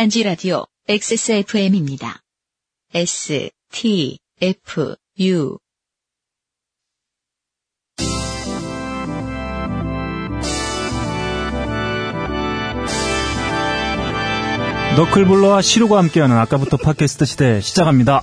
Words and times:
딴지 0.00 0.22
라디오 0.22 0.64
XSFM입니다. 0.88 2.22
S, 2.94 3.50
T, 3.70 4.18
F, 4.40 4.96
U. 5.18 5.58
너클볼러와 14.96 15.62
시로가 15.62 15.98
함께하는 15.98 16.36
아까부터 16.36 16.76
팟캐스트 16.76 17.24
시대 17.24 17.60
시작합니다. 17.60 18.22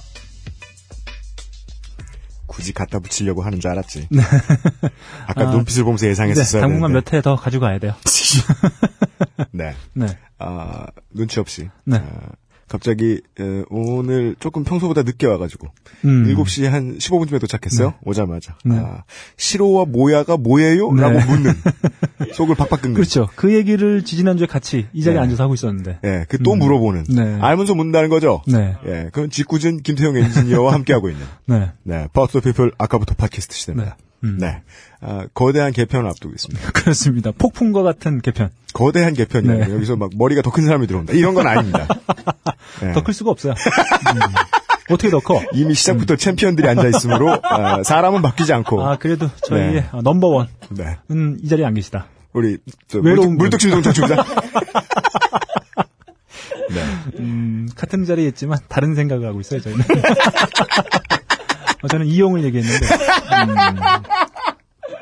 굳이 2.46 2.74
갖다 2.74 3.00
붙이려고 3.00 3.44
하는 3.44 3.60
줄 3.60 3.70
알았지. 3.72 4.10
아까 5.28 5.48
아, 5.48 5.52
눈빛을 5.52 5.84
보면서 5.84 6.06
네, 6.06 6.12
예상했었어야 6.12 6.62
당분간. 6.62 6.92
몇 6.92 7.14
회 7.14 7.22
더 7.22 7.36
가지고 7.36 7.62
가야 7.66 7.80
돼요. 7.80 7.94
네. 9.52 9.76
네. 9.94 10.08
아, 10.40 10.86
눈치 11.14 11.40
없이. 11.40 11.70
네. 11.86 11.98
아, 11.98 12.30
갑자기 12.68 13.22
에, 13.40 13.64
오늘 13.70 14.36
조금 14.40 14.66
평소보다 14.66 15.04
늦게 15.04 15.26
와가지고 15.26 15.70
음. 16.04 16.26
7시 16.26 16.66
한 16.68 16.98
15분쯤에 16.98 17.40
도착했어요. 17.40 17.94
오자마자. 18.04 18.58
네. 18.66 18.76
아, 18.78 19.04
시로와 19.38 19.86
모야가 19.86 20.36
뭐예요? 20.36 20.92
네. 20.92 21.02
라고 21.02 21.20
묻는 21.32 21.54
속을 22.34 22.56
팍팍 22.56 22.82
끓는. 22.82 22.96
그렇죠. 22.96 23.30
그 23.36 23.54
얘기를 23.54 24.04
지지난주에 24.04 24.48
같이 24.48 24.88
이 24.92 25.02
자리에 25.02 25.18
네. 25.18 25.24
앉아서 25.24 25.44
하고 25.44 25.54
있었는데. 25.54 26.00
예, 26.04 26.26
그또 26.28 26.54
음. 26.54 26.60
물어보는. 26.60 27.06
네. 27.10 27.40
알면서 27.42 27.74
묻는다는 27.74 28.10
거죠. 28.10 28.42
네. 28.48 28.76
예, 28.86 29.10
그건 29.14 29.30
직구준 29.30 29.82
김태형 29.84 30.18
엔지니어와 30.18 30.74
함께하고 30.74 31.10
있는. 31.10 31.26
네. 31.46 31.72
네, 31.84 32.08
버스 32.12 32.42
피플 32.42 32.74
아까부터 32.78 33.16
팟캐스트 33.16 33.56
시대입니다. 33.56 33.96
네. 34.22 34.30
음. 34.30 34.38
네. 34.40 34.62
아, 35.02 35.26
거대한 35.34 35.72
개편을 35.74 36.08
앞두고 36.10 36.34
있습니다. 36.34 36.72
그렇습니다. 36.74 37.32
폭풍과 37.38 37.84
같은 37.84 38.22
개편. 38.22 38.50
거대한 38.74 39.14
개편이에요. 39.14 39.66
네. 39.68 39.74
여기서 39.74 39.96
막 39.96 40.10
머리가 40.16 40.42
더 40.42 40.52
큰 40.52 40.66
사람이 40.66 40.88
들어온다. 40.88 41.14
이런 41.14 41.34
건 41.34 41.48
아닙니다. 41.48 41.88
네. 42.82 42.94
더클 42.94 43.14
수가 43.14 43.32
없어요. 43.32 43.54
음. 43.54 44.20
어떻게 44.90 45.10
더 45.10 45.20
커? 45.20 45.42
이미 45.54 45.74
시작부터 45.74 46.16
챔피언들이 46.16 46.68
앉아 46.70 46.88
있으므로 46.88 47.38
아, 47.44 47.84
사람은 47.84 48.22
바뀌지 48.22 48.54
않고 48.54 48.86
아, 48.88 48.98
그래도 48.98 49.30
저희의 49.46 49.74
네. 49.74 49.86
아, 49.92 50.00
넘버원은 50.02 50.48
네. 50.70 50.98
이 51.44 51.48
자리에 51.50 51.66
안 51.66 51.74
계시다. 51.74 52.08
우리 52.34 52.58
외로운 52.94 53.36
물뚝, 53.36 53.38
물뚝심 53.38 53.72
동창주자 53.72 54.16
네. 56.70 56.84
음, 57.20 57.68
같은 57.76 58.06
자리에 58.06 58.28
있지만 58.30 58.60
다른 58.68 58.94
생각을 58.96 59.28
하고 59.28 59.40
있어요, 59.42 59.60
저희는. 59.62 59.84
어, 61.88 61.90
저는 61.90 62.06
이용을 62.06 62.44
얘기했는데. 62.44 62.86
음, 62.86 63.56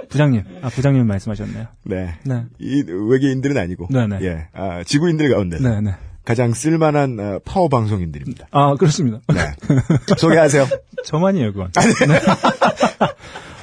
부장님, 0.09 0.43
아, 0.61 0.69
부장님 0.69 1.05
말씀하셨네요. 1.07 1.65
네. 1.83 2.15
네. 2.23 2.43
이 2.59 2.83
외계인들은 2.87 3.57
아니고 3.57 3.87
네네. 3.89 4.19
예. 4.21 4.47
아, 4.53 4.83
지구인들 4.83 5.29
가운데 5.31 5.57
네, 5.59 5.81
네. 5.81 5.95
가장 6.23 6.53
쓸만한 6.53 7.19
아, 7.19 7.39
파워 7.43 7.67
방송인들입니다. 7.67 8.47
아, 8.51 8.75
그렇습니다. 8.75 9.19
네. 9.27 9.53
소개하세요. 10.17 10.67
저만이에요, 11.05 11.53
그건. 11.53 11.71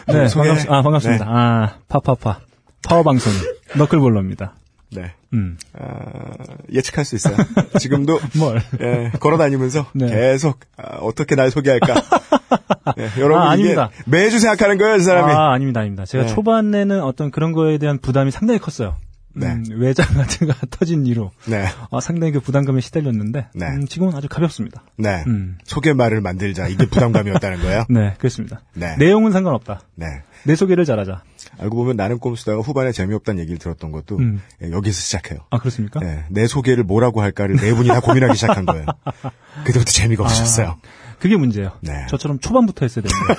네. 0.07 0.13
네, 0.13 0.29
소개. 0.29 0.49
반갑, 0.49 0.71
아, 0.71 0.83
반갑습니다. 0.83 1.25
네. 1.25 1.31
아, 1.33 1.79
파파파. 1.89 2.41
파워 2.87 3.03
방송. 3.03 3.33
너클볼러입니다. 3.77 4.57
네. 4.91 5.15
음, 5.33 5.57
아, 5.79 6.33
예측할 6.73 7.05
수 7.05 7.15
있어요. 7.17 7.37
지금도 7.79 8.21
뭘. 8.39 8.61
예, 8.81 9.11
걸어 9.19 9.39
다니면서 9.39 9.87
네. 9.95 10.07
계속 10.07 10.61
아, 10.77 10.99
어떻게 10.99 11.35
날 11.35 11.51
소개할까. 11.51 11.95
예, 12.99 13.09
여러분 13.19 13.43
아, 13.43 13.55
이게. 13.55 13.77
매주 14.07 14.39
생각하는 14.39 14.77
거예요, 14.79 14.97
이 14.97 15.01
사람이. 15.01 15.33
아, 15.33 15.53
아닙니다, 15.53 15.81
아닙니다. 15.81 16.05
제가 16.05 16.25
네. 16.27 16.35
초반에는 16.35 17.01
어떤 17.03 17.31
그런 17.31 17.53
거에 17.53 17.79
대한 17.79 17.99
부담이 17.99 18.31
상당히 18.31 18.59
컸어요. 18.59 18.97
네. 19.35 19.47
음, 19.47 19.65
외장 19.77 20.07
같은 20.15 20.47
거 20.47 20.53
터진 20.69 21.07
이로 21.07 21.31
네. 21.47 21.65
아, 21.91 22.01
상당히 22.01 22.33
그 22.35 22.41
부담감에 22.41 22.83
시달렸는데 22.83 23.47
네. 23.55 23.67
음, 23.67 23.87
지금은 23.87 24.15
아주 24.15 24.29
가볍습니다. 24.29 24.83
네. 24.99 25.25
음. 25.27 25.57
소개말을 25.65 26.21
만들자. 26.21 26.69
이게 26.69 26.85
부담감이었다는 26.85 27.63
거예요. 27.63 27.85
네, 27.89 28.15
그렇습니다. 28.19 28.61
네. 28.75 28.95
내용은 28.99 29.33
상관없다. 29.33 29.81
네. 29.95 30.07
내 30.45 30.57
소개를 30.57 30.85
잘하자. 30.85 31.23
알고 31.59 31.77
보면 31.77 31.97
나는 31.97 32.19
꼼수다가 32.19 32.63
후반에 32.63 32.93
재미없다는 32.93 33.41
얘기를 33.41 33.59
들었던 33.59 33.93
것도 33.93 34.19
음. 34.19 34.41
예, 34.63 34.71
여기서 34.71 35.01
시작해요. 35.01 35.41
아, 35.51 35.59
그렇습니까? 35.59 36.01
예, 36.03 36.25
내 36.31 36.47
소개를 36.47 36.85
뭐라고 36.85 37.21
할까를 37.21 37.57
네 37.57 37.75
분이 37.75 37.89
다 37.89 38.01
고민하기 38.01 38.35
시작한 38.35 38.65
거예요. 38.67 38.87
그때부터 39.65 39.91
재미가 39.91 40.25
없어졌어요. 40.25 40.79
그게 41.19 41.37
문제예요. 41.37 41.73
네. 41.83 42.07
저처럼 42.09 42.41
초반부터 42.41 42.85
했어야 42.85 43.05
되는데. 43.05 43.35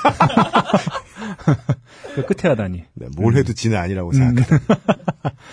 그 2.15 2.25
끝에 2.25 2.49
하다니. 2.49 2.85
네, 2.93 3.07
뭘 3.17 3.35
해도 3.35 3.53
지는 3.53 3.77
아니라고 3.77 4.13
생각해요. 4.13 4.59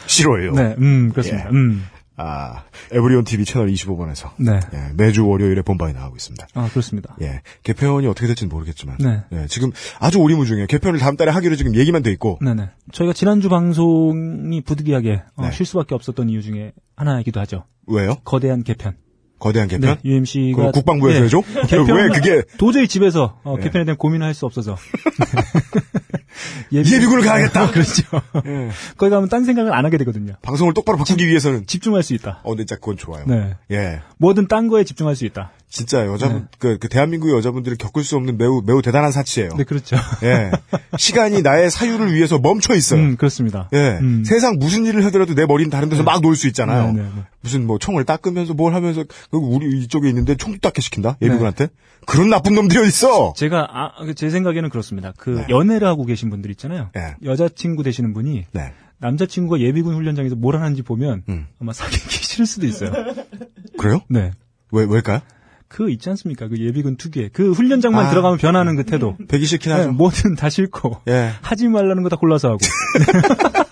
싫어요. 0.07 0.51
음. 0.51 0.55
네, 0.55 0.75
음, 0.79 1.11
그렇습니다. 1.11 1.47
예. 1.47 1.51
음, 1.51 1.85
아, 2.23 2.65
에브리온 2.93 3.25
TV 3.25 3.47
채널 3.47 3.69
25번에서 3.69 4.31
네. 4.39 4.61
예, 4.75 4.93
매주 4.95 5.27
월요일에 5.27 5.63
본방이 5.63 5.95
나가고 5.95 6.17
있습니다. 6.17 6.49
아, 6.55 6.69
그렇습니다. 6.69 7.17
예, 7.23 7.41
개편이 7.63 8.07
어떻게 8.07 8.27
될지는 8.27 8.51
모르겠지만 8.51 8.99
네. 8.99 9.23
예, 9.33 9.47
지금 9.49 9.71
아주 9.99 10.19
오리무중이에요. 10.19 10.67
개편을 10.67 10.99
다음 10.99 11.17
달에 11.17 11.31
하기로 11.31 11.57
지금 11.57 11.75
얘기만 11.75 12.03
돼 12.03 12.11
있고 12.13 12.39
네 12.43 12.53
네. 12.53 12.69
저희가 12.93 13.15
지난주 13.15 13.49
방송이 13.49 14.61
부득이하게 14.61 15.23
어, 15.37 15.43
네. 15.47 15.53
쉴 15.53 15.65
수밖에 15.65 15.95
없었던 15.95 16.29
이유 16.29 16.43
중에 16.43 16.73
하나이기도 16.97 17.41
하죠. 17.41 17.65
왜요? 17.87 18.17
거대한 18.25 18.63
개편. 18.65 18.97
거대한 19.39 19.69
개편? 19.69 19.95
네, 19.95 20.01
UMC가 20.11 20.71
국방부에서 20.73 21.23
해줘? 21.23 21.39
왜 21.95 22.09
그게- 22.09 22.43
도저히 22.59 22.87
집에서 22.87 23.39
어, 23.43 23.57
네. 23.57 23.63
개편에 23.65 23.87
대한 23.87 23.97
고민을 23.97 24.27
할 24.27 24.35
수 24.35 24.45
없어서 24.45 24.77
예비군 26.73 27.19
을 27.19 27.25
가야겠다. 27.25 27.71
그렇죠. 27.71 28.03
예, 28.47 28.71
거기 28.97 29.11
가면 29.11 29.29
딴 29.29 29.45
생각을 29.45 29.73
안 29.73 29.85
하게 29.85 29.99
되거든요. 29.99 30.35
방송을 30.43 30.75
똑바로 30.75 30.99
바꾸기 30.99 31.27
위해서는 31.27 31.67
집중할 31.67 32.03
수 32.03 32.15
있다. 32.15 32.41
어, 32.43 32.51
근데 32.51 32.65
진짜 32.65 32.77
그건 32.77 32.97
좋아요. 32.97 33.25
네. 33.27 33.57
예. 33.71 34.01
뭐든 34.19 34.49
딴 34.49 34.69
거에 34.69 34.85
집중할 34.85 35.17
수 35.17 35.25
있다. 35.25 35.53
진짜 35.69 36.05
여자분, 36.05 36.39
네. 36.39 36.45
그, 36.59 36.79
그 36.79 36.89
대한민국의 36.89 37.35
여자분들이 37.37 37.77
겪을 37.77 38.03
수 38.03 38.17
없는 38.17 38.37
매우, 38.39 38.61
매우 38.67 38.83
대단한 38.83 39.13
사치예요. 39.13 39.51
네, 39.57 39.63
그렇죠. 39.63 39.97
예. 40.25 40.51
시간이 40.99 41.43
나의 41.43 41.71
사유를 41.71 42.13
위해서 42.13 42.41
멈춰 42.41 42.75
있어요. 42.75 43.01
음, 43.01 43.17
그렇습니다. 43.17 43.69
예. 43.73 43.99
음. 44.01 44.25
세상 44.27 44.57
무슨 44.59 44.85
일을 44.85 45.05
하더라도 45.07 45.35
내 45.35 45.47
머리는 45.47 45.71
다른 45.71 45.89
데서 45.89 46.03
막놀 46.03 46.35
수 46.35 46.49
있잖아요. 46.49 46.93
네, 46.93 47.03
네, 47.03 47.09
네. 47.15 47.23
무슨 47.41 47.67
뭐 47.67 47.79
총을 47.79 48.05
닦으면서 48.05 48.53
뭘 48.55 48.75
하면서 48.75 49.05
그 49.31 49.37
우리 49.37 49.81
이쪽에 49.83 50.09
있는데 50.09 50.35
총도 50.35 50.59
닦게 50.59 50.83
시킨다? 50.83 51.17
네. 51.21 51.29
예비군한테? 51.29 51.69
그런 52.07 52.31
나쁜 52.31 52.55
놈들이 52.55 52.79
어딨어! 52.81 53.35
제가 53.37 53.69
아, 53.71 53.93
제 54.17 54.31
생각에는 54.31 54.71
그렇습니다. 54.71 55.13
그 55.17 55.31
네. 55.31 55.47
연애를 55.51 55.87
하고 55.87 56.05
계신 56.05 56.20
분들 56.29 56.51
있잖아요. 56.51 56.91
예. 56.97 57.15
여자친구 57.25 57.83
되시는 57.85 58.13
분이 58.13 58.45
네. 58.53 58.73
남자친구가 58.99 59.61
예비군 59.61 59.95
훈련장에서 59.95 60.35
뭘 60.37 60.57
하는지 60.57 60.83
보면 60.83 61.23
음. 61.31 61.47
아마 61.59 61.73
사귀기 61.73 61.99
싫을 62.23 62.45
수도 62.45 62.67
있어요. 62.67 62.93
그래요? 63.79 64.01
네. 64.11 64.33
왜, 64.73 64.85
왜일까요? 64.85 65.21
그 65.69 65.89
있지 65.91 66.11
않습니까? 66.11 66.49
그 66.49 66.59
예비군 66.59 66.97
특유의 66.97 67.31
그 67.33 67.53
훈련장만 67.53 68.07
아. 68.07 68.11
들어가면 68.11 68.39
변하는 68.39 68.75
그 68.77 68.85
태도. 68.85 69.17
배기 69.29 69.47
싫긴 69.47 69.71
네, 69.73 69.79
하죠. 69.79 69.93
뭐든 69.93 70.35
다 70.35 70.51
싫고 70.51 71.03
예. 71.09 71.31
하지 71.43 71.69
말라는 71.69 72.03
거 72.03 72.09
다 72.09 72.17
골라서 72.17 72.49
하고. 72.49 72.59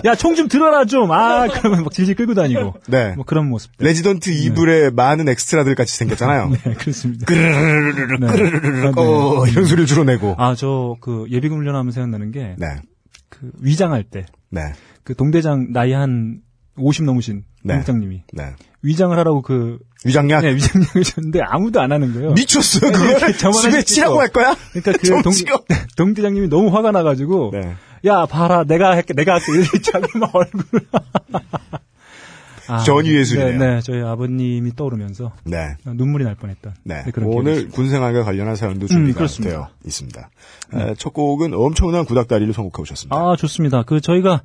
야 0.06 0.14
총 0.14 0.34
좀 0.36 0.48
들어라 0.48 0.84
좀. 0.84 1.10
아 1.12 1.46
그러면 1.52 1.84
막 1.84 1.92
질질 1.92 2.14
끌고 2.14 2.34
다니고. 2.34 2.74
네. 2.88 3.12
뭐 3.16 3.24
그런. 3.24 3.50
레지던트 3.78 4.30
많은 4.94 5.28
엑스트라들 5.28 5.74
같이 5.74 5.96
생겼잖아요. 5.96 6.50
네 6.64 6.74
그렇습니다. 6.74 7.26
끄르르르르르, 7.26 8.18
네. 8.18 8.26
끄르르르르, 8.32 8.88
아, 8.88 8.92
네. 8.92 9.00
어, 9.00 9.46
이런 9.46 9.64
소리를 9.64 9.86
주로 9.86 10.04
내고. 10.04 10.34
아 10.38 10.54
저 10.54 10.96
그 11.00 11.26
예비군 11.30 11.58
훈련하면 11.58 11.92
생각나는 11.92 12.30
게그 12.32 12.56
네. 12.58 12.66
위장할 13.60 14.04
때그 14.04 14.26
네. 14.50 14.72
동대장 15.16 15.72
나이 15.72 15.92
한 15.92 16.40
50 16.76 17.04
넘으신 17.04 17.44
네. 17.64 17.74
동장님이 17.74 18.22
네. 18.32 18.52
위장을 18.82 19.16
하라고 19.18 19.42
그 19.42 19.78
위장약? 20.04 20.42
네, 20.42 20.54
위장약을 20.54 21.02
줬는데 21.02 21.40
아무도 21.42 21.80
안 21.80 21.92
하는 21.92 22.14
거예요. 22.14 22.32
미쳤어요, 22.32 22.90
그걸? 22.92 23.10
이렇게 23.10 23.32
저만 23.34 23.60
집에 23.60 23.72
할 23.72 23.80
수도 23.82 23.94
치라고 23.94 24.14
있고. 24.14 24.20
할 24.22 24.28
거야? 24.30 24.56
그러니까 24.72 24.92
그좀 24.92 25.22
동, 25.22 25.32
찍어. 25.32 25.60
동대장님이 25.96 26.48
너무 26.48 26.74
화가 26.74 26.90
나가지고 26.90 27.50
네. 27.52 27.74
야 28.06 28.26
봐라 28.26 28.64
내가 28.64 28.90
할게 28.90 29.12
내가 29.14 29.34
할게 29.34 29.52
이렇게 29.52 29.78
자기 29.82 30.06
막 30.18 30.34
얼굴 30.34 30.62
아, 32.68 32.78
전위예술이네요. 32.84 33.58
네, 33.58 33.74
네, 33.74 33.80
저희 33.80 34.00
아버님이 34.02 34.74
떠오르면서 34.76 35.32
네. 35.44 35.76
눈물이 35.84 36.24
날 36.24 36.34
뻔했던 36.36 36.74
네. 36.84 37.02
그런 37.12 37.30
기억이 37.30 37.36
오늘. 37.48 37.68
군생활과 37.68 38.22
관련한 38.24 38.54
사연도 38.56 38.86
준비가 38.86 39.18
그렇습니다. 39.18 39.54
되어 39.56 39.68
있습니다. 39.84 40.30
에, 40.74 40.94
첫 40.96 41.12
곡은 41.12 41.52
엄청난 41.54 42.04
구닥다리를 42.04 42.52
선곡해 42.52 42.82
오셨습니다. 42.82 43.16
아 43.16 43.36
좋습니다. 43.36 43.82
그 43.82 44.00
저희가 44.00 44.42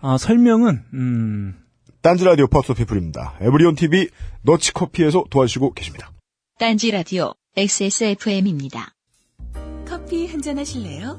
아, 0.00 0.18
설명은 0.18 0.82
음, 0.92 1.54
딴지 2.02 2.24
라디오 2.24 2.46
Power 2.48 2.61
to 2.61 2.66
the 2.66 2.74
People입니다. 2.74 3.34
에브리온 3.40 3.76
TV 3.76 4.08
너치 4.42 4.72
커피에서 4.74 5.24
도와주시고 5.30 5.72
계십니다. 5.72 6.10
딴지 6.58 6.90
라디오 6.90 7.32
XSFM입니다. 7.56 8.92
커피 9.88 10.26
한 10.26 10.42
잔 10.42 10.58
하실래요? 10.58 11.18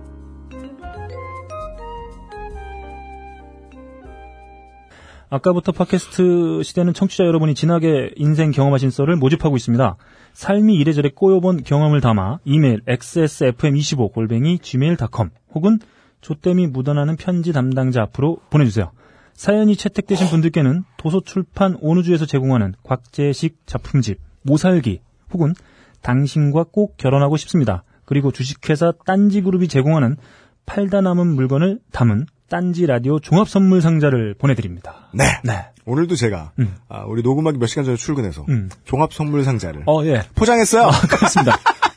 아까부터 5.33 5.71
팟캐스트 5.71 6.61
시대는 6.61 6.93
청취자 6.93 7.23
여러분이 7.23 7.55
진하게 7.55 8.11
인생 8.17 8.51
경험하신 8.51 8.89
썰을 8.89 9.15
모집하고 9.15 9.55
있습니다. 9.55 9.95
삶이 10.33 10.75
이래저래 10.75 11.09
꼬여본 11.09 11.63
경험을 11.63 12.01
담아 12.01 12.39
이메일 12.43 12.81
xsfm25 12.81 14.11
골뱅이 14.11 14.59
gmail.com 14.59 15.29
혹은 15.55 15.79
조땜이 16.19 16.67
묻어나는 16.67 17.15
편지 17.15 17.53
담당자 17.53 18.01
앞으로 18.01 18.39
보내주세요. 18.49 18.91
사연이 19.33 19.77
채택되신 19.77 20.27
분들께는 20.27 20.83
도서출판 20.97 21.77
온우주에서 21.79 22.25
제공하는 22.25 22.73
곽재식 22.83 23.65
작품집 23.65 24.19
모살기 24.41 24.99
혹은 25.31 25.53
당신과 26.01 26.65
꼭 26.73 26.97
결혼하고 26.97 27.37
싶습니다. 27.37 27.85
그리고 28.03 28.33
주식회사 28.33 28.91
딴지그룹이 29.05 29.69
제공하는 29.69 30.17
팔다 30.65 30.99
남은 30.99 31.27
물건을 31.27 31.79
담은 31.93 32.25
딴지 32.51 32.85
라디오 32.85 33.17
종합 33.19 33.47
선물 33.47 33.81
상자를 33.81 34.35
보내드립니다. 34.37 35.07
네. 35.13 35.23
네. 35.41 35.67
오늘도 35.85 36.15
제가 36.15 36.51
음. 36.59 36.75
아, 36.89 37.05
우리 37.07 37.23
녹음하기 37.23 37.57
몇 37.57 37.67
시간 37.67 37.85
전에 37.85 37.95
출근해서 37.95 38.45
음. 38.49 38.69
종합 38.83 39.13
선물 39.13 39.45
상자를 39.45 39.83
어, 39.85 40.03
예. 40.03 40.23
포장했어요. 40.35 40.89
그렇습니다. 41.09 41.53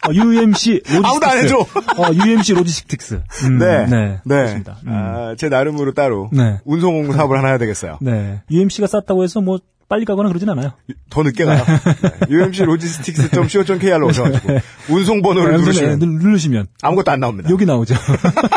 어, 0.06 0.12
UMC 0.12 0.82
logistics. 0.84 1.02
아무도 1.04 1.26
안 1.26 1.38
해줘. 1.38 1.56
어, 1.58 2.24
UMC 2.24 2.54
logistics. 2.54 3.22
음, 3.46 3.58
네. 3.58 3.86
네. 3.86 4.20
네. 4.24 4.62
음. 4.64 4.64
아, 4.86 5.34
제 5.36 5.48
나름으로 5.48 5.92
따로 5.92 6.30
네. 6.32 6.60
운송 6.64 7.10
사업을 7.10 7.36
하나 7.36 7.48
해야 7.48 7.58
되겠어요. 7.58 7.98
네. 8.00 8.40
UMC가 8.48 8.86
쌌다고 8.86 9.24
해서 9.24 9.40
뭐 9.40 9.58
빨리 9.88 10.04
가거나 10.04 10.28
그러진 10.28 10.48
않아요. 10.50 10.72
더 11.10 11.22
늦게 11.22 11.44
가요. 11.44 11.62
네. 11.64 12.26
UMC 12.30 12.64
로지스틱스.co.kr로 12.64 14.06
오셔가지고 14.08 14.58
운송 14.88 15.22
번호를 15.22 15.52
네, 15.52 15.58
누르시면 15.58 15.98
누- 15.98 16.06
누르시면 16.06 16.66
아무것도 16.82 17.10
안 17.10 17.20
나옵니다. 17.20 17.50
여기 17.50 17.66
나오죠. 17.66 17.94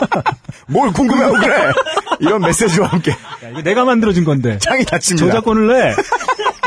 뭘 0.68 0.92
궁금해하고 0.94 1.36
그래. 1.36 1.72
이런 2.20 2.42
메시지와 2.42 2.88
함께 2.88 3.12
야, 3.12 3.50
이거 3.52 3.62
내가 3.62 3.86
만들어준 3.86 4.24
건데. 4.24 4.58
창이 4.60 4.86
닫힙니다. 4.86 5.28
저작권을 5.28 5.68
내. 5.68 5.74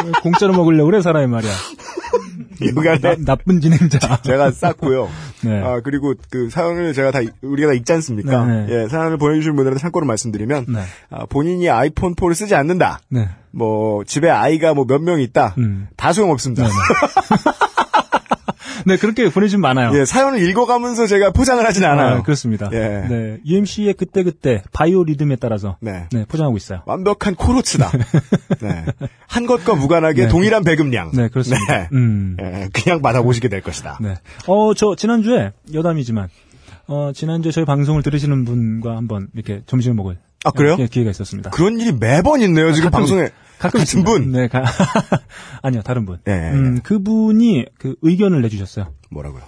왜 0.04 0.10
공짜로 0.22 0.52
먹으려고 0.52 0.86
그래 0.90 1.00
사람이 1.02 1.26
말이야. 1.26 1.52
이거 2.62 2.82
나, 2.98 3.16
나쁜 3.24 3.60
진행자. 3.60 4.20
제가 4.22 4.50
쌌고요. 4.50 5.08
네. 5.44 5.62
아, 5.62 5.80
그리고 5.82 6.14
그 6.30 6.50
사연을 6.50 6.92
제가 6.92 7.10
다, 7.10 7.20
우리가 7.42 7.68
다 7.68 7.74
읽지 7.74 7.92
않습니까? 7.94 8.44
네, 8.44 8.66
네. 8.66 8.82
예, 8.84 8.88
사연을 8.88 9.16
보내주신 9.18 9.56
분들한테 9.56 9.80
참고로 9.80 10.06
말씀드리면, 10.06 10.66
네. 10.68 10.80
아, 11.10 11.26
본인이 11.26 11.68
아이폰 11.70 12.14
4를 12.14 12.34
쓰지 12.34 12.54
않는다. 12.54 13.00
네. 13.08 13.28
뭐, 13.52 14.04
집에 14.04 14.28
아이가 14.30 14.74
뭐 14.74 14.84
몇 14.84 15.00
명 15.02 15.20
있다. 15.20 15.54
음. 15.58 15.88
다 15.96 16.12
소용 16.12 16.30
없습니다. 16.30 16.66
네, 18.86 18.96
그렇게 18.96 19.28
보내주면 19.28 19.60
많아요. 19.62 19.98
예, 19.98 20.04
사연을 20.04 20.40
읽어가면서 20.48 21.06
제가 21.06 21.32
포장을 21.32 21.64
하진 21.64 21.84
않아요. 21.84 22.16
아, 22.16 22.22
그렇습니다. 22.22 22.70
예. 22.72 22.78
네. 23.08 23.38
UMC의 23.46 23.94
그때그때 23.94 24.62
바이오 24.72 25.04
리듬에 25.04 25.36
따라서 25.36 25.76
네. 25.80 26.06
네, 26.12 26.24
포장하고 26.26 26.56
있어요. 26.56 26.82
완벽한 26.86 27.34
코로츠다. 27.34 27.90
네. 28.60 28.84
한 29.26 29.46
것과 29.46 29.74
무관하게 29.74 30.22
네. 30.22 30.28
동일한 30.28 30.64
배급량. 30.64 31.12
네, 31.12 31.28
그렇습니다. 31.28 31.66
네. 31.72 31.88
음. 31.92 32.36
예, 32.40 32.68
그냥 32.72 33.02
받아보시게 33.02 33.48
될 33.48 33.60
것이다. 33.60 33.98
네. 34.00 34.14
어, 34.46 34.74
저 34.74 34.94
지난주에 34.96 35.52
여담이지만 35.72 36.28
어, 36.86 37.12
지난주에 37.14 37.52
저희 37.52 37.64
방송을 37.64 38.02
들으시는 38.02 38.44
분과 38.44 38.96
한번 38.96 39.28
이렇게 39.34 39.62
점심을 39.66 39.94
먹을 39.94 40.18
아, 40.44 40.50
그래요? 40.50 40.76
예, 40.78 40.86
기회가 40.86 41.10
있었습니다. 41.10 41.50
그런 41.50 41.78
일이 41.78 41.92
매번 41.92 42.40
있네요, 42.40 42.72
지금 42.72 42.90
방송에. 42.90 43.28
가끔 43.60 43.80
같은. 43.80 44.04
분? 44.04 44.32
네, 44.32 44.48
가... 44.48 44.64
아니요, 45.62 45.82
다른 45.82 46.06
분. 46.06 46.18
예, 46.26 46.32
예, 46.32 46.36
예. 46.36 46.50
음, 46.52 46.80
그분이 46.82 47.66
그 47.78 47.94
의견을 48.00 48.40
내주셨어요. 48.40 48.94
뭐라고요? 49.10 49.42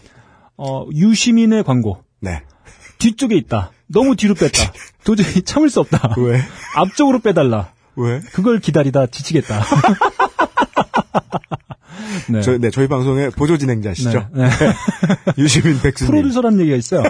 어, 0.59 0.87
유시민의 0.93 1.65
광고. 1.65 2.05
네. 2.21 2.43
뒤쪽에 2.99 3.35
있다. 3.37 3.71
너무 3.89 4.15
뒤로 4.15 4.35
뺐다. 4.35 4.73
도저히 5.05 5.41
참을 5.43 5.71
수 5.71 5.81
없다. 5.81 6.15
왜? 6.19 6.43
앞쪽으로 6.77 7.21
빼달라. 7.21 7.73
왜? 7.97 8.21
그걸 8.33 8.61
기다리다 8.61 9.07
지치겠다. 9.07 9.65
네. 12.29 12.43
저, 12.43 12.59
네, 12.59 12.71
저희 12.71 12.89
방송의 12.89 13.31
보조 13.31 13.57
진행자시죠? 13.57 14.29
네, 14.35 14.49
네. 14.49 14.75
유시민 15.39 15.81
백수님. 15.81 16.13
프로듀서라는 16.13 16.61
얘기가 16.61 16.77
있어요. 16.77 17.03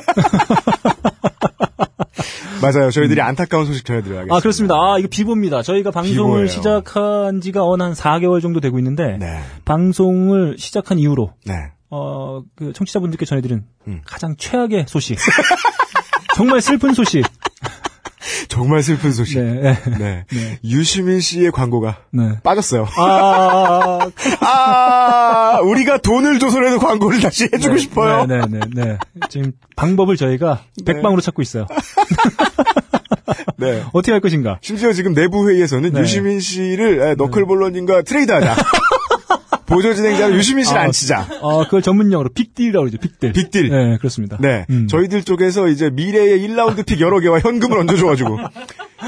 맞아요. 2.62 2.90
저희들이 2.90 3.20
안타까운 3.20 3.66
소식 3.66 3.84
전해드려야겠습니다. 3.84 4.36
아, 4.36 4.40
그렇습니다. 4.40 4.74
아, 4.74 4.98
이거 4.98 5.08
비보입니다. 5.10 5.62
저희가 5.62 5.90
방송을 5.90 6.30
비보예요. 6.30 6.46
시작한 6.46 7.40
지가 7.40 7.64
어느 7.64 7.82
한 7.82 7.92
4개월 7.92 8.40
정도 8.40 8.60
되고 8.60 8.78
있는데, 8.78 9.16
네. 9.18 9.40
방송을 9.64 10.56
시작한 10.58 10.98
이후로, 10.98 11.34
네. 11.44 11.54
어, 11.90 12.42
그 12.56 12.72
청취자분들께 12.72 13.26
전해드린 13.26 13.64
음. 13.86 14.00
가장 14.04 14.36
최악의 14.36 14.86
소식. 14.88 15.18
정말 16.36 16.60
슬픈 16.60 16.94
소식. 16.94 17.22
정말 18.48 18.82
슬픈 18.82 19.12
소식. 19.12 19.38
네. 19.40 19.60
네. 19.60 19.78
네. 19.98 20.24
네. 20.30 20.58
유시민 20.64 21.20
씨의 21.20 21.50
광고가 21.50 21.98
네. 22.10 22.40
빠졌어요. 22.42 22.86
아, 22.96 24.10
아, 24.40 25.60
우리가 25.62 25.98
돈을 25.98 26.38
줘서라도 26.38 26.78
광고를 26.78 27.20
다시 27.20 27.48
해주고 27.52 27.76
싶어요. 27.78 28.26
네, 28.26 28.38
네, 28.48 28.60
네, 28.74 28.84
네. 28.84 28.98
지금 29.28 29.52
방법을 29.76 30.16
저희가 30.16 30.62
백방으로 30.84 31.20
찾고 31.20 31.42
있어요. 31.42 31.66
네. 33.56 33.82
어떻게 33.92 34.12
할 34.12 34.20
것인가? 34.20 34.58
심지어 34.60 34.92
지금 34.92 35.14
내부 35.14 35.48
회의에서는 35.48 35.92
네. 35.92 36.00
유시민 36.00 36.40
씨를 36.40 37.00
에, 37.02 37.14
너클볼러님과 37.14 38.02
트레이드하자. 38.02 38.56
보조 39.72 39.94
진행자로 39.94 40.34
유시민 40.36 40.64
씨를 40.64 40.78
아, 40.78 40.84
앉히자. 40.84 41.26
어, 41.40 41.64
그걸 41.64 41.82
전문용어로 41.82 42.30
빅딜이라고 42.34 42.84
그러죠, 42.84 42.98
빅딜. 42.98 43.32
빅딜. 43.32 43.70
네, 43.70 43.96
그렇습니다. 43.98 44.36
네. 44.40 44.66
음. 44.70 44.86
저희들 44.88 45.22
쪽에서 45.22 45.68
이제 45.68 45.90
미래의 45.90 46.46
1라운드 46.46 46.84
pick 46.84 47.00
여러 47.00 47.20
개와 47.20 47.40
현금을 47.40 47.78
얹어줘가지고 47.78 48.38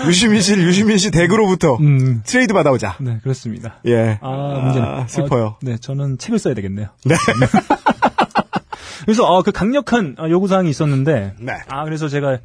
유시민 0.06 0.40
씨를 0.40 0.64
유시민 0.64 0.98
씨 0.98 1.10
댁으로부터 1.10 1.76
음. 1.76 2.22
트레이드 2.24 2.52
받아오자. 2.54 2.96
네, 3.00 3.18
그렇습니다. 3.22 3.80
예. 3.86 4.18
아, 4.22 4.60
문제는. 4.64 4.88
아, 4.88 5.06
슬퍼요. 5.06 5.44
어, 5.44 5.58
네, 5.62 5.76
저는 5.76 6.18
책을 6.18 6.38
써야 6.38 6.54
되겠네요. 6.54 6.88
네. 7.04 7.14
그래서, 9.04 9.24
어, 9.26 9.42
그 9.42 9.52
강력한 9.52 10.16
어, 10.18 10.28
요구 10.30 10.48
사항이 10.48 10.70
있었는데, 10.70 11.34
네. 11.38 11.52
아, 11.68 11.84
그래서 11.84 12.08
제가 12.08 12.38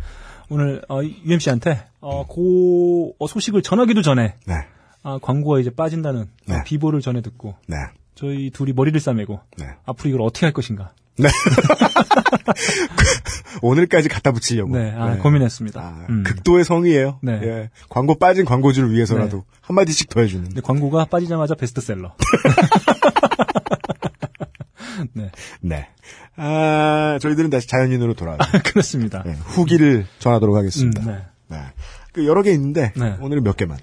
오늘, 0.50 0.81
어, 0.89 1.00
UMC한테, 1.04 1.86
어, 2.01 2.25
그, 2.27 3.12
어, 3.18 3.27
소식을 3.27 3.62
전하기도 3.62 4.01
전에, 4.01 4.36
네. 4.45 4.56
아, 5.04 5.19
광고가 5.21 5.60
이제 5.60 5.69
빠진다는 5.69 6.26
네. 6.47 6.56
어, 6.56 6.64
비보를 6.66 6.99
전해 7.02 7.21
듣고, 7.21 7.56
네. 7.68 7.78
저희 8.16 8.49
둘이 8.51 8.73
머리를 8.73 8.99
싸매고, 8.99 9.39
네. 9.57 9.66
앞으로 9.85 10.09
이걸 10.09 10.21
어떻게 10.21 10.45
할 10.45 10.54
것인가. 10.54 10.92
네. 11.18 11.30
오늘까지 13.61 14.09
갖다 14.09 14.31
붙이려고. 14.31 14.78
네, 14.78 14.94
아, 14.95 15.18
고민했습니다. 15.18 15.81
아, 15.81 16.06
음. 16.09 16.23
극도의 16.23 16.63
성의예요. 16.63 17.19
네. 17.21 17.39
예. 17.44 17.69
광고 17.89 18.18
빠진 18.18 18.45
광고주를 18.45 18.92
위해서라도 18.92 19.37
네. 19.37 19.44
한 19.61 19.75
마디씩 19.75 20.09
더 20.09 20.21
해주는. 20.21 20.45
근데 20.45 20.61
광고가 20.61 21.06
빠지자마자 21.06 21.56
베스트셀러. 21.56 22.16
네, 25.13 25.31
네. 25.61 25.87
아, 26.35 27.18
저희들은 27.21 27.49
다시 27.49 27.68
자연인으로 27.68 28.13
돌아와요. 28.13 28.39
그렇습니다. 28.66 29.23
네, 29.23 29.33
후기를 29.33 30.06
전하도록 30.19 30.56
하겠습니다. 30.56 31.01
음, 31.01 31.23
네. 31.49 31.57
네. 32.09 32.21
그 32.21 32.25
여러 32.28 32.42
개 32.42 32.51
있는데 32.51 32.92
네. 32.95 33.16
오늘은 33.21 33.44
몇 33.44 33.56
개만. 33.57 33.78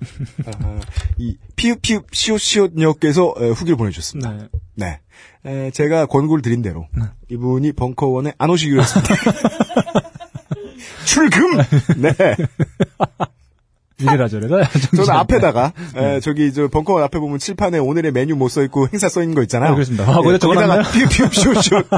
아, 0.46 0.80
이 1.18 1.36
피읍 1.56 1.82
피읍 1.82 2.06
시옷 2.14 2.40
시옷녀께서 2.40 3.34
에, 3.40 3.48
후기를 3.50 3.76
보내주셨습니다. 3.76 4.32
네. 4.32 4.48
네. 4.74 5.00
에, 5.44 5.70
제가 5.70 6.06
권고를 6.06 6.42
드린 6.42 6.62
대로 6.62 6.86
네. 6.96 7.04
이분이 7.30 7.72
벙커원에 7.72 8.32
안 8.38 8.50
오시기로 8.50 8.82
했습니다. 8.82 9.14
출금. 11.06 11.56
네. 12.02 12.12
이래라 13.98 14.28
저래라. 14.28 14.68
저는 14.94 15.08
앞에다가 15.10 15.72
에, 15.96 16.20
저기 16.20 16.52
저 16.52 16.68
벙커원 16.68 17.02
앞에 17.04 17.18
보면 17.18 17.38
칠판에 17.38 17.78
오늘의 17.78 18.12
메뉴 18.12 18.36
못 18.36 18.48
써 18.48 18.62
있고 18.64 18.88
행사 18.92 19.08
써 19.08 19.22
있는 19.22 19.34
거 19.34 19.42
있잖아요. 19.42 19.70
아, 19.70 19.74
그렇습니다. 19.74 20.04
아, 20.04 20.20
거기다 20.20 20.46
거기다가 20.46 20.82
시옷 20.82 21.54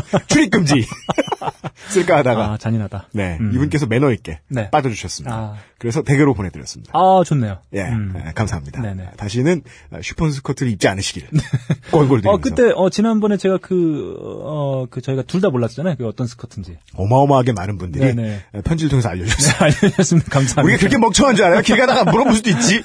출입 0.29 0.51
금지 0.53 0.87
쓸까 1.89 2.19
하다가 2.19 2.53
아, 2.53 2.57
잔인하다. 2.57 3.09
네 3.15 3.39
음. 3.41 3.51
이분께서 3.53 3.87
매너 3.87 4.13
있게 4.13 4.39
네. 4.49 4.71
빠져주셨습니다. 4.71 5.35
아. 5.35 5.55
그래서 5.79 6.03
대게로 6.03 6.35
보내드렸습니다. 6.35 6.91
아, 6.93 7.23
좋네요. 7.25 7.59
예, 7.73 7.83
음. 7.83 8.13
예, 8.17 8.33
감사합니다. 8.33 8.83
네네. 8.83 9.11
다시는 9.17 9.63
슈퍼 10.03 10.29
스커트를 10.29 10.73
입지 10.73 10.89
않으시기를. 10.89 11.29
꼴골 11.93 12.21
드리면서. 12.23 12.31
어, 12.31 12.37
그때, 12.39 12.73
어, 12.75 12.91
지난번에 12.91 13.37
제가 13.37 13.59
그, 13.61 14.17
어, 14.21 14.87
그, 14.91 15.01
저희가 15.01 15.23
둘 15.23 15.41
다 15.41 15.51
몰랐잖아요. 15.51 15.95
그 15.97 16.07
어떤 16.09 16.27
스커트인지. 16.27 16.79
어마어마하게 16.95 17.53
많은 17.53 17.79
분들이 17.79 18.13
네네. 18.13 18.41
예, 18.57 18.61
편지를 18.63 18.91
통해서 18.91 19.09
알려주셨어요. 19.11 19.55
알려주셨습니다. 19.63 20.31
감사합니다. 20.31 20.63
우리가 20.65 20.79
그렇게 20.81 20.99
멍청한 20.99 21.37
줄 21.37 21.45
알아요? 21.45 21.61
길 21.63 21.77
가다가 21.77 22.11
물어볼 22.11 22.35
수도 22.35 22.51
있지. 22.51 22.83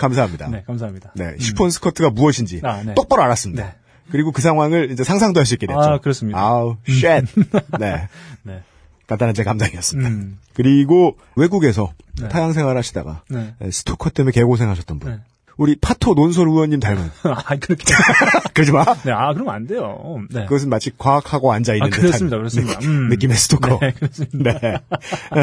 감사합니다. 0.00 0.48
네, 0.48 0.64
감사합니다. 0.66 1.12
네, 1.14 1.36
슈퍼 1.38 1.70
스커트가 1.70 2.10
무엇인지 2.10 2.60
아, 2.64 2.82
네. 2.82 2.94
똑바로 2.94 3.22
알았습니다. 3.22 3.62
네. 3.64 3.74
그리고 4.10 4.32
그 4.32 4.42
상황을 4.42 4.90
이제 4.90 5.04
상상도 5.04 5.38
할 5.38 5.46
수 5.46 5.54
있게 5.54 5.66
됐죠. 5.68 5.78
아, 5.80 5.98
그렇습니다. 6.00 6.38
아우, 6.40 6.76
shit. 6.88 7.06
네. 7.78 8.08
네. 8.42 8.62
간단한 9.06 9.34
제 9.34 9.44
감상이었습니다. 9.44 10.08
음. 10.08 10.38
그리고 10.54 11.16
외국에서 11.36 11.92
네. 12.20 12.28
타향 12.28 12.52
생활 12.52 12.76
하시다가 12.76 13.22
네. 13.28 13.54
예, 13.62 13.70
스토커 13.70 14.10
때문에 14.10 14.32
개고생하셨던 14.32 14.98
분. 14.98 15.10
네. 15.12 15.20
우리 15.56 15.74
파토 15.74 16.14
논설 16.14 16.48
의원님 16.48 16.80
닮은. 16.80 17.10
아, 17.24 17.56
그렇게. 17.56 17.84
그러지 18.52 18.72
마. 18.72 18.84
네, 19.04 19.12
아, 19.12 19.32
그러면 19.32 19.54
안 19.54 19.66
돼요. 19.66 20.18
네. 20.30 20.44
그것은 20.44 20.68
마치 20.68 20.90
과학하고 20.96 21.52
앉아있는 21.52 21.86
아, 21.86 21.90
그렇습니다. 21.90 22.36
그렇습니다. 22.36 22.74
느낌, 22.74 22.90
음. 22.90 23.08
느낌의 23.08 23.36
스토커. 23.36 23.78
네, 23.80 23.92
그렇습니다. 23.92 24.58
네. 24.58 24.76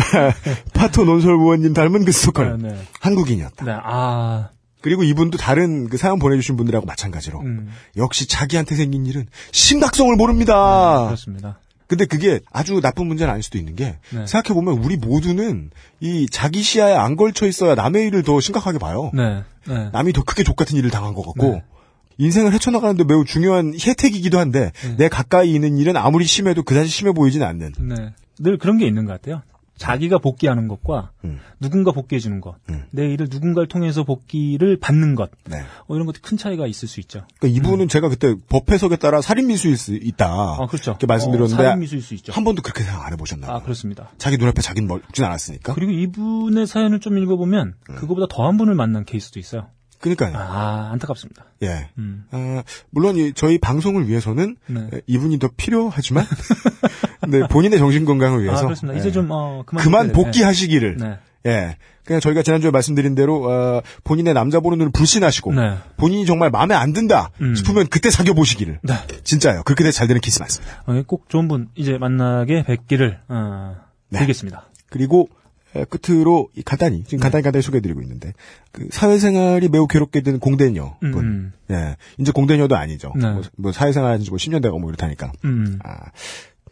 파토 0.74 1.06
논설 1.06 1.32
의원님 1.32 1.74
닮은 1.74 2.06
그 2.06 2.12
스토커는 2.12 2.58
네, 2.60 2.70
네. 2.70 2.88
한국인이었다. 3.00 3.66
네, 3.66 3.72
아, 3.84 4.50
그리고 4.82 5.04
이분도 5.04 5.38
다른 5.38 5.88
그 5.88 5.98
사연 5.98 6.20
보내주신 6.20 6.58
분들하고 6.58 6.86
마찬가지로 6.86 7.40
음, 7.40 7.72
역시 7.96 8.28
자기한테 8.28 8.76
생긴 8.76 9.06
일은 9.06 9.26
심각성을 9.52 10.14
모릅니다. 10.18 11.06
그렇습니다. 11.06 11.58
근데 11.94 12.06
그게 12.06 12.40
아주 12.52 12.82
나쁜 12.82 13.06
문제는 13.06 13.32
아닐 13.32 13.44
수도 13.44 13.60
있는 13.60 13.76
게 13.76 13.98
네. 14.10 14.26
생각해 14.26 14.56
보면 14.56 14.84
우리 14.84 14.98
모두는 14.98 15.70
이 16.00 16.28
자기 16.28 16.64
시야에 16.64 16.96
안 16.96 17.16
걸쳐 17.16 17.46
있어야 17.46 17.76
남의 17.76 18.08
일을 18.08 18.24
더 18.24 18.40
심각하게 18.40 18.80
봐요. 18.80 19.12
네, 19.14 19.44
네. 19.68 19.90
남이 19.94 20.12
더 20.12 20.24
크게 20.24 20.44
족 20.44 20.56
같은 20.56 20.76
일을 20.76 20.90
당한 20.90 21.14
것 21.14 21.22
같고 21.24 21.52
네. 21.52 21.64
인생을 22.18 22.52
헤쳐나가는데 22.52 23.04
매우 23.04 23.26
중요한 23.26 23.76
혜택이기도 23.80 24.40
한데 24.40 24.72
네. 24.82 24.96
내 24.98 25.08
가까이 25.08 25.54
있는 25.54 25.78
일은 25.78 25.96
아무리 25.96 26.26
심해도 26.26 26.64
그다지 26.64 26.90
심해 26.90 27.12
보이진 27.12 27.44
않는. 27.44 27.74
네. 27.78 28.14
늘 28.40 28.58
그런 28.58 28.80
게 28.80 28.88
있는 28.88 29.06
것 29.06 29.12
같아요. 29.12 29.44
자기가 29.84 30.18
복귀하는 30.20 30.68
것과 30.68 31.12
음. 31.26 31.40
누군가 31.60 31.92
복귀해 31.92 32.20
주는 32.20 32.40
것, 32.42 32.56
음. 32.70 32.84
내 32.92 33.06
일을 33.12 33.28
누군가를 33.30 33.68
통해서 33.68 34.04
복귀를 34.04 34.80
받는 34.80 35.16
것, 35.16 35.32
네. 35.46 35.62
어, 35.88 35.96
이런 35.96 36.06
것도 36.06 36.20
큰 36.22 36.38
차이가 36.38 36.66
있을 36.68 36.88
수 36.88 37.00
있죠. 37.02 37.26
그러니까 37.40 37.60
이분은 37.60 37.88
제가 37.90 38.10
그때 38.10 38.34
법 38.50 38.72
해석에 38.72 38.96
따라 38.96 39.22
살인 39.22 39.48
미수일 39.48 39.78
수 39.78 39.94
있다. 39.96 40.28
아, 40.28 40.68
그렇죠. 40.68 40.92
이렇게 40.92 41.06
말씀드렸는데 41.08 41.62
어, 41.62 41.66
살인 41.66 41.80
미수일 41.82 42.02
수 42.02 42.14
있죠. 42.16 42.32
한 42.34 42.44
번도 42.44 42.62
그렇게 42.62 42.84
생각 42.84 43.06
안 43.06 43.14
해보셨나 43.14 43.48
봐요. 43.48 43.58
아, 43.58 43.62
그렇습니다. 43.62 44.10
자기 44.18 44.38
눈앞에 44.38 44.62
자기는 44.62 44.88
멀진 44.88 45.26
않았으니까. 45.26 45.74
그리고 45.74 45.92
이분의 45.92 46.66
사연을 46.68 47.00
좀 47.00 47.18
읽어보면 47.18 47.74
음. 47.90 47.96
그거보다 47.96 48.28
더한 48.30 48.58
분을 48.58 48.76
만난 48.76 49.06
케이스도 49.06 49.40
있어요. 49.40 49.68
그러니까요. 50.00 50.36
아, 50.36 50.90
안타깝습니다. 50.92 51.46
예. 51.62 51.90
음. 51.98 52.26
아, 52.32 52.64
물론 52.90 53.16
이- 53.16 53.32
저희 53.34 53.58
방송을 53.58 54.10
위해서는 54.10 54.58
네. 54.68 54.90
에, 54.94 55.02
이분이 55.08 55.40
더 55.40 55.50
필요하지만 55.56 56.26
네, 57.28 57.48
본인의 57.48 57.80
정신 57.80 58.06
건강을 58.06 58.44
위해서 58.44 58.60
아, 58.60 58.64
그렇습니다. 58.64 58.96
예. 58.96 59.00
이제 59.00 59.12
좀, 59.12 59.28
어, 59.32 59.64
그만. 59.66 59.84
그만 59.84 60.08
네, 60.08 60.14
복귀하시기를. 60.14 60.98
네. 60.98 61.18
예. 61.46 61.78
그냥 62.06 62.20
저희가 62.20 62.42
지난주에 62.42 62.72
말씀드린 62.72 63.16
대로 63.16 63.50
어, 63.50 63.82
본인의 64.04 64.34
남자 64.34 64.60
보는 64.60 64.78
눈을 64.78 64.92
불신하시고 64.92 65.54
네. 65.54 65.78
본인이 65.96 66.26
정말 66.26 66.50
마음에 66.50 66.76
안 66.76 66.92
든다 66.92 67.32
음. 67.42 67.56
싶으면 67.56 67.88
그때 67.88 68.10
사귀어 68.10 68.34
보시기를. 68.34 68.80
네. 68.84 68.94
진짜요. 69.24 69.64
그렇게 69.64 69.90
잘 69.92 70.08
되는 70.08 70.20
케이스 70.20 70.40
많습니다. 70.40 70.84
어, 70.86 71.02
꼭 71.08 71.30
좋은 71.30 71.48
분 71.48 71.70
이제 71.76 71.98
만나게 71.98 72.64
뵙기를, 72.64 73.20
어, 73.30 73.76
네. 74.10 74.20
드리겠습니다. 74.20 74.68
그리고 74.90 75.30
에, 75.76 75.86
끝으로 75.86 76.50
이 76.56 76.62
간단히 76.62 77.00
네. 77.00 77.04
지금 77.04 77.20
간단히 77.20 77.44
간단히 77.44 77.64
소개해드리고 77.64 78.02
있는데 78.02 78.34
그 78.72 78.88
사회생활이 78.92 79.70
매우 79.70 79.88
괴롭게 79.88 80.22
되는 80.22 80.40
공대녀 80.40 80.96
음, 81.04 81.12
분. 81.12 81.26
음. 81.26 81.54
예. 81.72 81.96
이제 82.20 82.32
공대녀도 82.32 82.76
아니죠. 82.76 83.14
네. 83.16 83.32
뭐, 83.32 83.42
뭐 83.58 83.72
사회생활 83.72 84.12
한지 84.12 84.30
뭐 84.30 84.38
10년 84.38 84.62
되고 84.62 84.78
뭐 84.78 84.90
이렇다니까. 84.90 85.32
음. 85.46 85.80
아, 85.84 86.12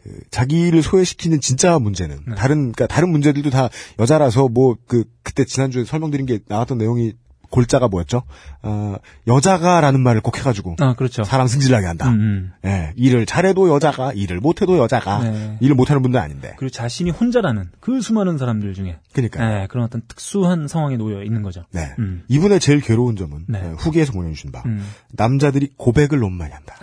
그 0.02 0.20
자기를 0.30 0.82
소외시키는 0.82 1.40
진짜 1.40 1.78
문제는 1.78 2.18
네. 2.28 2.34
다른 2.34 2.72
그러니까 2.72 2.86
다른 2.86 3.10
문제들도 3.10 3.50
다 3.50 3.68
여자라서 3.98 4.48
뭐 4.48 4.76
그 4.86 5.04
그때 5.22 5.44
지난주에 5.44 5.84
설명드린 5.84 6.26
게 6.26 6.40
나왔던 6.48 6.78
내용이 6.78 7.14
골자가 7.50 7.86
뭐였죠? 7.88 8.22
아, 8.62 8.96
여자가라는 9.26 10.00
말을 10.00 10.22
꼭 10.22 10.38
해가지고 10.38 10.76
아, 10.80 10.94
그렇죠. 10.94 11.22
사람 11.22 11.46
승질나게 11.46 11.86
한다. 11.86 12.08
음, 12.08 12.20
음. 12.20 12.52
예, 12.64 12.92
일을 12.96 13.26
잘해도 13.26 13.68
여자가, 13.68 14.12
일을 14.14 14.40
못해도 14.40 14.78
여자가, 14.78 15.18
네. 15.22 15.58
일을 15.60 15.74
못하는 15.74 16.00
분도 16.00 16.18
아닌데. 16.18 16.54
그리고 16.58 16.70
자신이 16.70 17.10
혼자라는 17.10 17.70
그 17.80 18.00
수많은 18.00 18.38
사람들 18.38 18.72
중에 18.72 18.98
그러니까. 19.12 19.46
네, 19.46 19.66
그런 19.68 19.84
어떤 19.84 20.00
특수한 20.08 20.66
상황에 20.66 20.96
놓여 20.96 21.22
있는 21.22 21.42
거죠. 21.42 21.64
네. 21.72 21.94
음. 21.98 22.22
이분의 22.28 22.58
제일 22.58 22.80
괴로운 22.80 23.16
점은 23.16 23.44
네. 23.48 23.62
예, 23.62 23.68
후기에서 23.76 24.12
보내주신 24.12 24.50
바 24.50 24.62
음. 24.64 24.86
남자들이 25.10 25.72
고백을 25.76 26.20
너무 26.20 26.34
많이 26.34 26.52
한다. 26.52 26.74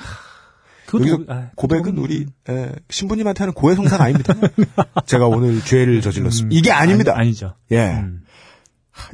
여기서 0.93 1.17
고- 1.17 1.25
아, 1.29 1.49
고백은 1.55 1.83
그것도 1.83 2.01
우리 2.01 2.25
에, 2.49 2.71
신부님한테 2.89 3.39
하는 3.43 3.53
고해성사가 3.53 4.03
아닙니다. 4.03 4.33
제가 5.05 5.27
오늘 5.27 5.61
죄를 5.63 6.01
저질렀습니다. 6.01 6.53
음, 6.53 6.57
이게 6.57 6.71
아닙니다. 6.71 7.13
아니, 7.15 7.33
죠 7.35 7.53
예. 7.71 7.91
음. 7.91 8.21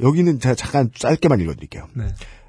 여기는 0.02 0.40
제가 0.40 0.56
잠깐 0.56 0.90
짧게만 0.98 1.40
읽어드릴게요. 1.42 1.88
네. 1.94 2.06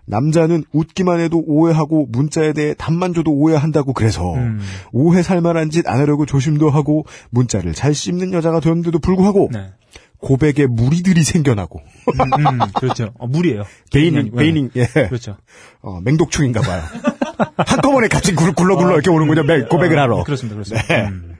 남자는 0.08 0.64
웃기만 0.72 1.18
해도 1.20 1.42
오해하고 1.44 2.06
문자에 2.10 2.52
대해 2.52 2.74
답만 2.74 3.12
줘도 3.12 3.32
오해한다고 3.32 3.92
그래서 3.92 4.34
음. 4.34 4.60
오해 4.92 5.22
살만한 5.22 5.70
짓 5.70 5.86
안 5.88 5.98
하려고 5.98 6.26
조심도 6.26 6.70
하고 6.70 7.04
문자를 7.30 7.74
잘 7.74 7.92
씹는 7.92 8.32
여자가 8.32 8.60
되었는데도 8.60 9.00
불구하고 9.00 9.50
네. 9.52 9.72
고백에 10.18 10.66
무리들이 10.68 11.22
생겨나고 11.24 11.80
음, 11.80 12.46
음, 12.46 12.58
그렇죠. 12.74 13.12
어, 13.18 13.26
무리예요. 13.26 13.64
베이닝 13.92 14.32
baneling 14.34 14.70
예 14.76 14.86
그렇죠. 14.86 15.36
어, 15.82 16.00
맹독충인가 16.00 16.60
봐요. 16.62 16.82
한꺼번에 17.56 18.08
같이 18.08 18.34
굴- 18.34 18.52
굴러 18.52 18.76
굴러 18.76 18.94
이렇게 18.94 19.10
오는군요. 19.10 19.42
매- 19.44 19.62
고백을 19.62 19.98
어, 19.98 20.02
하러. 20.02 20.24
그렇습니다. 20.24 20.54
그렇습니다. 20.54 20.86
네. 20.88 21.08
음. 21.08 21.36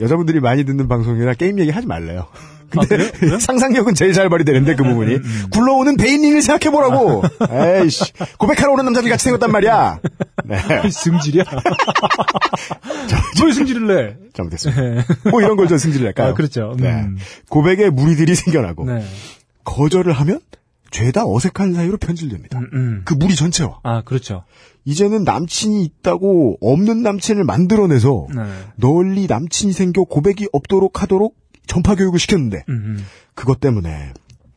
여자분들이 0.00 0.40
많이 0.40 0.64
듣는 0.64 0.86
방송이라 0.88 1.34
게임 1.34 1.58
얘기 1.58 1.70
하지 1.70 1.86
말래요. 1.86 2.28
근데 2.70 2.84
아? 2.84 2.88
그래요? 2.88 3.10
음, 3.34 3.38
상상력은 3.40 3.94
제일 3.94 4.12
잘 4.12 4.28
발휘되는데 4.28 4.76
그 4.76 4.84
부분이 4.84 5.18
굴러오는 5.50 5.96
baneling을 5.96 6.42
생각해보라고. 6.42 7.22
에이씨 7.50 8.12
고백하러 8.38 8.72
오는 8.72 8.84
남자들 8.84 9.08
같이 9.10 9.24
생겼단 9.24 9.50
말이야. 9.50 9.98
네, 10.44 10.58
승질이야. 10.90 11.44
뭘 13.40 13.52
승질을 13.52 13.86
내? 13.86 14.16
잘못했습니다. 14.34 15.04
뭐 15.30 15.40
이런 15.40 15.56
걸좀 15.56 15.78
승질낼까요? 15.78 16.28
아, 16.28 16.34
그렇죠. 16.34 16.72
음. 16.78 16.82
네. 16.82 17.06
고백에 17.48 17.90
무리들이 17.90 18.34
생겨나고 18.34 18.84
네. 18.84 19.04
거절을 19.64 20.12
하면 20.12 20.40
죄다 20.90 21.26
어색한 21.26 21.74
사이로 21.74 21.98
편질됩니다. 21.98 22.58
음, 22.58 22.70
음. 22.72 23.02
그 23.04 23.14
무리 23.14 23.34
전체와 23.34 23.80
아, 23.82 24.02
그렇죠. 24.02 24.44
이제는 24.84 25.24
남친이 25.24 25.84
있다고 25.84 26.58
없는 26.60 27.02
남친을 27.02 27.44
만들어내서 27.44 28.26
네. 28.34 28.42
널리 28.76 29.26
남친이 29.26 29.72
생겨 29.72 30.04
고백이 30.04 30.48
없도록 30.52 31.02
하도록 31.02 31.36
전파 31.66 31.94
교육을 31.94 32.18
시켰는데 32.18 32.64
음, 32.68 32.74
음. 32.74 33.06
그것 33.34 33.60
때문에 33.60 34.12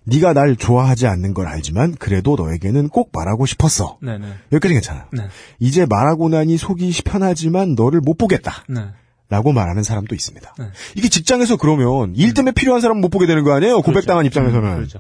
네가 0.06 0.34
날 0.34 0.56
좋아하지 0.56 1.08
않는 1.08 1.34
걸 1.34 1.48
알지만 1.48 1.96
그래도 1.96 2.36
너에게는 2.36 2.90
꼭 2.90 3.12
말하고 3.14 3.46
싶었어. 3.46 3.98
네, 4.02 4.18
네. 4.18 4.28
여기까지 4.52 4.74
괜찮아. 4.74 5.08
네. 5.12 5.28
이제 5.60 5.86
말하고 5.86 6.30
나니 6.30 6.58
속이 6.58 6.92
편하지만 7.04 7.76
너를 7.76 8.00
못 8.02 8.18
보겠다. 8.18 8.64
네. 8.68 8.82
라고 9.30 9.54
말하는 9.54 9.84
사람도 9.84 10.14
있습니다. 10.14 10.56
네. 10.60 10.66
이게 10.96 11.08
직장에서 11.08 11.56
그러면 11.56 12.14
일 12.16 12.34
때문에 12.34 12.52
필요한 12.52 12.82
사람 12.82 13.00
못 13.00 13.10
보게 13.10 13.28
되는 13.28 13.44
거 13.44 13.54
아니에요? 13.54 13.82
고백당한 13.82 14.26
입장에서는. 14.26 14.70
음, 14.70 14.76
그렇죠. 14.76 15.00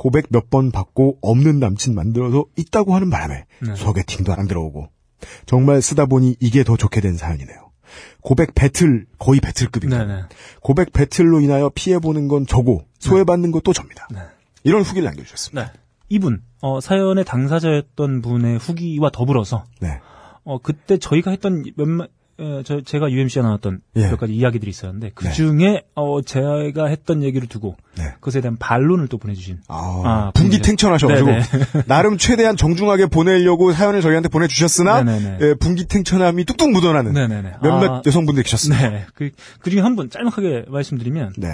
고백 0.00 0.28
몇 0.30 0.48
번 0.48 0.70
받고 0.70 1.18
없는 1.20 1.58
남친 1.60 1.94
만들어서 1.94 2.46
있다고 2.56 2.94
하는 2.94 3.10
바람에 3.10 3.44
네. 3.60 3.74
소개팅도 3.76 4.32
안 4.32 4.48
들어오고 4.48 4.88
정말 5.44 5.82
쓰다 5.82 6.06
보니 6.06 6.36
이게 6.40 6.64
더 6.64 6.78
좋게 6.78 7.02
된 7.02 7.18
사연이네요. 7.18 7.70
고백 8.22 8.54
배틀 8.54 9.04
거의 9.18 9.40
배틀급입니다. 9.40 10.06
네, 10.06 10.14
네. 10.14 10.22
고백 10.62 10.94
배틀로 10.94 11.40
인하여 11.40 11.70
피해 11.74 11.98
보는 11.98 12.28
건 12.28 12.46
저고 12.46 12.86
소외받는 12.98 13.50
것도 13.50 13.74
접니다. 13.74 14.08
네. 14.10 14.20
이런 14.64 14.80
후기를 14.80 15.04
남겨주셨습니다. 15.04 15.66
네. 15.66 15.78
이분, 16.08 16.42
어, 16.62 16.80
사연의 16.80 17.26
당사자였던 17.26 18.22
분의 18.22 18.56
후기와 18.56 19.10
더불어서, 19.10 19.66
네. 19.80 20.00
어, 20.44 20.56
그때 20.62 20.96
저희가 20.96 21.30
했던 21.30 21.62
몇몇, 21.76 22.10
어, 22.40 22.62
저, 22.64 22.80
제가 22.80 23.10
UMC에 23.10 23.42
나왔던 23.42 23.80
예. 23.96 24.08
몇 24.08 24.18
가지 24.18 24.34
이야기들이 24.34 24.70
있었는데, 24.70 25.10
그 25.14 25.24
네. 25.24 25.32
중에, 25.32 25.82
어, 25.94 26.22
제가 26.22 26.86
했던 26.86 27.22
얘기를 27.22 27.46
두고, 27.46 27.76
네. 27.98 28.04
그것에 28.14 28.40
대한 28.40 28.56
반론을 28.56 29.08
또 29.08 29.18
보내주신. 29.18 29.58
아, 29.68 30.02
아, 30.04 30.30
분기탱천하셔가지고. 30.34 31.30
나름 31.86 32.16
최대한 32.16 32.56
정중하게 32.56 33.06
보내려고 33.06 33.72
사연을 33.72 34.00
저희한테 34.00 34.30
보내주셨으나. 34.30 35.04
예, 35.42 35.54
분기탱천함이 35.54 36.46
뚝뚝 36.46 36.72
묻어나는 36.72 37.12
네네네. 37.12 37.56
몇몇 37.62 37.90
아, 37.90 38.02
여성분들 38.06 38.42
계셨습니다. 38.42 38.88
네. 38.88 39.04
그, 39.14 39.30
그 39.60 39.70
중에 39.70 39.80
한분 39.80 40.08
짤막하게 40.08 40.64
말씀드리면, 40.68 41.34
네. 41.36 41.48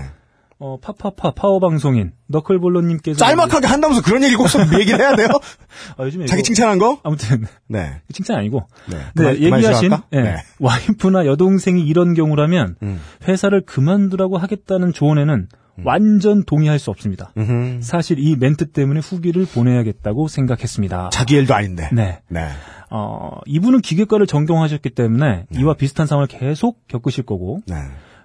어, 0.59 0.79
파파파 0.81 1.33
파워 1.33 1.61
방송인, 1.61 2.13
너클볼로님께서. 2.29 3.19
짤막하게 3.19 3.67
한다면서 3.67 4.03
그런 4.03 4.23
얘기 4.23 4.37
꼭 4.37 4.47
얘기를 4.79 4.99
해야 4.99 5.15
돼요? 5.15 5.29
아, 5.99 6.05
요즘에. 6.05 6.25
자기 6.27 6.43
칭찬한 6.43 6.79
거? 6.79 6.99
아무튼, 7.03 7.45
네. 7.69 8.01
칭찬 8.13 8.39
아니고. 8.39 8.67
네. 8.91 8.97
네, 9.15 9.39
그만- 9.39 9.57
얘기하신? 9.57 9.91
예, 10.15 10.21
네. 10.23 10.37
와이프나 10.59 11.27
여동생이 11.27 11.83
이런 11.87 12.15
경우라면 12.15 12.77
음. 12.83 13.01
회사를 13.29 13.67
그만두라고 13.67 14.39
하겠다는 14.39 14.93
조언에는 14.95 15.49
완전 15.85 16.43
동의할 16.45 16.79
수 16.79 16.89
없습니다. 16.91 17.33
음흠. 17.37 17.83
사실 17.83 18.19
이 18.19 18.35
멘트 18.37 18.71
때문에 18.71 19.01
후기를 19.01 19.45
보내야겠다고 19.45 20.27
생각했습니다. 20.27 21.11
자기 21.13 21.35
일도 21.35 21.55
아닌데. 21.55 21.91
네. 21.93 22.21
네. 22.31 22.49
어, 22.91 23.33
이분은 23.45 23.83
기계과를 23.83 24.27
전공하셨기 24.27 24.89
때문에 24.91 25.45
이와 25.55 25.75
비슷한 25.75 26.07
상황을 26.07 26.29
계속 26.29 26.79
겪으실 26.89 27.27
거고 27.27 27.61
네. 27.67 27.75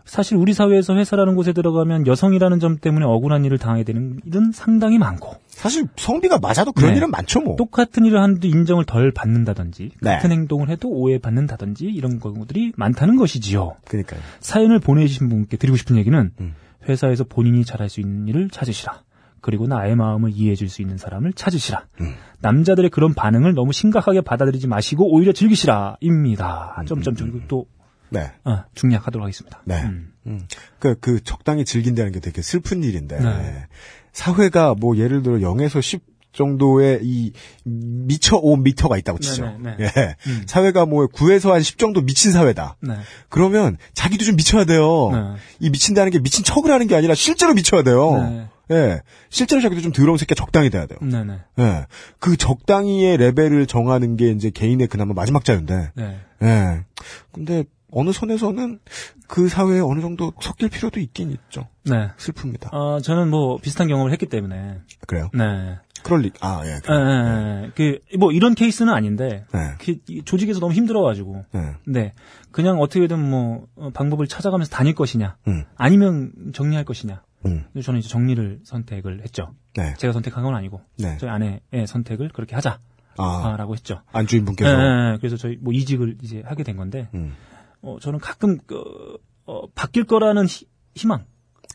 사실 0.05 0.37
우리 0.37 0.53
사회에서 0.53 0.95
회사라는 0.95 1.35
곳에 1.35 1.53
들어가면 1.53 2.07
여성이라는 2.07 2.59
점 2.59 2.77
때문에 2.77 3.05
억울한 3.05 3.45
일을 3.45 3.57
당하게 3.57 3.83
되는 3.83 4.19
일은 4.25 4.51
상당히 4.51 4.97
많고 4.97 5.35
사실 5.47 5.85
성비가 5.95 6.39
맞아도 6.39 6.71
그런 6.71 6.91
네. 6.91 6.97
일은 6.97 7.11
많죠, 7.11 7.39
뭐. 7.41 7.55
똑같은 7.55 8.05
일을 8.05 8.19
하는데 8.21 8.45
인정을 8.47 8.85
덜 8.85 9.11
받는다든지 9.11 9.91
네. 10.01 10.09
같은 10.15 10.31
행동을 10.31 10.69
해도 10.69 10.89
오해받는다든지 10.89 11.85
이런 11.85 12.19
경우들이 12.19 12.73
많다는 12.75 13.15
것이지요. 13.17 13.75
그러니까요. 13.87 14.19
사연을 14.39 14.79
보내주신 14.79 15.29
분께 15.29 15.57
드리고 15.57 15.77
싶은 15.77 15.97
얘기는 15.97 16.31
음. 16.39 16.53
회사에서 16.89 17.23
본인이 17.23 17.63
잘할 17.63 17.89
수 17.89 17.99
있는 18.01 18.27
일을 18.27 18.49
찾으시라. 18.49 19.01
그리고 19.39 19.65
나의 19.67 19.95
마음을 19.95 20.31
이해해 20.33 20.55
줄 20.55 20.69
수 20.69 20.81
있는 20.81 20.97
사람을 20.97 21.33
찾으시라. 21.33 21.85
음. 22.01 22.13
남자들의 22.41 22.89
그런 22.91 23.13
반응을 23.13 23.53
너무 23.53 23.71
심각하게 23.73 24.21
받아들이지 24.21 24.67
마시고 24.67 25.11
오히려 25.13 25.31
즐기시라. 25.31 25.97
입니다. 25.99 26.75
음, 26.79 26.85
점점점 26.85 27.31
그리고 27.31 27.45
또 27.47 27.65
네. 28.11 28.31
어, 28.43 28.63
중략하도록 28.75 29.23
하겠습니다. 29.23 29.61
네. 29.65 29.81
음. 29.83 30.13
음. 30.27 30.47
그, 30.79 30.95
그, 30.99 31.23
적당히 31.23 31.65
즐긴다는 31.65 32.11
게 32.11 32.19
되게 32.19 32.41
슬픈 32.41 32.83
일인데. 32.83 33.19
네. 33.19 33.65
사회가 34.13 34.75
뭐, 34.75 34.97
예를 34.97 35.23
들어 35.23 35.37
0에서 35.37 35.81
10 35.81 36.11
정도의 36.33 36.99
이 37.03 37.33
미쳐 37.63 38.39
5미터가 38.39 38.97
있다고 38.99 39.19
치죠. 39.19 39.57
네네, 39.61 39.77
네. 39.77 39.91
예. 39.97 40.15
음. 40.27 40.43
사회가 40.47 40.85
뭐 40.85 41.07
9에서 41.07 41.49
한 41.49 41.61
10 41.61 41.77
정도 41.77 42.01
미친 42.01 42.31
사회다. 42.31 42.77
네. 42.81 42.95
그러면 43.29 43.77
자기도 43.93 44.23
좀 44.23 44.35
미쳐야 44.35 44.63
돼요. 44.65 45.09
네. 45.11 45.35
이 45.59 45.69
미친다는 45.69 46.11
게 46.11 46.19
미친 46.19 46.43
척을 46.43 46.71
하는 46.71 46.87
게 46.87 46.95
아니라 46.95 47.15
실제로 47.15 47.53
미쳐야 47.53 47.83
돼요. 47.83 48.17
네. 48.17 48.47
예. 48.71 49.01
실제로 49.29 49.61
자기도 49.61 49.81
좀 49.81 49.91
더러운 49.91 50.17
새끼가 50.17 50.35
적당히 50.35 50.69
돼야 50.69 50.85
돼요. 50.85 50.99
네네. 51.01 51.39
예. 51.59 51.85
그 52.19 52.37
적당히의 52.37 53.17
레벨을 53.17 53.65
정하는 53.67 54.15
게 54.15 54.31
이제 54.31 54.49
개인의 54.49 54.87
그나마 54.87 55.13
마지막 55.13 55.43
자유인데. 55.43 55.91
네. 55.95 56.19
예. 56.43 56.83
근데 57.33 57.65
어느 57.91 58.11
선에서는 58.11 58.79
그 59.27 59.47
사회에 59.47 59.79
어느 59.79 60.01
정도 60.01 60.33
섞일 60.41 60.69
필요도 60.69 60.99
있긴 60.99 61.31
있죠. 61.31 61.67
네. 61.85 62.11
슬픕니다. 62.17 62.73
어, 62.73 62.99
저는 62.99 63.29
뭐 63.29 63.57
비슷한 63.57 63.87
경험을 63.87 64.11
했기 64.11 64.25
때문에. 64.25 64.79
그래요? 65.07 65.29
네. 65.33 65.77
그럴 66.03 66.21
리, 66.21 66.31
아, 66.41 66.61
예. 66.65 66.69
예. 66.69 66.73
예, 66.73 67.63
예. 67.65 67.71
그, 67.75 67.99
뭐 68.17 68.31
이런 68.31 68.55
케이스는 68.55 68.91
아닌데, 68.91 69.45
네. 69.53 69.59
그, 69.79 69.97
이 70.09 70.23
조직에서 70.23 70.59
너무 70.59 70.73
힘들어가지고, 70.73 71.45
네. 71.53 71.61
네. 71.85 72.13
그냥 72.51 72.79
어떻게든 72.79 73.19
뭐, 73.19 73.67
어, 73.75 73.91
방법을 73.93 74.27
찾아가면서 74.27 74.71
다닐 74.71 74.95
것이냐, 74.95 75.37
음, 75.47 75.63
아니면 75.75 76.31
정리할 76.53 76.85
것이냐. 76.85 77.21
음, 77.45 77.65
저는 77.81 77.99
이제 77.99 78.09
정리를 78.09 78.59
선택을 78.63 79.21
했죠. 79.23 79.53
네. 79.75 79.93
제가 79.97 80.13
선택한 80.13 80.43
건 80.43 80.55
아니고, 80.55 80.81
네. 80.97 81.17
저희 81.17 81.29
아내의 81.29 81.87
선택을 81.87 82.29
그렇게 82.29 82.55
하자라고 82.55 82.79
아, 83.17 83.67
했죠. 83.71 84.01
안주인 84.11 84.45
분께서. 84.45 84.71
예, 84.71 84.75
예, 84.75 85.13
예. 85.13 85.17
그래서 85.17 85.37
저희 85.37 85.57
뭐 85.61 85.73
이직을 85.73 86.17
이제 86.23 86.43
하게 86.45 86.63
된 86.63 86.77
건데, 86.77 87.09
음. 87.13 87.33
어, 87.81 87.97
저는 88.01 88.19
가끔, 88.19 88.57
그, 88.65 88.81
어, 89.45 89.67
바뀔 89.73 90.03
거라는 90.05 90.45
희, 90.45 90.65
희망. 90.95 91.25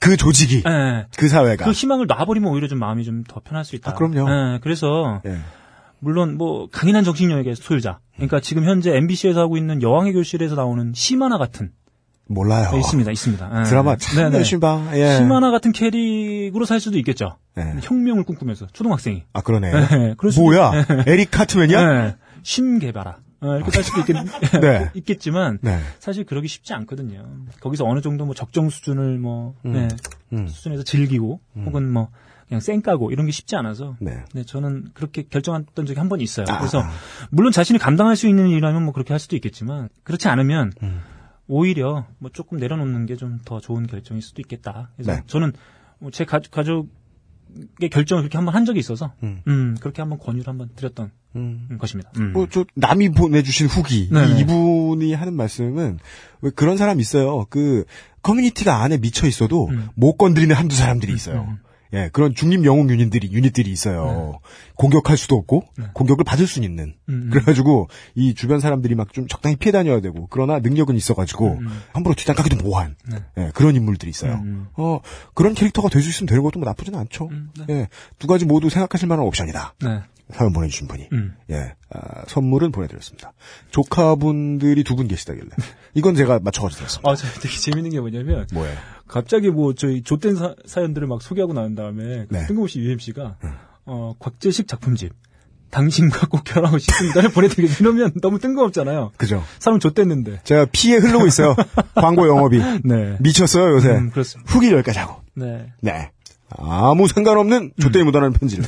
그 0.01 0.17
조직이, 0.17 0.63
예, 0.67 0.71
예. 0.71 1.07
그 1.17 1.29
사회가. 1.29 1.65
그 1.65 1.73
희망을 1.73 2.07
놔버리면 2.07 2.51
오히려 2.53 2.69
좀 2.69 2.79
마음이 2.79 3.03
좀 3.05 3.25
더 3.27 3.41
편할 3.41 3.65
수 3.65 3.75
있다. 3.77 3.93
아, 3.93 3.95
그럼요. 3.95 4.29
예, 4.31 4.59
그래서, 4.61 5.21
예. 5.27 5.39
물론 5.99 6.37
뭐 6.37 6.69
강인한 6.71 7.03
정신력의 7.05 7.57
소유자. 7.57 7.99
그러니까 8.15 8.39
지금 8.41 8.65
현재 8.65 8.95
MBC에서 8.95 9.41
하고 9.41 9.57
있는 9.57 9.81
여왕의 9.83 10.13
교실에서 10.13 10.55
나오는 10.55 10.93
시마나 10.95 11.39
같은 11.39 11.73
몰라요. 12.29 12.71
네, 12.73 12.79
있습니다, 12.81 13.11
있습니다. 13.11 13.63
드라마 13.65 13.97
참 13.97 14.17
네네. 14.25 14.37
열심히 14.37 14.61
봐. 14.61 14.83
예. 14.95 15.17
시마나 15.17 15.51
같은 15.51 15.73
캐릭으로 15.73 16.67
살 16.67 16.81
수도 16.81 16.99
있겠죠. 16.99 17.39
예. 17.57 17.77
혁명을 17.83 18.25
꿈꾸면서 18.25 18.67
초등학생이. 18.73 19.25
아, 19.33 19.41
그러네. 19.41 19.73
예, 19.73 20.15
그럴 20.19 20.31
수도 20.33 20.45
뭐야? 20.45 20.73
에릭 21.07 21.31
카트맨이야? 21.31 21.81
예, 22.07 22.17
심개발아. 22.43 23.17
어, 23.41 23.57
이렇게 23.57 23.71
살 23.71 23.83
수도 23.85 24.01
있겠, 24.01 24.17
네. 24.63 24.91
있겠지만 24.95 25.59
네. 25.63 25.79
사실 25.99 26.25
그러기 26.25 26.49
쉽지 26.49 26.73
않거든요. 26.75 27.27
거기서 27.61 27.85
어느 27.85 28.01
정도 28.01 28.25
뭐 28.25 28.35
적정 28.35 28.71
수준을 28.71 29.19
뭐 29.19 29.55
네, 29.63 29.89
음. 30.33 30.49
수준에서 30.49 30.83
즐기고 30.85 31.41
혹은 31.65 31.93
뭐 31.93 32.09
그냥 32.49 32.61
쌩 32.61 32.81
까고 32.81 33.11
이런 33.11 33.27
게 33.27 33.33
쉽지 33.33 33.57
않아서 33.57 33.97
네. 34.01 34.25
네, 34.33 34.45
저는 34.45 34.91
그렇게 34.95 35.23
결정했던 35.25 35.85
적이 35.87 35.99
한 35.99 36.09
번 36.09 36.21
있어요. 36.21 36.47
아, 36.49 36.59
그래서 36.59 36.81
아. 36.81 36.91
물론 37.31 37.53
자신이 37.53 37.79
감당할 37.79 38.17
수 38.17 38.29
있는 38.29 38.49
일이라면 38.49 38.85
뭐 38.85 38.93
그렇게 38.95 39.13
할 39.13 39.19
수도 39.21 39.37
있겠지만 39.37 39.89
그렇지 40.05 40.29
않으면 40.29 40.73
음. 40.83 41.01
오히려 41.49 42.07
뭐 42.19 42.31
조금 42.33 42.59
내려놓는 42.59 43.07
게 43.07 43.17
좀 43.17 43.41
더 43.45 43.61
좋은 43.61 43.87
결정일 43.87 44.23
수도 44.23 44.41
있겠다. 44.43 44.91
그래서 44.97 45.13
네. 45.13 45.23
저는 45.27 45.53
뭐제 45.99 46.25
가, 46.25 46.41
가족의 46.51 46.89
결정을 47.91 48.23
그렇게 48.23 48.39
한번 48.39 48.55
한 48.55 48.65
적이 48.65 48.81
있어서 48.81 49.13
음. 49.23 49.43
음, 49.47 49.77
그렇게 49.81 50.03
한번 50.03 50.19
권유를 50.19 50.47
한번 50.49 50.71
드렸던 50.77 51.11
음. 51.37 51.79
것입니다. 51.79 52.11
음. 52.19 52.33
뭐, 52.33 52.47
저, 52.51 52.65
남이 52.75 53.11
보내주신 53.11 53.67
후기. 53.67 54.09
네네. 54.11 54.39
이 54.39 54.41
이분이 54.41 55.13
하는 55.13 55.35
말씀은, 55.35 55.99
왜 56.41 56.51
그런 56.55 56.77
사람 56.77 56.99
있어요. 57.01 57.47
그, 57.51 57.85
커뮤니티가 58.23 58.83
안에 58.83 58.99
미쳐 58.99 59.27
있어도, 59.27 59.69
음. 59.69 59.89
못 59.95 60.17
건드리는 60.17 60.55
한두 60.55 60.75
사람들이 60.75 61.13
있어요. 61.13 61.57
음. 61.93 61.97
예, 61.97 62.11
그런 62.13 62.35
중립 62.35 62.65
영웅 62.65 62.91
유닛들이, 62.91 63.31
유닛들이 63.33 63.71
있어요. 63.71 64.41
공격할 64.75 65.17
수도 65.17 65.37
없고, 65.37 65.63
네. 65.79 65.85
공격을 65.95 66.25
받을 66.25 66.47
수는 66.47 66.69
있는. 66.69 66.95
음. 67.09 67.31
그래가지고, 67.33 67.89
이 68.15 68.35
주변 68.35 68.61
사람들이 68.61 68.95
막 68.95 69.13
좀 69.13 69.27
적당히 69.29 69.57
피해 69.57 69.73
다녀야 69.73 70.01
되고, 70.01 70.27
그러나 70.31 70.59
능력은 70.59 70.97
있어가지고, 70.97 71.59
음. 71.61 71.83
함부로 71.93 72.15
뒷담 72.15 72.35
까기도 72.37 72.57
뭐한, 72.65 72.97
네. 73.09 73.19
예, 73.39 73.51
그런 73.55 73.77
인물들이 73.77 74.11
있어요. 74.11 74.35
음. 74.35 74.67
어, 74.77 75.01
그런 75.35 75.55
캐릭터가 75.55 75.89
될 75.89 76.03
수 76.03 76.11
있으면 76.11 76.27
되는 76.29 76.43
것도 76.43 76.59
뭐 76.59 76.69
나쁘진 76.69 76.95
않죠. 76.95 77.29
음, 77.31 77.51
네. 77.59 77.65
예, 77.71 77.89
두 78.19 78.27
가지 78.27 78.45
모두 78.45 78.69
생각하실 78.69 79.09
만한 79.09 79.25
옵션이다. 79.27 79.75
네. 80.29 80.37
사연 80.37 80.53
보내주신 80.53 80.89
분이. 80.89 81.09
음. 81.13 81.35
예, 81.51 81.75
아, 81.91 82.25
선물은 82.27 82.73
보내드렸습니다. 82.73 83.33
조카분들이 83.71 84.83
두 84.85 84.97
분 84.97 85.09
계시다길래. 85.09 85.49
이건 85.95 86.15
제가 86.15 86.41
맞춰가지고 86.43 86.79
드렸습니다. 86.79 87.11
아, 87.11 87.15
저 87.15 87.27
되게 87.41 87.57
재밌는 87.57 87.91
게 87.91 88.01
뭐냐면 88.01 88.47
뭐예요? 88.53 88.77
갑자기 89.07 89.51
뭐 89.51 89.75
저희 89.75 90.03
좆된 90.03 90.37
사, 90.37 90.83
연들을막 90.83 91.23
소개하고 91.23 91.53
나온 91.53 91.75
다음에 91.75 92.27
네. 92.29 92.47
뜬금없이 92.47 92.81
UMC가 92.81 93.37
어, 93.85 94.15
곽재식 94.19 94.67
작품집 94.69 95.13
당신과 95.71 96.29
꼭 96.29 96.45
결혼하고 96.45 96.79
싶습니다를 96.79 97.31
보내드리게 97.31 97.75
이러면 97.81 98.13
너무 98.23 98.39
뜬금없잖아요. 98.39 99.13
그죠? 99.17 99.43
사람 99.59 99.79
좆됐는데. 99.81 100.41
제가 100.45 100.67
피에 100.73 100.97
흐르고 100.97 101.27
있어요. 101.27 101.55
광고 101.95 102.27
영업이. 102.29 102.59
네. 102.85 103.17
미쳤어요, 103.21 103.75
요새. 103.75 103.91
음, 103.91 104.11
그렇습니다. 104.11 104.51
후기 104.53 104.71
여기까지 104.73 104.99
하고. 105.01 105.21
네. 105.35 105.73
네. 105.83 106.11
아무 106.51 107.09
상관없는 107.09 107.73
조대에 107.81 108.03
묻어나는 108.05 108.33
편지를. 108.33 108.65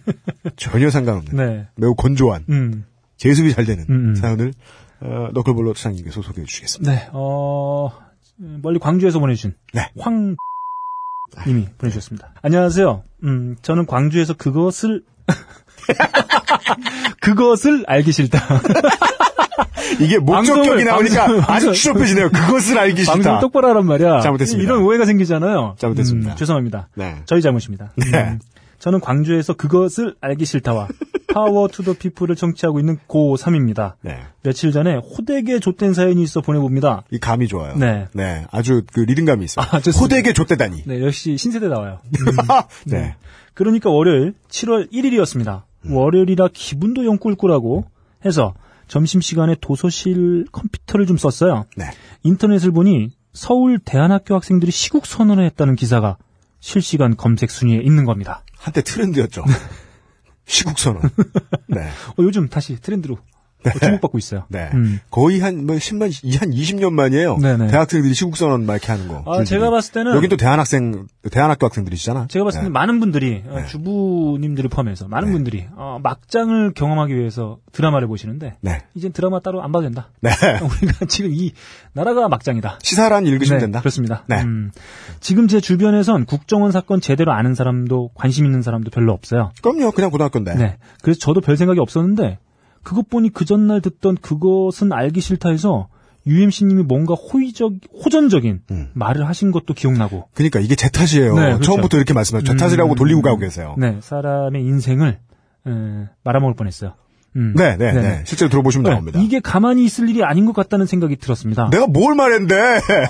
전혀 0.56 0.90
상관없는. 0.90 1.36
네. 1.36 1.68
매우 1.76 1.94
건조한, 1.94 2.44
음. 2.48 2.84
제습이 3.16 3.52
잘 3.54 3.64
되는 3.64 3.84
음, 3.88 4.10
음. 4.10 4.14
사연을, 4.14 4.52
어, 5.00 5.28
너클볼러 5.32 5.74
차장님께서 5.74 6.22
소개해 6.22 6.46
주시겠습니다. 6.46 6.92
네. 6.92 7.08
어, 7.12 7.90
멀리 8.36 8.78
광주에서 8.78 9.20
보내주신 9.20 9.54
네. 9.72 9.90
황 9.98 10.36
님이 11.46 11.66
보내주셨습니다. 11.78 12.34
안녕하세요. 12.42 13.04
음, 13.24 13.56
저는 13.62 13.86
광주에서 13.86 14.34
그것을 14.34 15.02
그것을 17.20 17.84
알기 17.86 18.12
싫다. 18.12 18.38
이게 20.00 20.18
목적격이 20.18 20.84
나오니까 20.84 21.26
방송- 21.26 21.40
아주 21.42 21.46
방송- 21.46 21.72
추접해지네요. 21.72 22.30
그것을 22.30 22.78
알기 22.78 23.04
방송 23.04 23.22
싫다. 23.22 23.40
똑바로 23.40 23.68
하란 23.68 23.86
말이야. 23.86 24.20
잘못했습니다. 24.20 24.64
이런 24.64 24.82
오해가 24.84 25.04
생기잖아요. 25.04 25.76
잘못했습니다. 25.78 26.32
음, 26.32 26.36
죄송합니다. 26.36 26.88
네. 26.94 27.16
저희 27.26 27.42
잘못입니다. 27.42 27.92
네. 27.96 28.18
음, 28.18 28.40
저는 28.78 29.00
광주에서 29.00 29.52
그것을 29.54 30.14
알기 30.20 30.44
싫다와 30.44 30.88
Power 31.34 31.68
to 31.68 31.78
the 31.78 31.94
People을 31.94 32.36
청취하고 32.36 32.80
있는 32.80 32.98
고3입니다. 33.06 33.94
네. 34.02 34.18
며칠 34.42 34.72
전에 34.72 34.96
호되게 34.96 35.60
좆된 35.60 35.94
사연이 35.94 36.22
있어 36.22 36.40
보내봅니다. 36.40 37.02
어감이 37.10 37.46
좋아요. 37.48 37.74
네. 37.76 38.06
아주 38.50 38.82
그 38.92 39.00
리듬감이 39.00 39.44
있어요. 39.44 39.66
아. 39.70 39.80
호되게 40.00 40.32
좆되다니. 40.32 40.84
네, 40.86 41.02
역시 41.02 41.36
신세대 41.36 41.68
나와요. 41.68 42.00
네. 42.86 43.14
그러니까 43.54 43.90
월요일 43.90 44.34
7월 44.50 44.90
1일이었습니다. 44.92 45.62
월요일이라 45.88 46.48
기분도 46.52 47.04
영 47.04 47.18
꿀꿀하고 47.18 47.84
해서 48.24 48.54
점심시간에 48.88 49.56
도서실 49.60 50.46
컴퓨터를 50.52 51.06
좀 51.06 51.16
썼어요. 51.16 51.64
네. 51.76 51.86
인터넷을 52.22 52.72
보니 52.72 53.10
서울 53.32 53.78
대안학교 53.78 54.34
학생들이 54.34 54.70
시국 54.70 55.06
선언을 55.06 55.44
했다는 55.46 55.76
기사가 55.76 56.18
실시간 56.60 57.16
검색 57.16 57.50
순위에 57.50 57.78
있는 57.78 58.04
겁니다. 58.04 58.44
한때 58.56 58.82
트렌드였죠. 58.82 59.44
시국 60.44 60.78
선언. 60.78 61.02
네. 61.68 61.80
어, 61.80 62.14
요즘 62.18 62.48
다시 62.48 62.80
트렌드로 62.80 63.18
어, 63.64 63.78
주목받고 63.78 64.18
있어요. 64.18 64.44
네. 64.48 64.70
음. 64.74 65.00
거의 65.10 65.40
한, 65.40 65.66
뭐, 65.66 65.76
10만, 65.76 66.38
한 66.38 66.50
20년 66.50 66.92
만이에요. 66.92 67.38
네네. 67.38 67.68
대학생들이 67.68 68.14
시국선언 68.14 68.66
막 68.66 68.74
이렇게 68.74 68.92
하는 68.92 69.08
거. 69.08 69.22
아. 69.26 69.44
제가 69.44 69.70
봤을 69.70 69.92
때는 69.92 70.14
여긴 70.14 70.28
또 70.28 70.36
대한학생, 70.36 71.06
대한학교 71.30 71.66
학생들이시잖아. 71.66 72.26
제가 72.28 72.44
봤을 72.44 72.58
네. 72.58 72.62
때는 72.62 72.72
많은 72.72 73.00
분들이 73.00 73.42
어, 73.48 73.60
네. 73.60 73.66
주부님들을 73.66 74.70
포함해서 74.70 75.08
많은 75.08 75.28
네. 75.28 75.32
분들이 75.32 75.66
어, 75.74 75.98
막장을 76.02 76.72
경험하기 76.74 77.14
위해서 77.14 77.58
드라마를 77.72 78.08
보시는데 78.08 78.54
네. 78.60 78.82
이젠 78.94 79.12
드라마 79.12 79.40
따로 79.40 79.62
안 79.62 79.72
봐도 79.72 79.84
된다. 79.84 80.08
네. 80.20 80.30
우리가 80.60 81.06
지금 81.06 81.32
이 81.32 81.52
나라가 81.92 82.28
막장이다. 82.28 82.78
시사란 82.82 83.26
읽으시면 83.26 83.58
네, 83.58 83.64
된다. 83.64 83.80
그렇습니다. 83.80 84.24
네. 84.28 84.42
음, 84.42 84.70
지금 85.20 85.48
제 85.48 85.60
주변에선 85.60 86.26
국정원 86.26 86.72
사건 86.72 87.00
제대로 87.00 87.32
아는 87.32 87.54
사람도 87.54 88.10
관심 88.14 88.46
있는 88.46 88.62
사람도 88.62 88.90
별로 88.90 89.12
없어요. 89.12 89.52
그럼요. 89.62 89.92
그냥 89.92 90.10
고등학교인데. 90.10 90.54
네. 90.54 90.76
그래서 91.02 91.20
저도 91.20 91.40
별 91.40 91.56
생각이 91.56 91.80
없었는데 91.80 92.38
그것 92.82 93.08
보니 93.08 93.30
그 93.30 93.44
전날 93.44 93.80
듣던 93.80 94.16
그것은 94.16 94.92
알기 94.92 95.20
싫다 95.20 95.50
해서 95.50 95.88
UMC님이 96.26 96.84
뭔가 96.84 97.14
호의적, 97.14 97.72
호전적인 98.04 98.62
음. 98.70 98.90
말을 98.94 99.26
하신 99.26 99.50
것도 99.50 99.74
기억나고. 99.74 100.28
그러니까 100.34 100.60
이게 100.60 100.76
제 100.76 100.88
탓이에요. 100.88 101.34
네, 101.34 101.42
그렇죠. 101.46 101.62
처음부터 101.62 101.96
이렇게 101.96 102.14
말씀하죠. 102.14 102.46
제 102.46 102.56
탓이라고 102.56 102.92
음, 102.92 102.94
돌리고 102.94 103.22
가고 103.22 103.38
계세요. 103.38 103.74
네. 103.78 103.98
사람의 104.00 104.62
인생을 104.62 105.18
에, 105.66 105.70
말아먹을 106.22 106.54
뻔했어요. 106.54 106.94
음. 107.34 107.54
네, 107.56 107.76
네, 107.76 107.92
네. 107.92 108.02
네. 108.02 108.22
실제로 108.24 108.50
들어보시면 108.50 108.84
네, 108.84 108.90
나옵니다. 108.90 109.20
이게 109.20 109.40
가만히 109.40 109.84
있을 109.84 110.08
일이 110.08 110.22
아닌 110.22 110.44
것 110.44 110.52
같다는 110.52 110.86
생각이 110.86 111.16
들었습니다. 111.16 111.70
내가 111.70 111.86
뭘 111.86 112.14
말했는데? 112.14 112.56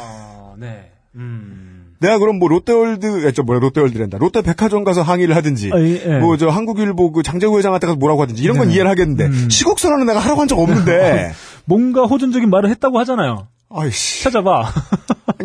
아, 0.01 0.55
네. 0.59 0.91
음. 1.17 1.72
내가 2.03 2.19
그럼 2.19 2.39
뭐 2.39 2.49
롯데월드, 2.49 3.27
에, 3.27 3.33
저 3.33 3.43
뭐야, 3.43 3.59
롯데월드랜다. 3.61 4.19
롯데 4.19 4.43
백화점 4.43 4.85
가서 4.85 5.01
항의를 5.03 5.35
하든지, 5.37 5.71
아, 5.73 5.79
예, 5.81 6.03
예. 6.05 6.19
뭐저 6.19 6.49
한국일보 6.49 7.13
그 7.13 7.23
장재구 7.23 7.57
회장한테 7.59 7.87
가서 7.87 7.97
뭐라고 7.99 8.21
하든지 8.23 8.43
이런 8.43 8.59
건 8.59 8.69
네. 8.69 8.75
이해를 8.75 8.91
하겠는데 8.91 9.25
음. 9.27 9.49
시국선언은 9.51 10.05
내가 10.07 10.21
하라고 10.21 10.41
한 10.43 10.49
적 10.49 10.59
없는데. 10.59 11.33
뭔가 11.65 12.03
호전적인 12.03 12.51
말을 12.51 12.69
했다고 12.71 12.99
하잖아요. 12.99 13.47
아이씨. 13.71 14.25
찾아봐. 14.25 14.71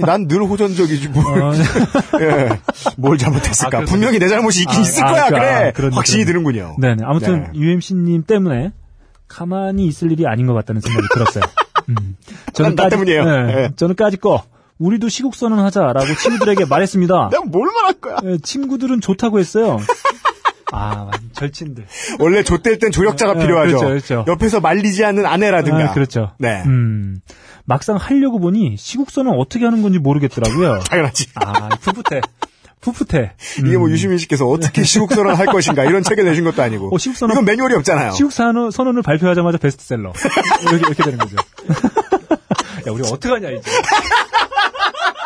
난 0.02 0.28
늘 0.28 0.41
호전적이지 0.41 1.10
뭘. 1.10 1.41
어, 1.43 1.54
예. 2.20 2.50
뭘 2.98 3.17
잘못했을까? 3.17 3.78
아. 3.78 3.82
분명히 3.86 4.20
내 4.20 4.28
잘못이 4.28 4.62
있긴 4.63 4.80
아, 4.80 4.82
있을 4.82 5.04
아, 5.06 5.12
거야. 5.12 5.26
그, 5.26 5.30
그래. 5.36 5.46
아, 5.48 5.72
그런- 5.72 5.93
확신이 5.93 6.26
그런- 6.26 6.43
드는군요. 6.43 6.76
네네. 6.80 7.04
아무튼 7.06 7.43
네. 7.54 7.60
UMC님 7.60 8.24
때문에 8.24 8.72
가만히 9.28 9.86
있을 9.86 10.12
일이 10.12 10.26
아닌 10.28 10.48
것 10.48 10.54
같다는 10.56 10.82
생각이 10.82 11.08
들었어요. 11.13 11.43
음. 11.89 12.17
난- 12.58 12.76
나 12.76 12.89
때문이에요. 12.89 13.24
네, 13.26 13.43
네. 13.56 13.70
저는 13.76 13.96
까짓 13.96 14.20
거 14.20 14.43
우리도 14.80 15.10
시국 15.10 15.36
선언하자라고 15.36 16.06
친구들에게 16.22 16.66
말했습니다. 16.70 17.30
내가 17.32 17.44
뭘 17.46 17.70
말할 17.74 17.94
거야? 17.94 18.18
네, 18.24 18.38
친구들은 18.42 19.02
좋다고 19.02 19.40
했어요. 19.40 19.80
아, 20.72 21.10
절친들. 21.34 21.86
원래 22.20 22.44
좆될 22.44 22.78
땐 22.80 22.92
조력자가 22.92 23.36
네, 23.36 23.40
필요하죠. 23.42 23.78
그렇죠, 23.78 23.88
그렇죠. 23.88 24.26
옆에서 24.28 24.60
말리지 24.60 25.04
않는 25.06 25.26
아내라든가. 25.26 25.92
아, 25.92 25.94
그렇죠. 25.94 26.32
네. 26.40 26.62
음, 26.66 27.22
막상 27.66 27.96
하려고 27.96 28.40
보니 28.40 28.76
시국 28.78 29.10
선언 29.10 29.36
어떻게 29.40 29.63
하는 29.66 29.82
건지 29.82 29.98
모르겠더라고요. 30.00 30.80
당연하지. 30.90 31.28
아, 31.36 31.70
풋풋해. 31.70 32.22
풋풋해. 32.82 33.32
이게 33.66 33.78
뭐 33.78 33.88
음. 33.88 33.92
유시민 33.92 34.18
씨께서 34.18 34.46
어떻게 34.46 34.84
시국 34.84 35.12
선언을 35.13 35.38
할 35.40 35.48
것인가 35.48 35.84
이런 35.86 36.04
책을 36.04 36.26
내신 36.26 36.44
것도 36.44 36.62
아니고. 36.62 36.94
어, 36.94 36.98
시국 36.98 37.18
선언- 37.18 37.34
이건 37.36 37.46
매뉴얼이 37.46 37.74
없잖아요. 37.76 38.12
시국 38.12 38.32
선언, 38.32 38.70
선언을 38.70 39.02
발표하자마자 39.02 39.58
베스트셀러. 39.58 40.13
이렇게, 40.62 40.78
이렇게 40.78 41.04
되는 41.04 41.18
거죠. 41.18 41.36
야, 42.88 42.92
우리 42.92 43.04
어떡하냐, 43.04 43.50
이제. 43.50 43.72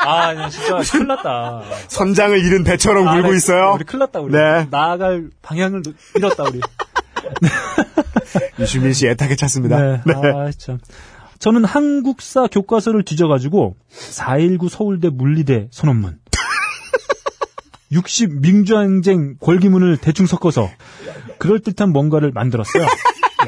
아, 0.05 0.35
야, 0.35 0.49
진짜 0.49 0.77
큰일 0.79 1.07
났다. 1.07 1.61
선장을 1.87 2.37
잃은 2.43 2.63
배처럼 2.63 3.07
아, 3.07 3.13
굴고 3.13 3.31
네, 3.31 3.37
있어요. 3.37 3.73
우리 3.75 3.83
큰일 3.83 3.99
났다, 3.99 4.19
우리. 4.19 4.33
네. 4.33 4.67
나아갈 4.69 5.29
방향을 5.41 5.81
놓- 5.83 5.95
잃었다, 6.15 6.43
우리. 6.43 6.59
유시민 8.59 8.93
씨 8.93 9.07
애타게 9.07 9.35
찾습니다. 9.35 9.79
네. 9.79 10.01
아, 10.15 10.51
참. 10.57 10.79
저는 11.39 11.65
한국사 11.65 12.47
교과서를 12.47 13.03
뒤져가지고 13.03 13.75
419 13.89 14.69
서울대 14.69 15.09
물리대 15.09 15.69
선언문 15.71 16.19
60 17.91 18.41
민주항쟁 18.41 19.37
골기문을 19.39 19.97
대충 19.97 20.27
섞어서 20.27 20.69
그럴듯한 21.39 21.91
뭔가를 21.91 22.31
만들었어요. 22.31 22.83
야. 22.83 22.87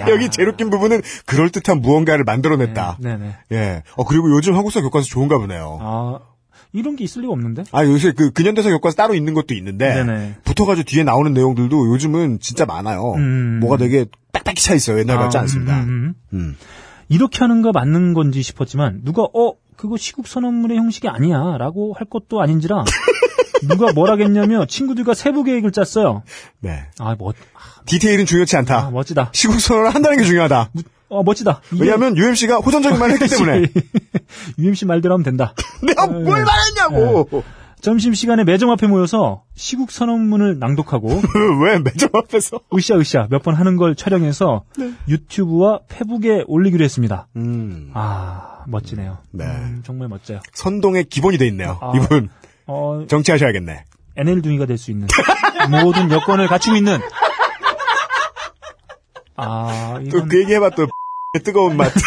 여기 0.10 0.30
제일 0.30 0.50
웃긴 0.50 0.72
부분은 0.72 1.02
그럴듯한 1.28 1.82
무언가를 1.82 2.24
만들어냈다. 2.24 2.98
네네. 3.00 3.38
예. 3.52 3.84
어, 3.96 4.04
그리고 4.06 4.32
요즘 4.32 4.56
한국사 4.56 4.82
교과서 4.82 5.06
좋은가 5.06 5.38
보네요. 5.38 5.78
아, 5.82 6.20
이런 6.74 6.96
게 6.96 7.04
있을 7.04 7.22
리가 7.22 7.32
없는데? 7.32 7.64
아, 7.72 7.86
요새 7.86 8.12
그 8.12 8.32
근현대사 8.32 8.70
교과서 8.70 8.96
따로 8.96 9.14
있는 9.14 9.34
것도 9.34 9.54
있는데 9.54 9.94
네네. 9.94 10.36
붙어가지고 10.44 10.86
뒤에 10.86 11.04
나오는 11.04 11.32
내용들도 11.32 11.94
요즘은 11.94 12.40
진짜 12.40 12.66
많아요. 12.66 13.14
음. 13.14 13.60
뭐가 13.62 13.78
되게 13.78 14.06
빽빽히 14.34 14.62
차 14.62 14.74
있어요. 14.74 15.00
옛날 15.00 15.18
같지 15.18 15.38
아, 15.38 15.42
않습니다. 15.42 15.84
음, 15.84 15.88
음, 15.88 16.16
음. 16.34 16.40
음. 16.40 16.58
이렇게 17.10 17.40
하는 17.40 17.62
거 17.62 17.72
맞는 17.72 18.14
건지 18.14 18.42
싶었지만 18.42 19.02
누가 19.04 19.24
어 19.24 19.54
그거 19.78 19.98
시국 19.98 20.28
선언문의 20.28 20.78
형식이 20.78 21.08
아니야라고 21.08 21.94
할 21.94 22.08
것도 22.10 22.42
아닌지라 22.42 22.84
누가 23.68 23.94
뭐라겠냐며 23.94 24.66
친구들과 24.66 25.14
세부 25.14 25.44
계획을 25.44 25.72
짰어요. 25.72 26.24
네. 26.60 26.86
아, 27.00 27.16
멋, 27.18 27.36
디테일은 27.86 28.26
중요치 28.26 28.58
않다. 28.58 28.88
아, 28.88 28.90
멋지다. 28.92 29.30
시국 29.34 29.60
선언을 29.60 29.94
한다는 29.94 30.18
게 30.18 30.24
중요하다. 30.24 30.72
어, 31.14 31.24
멋지다. 31.24 31.62
이게- 31.74 31.84
왜냐하면 31.84 32.18
UMC가 32.18 32.58
호전적인 32.58 32.98
말을 33.00 33.14
했기 33.20 33.28
때문에 33.36 33.68
UMC 34.60 34.86
말대로 34.86 35.14
하면 35.16 35.24
된다. 35.24 35.54
내가 35.84 36.06
네. 36.08 36.14
뭘 36.20 36.44
말했냐고. 36.44 37.44
점심시간에 37.82 38.46
매점 38.46 38.70
앞에 38.70 38.88
모여서 38.88 39.44
시국 39.56 39.92
선언문을 39.92 40.58
낭독하고 40.58 41.10
왜 41.66 41.80
매점 41.80 42.12
앞에서? 42.14 42.62
으쌰으쌰 42.74 43.28
몇 43.30 43.44
번 43.44 43.56
하는 43.56 43.76
걸 43.76 43.94
촬영해서 43.96 44.64
유튜브와 45.10 45.82
페북에 45.90 46.46
올리기로 46.48 46.82
했습니다. 46.86 47.28
음. 47.36 47.92
아, 47.94 48.64
멋지네요. 48.68 49.18
네. 49.32 49.44
음, 49.44 49.82
정말 49.86 50.08
멋져요. 50.08 50.40
선동의 50.54 51.04
기본이 51.06 51.38
돼 51.38 51.46
있네요. 51.48 51.78
아. 51.82 51.92
이분 51.94 52.30
어, 52.68 53.04
정치하셔야겠네. 53.10 53.84
NL둥이가 54.16 54.66
될 54.66 54.78
수 54.78 54.92
있는 54.92 55.10
모든 55.70 56.10
여건을 56.10 56.48
갖추고 56.48 56.78
있는 56.78 57.00
아, 59.36 59.96
또 59.96 60.02
이건 60.04 60.30
그 60.30 60.40
얘기해봐 60.42 60.70
또 60.72 60.88
뜨거운 61.40 61.78
맛. 61.78 61.92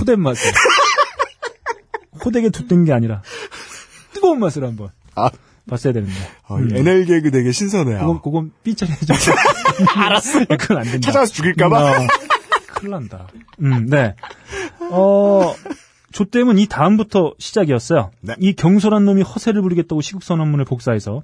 호된 0.00 0.18
맛을 0.20 0.50
호되게 2.24 2.48
뒀던 2.48 2.86
게 2.86 2.94
아니라 2.94 3.22
뜨거운 4.14 4.40
맛을 4.40 4.64
한번 4.64 4.88
아. 5.14 5.28
봤어야 5.68 5.92
되는데. 5.92 6.14
어, 6.48 6.58
NL 6.58 7.04
개그 7.04 7.30
되게 7.30 7.52
신선해요. 7.52 7.98
그건, 7.98 8.22
그건 8.22 8.52
삐처리 8.62 8.90
해줘. 8.90 9.12
알았어. 9.94 10.46
그건 10.46 10.78
안 10.78 10.84
된다. 10.84 11.00
찾아와서 11.00 11.30
죽일까봐. 11.34 11.98
음, 11.98 12.04
어, 12.04 12.06
큰일 12.68 12.90
난다. 12.92 13.28
음, 13.60 13.84
네. 13.86 14.14
어, 14.90 15.54
조땜은 16.12 16.56
이 16.56 16.66
다음부터 16.66 17.34
시작이었어요. 17.38 18.10
네. 18.22 18.34
이 18.38 18.54
경솔한 18.54 19.04
놈이 19.04 19.20
허세를 19.20 19.60
부리겠다고 19.60 20.00
시국선언문을 20.00 20.64
복사해서 20.64 21.22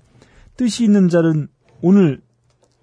뜻이 0.58 0.84
있는 0.84 1.08
자는 1.08 1.48
오늘 1.80 2.20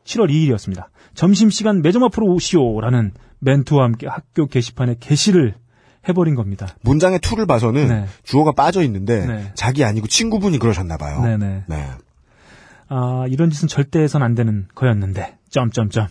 7월 0.06 0.32
2일이었습니다. 0.32 0.86
점심시간 1.13 1.82
매점 1.82 2.04
앞으로 2.04 2.28
오시오라는 2.28 3.12
멘트와 3.39 3.84
함께 3.84 4.08
학교 4.08 4.47
게시판에 4.47 4.95
게시를 5.00 5.56
해버린 6.08 6.36
겁니다. 6.36 6.67
문장의 6.82 7.19
투를 7.19 7.45
봐서는 7.45 7.88
네. 7.88 8.06
주어가 8.24 8.52
빠져 8.52 8.84
있는데 8.84 9.26
네. 9.26 9.52
자기 9.56 9.84
아니고 9.84 10.08
친구분이 10.08 10.58
그러셨나 10.60 10.97
봐요. 10.97 11.21
네네. 11.21 11.63
네. 11.67 11.88
아, 12.93 13.26
이런 13.30 13.50
짓은 13.50 13.69
절대 13.69 14.02
해선 14.02 14.21
안 14.21 14.36
되는 14.36 14.67
거였는데, 14.76 15.38
점점점. 15.50 16.08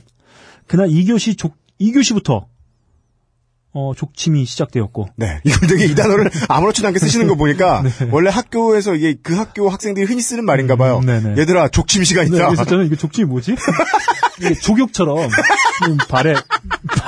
그날 0.67 0.89
2교시 0.89 1.37
족, 1.37 1.55
2교시부터, 1.79 2.47
어, 3.73 3.93
족침이 3.97 4.45
시작되었고, 4.45 5.09
네. 5.17 5.41
이걸 5.45 5.69
되게 5.69 5.85
이 5.85 5.95
단어를 5.95 6.31
아무렇지도 6.49 6.89
않게 6.89 6.99
쓰시는 6.99 7.29
거 7.29 7.37
보니까 7.37 7.83
네. 7.99 8.09
원래 8.11 8.31
학교에서 8.31 8.95
이게 8.95 9.17
그 9.23 9.35
학교 9.35 9.69
학생들이 9.69 10.07
흔히 10.07 10.21
쓰는 10.21 10.45
말인가 10.45 10.77
봐요. 10.77 11.01
음. 11.05 11.37
얘들아 11.39 11.69
족침 11.69 12.03
시간 12.05 12.29
네, 12.29 12.37
있다. 12.37 12.47
그래서 12.47 12.65
저는 12.65 12.87
이게 12.87 12.97
족침이 12.97 13.27
뭐지? 13.27 13.55
이게 14.41 14.55
족욕처럼, 14.55 15.19
음, 15.19 15.97
발에, 16.09 16.35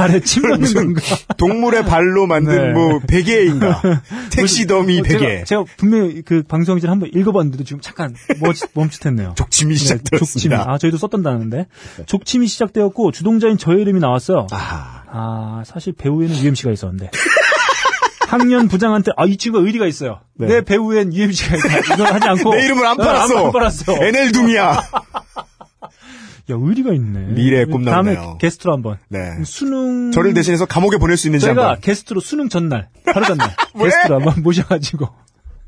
발에 0.06 0.20
침 0.20 0.42
무슨 0.58 0.94
건가? 0.94 1.02
동물의 1.36 1.84
발로 1.84 2.26
만든 2.26 2.56
네. 2.56 2.72
뭐 2.72 3.00
베개인가 3.06 3.82
택시 4.30 4.66
더미 4.66 5.00
어, 5.00 5.02
베개 5.02 5.18
제가, 5.18 5.44
제가 5.44 5.64
분명히 5.76 6.22
그 6.22 6.42
방송에 6.42 6.80
전에 6.80 6.90
한번 6.90 7.10
읽어봤는데도 7.14 7.64
지금 7.64 7.80
잠깐 7.80 8.14
멈칫, 8.40 8.70
멈칫했네요. 8.74 9.34
족침이 9.36 9.74
네, 9.74 9.78
족침. 9.78 9.98
시작되었습니다. 9.98 10.70
아, 10.70 10.78
저희도 10.78 10.98
썼던 10.98 11.22
단어인데. 11.22 11.66
족침이 12.06 12.46
시작되었고, 12.46 13.12
주동자인 13.12 13.58
저의 13.58 13.82
이름이 13.82 14.00
나왔어요. 14.00 14.46
아, 14.50 15.02
아, 15.10 15.62
사실 15.66 15.92
배우에는 15.92 16.36
UMC가 16.36 16.70
있었는데. 16.72 17.10
학년 18.28 18.66
부장한테, 18.68 19.12
아, 19.16 19.26
이 19.26 19.36
친구가 19.36 19.64
의리가 19.64 19.86
있어요. 19.86 20.20
네. 20.34 20.46
내 20.46 20.60
배우엔 20.62 21.12
UMC가 21.12 21.56
있다. 21.56 21.94
이걸 21.94 22.06
하지 22.14 22.28
않고. 22.28 22.54
내 22.54 22.64
이름을 22.64 22.86
안 22.86 22.98
어, 22.98 23.04
팔았어. 23.04 23.38
안, 23.38 23.44
안 23.46 23.52
팔았어. 23.52 23.92
야, 23.92 24.06
NL 24.06 24.32
둥이야. 24.32 24.82
의리가 26.48 26.92
있네. 26.92 27.32
미래의 27.34 27.66
꿈 27.66 27.84
다음에. 27.84 28.16
게스트로 28.38 28.72
한번. 28.72 28.98
네. 29.08 29.42
수능. 29.44 30.10
저를 30.12 30.34
대신해서 30.34 30.66
감옥에 30.66 30.96
보낼 30.98 31.16
수 31.16 31.28
있는지 31.28 31.46
저희가 31.46 31.62
한번. 31.68 31.80
게스트로 31.80 32.20
수능 32.20 32.48
전날, 32.48 32.88
하루 33.06 33.24
전날. 33.26 33.54
왜? 33.74 33.84
게스트로 33.84 34.16
한번 34.20 34.42
모셔가지고. 34.42 35.08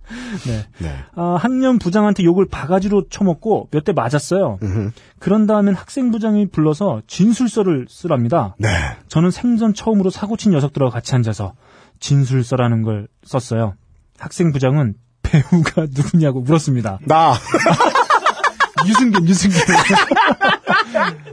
네. 0.46 0.66
네. 0.80 0.94
아, 1.16 1.36
학년 1.40 1.78
부장한테 1.78 2.24
욕을 2.24 2.46
바가지로 2.46 3.08
쳐먹고 3.08 3.68
몇 3.70 3.84
대 3.84 3.92
맞았어요. 3.92 4.58
음흠. 4.62 4.90
그런 5.18 5.46
다음엔 5.46 5.74
학생 5.74 6.10
부장이 6.10 6.48
불러서 6.50 7.00
진술서를 7.06 7.86
쓰랍니다. 7.88 8.54
네. 8.58 8.68
저는 9.08 9.30
생전 9.30 9.72
처음으로 9.72 10.10
사고친 10.10 10.52
녀석들하고 10.52 10.90
같이 10.92 11.14
앉아서 11.14 11.54
진술서라는 12.00 12.82
걸 12.82 13.08
썼어요. 13.24 13.74
학생 14.18 14.52
부장은 14.52 14.94
배우가 15.22 15.86
누구냐고 15.90 16.40
물었습니다. 16.42 16.98
나. 17.06 17.32
유승균, 18.86 19.26
유승균. 19.26 19.60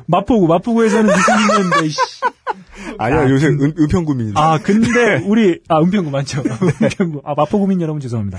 마포구, 0.08 0.48
마포구에서는 0.48 1.14
유승균이었는데, 1.16 1.90
씨. 1.90 1.98
아니야, 2.98 3.22
아, 3.22 3.30
요새 3.30 3.48
은, 3.48 3.74
은평구민인데. 3.78 4.40
아, 4.40 4.58
근데, 4.60 5.18
우리, 5.26 5.60
아, 5.68 5.80
은평구 5.80 6.12
맞죠? 6.12 6.42
은평구. 6.82 7.22
아, 7.26 7.34
마포구민 7.36 7.82
여러분 7.82 8.00
죄송합니다. 8.02 8.38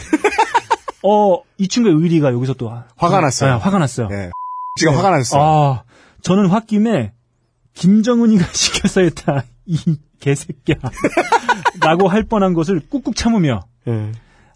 어, 1.04 1.42
이 1.58 1.68
친구의 1.68 1.94
의리가 1.96 2.32
여기서 2.32 2.54
또. 2.54 2.72
화가 2.96 3.20
났어요. 3.20 3.54
아, 3.54 3.56
화가 3.58 3.78
났어요. 3.78 4.08
네. 4.08 4.30
씨가 4.78 4.96
화가 4.96 5.10
났어. 5.10 5.38
아, 5.40 5.82
저는 6.22 6.46
홧김에 6.48 7.12
김정은이가 7.74 8.46
시켜서 8.52 9.00
했다. 9.00 9.44
이 9.66 9.76
개새끼야. 10.20 10.76
라고 11.80 12.08
할 12.08 12.22
뻔한 12.24 12.54
것을 12.54 12.80
꾹꾹 12.88 13.14
참으며, 13.14 13.60
예. 13.88 14.12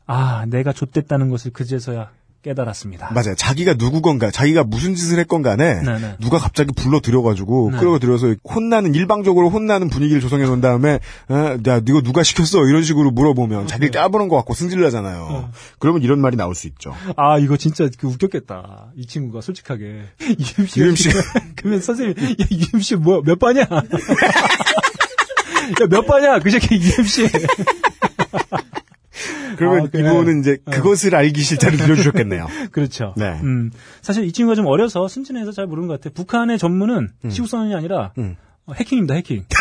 아, 0.06 0.44
내가 0.46 0.72
좆됐다는 0.72 1.30
것을 1.30 1.52
그제서야 1.52 2.10
깨달았습니다. 2.46 3.10
맞아요. 3.12 3.34
자기가 3.36 3.74
누구 3.74 4.00
건가, 4.00 4.30
자기가 4.30 4.62
무슨 4.64 4.94
짓을 4.94 5.18
했건 5.18 5.42
간에, 5.42 5.82
네네. 5.82 6.16
누가 6.20 6.38
갑자기 6.38 6.70
불러 6.76 7.00
들여가지고, 7.00 7.70
네. 7.72 7.78
끌어 7.78 7.98
들여서 7.98 8.34
혼나는, 8.48 8.94
일방적으로 8.94 9.50
혼나는 9.50 9.90
분위기를 9.90 10.20
조성해 10.22 10.46
놓은 10.46 10.60
다음에, 10.60 11.00
에, 11.30 11.34
야, 11.68 11.80
이거 11.88 12.00
누가 12.02 12.22
시켰어? 12.22 12.64
이런 12.66 12.84
식으로 12.84 13.10
물어보면, 13.10 13.66
자기를 13.66 13.90
까부는 13.90 14.28
것 14.28 14.36
같고 14.36 14.54
승질나잖아요. 14.54 15.28
네. 15.30 15.46
그러면 15.80 16.02
이런 16.02 16.20
말이 16.20 16.36
나올 16.36 16.54
수 16.54 16.68
있죠. 16.68 16.94
아, 17.16 17.38
이거 17.38 17.56
진짜 17.56 17.88
그 17.98 18.06
웃겼겠다. 18.06 18.92
이 18.96 19.06
친구가 19.06 19.40
솔직하게. 19.40 20.02
UMC. 20.58 20.80
UMC 20.80 21.08
가- 21.10 21.22
그러면 21.56 21.80
선생님, 21.80 22.14
야, 22.16 22.46
UMC 22.50 22.96
뭐, 22.96 23.22
몇 23.22 23.38
반이야? 23.40 23.62
야, 23.70 23.82
몇 25.90 26.06
반이야? 26.06 26.38
그 26.38 26.50
새끼 26.50 26.76
UMC. 26.76 27.28
그러면 29.56 29.86
아, 29.86 29.88
그래. 29.90 30.08
이분은 30.08 30.40
이제 30.40 30.58
어. 30.66 30.70
그것을 30.70 31.14
알기 31.14 31.40
싫다를 31.42 31.78
들려주셨겠네요. 31.78 32.46
그렇죠. 32.72 33.14
네. 33.16 33.38
음, 33.42 33.70
사실 34.02 34.24
이 34.24 34.32
친구가 34.32 34.54
좀 34.54 34.66
어려서 34.66 35.08
순진해서 35.08 35.52
잘 35.52 35.66
모르는 35.66 35.88
것 35.88 36.00
같아요. 36.00 36.12
북한의 36.14 36.58
전문은 36.58 37.08
음. 37.24 37.30
시국선언이 37.30 37.74
아니라 37.74 38.12
음. 38.18 38.36
어, 38.66 38.72
해킹입니다, 38.74 39.14
해킹. 39.14 39.44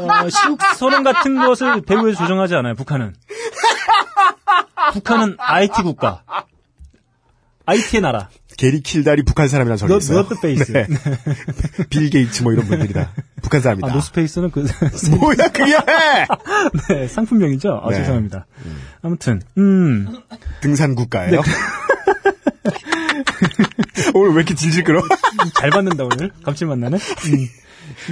어, 0.00 0.28
시국선언 0.28 1.02
같은 1.04 1.36
것을 1.36 1.80
배후에서 1.82 2.18
조정하지 2.18 2.54
않아요, 2.54 2.74
북한은. 2.74 3.14
북한은 4.92 5.36
IT 5.38 5.82
국가. 5.82 6.22
IT의 7.64 8.02
나라. 8.02 8.28
게리 8.56 8.80
킬달이 8.80 9.22
북한 9.24 9.48
사람이라는 9.48 9.76
적이 9.76 9.92
너- 9.92 9.98
있어요. 9.98 10.18
노스페이스. 10.22 10.72
네. 10.72 10.86
빌 11.90 12.08
게이츠 12.10 12.42
뭐 12.42 12.52
이런 12.52 12.66
분들이다. 12.66 13.12
북한 13.42 13.60
사람이다. 13.60 13.88
아, 13.88 13.92
노스페이스는 13.92 14.50
그, 14.50 14.60
뭐야 15.20 15.48
그게 15.52 15.76
네, 16.88 17.06
상품명이죠? 17.08 17.80
아, 17.84 17.90
네. 17.90 17.98
죄송합니다. 17.98 18.46
아무튼, 19.02 19.42
음, 19.58 20.06
등산 20.62 20.94
국가예요. 20.94 21.42
오늘 24.14 24.30
왜 24.30 24.36
이렇게 24.36 24.54
질질 24.54 24.84
끌어? 24.84 25.02
잘 25.60 25.70
받는다, 25.70 26.04
오늘. 26.04 26.30
감칠맛 26.44 26.78
나네. 26.78 26.96
음. 26.96 27.46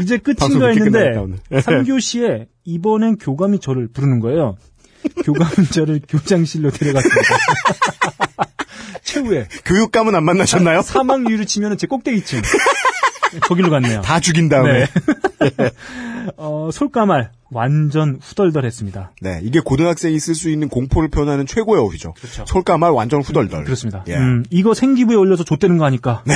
이제 0.02 0.18
끝인가 0.18 0.68
했는데. 0.68 1.12
3교시에 1.50 2.46
이번엔 2.64 3.16
교감이 3.16 3.58
저를 3.60 3.88
부르는 3.88 4.20
거예요. 4.20 4.56
교감은 5.24 5.52
저를 5.72 6.00
교장실로 6.08 6.70
데려갔습니다. 6.70 7.20
최후에 9.14 9.48
교육감은 9.64 10.14
안 10.14 10.24
만나셨나요? 10.24 10.82
사망률을 10.82 11.46
치면 11.46 11.78
제 11.78 11.86
꼭대기층. 11.86 12.42
거기로 13.42 13.70
갔네요. 13.70 14.00
다 14.02 14.20
죽인 14.20 14.48
다음에. 14.48 14.86
네. 15.40 15.70
어, 16.36 16.70
솔까말 16.72 17.32
완전 17.50 18.18
후덜덜했습니다. 18.20 19.12
네, 19.20 19.40
이게 19.42 19.60
고등학생이 19.60 20.18
쓸 20.18 20.34
수 20.34 20.50
있는 20.50 20.68
공포를 20.68 21.10
표현하는 21.10 21.46
최고의 21.46 21.80
어휘죠. 21.82 22.14
그렇죠. 22.14 22.44
솔까말 22.46 22.90
완전 22.90 23.22
후덜덜. 23.22 23.64
그렇습니다. 23.64 24.04
예. 24.08 24.16
음, 24.16 24.44
이거 24.50 24.74
생기부에 24.74 25.16
올려서 25.16 25.44
좆되는 25.44 25.78
거 25.78 25.84
하니까. 25.84 26.22
네. 26.26 26.34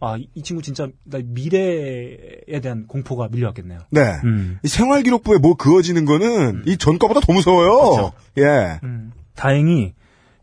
아, 0.00 0.16
이, 0.16 0.28
이 0.34 0.42
친구 0.42 0.62
진짜 0.62 0.88
나 1.04 1.20
미래에 1.24 2.60
대한 2.60 2.86
공포가 2.88 3.28
밀려왔겠네요. 3.30 3.80
네. 3.90 4.00
음. 4.24 4.58
이 4.62 4.68
생활기록부에 4.68 5.38
뭐 5.38 5.54
그어지는 5.54 6.04
거는 6.04 6.64
이 6.66 6.76
전과보다 6.76 7.20
더 7.20 7.32
무서워요. 7.32 8.12
예. 8.38 8.80
음. 8.82 9.12
다행히 9.36 9.94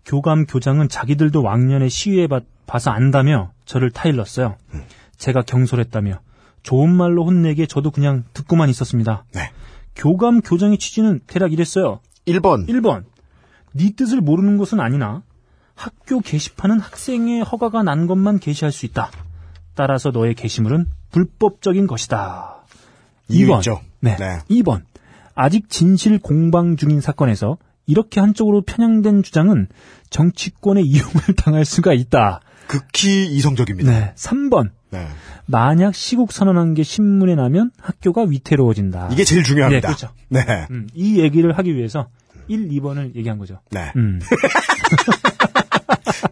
교감 0.09 0.47
교장은 0.47 0.89
자기들도 0.89 1.43
왕년에 1.43 1.87
시위해 1.87 2.25
봐, 2.25 2.41
봐서 2.65 2.89
안다며 2.89 3.51
저를 3.65 3.91
타일렀어요. 3.91 4.57
제가 5.17 5.43
경솔했다며 5.43 6.19
좋은 6.63 6.91
말로 6.91 7.25
혼내기에 7.25 7.67
저도 7.67 7.91
그냥 7.91 8.23
듣고만 8.33 8.69
있었습니다. 8.69 9.25
네. 9.35 9.51
교감 9.95 10.41
교장의 10.41 10.79
취지는 10.79 11.19
대략 11.27 11.53
이랬어요. 11.53 11.99
1번. 12.25 12.67
1번. 12.67 13.03
네 13.73 13.95
뜻을 13.95 14.19
모르는 14.19 14.57
것은 14.57 14.79
아니나 14.79 15.21
학교 15.75 16.21
게시판은 16.21 16.79
학생의 16.79 17.43
허가가 17.43 17.83
난 17.83 18.07
것만 18.07 18.39
게시할 18.39 18.71
수 18.71 18.87
있다. 18.87 19.11
따라서 19.75 20.09
너의 20.09 20.33
게시물은 20.33 20.87
불법적인 21.11 21.85
것이다. 21.85 22.63
이유 23.27 23.47
2번. 23.47 23.57
있죠. 23.59 23.81
네. 23.99 24.15
네. 24.15 24.39
2번. 24.49 24.81
아직 25.35 25.69
진실 25.69 26.17
공방 26.17 26.77
중인 26.77 26.99
사건에서 26.99 27.57
이렇게 27.89 28.19
한쪽으로 28.19 28.61
편향된 28.61 29.23
주장은 29.23 29.67
정치권의 30.09 30.85
이용을 30.85 31.13
당할 31.37 31.65
수가 31.65 31.93
있다. 31.93 32.41
극히 32.67 33.25
이성적입니다. 33.25 33.91
네. 33.91 34.13
3번. 34.15 34.69
네. 34.91 35.07
만약 35.45 35.95
시국 35.95 36.31
선언한 36.31 36.73
게 36.75 36.83
신문에 36.83 37.35
나면 37.35 37.71
학교가 37.79 38.23
위태로워진다. 38.23 39.09
이게 39.11 39.23
제일 39.23 39.43
중요합니다. 39.43 39.87
네, 39.87 39.95
그렇죠. 39.95 40.13
네. 40.29 40.67
음, 40.71 40.87
이 40.93 41.19
얘기를 41.19 41.57
하기 41.57 41.75
위해서 41.75 42.09
1, 42.47 42.69
2번을 42.69 43.15
얘기한 43.15 43.37
거죠. 43.37 43.59
네. 43.71 43.91
음. 43.95 44.19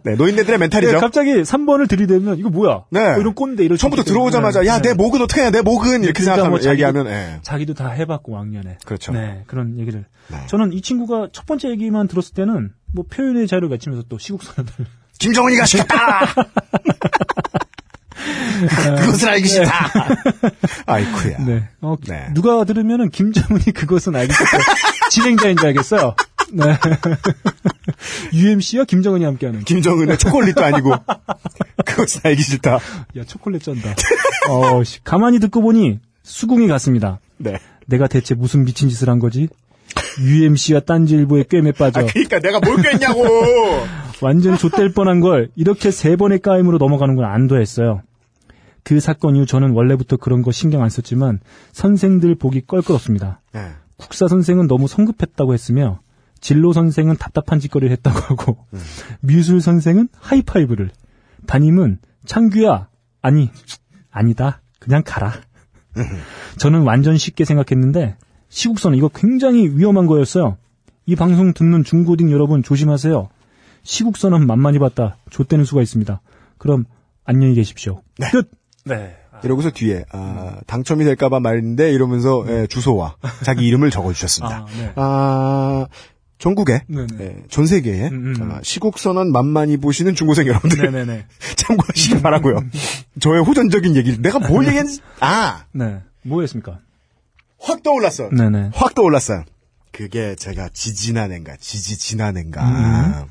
네, 0.08 0.14
노인네들의 0.16 0.58
멘탈이죠. 0.58 0.92
네, 0.92 0.98
갑자기 0.98 1.32
3번을 1.42 1.88
들이대면 1.88 2.38
이거 2.38 2.48
뭐야? 2.50 2.84
네. 2.90 3.00
어, 3.00 3.18
이런 3.18 3.34
꼰대 3.34 3.64
이런 3.64 3.76
처음부터. 3.76 4.04
들어오자마자 4.04 4.60
네, 4.62 4.66
야, 4.68 4.80
네. 4.80 4.90
내 4.90 4.94
목은 4.94 5.20
어떻게 5.20 5.42
해야 5.42 5.50
내 5.50 5.60
목은 5.60 6.02
이렇게 6.02 6.12
그러니까 6.22 6.22
생각하면 6.22 6.50
뭐 6.50 6.58
자기도- 6.60 6.70
얘기하면 6.72 7.06
예. 7.08 7.38
자기도 7.42 7.74
다 7.74 7.90
해봤고 7.90 8.32
왕년에. 8.32 8.78
그렇죠. 8.84 9.12
네, 9.12 9.42
그런 9.46 9.78
얘기를. 9.78 10.06
네. 10.28 10.38
저는 10.46 10.72
이 10.72 10.80
친구가 10.80 11.28
첫 11.32 11.44
번째 11.46 11.68
얘기만 11.70 12.08
들었을 12.08 12.32
때는 12.34 12.70
뭐 12.94 13.04
표현의 13.10 13.46
자유를 13.46 13.68
외치면서 13.68 14.04
또 14.08 14.18
시국선언을 14.18 14.72
김정은이가 15.18 15.66
시켰다. 15.66 16.34
그것을 19.00 19.28
알기 19.28 19.48
싫다. 19.48 19.72
아이쿠야. 20.86 21.38
네. 21.46 21.68
어, 21.80 21.96
네. 22.06 22.28
누가 22.34 22.64
들으면은 22.64 23.10
김정은이 23.10 23.64
그것은 23.74 24.14
알겠어. 24.16 24.44
진행자인 25.10 25.56
줄 25.56 25.66
알겠어요. 25.68 26.14
네. 26.52 26.64
UMC와 28.32 28.84
김정은이 28.84 29.24
함께하는. 29.24 29.64
김정은의 29.64 30.18
초콜릿도 30.18 30.64
아니고 30.64 30.92
그것을 31.84 32.20
알기 32.24 32.42
싫다. 32.42 32.78
야, 33.16 33.24
초콜릿 33.24 33.62
쩐다. 33.62 33.94
어, 34.48 34.82
씨. 34.84 35.02
가만히 35.04 35.40
듣고 35.40 35.62
보니 35.62 35.98
수긍이 36.22 36.66
갔습니다. 36.68 37.20
네. 37.38 37.58
내가 37.86 38.06
대체 38.06 38.34
무슨 38.34 38.64
미친 38.64 38.88
짓을 38.88 39.08
한 39.08 39.18
거지? 39.18 39.48
UMC와 40.20 40.80
딴지일보에 40.80 41.44
꿰매 41.48 41.72
빠져 41.72 42.06
그러니까 42.06 42.38
내가 42.40 42.60
뭘 42.60 42.82
깼냐고. 42.82 43.24
완전히 44.20 44.58
좆될 44.58 44.92
뻔한 44.92 45.20
걸 45.20 45.48
이렇게 45.54 45.90
세 45.90 46.16
번의 46.16 46.40
까임으로 46.40 46.78
넘어가는 46.78 47.14
건 47.14 47.24
안도했어요. 47.24 48.02
그 48.82 49.00
사건 49.00 49.36
이후 49.36 49.46
저는 49.46 49.70
원래부터 49.70 50.16
그런 50.16 50.42
거 50.42 50.50
신경 50.50 50.82
안 50.82 50.88
썼지만 50.88 51.40
선생들 51.72 52.34
보기 52.34 52.62
껄끄럽습니다. 52.66 53.40
네. 53.52 53.60
국사 53.96 54.28
선생은 54.28 54.66
너무 54.66 54.88
성급했다고 54.88 55.54
했으며 55.54 56.00
진로 56.40 56.72
선생은 56.72 57.16
답답한 57.16 57.58
짓거리를 57.60 57.90
했다고 57.92 58.18
하고 58.18 58.66
미술 59.20 59.60
선생은 59.60 60.08
하이파이브를. 60.18 60.90
담임은 61.46 61.98
창규야 62.26 62.88
아니 63.22 63.50
아니다. 64.10 64.60
그냥 64.78 65.02
가라. 65.04 65.32
저는 66.58 66.82
완전 66.82 67.16
쉽게 67.16 67.44
생각했는데 67.44 68.16
시국선은 68.48 68.96
이거 68.96 69.08
굉장히 69.08 69.68
위험한 69.68 70.06
거였어요. 70.06 70.56
이 71.06 71.16
방송 71.16 71.52
듣는 71.54 71.84
중고딩 71.84 72.30
여러분 72.30 72.62
조심하세요. 72.62 73.28
시국선은 73.82 74.46
만만히 74.46 74.78
봤다. 74.78 75.16
좆되는 75.30 75.64
수가 75.64 75.82
있습니다. 75.82 76.20
그럼 76.58 76.84
안녕히 77.24 77.54
계십시오. 77.54 78.02
끝! 78.30 78.50
네. 78.84 79.16
이러고서 79.44 79.70
뒤에 79.70 80.04
아, 80.10 80.58
당첨이 80.66 81.04
될까봐 81.04 81.40
말인데 81.40 81.92
이러면서 81.92 82.44
예, 82.48 82.66
주소와 82.66 83.16
자기 83.44 83.66
이름을 83.66 83.90
적어주셨습니다. 83.90 84.56
아, 84.56 84.66
네. 84.76 84.92
아, 84.96 85.86
전국에. 86.38 86.82
예, 87.20 87.42
전 87.50 87.66
세계에 87.66 88.08
음, 88.08 88.34
음. 88.38 88.50
아, 88.52 88.60
시국 88.62 88.98
선언 88.98 89.32
만만히 89.32 89.76
보시는 89.76 90.14
중고생 90.14 90.46
여러분들 90.46 90.90
네네네 90.90 91.26
참고하시기 91.56 92.22
바라고요. 92.22 92.64
저의 93.20 93.42
호전적인 93.42 93.96
얘기를 93.96 94.22
내가 94.22 94.38
뭘 94.38 94.66
얘기했는지 94.68 95.00
아, 95.20 95.64
네 95.72 96.00
뭐였습니까 96.22 96.78
확 97.60 97.82
떠올랐어요. 97.82 98.30
네네 98.30 98.70
확 98.74 98.94
떠올랐어요. 98.94 99.44
그게 99.90 100.36
제가 100.36 100.68
지지난해인가 100.72 101.56
지지 101.58 101.98
지난해인가 101.98 103.26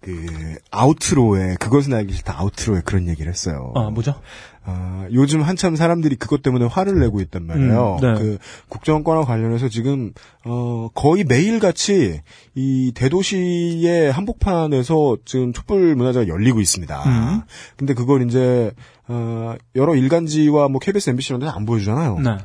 그 0.00 0.56
아우트로에 0.70 1.56
그것은 1.58 1.94
알기 1.94 2.12
싫다 2.12 2.38
아우트로에 2.38 2.82
그런 2.84 3.08
얘기를 3.08 3.32
했어요. 3.32 3.72
아 3.74 3.88
뭐죠 3.88 4.20
아, 4.66 5.06
요즘 5.12 5.42
한참 5.42 5.76
사람들이 5.76 6.16
그것 6.16 6.42
때문에 6.42 6.64
화를 6.66 6.98
내고 6.98 7.20
있단 7.20 7.46
말이에요. 7.46 7.98
음, 8.02 8.14
네. 8.14 8.14
그 8.18 8.38
국정원과 8.68 9.24
관련해서 9.24 9.68
지금 9.68 10.12
어 10.44 10.88
거의 10.94 11.24
매일 11.24 11.58
같이 11.58 12.22
이 12.54 12.92
대도시의 12.94 14.10
한복판에서 14.10 15.18
지금 15.26 15.52
촛불 15.52 15.94
문화제가 15.94 16.28
열리고 16.28 16.60
있습니다. 16.60 17.02
음. 17.04 17.42
근데 17.76 17.92
그걸 17.92 18.26
이제 18.26 18.72
어 19.06 19.54
여러 19.76 19.94
일간지와 19.94 20.68
뭐 20.68 20.80
KBS, 20.80 21.10
MBC 21.10 21.32
이런 21.32 21.40
데는 21.40 21.52
안 21.54 21.66
보여주잖아요. 21.66 22.18
네. 22.20 22.38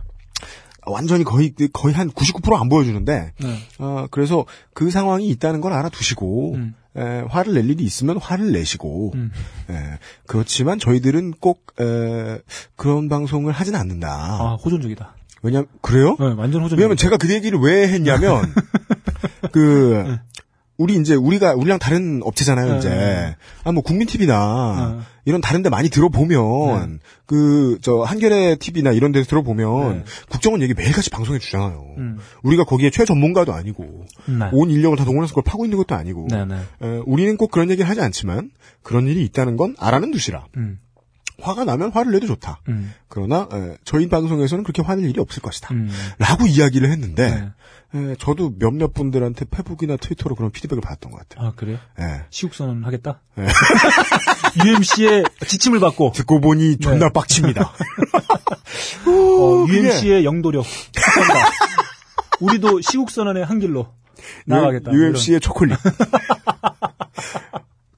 완전히 0.85 1.23
거의 1.23 1.53
거의 1.71 1.93
한 1.93 2.09
99%안 2.09 2.67
보여주는데 2.67 3.33
네. 3.37 3.55
어, 3.77 4.07
그래서 4.11 4.45
그 4.73 4.89
상황이 4.89 5.29
있다는 5.29 5.61
걸 5.61 5.73
알아두시고 5.73 6.55
음. 6.55 6.73
에, 6.95 7.21
화를 7.29 7.53
낼 7.53 7.69
일이 7.69 7.83
있으면 7.83 8.17
화를 8.17 8.51
내시고 8.51 9.11
음. 9.15 9.31
에, 9.69 9.73
그렇지만 10.27 10.79
저희들은 10.79 11.33
꼭 11.39 11.73
에, 11.79 12.39
그런 12.75 13.09
방송을 13.09 13.53
하진 13.53 13.75
않는다. 13.75 14.09
아, 14.09 14.55
호전적이다. 14.63 15.15
왜냐 15.41 15.63
그래요? 15.81 16.17
네, 16.19 16.25
완전 16.35 16.61
호전적. 16.61 16.77
왜냐면 16.77 16.97
제가 16.97 17.17
그 17.17 17.31
얘기를 17.33 17.59
왜 17.59 17.87
했냐면 17.87 18.53
그 19.51 20.17
우리 20.79 20.95
이제 20.95 21.13
우리가 21.13 21.53
우리랑 21.55 21.77
다른 21.77 22.21
업체잖아요 22.23 22.71
네. 22.71 22.77
이제 22.79 23.35
아뭐 23.65 23.81
국민 23.81 24.07
TV나 24.07 24.95
네. 24.97 25.03
이런 25.25 25.41
다른데 25.41 25.69
많이 25.69 25.89
들어보면 25.89 27.01
그저 27.25 28.01
한겨레 28.01 28.55
TV나 28.55 28.93
이런 28.93 29.11
데서 29.11 29.27
들어보면 29.27 29.97
네. 29.97 30.03
국정원 30.29 30.61
얘기 30.61 30.73
매일같이 30.73 31.09
방송에 31.09 31.37
주잖아요. 31.37 31.85
음. 31.97 32.17
우리가 32.43 32.63
거기에 32.63 32.91
최전문가도 32.91 33.53
아니고 33.53 34.05
네. 34.25 34.49
온 34.53 34.71
인력을 34.71 34.97
다 34.97 35.03
동원해서 35.03 35.33
그걸 35.33 35.43
파고 35.43 35.65
있는 35.65 35.77
것도 35.77 35.95
아니고 35.95 36.27
네, 36.31 36.45
네. 36.45 36.55
에, 36.55 37.01
우리는 37.05 37.35
꼭 37.35 37.51
그런 37.51 37.69
얘기를 37.69 37.87
하지 37.89 37.99
않지만 37.99 38.49
그런 38.81 39.05
일이 39.07 39.23
있다는 39.25 39.57
건 39.57 39.75
알아는 39.77 40.11
두시라. 40.11 40.45
음. 40.55 40.79
화가 41.41 41.63
나면 41.65 41.91
화를 41.91 42.11
내도 42.11 42.27
좋다. 42.27 42.61
음. 42.69 42.93
그러나 43.07 43.47
에, 43.53 43.77
저희 43.83 44.07
방송에서는 44.09 44.63
그렇게 44.63 44.81
화낼 44.81 45.05
일이 45.05 45.19
없을 45.19 45.41
것이다. 45.41 45.73
음. 45.73 45.89
라고 46.17 46.45
이야기를 46.45 46.89
했는데 46.91 47.51
네. 47.93 48.11
에, 48.11 48.15
저도 48.19 48.53
몇몇 48.59 48.93
분들한테 48.93 49.45
페북이나 49.45 49.97
트위터로 49.97 50.35
그런 50.35 50.51
피드백을 50.51 50.81
받았던 50.81 51.11
것 51.11 51.27
같아요. 51.27 51.47
아, 51.47 51.53
그래요? 51.55 51.77
예. 51.99 52.21
시국선언 52.29 52.83
하겠다? 52.83 53.21
네. 53.35 53.47
UMC의 54.65 55.23
지침을 55.47 55.79
받고, 55.79 56.11
듣고 56.13 56.39
보니 56.41 56.77
존나 56.77 57.07
네. 57.07 57.13
빡칩니다. 57.13 57.61
어, 59.07 59.65
그게- 59.65 59.73
UMC의 59.79 60.25
영도력. 60.25 60.65
우리도 62.39 62.81
시국선언의 62.81 63.45
한 63.45 63.59
길로 63.59 63.87
나가겠다. 64.45 64.91
UMC의 64.93 65.39
초콜릿. 65.39 65.77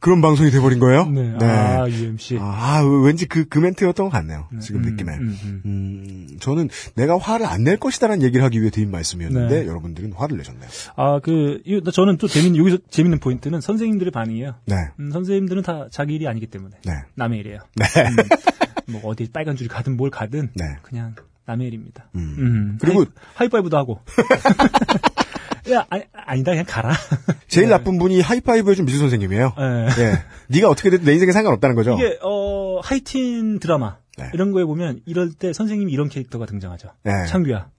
그런 0.02 0.20
방송이 0.20 0.50
돼버린 0.52 0.80
거예요? 0.80 1.08
이런. 1.14 1.38
네. 1.38 1.46
아, 1.46 1.88
UMC. 1.88 2.38
아, 2.42 2.82
왠지 3.06 3.28
그, 3.28 3.46
그 3.48 3.60
멘트였던 3.60 4.08
것 4.08 4.12
같네요. 4.12 4.48
지금 4.60 4.84
음, 4.84 4.90
느낌에. 4.90 5.14
음, 5.14 5.38
음. 5.46 5.62
음, 5.66 6.28
저는 6.40 6.70
내가 6.96 7.18
화를 7.18 7.46
안 7.46 7.62
낼 7.64 7.78
것이다라는 7.78 8.24
얘기를 8.24 8.44
하기 8.46 8.60
위해 8.60 8.72
드린 8.72 8.90
말씀이었는데 8.92 9.62
네. 9.62 9.68
여러분들은 9.68 10.14
화를 10.14 10.38
내셨네요. 10.38 10.68
아, 10.96 11.20
그, 11.22 11.62
이- 11.66 11.80
저는 11.94 12.18
또 12.18 12.28
재밌는, 12.28 12.58
여기서 12.60 12.80
재밌는 12.90 13.20
포인트는 13.20 13.62
선생님들의 13.62 14.12
반응이에요. 14.12 14.56
네. 14.66 14.76
음, 15.00 15.12
선생님들은 15.12 15.62
다 15.62 15.88
자기 15.92 16.16
일이 16.16 16.28
아니기 16.28 16.48
때문에. 16.48 16.76
네. 16.84 16.92
남의 17.16 17.40
일이에요. 17.40 17.60
네. 17.76 17.86
음, 18.02 18.16
뭐, 18.92 19.02
어디 19.06 19.30
빨간 19.32 19.56
줄이 19.56 19.70
가든 19.70 19.96
뭘 19.98 20.10
가든. 20.10 20.50
네. 20.56 20.66
그냥 20.82 21.14
남의 21.46 21.68
일입니다. 21.68 22.10
음. 22.16 22.36
음. 22.40 22.78
그리고- 22.82 23.06
하이, 23.36 23.48
파이브도 23.50 23.78
하고. 23.78 24.00
야, 25.72 25.86
아니, 25.90 26.04
아니 26.14 26.44
다, 26.44 26.52
그냥 26.52 26.66
가라. 26.68 26.94
제일 27.48 27.70
나쁜 27.70 27.98
분이 28.00 28.22
하이파이브 28.22 28.72
해준 28.72 28.86
미술 28.86 29.00
선생님이에요. 29.02 29.54
네. 29.58 29.88
예. 30.04 30.24
네가 30.48 30.70
어떻게 30.70 30.90
돼도 30.90 31.04
내 31.06 31.14
인생에 31.14 31.32
상관없다는 31.32 31.76
거죠. 31.76 31.94
이게, 31.96 32.18
어, 32.24 32.80
하이틴 32.82 33.60
드라마. 33.60 33.98
네. 34.18 34.30
이런 34.34 34.52
거에 34.52 34.66
보면 34.66 35.02
이럴 35.06 35.32
때 35.32 35.54
선생님이 35.54 35.92
이런 35.92 36.10
캐릭터가 36.10 36.46
등장하죠. 36.46 36.90
네. 37.04 37.26
창규야, 37.28 37.70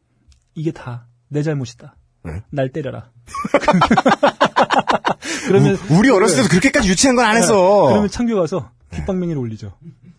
이게 0.55 0.71
다 0.73 1.07
내 1.29 1.43
잘못이다. 1.43 1.97
네. 2.25 2.43
날 2.51 2.69
때려라. 2.71 3.11
그러면 5.49 5.77
우- 5.91 5.99
우리 5.99 6.11
어렸을 6.11 6.37
때도 6.37 6.49
그렇게까지 6.51 6.89
유치한 6.91 7.17
건 7.17 7.25
안 7.25 7.37
했어. 7.37 7.87
그러면 7.89 8.09
창규 8.09 8.37
가서 8.37 8.71
귓방맹이를 8.95 9.41
올리죠. 9.41 9.73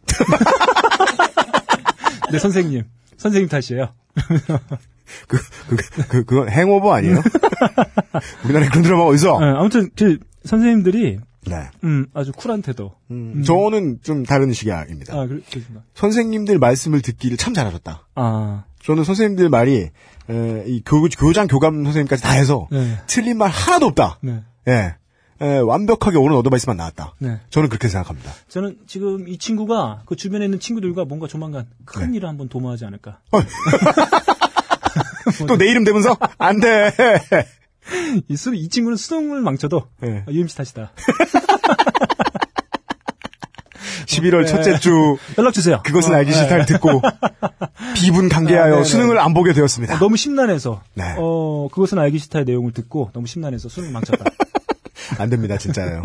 네 2.32 2.40
선생님, 2.40 2.84
선생님 3.18 3.48
탓이에요. 3.50 3.94
그, 5.28 5.38
그, 5.68 5.76
그, 6.08 6.24
그건 6.24 6.50
행오버 6.50 6.94
아니에요? 6.94 7.22
우리나라에 8.46 8.70
그런 8.70 8.84
드라마 8.84 9.04
어디서? 9.04 9.40
네, 9.40 9.46
아무튼 9.46 9.90
그 9.96 10.18
선생님들이 10.46 11.20
네. 11.46 11.70
음, 11.84 12.08
아주 12.14 12.32
쿨한 12.32 12.62
태도. 12.62 12.96
음, 13.12 13.44
저는 13.44 14.00
좀 14.02 14.24
다른 14.24 14.54
식이입니다. 14.54 15.14
아, 15.14 15.26
그렇, 15.28 15.40
그렇습니다. 15.50 15.84
선생님들 15.94 16.58
말씀을 16.58 17.02
듣기를 17.02 17.38
참 17.38 17.54
잘하셨다. 17.54 18.08
아, 18.16 18.64
저는 18.82 19.04
선생님들 19.04 19.50
말이 19.50 19.90
에, 20.30 20.64
이 20.68 20.82
교, 20.86 21.02
교장 21.02 21.48
교감 21.48 21.84
선생님까지 21.84 22.24
다 22.24 22.32
해서 22.32 22.68
네, 22.72 22.98
틀린 23.08 23.38
말 23.38 23.50
하나도 23.50 23.88
없다. 23.88 24.20
네, 24.22 24.44
예. 24.68 24.96
에, 25.42 25.58
완벽하게 25.58 26.18
옳은 26.18 26.38
어드바이스만 26.38 26.78
나왔다. 26.78 27.16
네. 27.20 27.40
저는 27.50 27.68
그렇게 27.68 27.90
생각합니다. 27.90 28.32
저는 28.48 28.78
지금 28.88 29.28
이 29.28 29.38
친구가 29.38 30.04
그 30.06 30.16
주변에 30.16 30.46
있는 30.46 30.60
친구들과 30.60 31.04
뭔가 31.06 31.28
조만간 31.28 31.66
큰 31.84 32.12
네. 32.12 32.18
일을 32.18 32.30
한번 32.30 32.48
도모하지 32.48 32.86
않을까. 32.86 33.20
또 35.48 35.58
내 35.58 35.68
이름 35.70 35.84
대면서 35.84 36.18
안 36.38 36.60
돼. 36.60 36.92
이, 38.28 38.36
수, 38.38 38.54
이 38.56 38.70
친구는 38.70 38.96
수능을 38.98 39.42
망쳐도 39.42 39.84
네. 40.02 40.24
아, 40.28 40.32
UMC 40.32 40.56
탓이다. 40.56 40.92
11월 44.06 44.42
네. 44.42 44.46
첫째 44.46 44.80
주 44.80 45.18
연락 45.38 45.54
주세요. 45.54 45.82
그것은 45.84 46.14
어, 46.14 46.18
알기 46.18 46.32
네. 46.32 46.38
싫다를 46.38 46.66
듣고 46.66 47.02
비분 47.96 48.30
관계하여 48.30 48.80
아. 48.80 48.84
수능을 48.84 49.18
안 49.20 49.34
보게 49.34 49.54
되었습니다. 49.54 49.96
어, 49.96 50.00
너무 50.00 50.18
심란해서 50.18 50.82
네. 50.94 51.16
어 51.18 51.68
그것은 51.72 52.00
알기 52.00 52.20
싫다의 52.20 52.46
내용을 52.46 52.74
듣고 52.74 53.12
너무 53.14 53.28
심란해서 53.28 53.70
수능 53.70 53.92
망쳤다. 53.92 54.26
안 55.18 55.30
됩니다, 55.30 55.58
진짜요. 55.58 56.04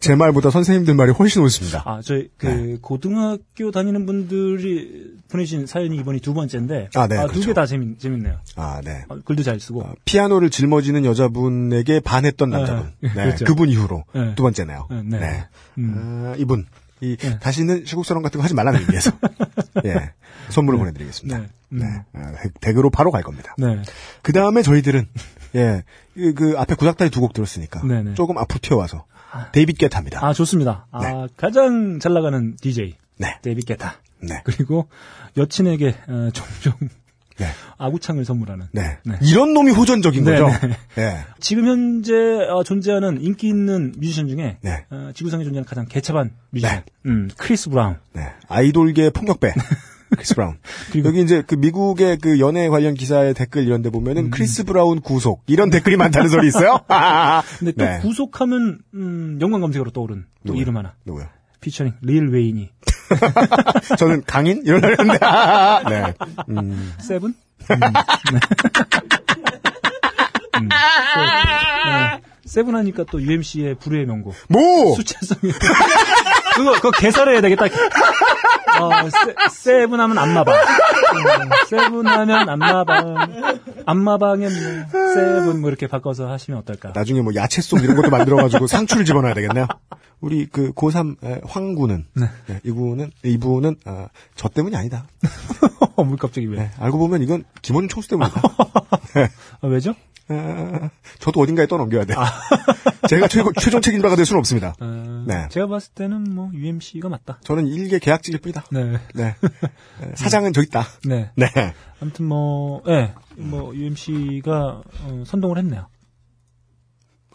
제 0.00 0.14
말보다 0.14 0.50
선생님들 0.50 0.94
말이 0.94 1.12
훨씬 1.12 1.42
옳습니다. 1.42 1.82
아 1.86 2.00
저희 2.02 2.28
그 2.36 2.46
네. 2.46 2.76
고등학교 2.80 3.70
다니는 3.70 4.06
분들이 4.06 5.12
보내신 5.30 5.66
사연이 5.66 5.96
이번이 5.96 6.20
두 6.20 6.34
번째인데 6.34 6.90
아, 6.94 7.06
네, 7.06 7.16
두 7.22 7.28
그렇죠. 7.28 7.46
개다 7.48 7.66
재밌 7.66 7.98
재밌네요. 7.98 8.38
아, 8.56 8.80
네. 8.84 9.04
어, 9.08 9.18
글도 9.24 9.42
잘 9.42 9.60
쓰고. 9.60 9.82
어, 9.82 9.94
피아노를 10.04 10.50
짊어지는 10.50 11.04
여자분에게 11.04 12.00
반했던 12.00 12.50
남자분. 12.50 12.92
네, 13.00 13.08
네, 13.14 13.24
그렇죠. 13.24 13.44
그분 13.44 13.68
이후로 13.68 14.04
네. 14.14 14.34
두 14.34 14.42
번째네요. 14.42 14.88
네, 14.90 15.18
네. 15.18 15.44
음. 15.78 15.94
아, 16.32 16.34
이분. 16.36 16.66
이 17.02 17.16
네. 17.16 17.38
다시는 17.38 17.84
시국선언 17.86 18.22
같은 18.22 18.36
거 18.38 18.44
하지 18.44 18.52
말라는 18.52 18.80
의미에서 18.82 19.10
예 19.86 20.10
선물을 20.50 20.78
보내드리겠습니다. 20.78 21.38
네. 21.38 21.46
네, 21.70 21.84
음. 21.86 22.02
아, 22.12 22.32
댁- 22.42 22.60
댁으로 22.60 22.90
바로 22.90 23.10
갈 23.10 23.22
겁니다. 23.22 23.54
네. 23.56 23.80
그 24.20 24.32
다음에 24.34 24.60
저희들은 24.60 25.06
예, 25.54 25.82
그, 26.14 26.34
그 26.34 26.54
앞에 26.58 26.74
구닥다리 26.74 27.10
두 27.10 27.20
곡 27.20 27.32
들었으니까 27.32 27.82
네네. 27.86 28.14
조금 28.14 28.38
앞으로 28.38 28.58
튀어와서 28.62 29.04
데이빗 29.52 29.78
게타입니다. 29.78 30.24
아 30.24 30.32
좋습니다. 30.32 30.86
아 30.90 31.26
가장 31.36 31.98
잘 32.00 32.12
나가는 32.12 32.56
DJ 32.60 32.94
네, 33.18 33.38
데이빗 33.42 33.66
게타 33.66 33.94
네, 34.22 34.40
그리고 34.44 34.88
여친에게 35.36 35.94
어, 36.08 36.30
종종 36.32 36.72
네, 37.38 37.46
아구창을 37.78 38.24
선물하는. 38.24 38.66
네. 38.72 38.98
네. 39.04 39.14
이런 39.22 39.54
놈이 39.54 39.70
호전적인 39.72 40.24
네, 40.24 40.38
거죠. 40.38 40.66
네. 40.66 40.76
예, 41.02 41.16
지금 41.38 41.66
현재 41.66 42.14
어, 42.50 42.62
존재하는 42.64 43.20
인기 43.22 43.48
있는 43.48 43.92
뮤지션 43.98 44.28
중에 44.28 44.58
네. 44.60 44.84
어, 44.90 45.10
지구상에 45.14 45.44
존재하는 45.44 45.66
가장 45.66 45.86
개차반 45.86 46.32
뮤지션, 46.50 46.76
네. 46.76 47.10
음, 47.10 47.30
크리스 47.38 47.70
브라운. 47.70 47.96
네. 48.12 48.26
아이돌계 48.48 49.10
폭력배. 49.10 49.54
크리스 50.10 50.34
브라운. 50.34 50.58
그리고- 50.90 51.08
여기 51.08 51.22
이제 51.22 51.42
그 51.46 51.54
미국의 51.54 52.18
그 52.18 52.40
연예 52.40 52.68
관련 52.68 52.94
기사의 52.94 53.34
댓글 53.34 53.64
이런 53.64 53.82
데 53.82 53.90
보면은 53.90 54.24
음. 54.26 54.30
크리스 54.30 54.64
브라운 54.64 55.00
구속 55.00 55.42
이런 55.46 55.70
댓글이 55.70 55.96
많다는 55.96 56.28
소리 56.28 56.48
있어요. 56.48 56.80
근데 57.58 57.72
또 57.72 57.84
네. 57.84 57.98
구속하면 58.00 58.78
음, 58.94 59.38
연관 59.40 59.60
검색어로 59.60 59.90
떠오른 59.92 60.24
또? 60.46 60.54
이름 60.54 60.76
하나. 60.76 60.94
누구요? 61.04 61.26
피처링 61.60 61.92
릴 62.02 62.28
웨인이 62.28 62.70
저는 63.98 64.22
강인 64.26 64.62
이런 64.64 64.82
했는데. 64.84 65.18
네. 65.90 66.14
음. 66.48 66.92
세븐? 67.00 67.28
음, 67.28 67.80
네. 67.80 68.40
음, 70.56 70.68
세- 71.14 71.90
네. 71.90 72.20
세븐 72.46 72.74
하니까 72.74 73.04
또 73.10 73.20
UMC의 73.22 73.76
불후의 73.76 74.06
명곡. 74.06 74.34
뭐? 74.48 74.94
숫자송이. 74.96 75.52
그거, 76.60 76.72
그거 76.74 76.90
개사해야 76.90 77.40
되겠다. 77.40 77.64
어, 77.64 78.90
세, 79.10 79.34
세븐 79.50 79.98
하면 80.00 80.18
안마방. 80.18 80.54
음, 80.54 81.50
세븐 81.68 82.06
하면 82.06 82.48
안마방. 82.48 83.56
안마방에 83.86 84.48
뭐, 84.48 84.54
세븐 85.14 85.60
뭐 85.60 85.70
이렇게 85.70 85.86
바꿔서 85.86 86.30
하시면 86.30 86.60
어떨까. 86.60 86.92
나중에 86.94 87.22
뭐 87.22 87.34
야채송 87.34 87.80
이런 87.80 87.96
것도 87.96 88.10
만들어가지고 88.10 88.66
상추를 88.66 89.04
집어넣어야 89.04 89.34
되겠네요. 89.34 89.66
우리 90.20 90.46
그 90.46 90.72
고3 90.72 91.24
에, 91.24 91.40
황구는 91.46 92.04
네, 92.14 92.60
이분은 92.64 93.10
이분은 93.24 93.76
아, 93.86 94.08
저 94.36 94.48
때문이 94.48 94.76
아니다. 94.76 95.06
뭘 95.96 96.16
갑자기 96.18 96.46
왜? 96.46 96.58
네, 96.58 96.70
알고 96.78 96.98
보면 96.98 97.22
이건 97.22 97.44
김어준 97.62 97.88
총수 97.88 98.08
때문이다. 98.10 98.42
아, 99.62 99.66
왜죠? 99.66 99.94
아, 100.30 100.90
저도 101.18 101.40
어딘가에 101.40 101.66
떠넘겨야 101.66 102.04
돼. 102.04 102.14
제가 103.08 103.26
최고, 103.28 103.52
최종 103.60 103.80
책임자가 103.80 104.14
될 104.16 104.24
수는 104.24 104.38
없습니다. 104.38 104.74
어, 104.80 105.24
네. 105.26 105.48
제가 105.50 105.66
봤을 105.66 105.92
때는 105.94 106.24
뭐 106.34 106.50
UMC가 106.52 107.08
맞다. 107.08 107.40
저는 107.44 107.66
일개 107.66 107.98
계약직일 107.98 108.40
뿐이다. 108.40 108.64
네. 108.70 108.98
네. 109.14 109.24
에, 109.26 109.34
사장은 110.14 110.52
저 110.52 110.62
있다. 110.62 110.86
네. 111.04 111.30
네. 111.34 111.46
아무튼 112.00 112.26
뭐, 112.26 112.82
예, 112.88 113.12
뭐 113.36 113.74
UMC가 113.74 114.82
어, 115.02 115.22
선동을 115.26 115.58
했네요. 115.58 115.88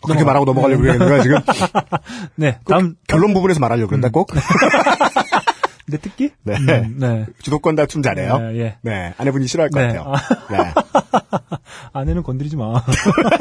그렇게 0.03 0.19
넘어가. 0.23 0.25
말하고 0.25 0.45
넘어가려고 0.45 0.81
그러는 0.83 0.99
거야, 1.07 1.21
지금? 1.23 1.39
네. 2.35 2.59
꼭 2.63 2.73
다음 2.73 2.95
결론 3.07 3.33
부분에서 3.33 3.59
말하려고 3.59 3.87
그런다, 3.89 4.09
꼭? 4.09 4.29
내 5.87 5.97
특기? 5.97 6.31
네. 6.43 6.55
음, 6.55 6.97
네. 6.97 7.25
주도권 7.41 7.75
다툼 7.75 8.01
잘해요. 8.01 8.39
네, 8.39 8.57
예. 8.59 8.77
네. 8.81 9.13
아내분이 9.17 9.47
싫어할 9.47 9.69
것 9.69 9.79
네. 9.79 9.87
같아요. 9.87 10.13
네. 10.49 10.73
아내는 11.93 12.23
건드리지 12.23 12.55
마. 12.57 12.83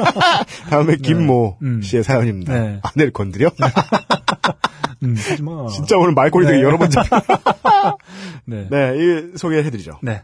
다음에 0.69 0.95
김모 0.97 1.57
음. 1.63 1.81
씨의 1.81 2.03
사연입니다. 2.03 2.53
네. 2.53 2.79
아내를 2.83 3.11
건드려? 3.11 3.51
음, 5.03 5.15
하지 5.17 5.41
마. 5.41 5.67
진짜 5.69 5.97
오늘 5.97 6.13
말꼬리 6.13 6.45
되게 6.45 6.57
네. 6.57 6.63
여러 6.63 6.77
번 6.77 6.89
잡혀. 6.89 7.19
네. 8.45 8.67
네, 8.69 8.93
이 8.95 9.37
소개해드리죠. 9.37 9.99
네. 10.03 10.21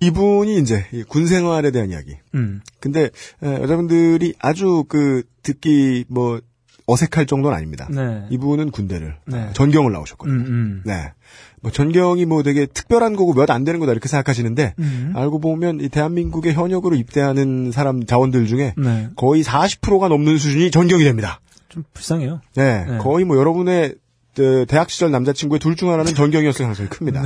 이분이 0.00 0.58
이제 0.58 0.86
이 0.92 1.02
군생활에 1.04 1.70
대한 1.70 1.90
이야기. 1.90 2.16
음. 2.34 2.62
근데 2.80 3.10
에, 3.42 3.46
여자분들이 3.62 4.34
아주 4.40 4.84
그 4.88 5.22
듣기 5.42 6.06
뭐 6.08 6.40
어색할 6.90 7.26
정도는 7.26 7.56
아닙니다. 7.56 7.88
네. 7.90 8.24
이분은 8.30 8.70
군대를 8.70 9.16
네. 9.26 9.50
전경을 9.52 9.92
나오셨거든요. 9.92 10.36
음, 10.36 10.46
음. 10.46 10.82
네. 10.84 11.12
뭐 11.62 11.70
전경이 11.70 12.24
뭐 12.24 12.42
되게 12.42 12.66
특별한 12.66 13.16
거고 13.16 13.34
몇 13.34 13.50
안 13.50 13.64
되는 13.64 13.78
거다 13.80 13.92
이렇게 13.92 14.08
생각하시는데 14.08 14.74
음. 14.78 15.12
알고 15.14 15.40
보면 15.40 15.80
이 15.80 15.88
대한민국의 15.88 16.54
현역으로 16.54 16.96
입대하는 16.96 17.70
사람 17.72 18.04
자원들 18.04 18.46
중에 18.46 18.74
네. 18.76 19.08
거의 19.16 19.42
40%가 19.42 20.08
넘는 20.08 20.38
수준이 20.38 20.70
전경이 20.70 21.04
됩니다. 21.04 21.40
좀 21.68 21.84
불쌍해요. 21.92 22.40
네. 22.56 22.84
네. 22.84 22.98
거의 22.98 23.24
뭐 23.24 23.36
여러분의 23.36 23.94
그, 24.34 24.64
대학 24.68 24.90
시절 24.90 25.10
남자친구의 25.10 25.58
둘 25.58 25.76
중 25.76 25.90
하나는 25.90 26.14
전경이었을 26.14 26.62
가능성이 26.62 26.88
큽니다. 26.88 27.22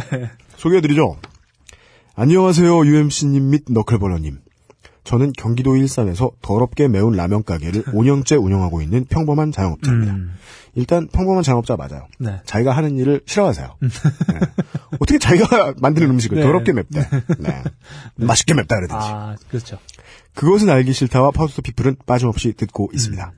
소개해드리죠. 0.57 1.17
안녕하세요, 2.17 2.87
UMC님 2.87 3.51
및 3.51 3.65
너클볼러님. 3.69 4.39
저는 5.05 5.33
경기도 5.37 5.77
일산에서 5.77 6.33
더럽게 6.43 6.89
매운 6.89 7.15
라면 7.15 7.45
가게를 7.45 7.85
5년째 7.93 8.43
운영하고 8.43 8.83
있는 8.83 9.05
평범한 9.05 9.53
자영업자입니다. 9.53 10.13
음. 10.15 10.35
일단 10.75 11.07
평범한 11.07 11.43
자영업자 11.45 11.77
맞아요. 11.77 12.09
네. 12.19 12.41
자기가 12.45 12.73
하는 12.73 12.99
일을 12.99 13.21
싫어하세요. 13.27 13.77
네. 13.81 13.89
어떻게 14.99 15.19
자기가 15.19 15.75
만드는 15.79 16.11
음식을 16.11 16.39
네. 16.39 16.43
더럽게 16.43 16.73
맵대. 16.73 17.09
네. 17.39 17.63
맛있게 18.17 18.55
맵다 18.55 18.75
그러든지. 18.77 19.07
아, 19.07 19.37
그렇죠. 19.49 19.79
그것은 20.35 20.69
알기 20.69 20.93
싫다와 20.93 21.31
파우스트 21.31 21.63
피플은 21.63 21.97
빠짐없이 22.07 22.55
듣고 22.55 22.91
있습니다. 22.93 23.33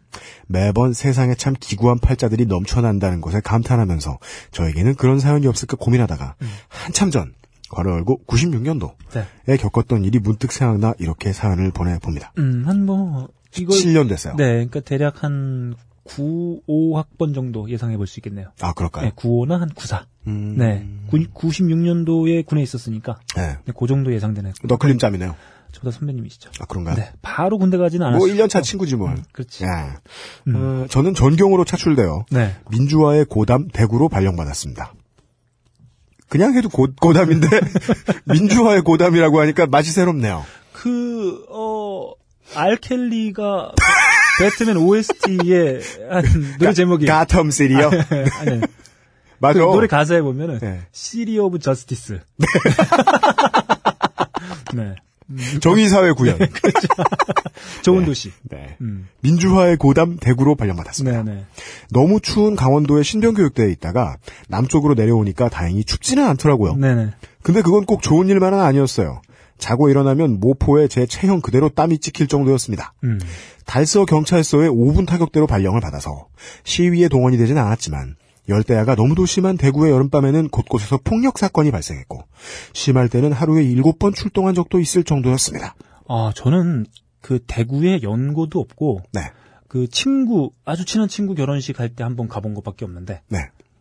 매번 0.47 0.95
세상에 0.95 1.35
참 1.35 1.55
기구한 1.61 1.99
팔자들이 1.99 2.47
넘쳐난다는 2.47 3.21
것에 3.21 3.41
감탄하면서 3.41 4.19
저에게는 4.53 4.95
그런 4.95 5.19
사연이 5.19 5.47
없을까 5.47 5.77
고민하다가 5.77 6.37
한참 6.69 7.11
전 7.11 7.35
괄호 7.71 7.91
열고 7.93 8.23
96년도에 8.27 9.25
네. 9.47 9.57
겪었던 9.57 10.05
일이 10.05 10.19
문득 10.19 10.53
생각나 10.53 10.95
이렇게 10.99 11.33
사연을 11.33 11.71
보내봅니다. 11.73 12.33
음, 12.39 12.62
한 12.67 12.85
뭐, 12.87 13.29
이걸. 13.59 13.77
7년 13.77 14.09
됐어요. 14.09 14.35
네, 14.37 14.45
그러니까 14.53 14.81
대략 14.81 15.23
한 15.25 15.75
9, 16.05 16.61
5학번 16.69 17.35
정도 17.35 17.69
예상해 17.69 17.97
볼 17.97 18.07
수 18.07 18.21
있겠네요. 18.21 18.49
아 18.61 18.73
그럴까요? 18.73 19.07
네, 19.07 19.12
95나 19.17 19.59
한 19.59 19.69
94. 19.71 20.07
음, 20.29 20.57
네. 20.57 20.87
96년도에 21.35 22.47
군에 22.47 22.62
있었으니까. 22.62 23.17
네. 23.37 23.57
네, 23.64 23.73
그 23.77 23.87
정도 23.87 24.12
예상되는. 24.12 24.53
너클님 24.64 24.99
짬이네요. 24.99 25.35
저보다 25.73 25.91
선배님이시죠. 25.99 26.51
아 26.61 26.64
그런가요? 26.67 26.95
네. 26.97 27.11
바로 27.23 27.59
군대 27.59 27.77
가지는 27.77 28.07
않았어요. 28.07 28.19
뭐 28.19 28.35
1년차 28.35 28.62
친구지 28.62 28.97
뭐. 28.97 29.12
그렇지. 29.33 29.64
예. 29.64 29.69
음. 30.47 30.55
어, 30.57 30.87
저는 30.89 31.14
전경으로 31.14 31.64
차출되어 31.64 32.27
네. 32.31 32.55
민주화의 32.71 33.27
고담 33.27 33.69
대구로 33.69 34.09
발령받았습니다. 34.09 34.93
그냥 36.29 36.55
해도 36.55 36.68
고, 36.68 36.89
고담인데 37.01 37.49
민주화의 38.27 38.83
고담이라고 38.83 39.41
하니까 39.41 39.66
맛이 39.66 39.93
새롭네요. 39.93 40.45
그, 40.72 41.45
어, 41.51 42.12
알켈리가 42.55 43.72
배트맨 44.39 44.77
OST의 44.77 45.81
한 46.11 46.24
노래 46.59 46.72
제목이. 46.72 47.07
Gotham 47.07 47.51
City요. 47.51 47.91
아니, 48.41 48.51
아니. 48.51 48.61
맞아. 49.39 49.59
그 49.59 49.64
노래 49.64 49.87
가사에 49.87 50.20
보면은 50.22 50.59
네. 50.61 50.81
City 50.93 51.39
of 51.39 51.59
Justice. 51.59 52.20
네. 54.74 54.95
정의사회 55.61 56.12
구현. 56.12 56.39
좋은 57.83 58.05
도시. 58.05 58.33
네. 58.49 58.77
음. 58.81 59.09
민주화의 59.20 59.77
고담 59.77 60.16
대구로 60.18 60.55
발령받았습니다. 60.55 61.22
네, 61.22 61.35
네. 61.35 61.45
너무 61.91 62.20
추운 62.20 62.55
강원도의 62.55 63.05
신병교육대에 63.05 63.70
있다가 63.70 64.16
남쪽으로 64.49 64.95
내려오니까 64.95 65.49
다행히 65.49 65.85
춥지는 65.85 66.24
않더라고요. 66.24 66.77
네, 66.77 66.95
네. 66.95 67.11
근데 67.43 67.62
그건 67.62 67.85
꼭 67.85 68.03
좋은 68.03 68.29
일만은 68.29 68.61
아니었어요. 68.61 69.20
자고 69.59 69.89
일어나면 69.89 70.39
모포에 70.39 70.87
제 70.89 71.07
체형 71.07 71.41
그대로 71.41 71.68
땀이 71.68 71.99
찍힐 71.99 72.27
정도였습니다. 72.27 72.93
음. 73.05 73.18
달서 73.64 74.05
경찰서의 74.05 74.70
5분 74.70 75.07
타격대로 75.07 75.47
발령을 75.47 75.81
받아서 75.81 76.29
시위에 76.64 77.09
동원이 77.09 77.37
되진 77.39 77.59
않았지만 77.59 78.16
열대야가 78.49 78.94
너무도 78.94 79.26
심한 79.26 79.57
대구의 79.57 79.92
여름밤에는 79.92 80.49
곳곳에서 80.49 80.99
폭력 81.03 81.38
사건이 81.38 81.70
발생했고 81.70 82.24
심할 82.72 83.09
때는 83.09 83.32
하루에 83.32 83.64
7번 83.64 84.14
출동한 84.14 84.55
적도 84.55 84.78
있을 84.78 85.05
정도였습니다. 85.05 85.74
아, 86.09 86.32
저는 86.34 86.86
그 87.20 87.40
대구에 87.44 88.03
연고도 88.03 88.61
없고, 88.61 89.03
네. 89.12 89.20
그 89.66 89.88
친구, 89.88 90.53
아주 90.64 90.84
친한 90.84 91.09
친구 91.09 91.34
결혼식 91.34 91.80
할때한번 91.80 92.28
가본 92.28 92.55
것밖에 92.55 92.84
없는데, 92.84 93.22
네. 93.28 93.38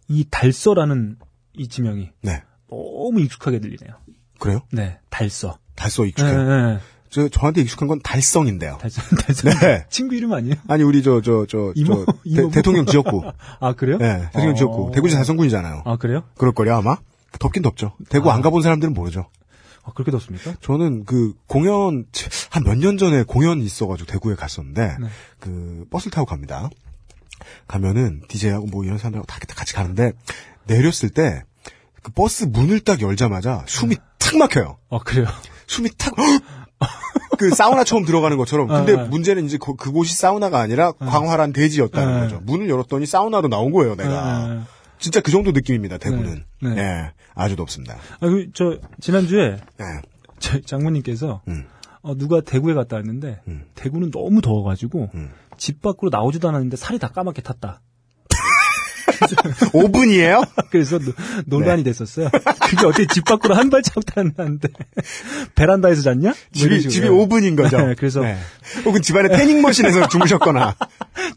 이 0.07 0.25
달서라는 0.29 1.17
이 1.53 1.67
지명이 1.67 2.09
네. 2.21 2.41
너무 2.67 3.21
익숙하게 3.21 3.59
들리네요. 3.59 3.95
그래요? 4.39 4.61
네, 4.71 4.97
달서. 5.09 5.59
달서 5.75 6.03
네, 6.03 6.09
익숙해요. 6.09 6.79
네. 7.15 7.29
저, 7.29 7.29
저한테 7.29 7.61
익숙한 7.61 7.87
건 7.87 7.99
달성인데요. 8.03 8.77
달서, 8.79 9.01
달서. 9.17 9.49
네. 9.49 9.85
친구 9.89 10.15
이름 10.15 10.33
아니에요? 10.33 10.55
아니, 10.67 10.83
우리 10.83 11.01
저, 11.03 11.21
저, 11.21 11.45
저, 11.49 11.71
이모, 11.75 12.05
저 12.05 12.13
이모. 12.23 12.49
대, 12.51 12.61
통령 12.61 12.85
지역구. 12.85 13.23
아, 13.59 13.73
그래요? 13.73 13.97
네, 13.97 14.23
대통령 14.33 14.51
어. 14.51 14.55
지역구. 14.55 14.91
대구시 14.93 15.15
달성군이잖아요. 15.15 15.83
아, 15.85 15.97
그래요? 15.97 16.23
그럴걸요, 16.37 16.75
아마? 16.75 16.97
덥긴 17.39 17.63
덥죠. 17.63 17.93
대구 18.09 18.31
안 18.31 18.41
가본 18.41 18.61
사람들은 18.61 18.93
모르죠. 18.93 19.27
아, 19.83 19.91
그렇게 19.93 20.09
덥습니까? 20.11 20.53
저는 20.61 21.05
그 21.05 21.33
공연 21.47 22.05
한 22.49 22.63
몇 22.63 22.75
년 22.77 22.97
전에 22.97 23.23
공연 23.23 23.59
있어가지고 23.61 24.07
대구에 24.11 24.35
갔었는데 24.35 24.97
네. 24.99 25.07
그 25.39 25.85
버스를 25.91 26.11
타고 26.11 26.25
갑니다. 26.25 26.69
가면은 27.67 28.21
DJ하고 28.27 28.65
뭐 28.67 28.83
이런 28.83 28.97
사람들하고 28.97 29.25
다 29.27 29.37
같이 29.55 29.73
가는데 29.73 30.13
내렸을 30.65 31.09
때 31.09 31.43
그 32.01 32.11
버스 32.11 32.43
문을 32.43 32.81
딱 32.81 33.01
열자마자 33.01 33.63
숨이 33.67 33.95
탁 34.19 34.37
막혀요. 34.37 34.77
아, 34.91 34.99
그래요? 34.99 35.25
숨이 35.65 35.89
탁. 35.97 36.13
그 37.37 37.49
사우나 37.49 37.83
처음 37.83 38.05
들어가는 38.05 38.37
것처럼. 38.37 38.67
근데 38.67 38.93
어, 38.93 39.03
어. 39.03 39.05
문제는 39.07 39.45
이제 39.45 39.57
그, 39.57 39.75
그곳이 39.75 40.15
사우나가 40.15 40.59
아니라 40.59 40.91
광활한 40.93 41.53
대지였다는 41.53 42.17
어. 42.17 42.19
거죠. 42.21 42.39
문을 42.43 42.69
열었더니 42.69 43.05
사우나로 43.05 43.47
나온 43.47 43.71
거예요, 43.71 43.95
내가. 43.95 44.11
아, 44.11 44.65
진짜 44.99 45.21
그 45.21 45.31
정도 45.31 45.51
느낌입니다, 45.51 45.97
대구는. 45.97 46.45
네. 46.61 46.69
네. 46.69 46.81
예, 46.81 47.11
아주 47.33 47.55
덥습니다. 47.55 47.95
아, 47.95 48.27
그, 48.27 48.47
저, 48.53 48.77
지난주에 49.01 49.57
예. 49.79 49.85
저 50.39 50.59
장모님께서 50.61 51.41
음. 51.47 51.65
어, 52.01 52.15
누가 52.15 52.41
대구에 52.41 52.73
갔다 52.73 52.97
왔는데 52.97 53.41
음. 53.47 53.65
대구는 53.75 54.11
너무 54.11 54.41
더워가지고 54.41 55.09
음. 55.15 55.31
집 55.57 55.81
밖으로 55.81 56.09
나오지도 56.11 56.47
않았는데 56.47 56.77
살이 56.77 56.99
다 56.99 57.07
까맣게 57.07 57.41
탔다. 57.41 57.81
5분이에요? 59.71 60.47
그래서 60.69 60.99
노- 60.99 61.11
논란이 61.45 61.83
네. 61.83 61.91
됐었어요. 61.91 62.29
그게 62.69 62.85
어떻게 62.85 63.07
집 63.07 63.25
밖으로 63.25 63.55
한안 63.55 63.69
나는데 64.35 64.67
베란다에서 65.55 66.01
잤냐? 66.01 66.29
뭐 66.29 66.35
집이. 66.53 66.87
집이 66.89 67.07
5분인 67.07 67.55
거죠. 67.55 67.77
네, 67.77 67.95
그래서 67.97 68.21
네. 68.21 68.37
혹은 68.85 69.01
집안에 69.01 69.29
tanning 69.29 69.61
machine에서 69.61 70.07
주무셨거나, 70.09 70.75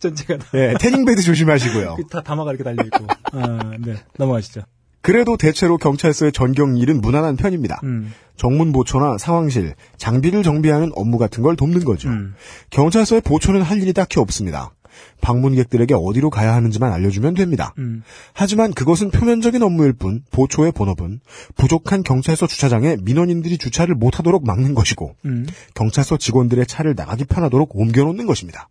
전체가 0.01 0.39
다, 0.39 0.47
예, 0.55 0.75
tanning 0.79 1.05
bed 1.05 1.23
조심하시고요. 1.23 1.97
다 2.11 2.23
담아가 2.23 2.51
이렇게 2.53 2.65
달려 2.65 2.83
있고. 2.85 3.07
아, 3.33 3.73
네 3.85 3.97
넘어가시죠. 4.17 4.63
그래도 5.01 5.37
대체로 5.37 5.79
경찰서의 5.79 6.33
전경 6.33 6.77
일은 6.77 7.01
무난한 7.01 7.37
편입니다. 7.37 7.81
음, 7.85 8.13
정문 8.37 8.73
보초나 8.73 9.17
상황실, 9.17 9.75
장비를 9.97 10.43
정비하는 10.43 10.91
업무 10.95 11.19
같은 11.19 11.43
걸 11.43 11.57
돕는 11.57 11.85
거죠. 11.85 12.09
음. 12.09 12.35
경찰서의 12.71 13.23
보초는 13.23 13.63
할 13.63 13.81
일이 13.81 13.93
딱히 13.93 14.19
없습니다. 14.21 14.73
방문객들에게 15.21 15.95
어디로 15.95 16.31
가야 16.31 16.55
하는지만 16.55 16.93
알려주면 16.93 17.35
됩니다. 17.35 17.75
음. 17.79 18.03
하지만 18.33 18.73
그것은 18.73 19.11
표면적인 19.11 19.63
업무일 19.63 19.93
뿐 19.93 20.23
보초의 20.31 20.73
본업은 20.73 21.21
부족한 21.57 22.03
경찰서 22.03 22.47
주차장에 22.47 22.97
민원인들이 23.03 23.59
주차를 23.59 23.95
못하도록 23.95 24.47
막는 24.47 24.75
것이고 24.75 25.15
음. 25.25 25.47
경찰서 25.75 26.19
직원들의 26.19 26.67
차를 26.67 26.95
나가기 26.97 27.25
편하도록 27.25 27.71
옮겨놓는 27.75 28.27
것입니다. 28.27 28.69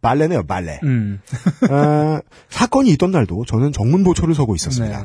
빨래네요, 0.00 0.44
빨래. 0.44 0.80
음. 0.82 1.20
아, 1.68 2.20
사건이 2.48 2.90
있던 2.92 3.10
날도 3.10 3.44
저는 3.44 3.72
정문 3.72 4.02
보초를 4.02 4.34
서고 4.34 4.54
있었습니다. 4.54 5.04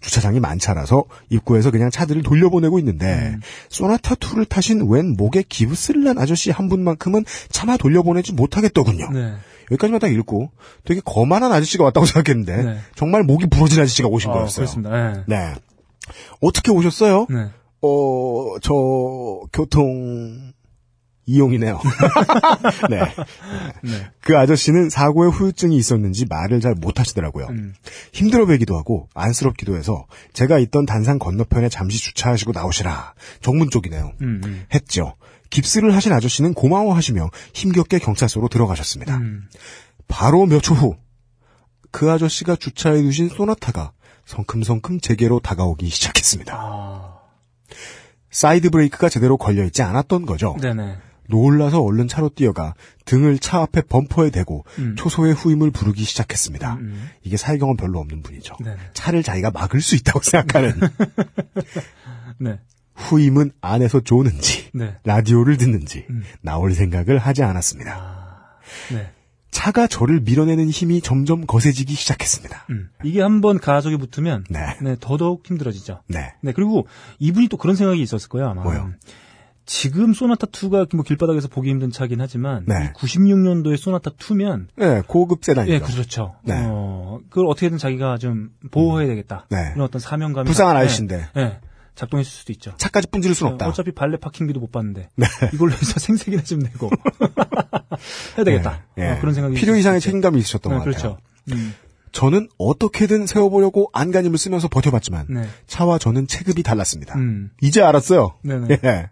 주차장이 0.00 0.40
만차라서 0.40 1.04
입구에서 1.30 1.70
그냥 1.70 1.90
차들을 1.90 2.22
돌려보내고 2.22 2.78
있는데 2.78 3.34
음. 3.34 3.40
소나타2를 3.68 4.48
타신 4.48 4.88
웬 4.88 5.16
목에 5.16 5.44
기부스를 5.48 6.04
난 6.04 6.18
아저씨 6.18 6.50
한 6.50 6.68
분만큼은 6.68 7.24
차마 7.50 7.76
돌려보내지 7.76 8.32
못하겠더군요. 8.32 9.10
네. 9.10 9.34
여기까지만 9.70 10.00
딱 10.00 10.12
읽고 10.12 10.50
되게 10.84 11.00
거만한 11.04 11.52
아저씨가 11.52 11.84
왔다고 11.84 12.06
생각했는데 12.06 12.62
네. 12.62 12.78
정말 12.94 13.22
목이 13.22 13.46
부러진 13.46 13.80
아저씨가 13.80 14.08
오신 14.08 14.30
아, 14.30 14.34
거였어요. 14.34 14.66
그렇습니다. 14.66 14.90
네. 15.12 15.22
네. 15.26 15.54
어떻게 16.40 16.70
오셨어요? 16.70 17.26
네. 17.28 17.50
어, 17.82 18.58
저 18.62 18.72
교통 19.52 20.52
이용이네요. 21.26 21.80
네. 22.88 23.00
네. 23.82 24.06
그 24.20 24.38
아저씨는 24.38 24.90
사고에 24.90 25.28
후유증이 25.28 25.76
있었는지 25.76 26.24
말을 26.28 26.60
잘 26.60 26.74
못하시더라고요. 26.74 27.48
음. 27.50 27.74
힘들어 28.12 28.46
보이기도 28.46 28.76
하고 28.76 29.08
안쓰럽기도 29.14 29.76
해서 29.76 30.06
제가 30.32 30.58
있던 30.60 30.86
단상 30.86 31.18
건너편에 31.18 31.68
잠시 31.68 31.98
주차하시고 31.98 32.52
나오시라. 32.52 33.14
정문 33.40 33.70
쪽이네요. 33.70 34.12
음. 34.22 34.40
음. 34.44 34.66
했죠. 34.72 35.16
깁스를 35.50 35.94
하신 35.94 36.12
아저씨는 36.12 36.54
고마워하시며 36.54 37.30
힘겹게 37.54 37.98
경찰서로 37.98 38.48
들어가셨습니다. 38.48 39.16
음. 39.18 39.48
바로 40.08 40.46
몇 40.46 40.60
초 40.62 40.74
후, 40.74 40.96
그 41.90 42.10
아저씨가 42.10 42.56
주차해 42.56 43.02
두신 43.02 43.28
소나타가 43.28 43.92
성큼성큼 44.26 45.00
제게로 45.00 45.40
다가오기 45.40 45.88
시작했습니다. 45.88 46.54
아. 46.56 47.16
사이드 48.30 48.70
브레이크가 48.70 49.08
제대로 49.08 49.36
걸려있지 49.36 49.82
않았던 49.82 50.26
거죠. 50.26 50.56
네네. 50.60 50.98
놀라서 51.28 51.80
얼른 51.82 52.06
차로 52.06 52.28
뛰어가 52.30 52.74
등을 53.04 53.38
차 53.38 53.60
앞에 53.62 53.82
범퍼에 53.82 54.30
대고 54.30 54.64
음. 54.78 54.94
초소의 54.96 55.32
후임을 55.34 55.70
부르기 55.72 56.04
시작했습니다. 56.04 56.74
음, 56.74 56.78
음. 56.80 57.08
이게 57.22 57.36
사회경험 57.36 57.76
별로 57.76 57.98
없는 57.98 58.22
분이죠. 58.22 58.56
네네. 58.62 58.76
차를 58.92 59.22
자기가 59.24 59.50
막을 59.50 59.80
수 59.80 59.96
있다고 59.96 60.20
생각하는 60.22 60.78
네. 62.38 62.60
후임은 62.96 63.52
안에서 63.60 64.00
조는지 64.00 64.70
네. 64.74 64.96
라디오를 65.04 65.56
듣는지 65.56 66.06
음. 66.10 66.22
나올 66.40 66.74
생각을 66.74 67.18
하지 67.18 67.42
않았습니다. 67.42 67.92
아. 67.94 68.94
네. 68.94 69.10
차가 69.50 69.86
저를 69.86 70.20
밀어내는 70.20 70.68
힘이 70.68 71.00
점점 71.00 71.46
거세지기 71.46 71.94
시작했습니다. 71.94 72.66
음. 72.70 72.90
이게 73.04 73.22
한번 73.22 73.58
가속에 73.58 73.96
붙으면 73.96 74.44
네. 74.50 74.60
네, 74.82 74.96
더더욱 75.00 75.46
힘들어지죠. 75.46 76.02
네. 76.08 76.34
네, 76.42 76.52
그리고 76.52 76.86
이분이 77.20 77.48
또 77.48 77.56
그런 77.56 77.74
생각이 77.76 78.02
있었을 78.02 78.28
거예요, 78.28 78.48
아마. 78.48 78.62
뭐요? 78.62 78.90
지금 79.64 80.14
소나타 80.14 80.46
2가 80.46 80.94
뭐 80.94 81.02
길바닥에서 81.04 81.48
보기 81.48 81.70
힘든 81.70 81.90
차긴 81.90 82.20
하지만 82.20 82.64
네. 82.66 82.92
96년도에 82.94 83.76
소나타 83.76 84.10
2면 84.10 84.68
네, 84.76 85.02
고급 85.06 85.44
세단이죠. 85.44 85.72
예, 85.72 85.78
그렇죠. 85.80 86.36
네. 86.44 86.54
어, 86.66 87.18
그걸 87.28 87.46
어떻게든 87.48 87.76
자기가 87.76 88.18
좀 88.18 88.50
보호해야 88.70 89.08
되겠다. 89.08 89.46
네. 89.50 89.72
이런 89.74 89.86
어떤 89.86 90.00
사명감이 90.00 90.46
불쌍한 90.46 90.76
네. 90.76 90.82
아저씨인데 90.82 91.28
네. 91.34 91.60
작동했을 91.96 92.30
수도 92.30 92.52
있죠. 92.52 92.74
차까지 92.76 93.08
분지를 93.08 93.34
순 93.34 93.48
없다. 93.48 93.66
어차피 93.68 93.90
발레 93.90 94.18
파킹비도 94.18 94.60
못 94.60 94.70
받는데 94.70 95.10
네. 95.16 95.26
이걸로 95.52 95.72
해서 95.72 95.98
생색이나 95.98 96.42
좀 96.44 96.60
내고 96.60 96.90
해야 98.36 98.44
되겠다. 98.44 98.84
네. 98.96 99.04
예. 99.04 99.10
어, 99.12 99.20
그런 99.20 99.34
생각이 99.34 99.56
필요 99.56 99.74
이상의. 99.74 100.00
책임감이 100.00 100.38
있으셨던 100.38 100.72
네, 100.72 100.78
것 100.78 100.84
같아요. 100.84 101.16
그렇죠. 101.16 101.18
음, 101.52 101.74
저는 102.12 102.48
어떻게든 102.58 103.26
세워보려고 103.26 103.90
안간힘을 103.92 104.38
쓰면서 104.38 104.68
버텨봤지만 104.68 105.26
네. 105.30 105.48
차와 105.66 105.98
저는 105.98 106.26
체급이 106.26 106.62
달랐습니다. 106.62 107.16
음. 107.16 107.50
이제 107.62 107.82
알았어요. 107.82 108.36
네네. 108.42 108.78
예. 108.84 108.88
에, 108.88 109.06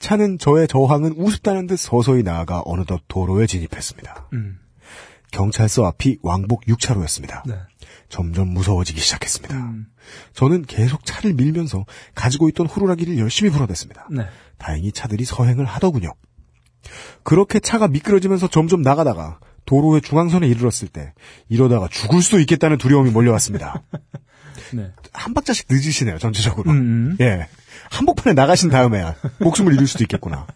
차는 0.00 0.38
저의 0.38 0.66
저항은 0.68 1.12
우습다는 1.16 1.66
듯 1.66 1.76
서서히 1.78 2.22
나아가 2.22 2.62
어느덧 2.64 3.02
도로에 3.08 3.46
진입했습니다. 3.46 4.28
음. 4.32 4.58
경찰서 5.30 5.84
앞이 5.86 6.18
왕복 6.22 6.62
6차로였습니다. 6.66 7.42
네. 8.10 8.16
점점 8.16 8.48
무서워지기 8.48 9.00
시작했습니다. 9.00 9.54
음. 9.56 9.86
저는 10.34 10.64
계속 10.66 11.04
차를 11.04 11.34
밀면서 11.34 11.84
가지고 12.14 12.48
있던 12.48 12.66
호루라기를 12.66 13.18
열심히 13.18 13.50
불어댔습니다. 13.50 14.08
네. 14.10 14.26
다행히 14.58 14.92
차들이 14.92 15.24
서행을 15.24 15.64
하더군요. 15.64 16.12
그렇게 17.22 17.60
차가 17.60 17.88
미끄러지면서 17.88 18.48
점점 18.48 18.82
나가다가 18.82 19.38
도로의 19.64 20.02
중앙선에 20.02 20.46
이르렀을 20.48 20.88
때 20.88 21.12
이러다가 21.48 21.88
죽을 21.88 22.22
수도 22.22 22.40
있겠다는 22.40 22.78
두려움이 22.78 23.10
몰려왔습니다. 23.10 23.82
네. 24.74 24.90
한 25.12 25.34
박자씩 25.34 25.66
늦으시네요, 25.70 26.18
전체적으로. 26.18 26.70
음, 26.70 26.76
음. 26.76 27.16
예. 27.20 27.48
한복판에 27.90 28.34
나가신 28.34 28.70
다음에야 28.70 29.16
목숨을 29.38 29.74
잃을 29.74 29.86
수도 29.86 30.04
있겠구나. 30.04 30.46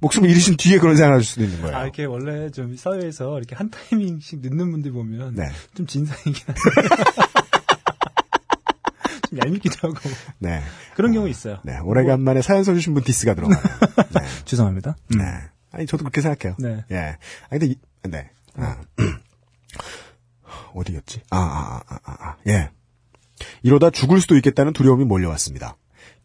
목숨을 0.00 0.28
잃으신 0.30 0.56
뒤에 0.56 0.78
그런 0.78 0.96
생각을 0.96 1.18
하실 1.18 1.28
수도 1.28 1.44
있는 1.44 1.60
거예요. 1.62 1.76
아, 1.76 1.82
이렇게 1.84 2.04
원래 2.04 2.50
좀 2.50 2.76
사회에서 2.76 3.36
이렇게 3.38 3.54
한 3.54 3.70
타이밍씩 3.70 4.40
늦는 4.40 4.70
분들 4.70 4.92
보면 4.92 5.34
네. 5.34 5.48
좀 5.74 5.86
진상이긴 5.86 6.34
한데. 6.46 6.60
좀 9.30 9.38
얄밉기도 9.38 9.88
하고. 9.88 9.98
네. 10.38 10.62
그런 10.94 11.12
경우 11.12 11.28
있어요. 11.28 11.58
네. 11.64 11.78
오래간만에 11.78 12.42
사연 12.42 12.64
써주신 12.64 12.94
분 12.94 13.02
디스가 13.02 13.34
들어가요. 13.34 13.58
네. 14.14 14.20
죄송합니다. 14.44 14.96
네. 15.08 15.24
아니, 15.70 15.86
저도 15.86 16.04
그렇게 16.04 16.20
생각해요. 16.20 16.56
네. 16.58 16.84
예. 16.90 17.16
아니, 17.48 17.60
근데, 17.60 17.66
이, 17.66 17.76
네. 18.10 18.30
아, 18.56 18.76
어디였지? 20.74 21.22
아, 21.30 21.38
아, 21.38 21.80
아, 21.86 21.98
아, 22.04 22.12
아, 22.28 22.36
예. 22.48 22.70
이러다 23.62 23.90
죽을 23.90 24.20
수도 24.20 24.36
있겠다는 24.36 24.72
두려움이 24.72 25.04
몰려왔습니다. 25.04 25.76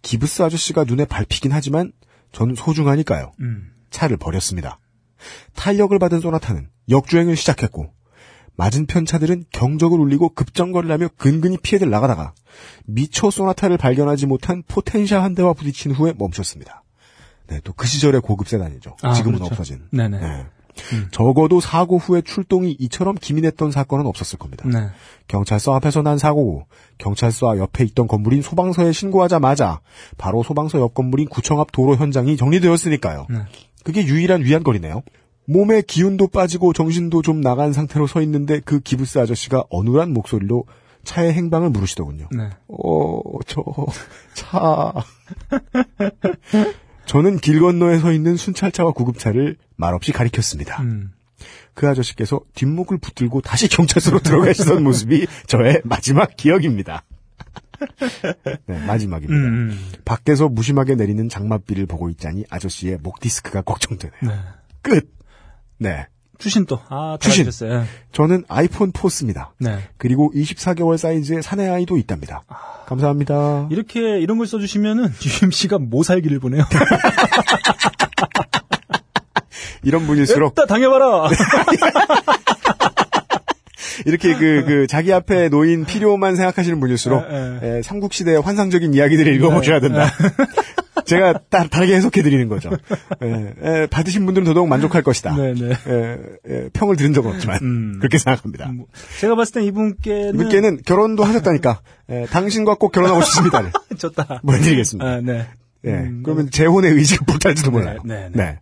기브스 0.01 0.41
아저씨가 0.43 0.83
눈에 0.85 1.05
밟히긴 1.05 1.51
하지만 1.51 1.91
전 2.31 2.55
소중하니까요. 2.55 3.31
음. 3.41 3.71
차를 3.89 4.17
버렸습니다. 4.17 4.79
탄력을 5.55 5.97
받은 5.97 6.19
소나타는 6.21 6.69
역주행을 6.89 7.35
시작했고 7.35 7.91
맞은편 8.55 9.05
차들은 9.05 9.45
경적을 9.51 9.99
울리고 9.99 10.29
급정거를 10.29 10.91
하며 10.91 11.09
근근히 11.17 11.57
피해들 11.57 11.89
나가다가 11.89 12.33
미처 12.85 13.29
소나타를 13.29 13.77
발견하지 13.77 14.25
못한 14.25 14.63
포텐샤 14.67 15.21
한 15.21 15.35
대와 15.35 15.53
부딪힌 15.53 15.91
후에 15.91 16.13
멈췄습니다. 16.17 16.83
네, 17.47 17.61
또 17.63 17.73
그 17.73 17.87
시절의 17.87 18.21
고급 18.21 18.47
세단이죠. 18.49 18.97
아, 19.03 19.13
지금은 19.13 19.37
그렇죠. 19.37 19.53
없어진. 19.53 19.87
네네. 19.91 20.19
네. 20.19 20.45
적어도 21.11 21.59
사고 21.59 21.97
후에 21.97 22.21
출동이 22.21 22.75
이처럼 22.79 23.15
기민했던 23.15 23.71
사건은 23.71 24.05
없었을 24.05 24.39
겁니다. 24.39 24.67
네. 24.67 24.87
경찰서 25.27 25.73
앞에서 25.75 26.01
난 26.01 26.17
사고고 26.17 26.65
경찰서 26.97 27.57
옆에 27.57 27.83
있던 27.85 28.07
건물인 28.07 28.41
소방서에 28.41 28.91
신고하자마자 28.91 29.81
바로 30.17 30.43
소방서 30.43 30.79
옆 30.79 30.93
건물인 30.93 31.27
구청 31.27 31.59
앞 31.59 31.71
도로 31.71 31.95
현장이 31.95 32.37
정리되었으니까요. 32.37 33.27
네. 33.29 33.37
그게 33.83 34.05
유일한 34.05 34.43
위안거리네요. 34.43 35.03
몸에 35.45 35.81
기운도 35.81 36.27
빠지고 36.27 36.73
정신도 36.73 37.21
좀 37.21 37.41
나간 37.41 37.71
상태로 37.71 38.07
서 38.07 38.21
있는데 38.21 38.59
그 38.59 38.79
기부스 38.79 39.19
아저씨가 39.19 39.63
어눌한 39.69 40.13
목소리로 40.13 40.65
차의 41.05 41.33
행방을 41.33 41.69
물으시더군요. 41.69 42.27
네. 42.31 42.49
어, 42.67 43.21
저, 43.45 43.63
차. 44.33 44.93
저는 47.07 47.37
길 47.37 47.59
건너에 47.59 47.97
서 47.99 48.11
있는 48.11 48.35
순찰차와 48.35 48.91
구급차를 48.91 49.57
말없이 49.75 50.11
가리켰습니다. 50.11 50.81
음. 50.83 51.11
그 51.73 51.87
아저씨께서 51.87 52.41
뒷목을 52.55 52.97
붙들고 52.97 53.41
다시 53.41 53.67
경찰서로 53.67 54.19
들어가시던 54.19 54.83
모습이 54.83 55.27
저의 55.47 55.81
마지막 55.83 56.35
기억입니다. 56.35 57.03
네, 58.65 58.85
마지막입니다. 58.85 59.47
음, 59.47 59.69
음. 59.69 59.91
밖에서 60.03 60.49
무심하게 60.49 60.95
내리는 60.95 61.29
장맛비를 61.29 61.85
보고 61.85 62.09
있자니 62.09 62.45
아저씨의 62.49 62.97
목 63.01 63.19
디스크가 63.19 63.61
걱정되네요. 63.61 64.19
네. 64.23 64.31
끝! 64.81 65.13
네. 65.77 66.07
추신 66.37 66.65
또. 66.65 66.79
아, 66.89 67.17
추신. 67.19 67.43
달아주셨어요. 67.45 67.85
저는 68.11 68.43
아이폰 68.47 68.91
4씁니다. 68.91 69.49
네. 69.59 69.79
그리고 69.97 70.31
24개월 70.35 70.97
사이즈의 70.97 71.41
사내 71.43 71.67
아이도 71.67 71.97
있답니다. 71.97 72.43
감사합니다. 72.85 73.67
이렇게 73.71 74.19
이런 74.19 74.37
걸 74.37 74.47
써주시면은 74.47 75.11
UMC가 75.41 75.77
모살기를 75.79 76.39
보내요. 76.39 76.63
이런 79.83 80.05
분일수록 80.07 80.55
다 80.55 80.65
당해봐라. 80.65 81.29
이렇게 84.05 84.33
그, 84.35 84.63
그, 84.65 84.87
자기 84.87 85.13
앞에 85.13 85.49
놓인 85.49 85.85
필요만 85.85 86.35
생각하시는 86.35 86.79
분일수록, 86.79 87.23
에, 87.23 87.59
에, 87.61 87.81
삼국시대의 87.81 88.41
환상적인 88.41 88.93
이야기들을 88.93 89.33
읽어보셔야 89.35 89.79
네. 89.79 89.87
된다. 89.87 90.11
제가 91.05 91.39
따, 91.49 91.65
다르게 91.67 91.95
해석해드리는 91.95 92.49
거죠. 92.49 92.69
에, 93.21 93.53
에, 93.61 93.87
받으신 93.87 94.25
분들은 94.25 94.45
더더욱 94.45 94.67
만족할 94.67 95.03
것이다. 95.03 95.35
네네. 95.35 95.71
에, 95.71 96.17
에, 96.49 96.69
평을 96.73 96.97
들은 96.97 97.13
적은 97.13 97.31
없지만, 97.31 97.59
음. 97.61 97.95
그렇게 97.99 98.17
생각합니다. 98.17 98.69
뭐, 98.71 98.87
제가 99.19 99.35
봤을 99.35 99.53
땐 99.53 99.63
이분께는 99.63 100.33
이분께는 100.35 100.81
결혼도 100.85 101.23
하셨다니까, 101.23 101.81
에, 102.09 102.25
당신과 102.31 102.75
꼭 102.75 102.91
결혼하고 102.91 103.21
싶습니다. 103.21 103.71
졌다. 103.97 104.41
보내드리겠습니다. 104.45 105.09
아, 105.09 105.21
네. 105.21 105.47
예, 105.87 105.91
음, 105.93 106.21
그러면 106.23 106.49
재혼의 106.51 106.91
의지가 106.91 107.25
불탈지도 107.25 107.71
몰라요. 107.71 107.99
네, 108.05 108.29
네, 108.33 108.59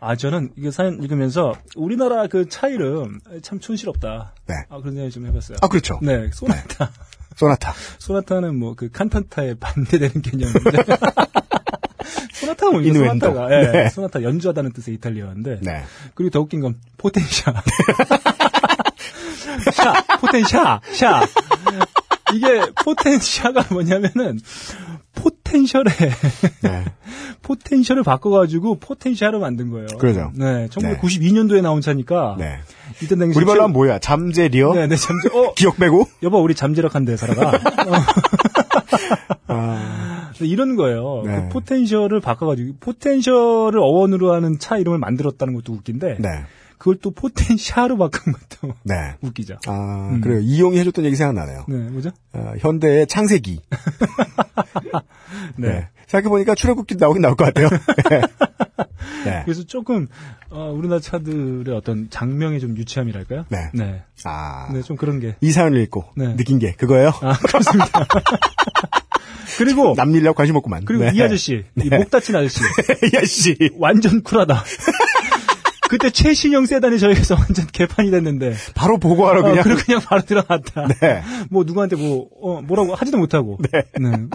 아 0.00 0.16
저는 0.16 0.50
이게 0.56 0.70
사연 0.70 1.02
읽으면서 1.02 1.52
우리나라 1.76 2.26
그 2.26 2.46
차 2.48 2.68
이름 2.68 3.20
참 3.42 3.60
촌스럽다. 3.60 4.32
네. 4.46 4.54
아 4.70 4.78
그런 4.78 4.94
생각이 4.94 5.10
좀 5.12 5.26
해봤어요. 5.26 5.58
아, 5.60 5.68
그렇죠. 5.68 5.98
네, 6.02 6.30
소나타. 6.32 6.90
소나타. 7.36 7.72
소나타는 7.98 8.58
뭐 8.58 8.74
그 8.74 8.90
칸탄타에 8.90 9.54
반대되는 9.60 10.22
개념인데. 10.22 10.60
소나타가 12.32 12.72
뭐죠? 12.72 12.88
innuendo. 12.88 13.26
소나타가. 13.26 13.54
예, 13.54 13.70
네. 13.72 13.88
소나타 13.90 14.22
연주하다는 14.22 14.72
뜻의 14.72 14.94
이탈리아인데. 14.94 15.58
네. 15.62 15.82
그리고 16.14 16.30
더 16.30 16.40
웃긴 16.40 16.60
건 16.60 16.76
포텐샤. 16.96 17.52
샤, 19.72 19.92
포텐샤, 20.20 20.80
샤. 20.92 21.26
이게 22.34 22.60
포텐샤가 22.84 23.66
뭐냐면은 23.72 24.38
potential에 25.18 25.84
네. 26.62 26.84
potential을 27.42 28.02
바꿔가지고 28.02 28.78
포텐샤를 28.78 29.38
만든 29.38 29.70
거예요. 29.70 29.86
그러죠. 29.98 30.32
네, 30.34 30.68
1992년도에 30.68 31.62
나온 31.62 31.80
차니까. 31.80 32.36
네. 32.38 32.58
이때 33.02 33.16
당시 33.16 33.36
우리 33.36 33.44
말로 33.44 33.62
하면 33.62 33.72
뭐야? 33.72 33.98
잠재려? 33.98 34.74
네, 34.74 34.86
네, 34.86 34.96
잠재. 34.96 35.28
어, 35.32 35.54
기역 35.56 35.76
빼고? 35.76 36.06
여보, 36.22 36.38
우리 36.38 36.54
잠재력한데 36.54 37.16
살아가. 37.16 37.50
어. 39.48 39.54
아, 39.58 40.30
이런 40.40 40.76
거예요. 40.76 41.22
네. 41.24 41.36
그 41.36 41.48
포텐셜을 41.54 42.20
바꿔가지고 42.20 42.76
포텐셜을 42.80 43.78
어원으로 43.78 44.32
하는 44.32 44.58
차 44.58 44.76
이름을 44.76 44.98
만들었다는 44.98 45.54
것도 45.54 45.72
웃긴데 45.72 46.16
네. 46.18 46.28
그걸 46.78 46.96
또 47.02 47.10
포텐샤로 47.10 47.98
바꾼 47.98 48.32
것도 48.32 48.74
네. 48.84 49.14
웃기죠. 49.22 49.56
아, 49.66 50.10
음. 50.12 50.20
그래요. 50.20 50.40
이용이 50.40 50.78
해줬던 50.78 51.04
얘기 51.04 51.16
생각나네요. 51.16 51.64
네, 51.68 51.76
뭐죠? 51.76 52.10
어, 52.32 52.54
현대의 52.58 53.06
창세기. 53.06 53.60
네. 55.56 55.68
네. 55.68 55.88
생각해보니까 56.06 56.54
출애굽기도 56.54 57.04
나오긴 57.04 57.22
나올 57.22 57.36
것 57.36 57.44
같아요. 57.44 57.68
네. 59.24 59.42
그래서 59.44 59.64
조금 59.64 60.08
어, 60.48 60.72
우리나라 60.74 61.00
차들의 61.00 61.74
어떤 61.74 62.08
장명의 62.08 62.60
좀 62.60 62.76
유치함이랄까요? 62.76 63.44
네. 63.48 63.70
네. 63.74 64.02
아. 64.24 64.70
네, 64.72 64.80
좀 64.82 64.96
그런 64.96 65.20
게. 65.20 65.36
이 65.40 65.50
사연을 65.50 65.80
읽고 65.82 66.04
네. 66.16 66.36
느낀 66.36 66.58
게 66.58 66.72
그거예요? 66.72 67.12
아, 67.20 67.36
그렇습니다. 67.36 68.06
그리고 69.58 69.94
남 69.96 70.14
일려고 70.14 70.36
관심 70.36 70.54
없구만. 70.56 70.84
그리고 70.84 71.04
네. 71.04 71.10
이 71.14 71.22
아저씨, 71.22 71.64
이목 71.76 72.10
다친 72.10 72.36
아저씨, 72.36 72.60
이 73.12 73.16
아저씨. 73.16 73.56
완전 73.76 74.22
쿨하다. 74.22 74.64
그때 75.88 76.10
최신형 76.10 76.66
세단이 76.66 76.98
저희에서 76.98 77.34
완전 77.40 77.66
개판이 77.66 78.10
됐는데, 78.10 78.54
바로 78.74 78.98
보고하러 78.98 79.40
어, 79.40 79.42
그냥. 79.42 79.62
그냥 79.62 79.78
그냥 79.78 80.00
바로 80.02 80.22
들어갔다. 80.22 80.86
네. 81.00 81.22
뭐 81.50 81.64
누구한테 81.64 81.96
뭐 81.96 82.28
어, 82.42 82.60
뭐라고 82.62 82.94
하지도 82.94 83.18
못하고. 83.18 83.58
네. 83.72 83.82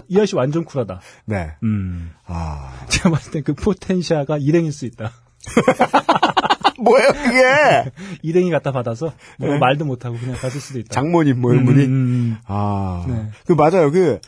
이 0.08 0.16
아저씨 0.16 0.34
완전 0.36 0.64
쿨하다. 0.64 1.00
네. 1.26 1.50
음. 1.62 2.10
아. 2.26 2.72
제가 2.88 3.10
봤을 3.10 3.30
때 3.32 3.40
그 3.42 3.54
포텐샤가 3.54 4.38
일행일 4.38 4.72
수 4.72 4.84
있다. 4.86 5.12
뭐예요, 6.80 7.08
그게? 7.12 7.90
일행이 8.22 8.50
갖다 8.50 8.72
박아서 8.72 9.12
뭐 9.38 9.50
네. 9.50 9.58
말도 9.58 9.84
못하고 9.84 10.16
그냥 10.18 10.36
갔을 10.36 10.60
수도 10.60 10.78
있다. 10.80 10.88
장모님, 10.92 11.40
뭐, 11.40 11.52
이런 11.52 11.62
음, 11.62 11.66
분이. 11.66 11.84
음, 11.84 11.90
음. 11.92 12.36
아. 12.46 13.04
네. 13.08 13.28
그, 13.46 13.52
맞아요. 13.52 13.90
그, 13.90 14.14
서- 14.14 14.18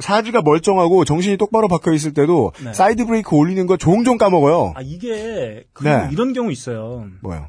사지가 0.00 0.42
멀쩡하고 0.42 1.04
정신이 1.04 1.36
똑바로 1.38 1.66
박혀 1.66 1.92
있을 1.92 2.14
때도 2.14 2.52
네. 2.62 2.72
사이드 2.72 3.06
브레이크 3.06 3.34
올리는 3.34 3.66
거 3.66 3.76
종종 3.76 4.16
까먹어요. 4.16 4.74
아 4.76 4.80
이게 4.82 5.64
그리고 5.72 5.96
네. 5.96 6.08
이런 6.12 6.32
경우 6.32 6.52
있어요. 6.52 7.06
뭐요? 7.20 7.48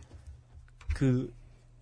그 0.95 1.29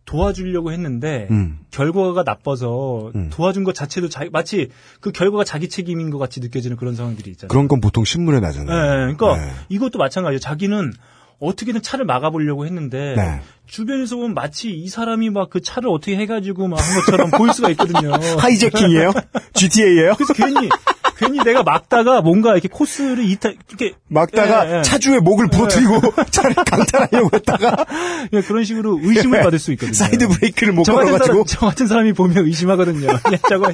도와주려고 0.03 0.71
했는데 0.71 1.27
음. 1.31 1.59
결과가 1.71 2.23
나빠서 2.23 3.11
음. 3.15 3.29
도와준 3.31 3.63
것 3.63 3.73
자체도 3.73 4.09
자, 4.09 4.25
마치 4.31 4.69
그 4.99 5.11
결과가 5.11 5.43
자기 5.43 5.67
책임인 5.69 6.09
것 6.11 6.17
같이 6.17 6.41
느껴지는 6.41 6.77
그런 6.77 6.95
상황들이 6.95 7.31
있잖아요. 7.31 7.49
그런 7.49 7.67
건 7.67 7.81
보통 7.81 8.03
신문에 8.03 8.39
네, 8.39 8.45
나잖아요. 8.45 9.15
그러니까 9.15 9.37
네. 9.37 9.51
이것도 9.69 9.97
마찬가지예요. 9.97 10.39
자기는 10.39 10.93
어떻게든 11.39 11.81
차를 11.81 12.05
막아보려고 12.05 12.65
했는데 12.65 13.13
네. 13.17 13.41
주변에서 13.67 14.15
보면 14.15 14.33
마치 14.33 14.69
이 14.71 14.87
사람이 14.87 15.29
막 15.31 15.49
그 15.49 15.61
차를 15.61 15.89
어떻게 15.89 16.15
해가지고 16.17 16.67
막 16.67 16.79
한 16.79 16.95
것처럼 16.99 17.31
보일 17.31 17.53
수가 17.53 17.69
있거든요. 17.71 18.11
hijacking이에요? 18.39 19.11
GTA예요? 19.53 20.13
그래서 20.15 20.33
괜히 20.33 20.69
괜히 21.17 21.39
내가 21.43 21.63
막다가 21.63 22.21
뭔가 22.21 22.51
이렇게 22.53 22.67
코스를 22.67 23.23
이탈 23.29 23.55
이렇게 23.69 23.93
막다가 24.09 24.69
예, 24.69 24.77
예. 24.77 24.81
차주의 24.81 25.19
목을 25.21 25.47
부러뜨리고 25.47 26.01
차를 26.29 26.53
강탈하려고 26.55 27.29
했다가 27.33 27.85
그냥 28.29 28.43
그런 28.45 28.63
식으로 28.65 28.99
의심을 29.01 29.41
받을 29.41 29.57
수 29.59 29.71
있거든요. 29.73 29.93
사이드 29.93 30.27
브레이크를 30.27 30.73
못 30.73 30.83
걸어가지고 30.83 31.45
저 31.47 31.59
같은 31.67 31.87
사람이 31.87 32.13
보면 32.13 32.45
의심하거든요. 32.45 33.07
야, 33.07 33.19
저거, 33.49 33.71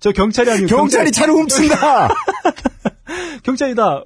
저 0.00 0.12
경찰이 0.12 0.50
아니고. 0.50 0.66
경찰이 0.68 1.12
차를 1.12 1.34
훔친다. 1.34 2.08
경찰, 3.42 3.70
이다 3.70 4.04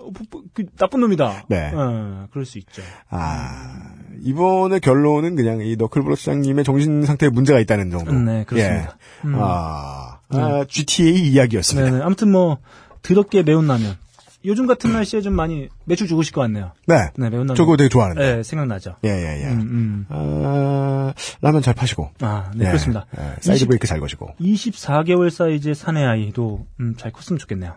그, 0.54 0.66
나쁜 0.76 1.00
놈이다. 1.00 1.46
네. 1.48 1.70
어, 1.74 2.26
그럴 2.30 2.44
수 2.44 2.58
있죠. 2.58 2.82
아 3.10 3.96
이번의 4.22 4.80
결론은 4.80 5.36
그냥 5.36 5.60
이 5.60 5.76
너클볼러 5.76 6.14
사장님의 6.16 6.64
정신 6.64 7.04
상태에 7.04 7.28
문제가 7.28 7.60
있다는 7.60 7.90
정도. 7.90 8.10
음, 8.12 8.24
네, 8.24 8.44
그렇습니다. 8.44 8.98
예. 9.24 9.28
음. 9.28 9.34
아, 9.38 10.18
아, 10.30 10.64
GTA 10.68 11.12
이야기였습니다. 11.12 11.90
네네. 11.90 12.02
아무튼 12.02 12.32
뭐, 12.32 12.58
더럽게 13.02 13.42
매운 13.42 13.66
라면. 13.66 13.96
요즘 14.44 14.66
같은 14.66 14.92
날씨에 14.92 15.22
좀 15.22 15.34
많이 15.34 15.68
매출 15.86 16.06
죽으실 16.06 16.32
것 16.32 16.40
같네요. 16.42 16.70
네. 16.86 17.10
네, 17.16 17.30
매운 17.30 17.46
라면. 17.46 17.56
저거 17.56 17.76
되게 17.76 17.88
좋아하는데. 17.88 18.36
네, 18.36 18.42
생각나죠. 18.42 18.96
예, 19.04 19.08
예, 19.08 19.42
예. 19.42 19.48
음, 19.48 19.60
음. 19.60 20.06
아, 20.08 21.12
라면 21.40 21.62
잘 21.62 21.74
파시고. 21.74 22.10
아, 22.20 22.50
네, 22.54 22.64
예, 22.64 22.68
그렇습니다. 22.68 23.06
예, 23.18 23.22
사이드 23.40 23.54
20 23.54 23.68
브레이크 23.68 23.86
잘 23.86 23.98
거시고. 23.98 24.34
24개월 24.40 25.30
사이즈의 25.30 25.74
사내 25.74 26.04
아이도, 26.04 26.66
음, 26.80 26.94
잘 26.96 27.10
컸으면 27.10 27.38
좋겠네요. 27.38 27.74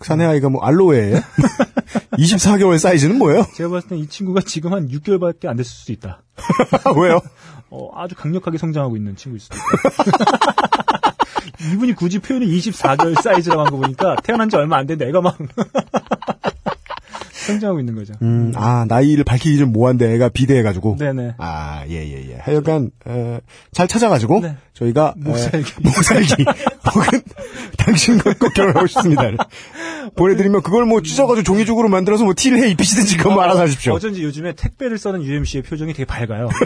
사내 0.00 0.24
아이가 0.24 0.48
뭐 0.48 0.62
알로에예요? 0.64 1.20
24개월 2.12 2.78
사이즈는 2.78 3.18
뭐예요? 3.18 3.44
제가 3.54 3.70
봤을 3.70 3.88
땐 3.88 3.98
이 3.98 4.06
친구가 4.08 4.40
지금 4.46 4.72
한 4.72 4.88
6개월밖에 4.88 5.46
안 5.46 5.56
됐을 5.56 5.70
수도 5.70 5.92
있다. 5.92 6.22
왜요? 6.96 7.20
어, 7.70 7.90
아주 8.00 8.14
강력하게 8.14 8.58
성장하고 8.58 8.96
있는 8.96 9.16
친구일 9.16 9.40
수도 9.40 9.56
있다. 9.56 9.66
이분이 11.74 11.94
굳이 11.94 12.18
표현을 12.20 12.46
24개월 12.46 13.20
사이즈라고 13.20 13.62
한 13.62 13.70
거 13.70 13.76
보니까 13.78 14.16
태어난 14.22 14.48
지 14.48 14.56
얼마 14.56 14.76
안 14.78 14.86
됐는데 14.86 15.08
애가 15.10 15.20
막 15.20 15.36
성장하고 17.32 17.80
있는 17.80 17.94
거죠. 17.94 18.12
음, 18.20 18.52
아, 18.56 18.84
나이를 18.86 19.24
밝히기 19.24 19.56
좀 19.56 19.72
뭐한데 19.72 20.12
애가 20.14 20.28
비대해가지고. 20.28 20.96
네네. 20.98 21.34
아, 21.38 21.82
예, 21.88 21.94
예, 21.94 22.30
예. 22.32 22.36
하여간, 22.40 22.90
어, 23.06 23.38
잘 23.72 23.88
찾아가지고, 23.88 24.40
네. 24.40 24.56
저희가, 24.74 25.14
목살기. 25.16 25.72
어, 25.78 25.80
목살기. 25.82 26.44
혹은, 26.94 27.20
당신과 27.78 28.34
꼭 28.38 28.52
결혼하고 28.52 28.86
싶습니다를 28.86 29.38
보내드리면 30.16 30.62
그걸 30.62 30.84
뭐 30.84 31.02
찢어가지고 31.02 31.44
종이쪽으로 31.44 31.88
만들어서 31.88 32.24
뭐 32.24 32.34
티를 32.36 32.58
해 32.58 32.68
입히시든지 32.70 33.16
그건 33.16 33.34
뭐 33.34 33.42
알아서 33.42 33.62
하십시오. 33.62 33.94
어쩐지 33.94 34.22
요즘에 34.22 34.52
택배를 34.54 34.98
써는 34.98 35.22
UMC의 35.22 35.62
표정이 35.62 35.92
되게 35.92 36.04
밝아요. 36.04 36.48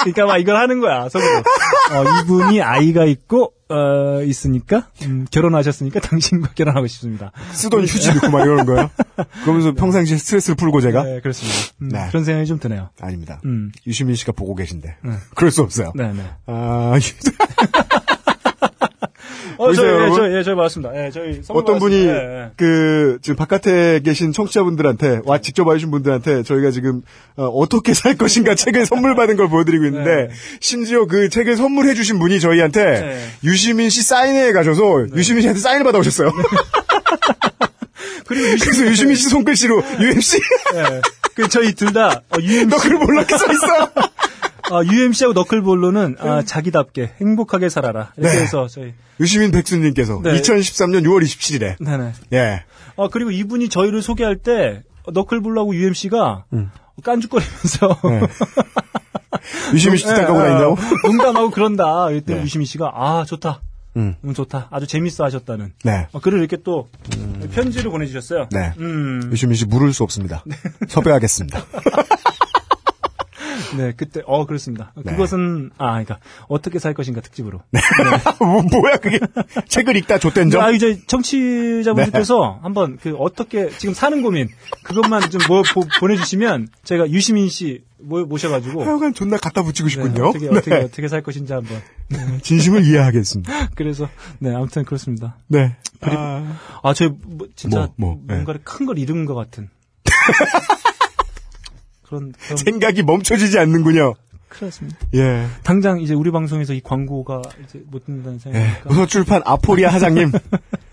그러니까 0.00 0.26
막 0.26 0.38
이걸 0.38 0.56
하는 0.56 0.80
거야 0.80 1.08
속으로. 1.08 1.38
어, 1.38 2.22
이분이 2.22 2.60
아이가 2.62 3.04
있고 3.04 3.52
어, 3.70 4.22
있으니까 4.22 4.88
음, 5.02 5.26
결혼하셨으니까 5.30 6.00
당신과 6.00 6.50
결혼하고 6.54 6.86
싶습니다. 6.86 7.32
쓰던 7.52 7.82
휴지 7.82 8.14
넣고 8.14 8.30
막 8.30 8.42
이러는 8.42 8.64
거예요. 8.66 8.90
그러면서 9.42 9.72
평상시에 9.72 10.16
스트레스를 10.16 10.56
풀고 10.56 10.80
제가? 10.80 11.02
네 11.04 11.20
그렇습니다. 11.20 11.58
음, 11.82 11.88
네. 11.88 12.06
그런 12.08 12.24
생각이 12.24 12.46
좀 12.46 12.58
드네요. 12.58 12.90
아닙니다. 13.00 13.40
음, 13.44 13.70
유시민 13.86 14.14
씨가 14.14 14.32
보고 14.32 14.54
계신데. 14.54 14.96
네. 15.02 15.10
그럴 15.34 15.50
수 15.50 15.62
없어요. 15.62 15.92
네네. 15.94 16.22
아, 16.46 16.92
어, 19.58 19.72
저희, 19.72 19.86
예? 19.88 20.08
저희, 20.14 20.36
예, 20.36 20.42
저희 20.42 20.54
맞습니다. 20.54 20.94
예, 20.94 21.10
저희 21.10 21.42
어떤 21.48 21.78
분이. 21.78 21.96
예, 21.96 22.08
예. 22.10 22.50
그 22.56 23.18
지금 23.22 23.36
바깥에 23.36 24.00
계신 24.00 24.32
청취자분들한테 24.32 25.20
와 25.24 25.38
직접 25.38 25.66
와주신 25.66 25.90
분들한테 25.90 26.44
저희가 26.44 26.70
지금 26.70 27.02
어, 27.36 27.68
떻게살 27.68 28.16
것인가 28.16 28.54
책을 28.56 28.86
선물 28.86 29.16
받은 29.16 29.36
걸 29.36 29.48
보여드리고 29.48 29.84
있는데 29.86 30.28
네. 30.28 30.28
심지어 30.60 31.06
그 31.06 31.28
책을 31.28 31.56
선물해주신 31.56 32.18
분이 32.18 32.40
저희한테 32.40 32.84
네. 32.84 33.18
유시민 33.44 33.90
씨 33.90 34.02
사인회 34.02 34.52
가셔서 34.52 35.06
유시민 35.14 35.42
씨한테 35.42 35.60
사인을 35.60 35.84
받아오셨어요. 35.84 36.32
그리고 38.26 38.46
유시, 38.52 38.64
그래서 38.64 38.86
유시민 38.86 39.16
씨 39.16 39.28
손글씨로 39.28 39.82
UMC 40.00 40.38
예. 40.74 41.00
그 41.38 41.48
저희 41.48 41.72
둘 41.72 41.92
다 41.92 42.22
UMC, 42.36 42.66
너글 42.66 42.98
몰랐게 42.98 43.38
써 43.38 43.44
있어. 43.52 43.66
어, 44.74 44.82
UMC하고 44.84 45.34
너클볼로는 45.34 46.16
아, 46.18 46.42
자기답게 46.42 47.12
행복하게 47.20 47.68
살아라. 47.68 48.12
이렇게 48.16 48.36
네. 48.38 48.42
해서 48.42 48.66
저희 48.66 48.92
유시민 49.20 49.52
백수님께서 49.52 50.20
네. 50.24 50.32
2013년 50.40 51.04
6월 51.04 51.22
27일에 51.22 51.76
네네. 51.82 52.12
예 52.32 52.64
어, 52.96 53.08
그리고 53.08 53.30
이분이 53.30 53.68
저희를 53.68 54.02
소개할 54.02 54.34
때, 54.34 54.82
너클볼하고 55.12 55.76
UMC가 55.76 56.44
깐죽거리면서. 57.04 58.00
네. 58.04 58.20
유시민 59.72 59.96
씨 59.98 60.04
뒷담 60.06 60.26
까고 60.26 60.38
다닌다고? 60.40 60.76
농담하고 61.06 61.50
그런다. 61.50 62.06
그랬더니 62.06 62.38
네. 62.40 62.44
유시민 62.44 62.66
씨가, 62.66 62.90
아, 62.94 63.24
좋다. 63.24 63.60
음. 63.96 64.14
음, 64.24 64.34
좋다. 64.34 64.68
아주 64.70 64.86
재밌어 64.86 65.24
하셨다는. 65.24 65.72
네. 65.84 66.06
어, 66.12 66.20
글을 66.20 66.38
이렇게 66.40 66.56
또 66.58 66.88
편지를 67.52 67.90
보내주셨어요. 67.90 68.48
네. 68.52 68.72
음, 68.78 69.28
유시민 69.32 69.56
씨 69.56 69.64
물을 69.66 69.92
수 69.92 70.02
없습니다. 70.04 70.44
섭외하겠습니다. 70.88 71.64
네, 73.76 73.92
그때, 73.96 74.22
어, 74.26 74.46
그렇습니다. 74.46 74.92
네. 74.96 75.12
그것은, 75.12 75.70
아, 75.78 75.90
그러니까, 75.92 76.18
어떻게 76.48 76.78
살 76.78 76.94
것인가 76.94 77.20
특집으로. 77.20 77.60
뭐, 78.40 78.62
뭐야 78.62 78.96
그게 78.96 79.18
책을 79.68 79.96
읽다 79.96 80.18
줬댄 80.18 80.50
점? 80.50 80.62
아, 80.62 80.70
이제 80.70 80.98
청취자분들께서 81.06 82.60
한번 82.62 82.96
그 83.00 83.14
어떻게 83.16 83.68
지금 83.70 83.94
사는 83.94 84.22
고민 84.22 84.48
그것만 84.84 85.30
좀 85.30 85.40
뭐, 85.48 85.62
보, 85.74 85.84
보내주시면 86.00 86.68
제가 86.84 87.10
유시민 87.10 87.48
씨 87.48 87.82
모, 88.00 88.24
모셔가지고 88.24 88.84
하여간 88.84 89.12
존나 89.14 89.36
갖다 89.36 89.62
붙이고 89.62 89.88
네, 89.88 89.90
싶군요. 89.92 90.28
어떻게 90.28 90.48
어떻게 90.48 90.70
네. 90.70 90.76
어떻게 90.84 91.08
살 91.08 91.22
것인지 91.22 91.52
한번. 91.52 91.80
진심을 92.42 92.84
이해하겠습니다. 92.84 93.70
그래서 93.74 94.08
네 94.38 94.54
아무튼 94.54 94.84
그렇습니다. 94.84 95.36
네. 95.48 95.76
그리고- 96.00 96.16
아, 96.18 96.56
아, 96.82 96.94
저 96.94 97.10
뭐, 97.26 97.48
진짜 97.56 97.90
뭐, 97.96 98.14
뭐, 98.14 98.20
뭔가를 98.26 98.60
큰 98.64 98.86
걸 98.86 98.98
잃은 98.98 99.24
것 99.26 99.34
같은. 99.34 99.68
그런 102.08 102.32
그런 102.44 102.56
생각이 102.56 103.02
멈춰지지 103.02 103.58
않는군요. 103.58 104.14
그렇습니다. 104.48 104.98
예. 105.14 105.44
당장 105.62 106.00
이제 106.00 106.14
우리 106.14 106.30
방송에서 106.30 106.72
이 106.72 106.80
광고가 106.80 107.42
이제 107.64 107.82
못 107.90 108.06
듣는다는 108.06 108.38
예. 108.38 108.42
생각이니까. 108.42 108.88
무서출판 108.88 109.42
아포리아 109.44 109.90
하장님. 109.92 110.32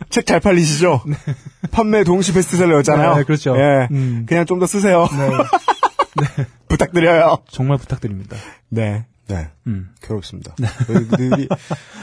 책 0.09 0.26
잘 0.26 0.39
팔리시죠? 0.39 1.01
판매 1.72 2.03
동시 2.03 2.34
베스트셀러였잖아요. 2.34 3.16
네, 3.16 3.24
그렇죠. 3.24 3.55
예. 3.57 3.88
음. 3.91 4.26
그냥 4.28 4.45
좀 4.45 4.59
더 4.59 4.66
쓰세요. 4.68 5.07
네, 5.11 6.45
부탁드려요. 6.68 7.38
정말 7.49 7.78
부탁드립니다. 7.78 8.36
네. 8.70 9.05
네. 9.28 9.48
음. 9.68 9.90
괴롭습니다. 10.02 10.56
저희들이 10.86 11.48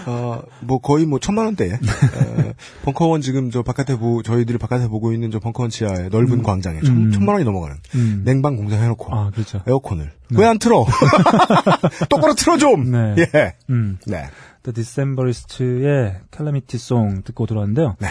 어, 0.07 0.43
뭐 0.61 0.79
거의 0.81 1.07
뭐 1.07 1.19
천만 1.21 1.45
원대에 1.47 1.73
어, 1.73 1.79
벙커원 2.85 3.21
지금 3.21 3.51
저 3.51 3.63
바깥에 3.63 3.97
보 3.97 4.23
저희들이 4.23 4.59
바깥에 4.59 4.89
보고 4.89 5.13
있는 5.13 5.31
저 5.31 5.39
벙커원 5.39 5.71
지하의 5.71 6.09
넓은 6.11 6.43
광장에 6.43 6.81
천, 6.83 6.97
음. 6.97 7.11
천 7.13 7.23
만 7.25 7.35
원이 7.35 7.45
넘어가는 7.45 7.77
음. 7.95 8.23
냉방 8.25 8.57
공사 8.57 8.77
해놓고 8.77 9.15
아 9.15 9.31
그렇죠. 9.31 9.63
에어컨을 9.67 10.11
왜안 10.35 10.59
틀어? 10.59 10.85
똑바로 12.09 12.35
틀어 12.35 12.57
좀. 12.59 12.91
네. 12.91 13.15
예. 13.19 13.55
음. 13.71 13.99
네. 14.07 14.25
The 14.65 14.73
Decemberist의 14.75 16.21
Calamity 16.35 16.77
Song 16.77 17.23
듣고 17.25 17.47
돌아왔는데요. 17.47 17.97
네. 18.01 18.09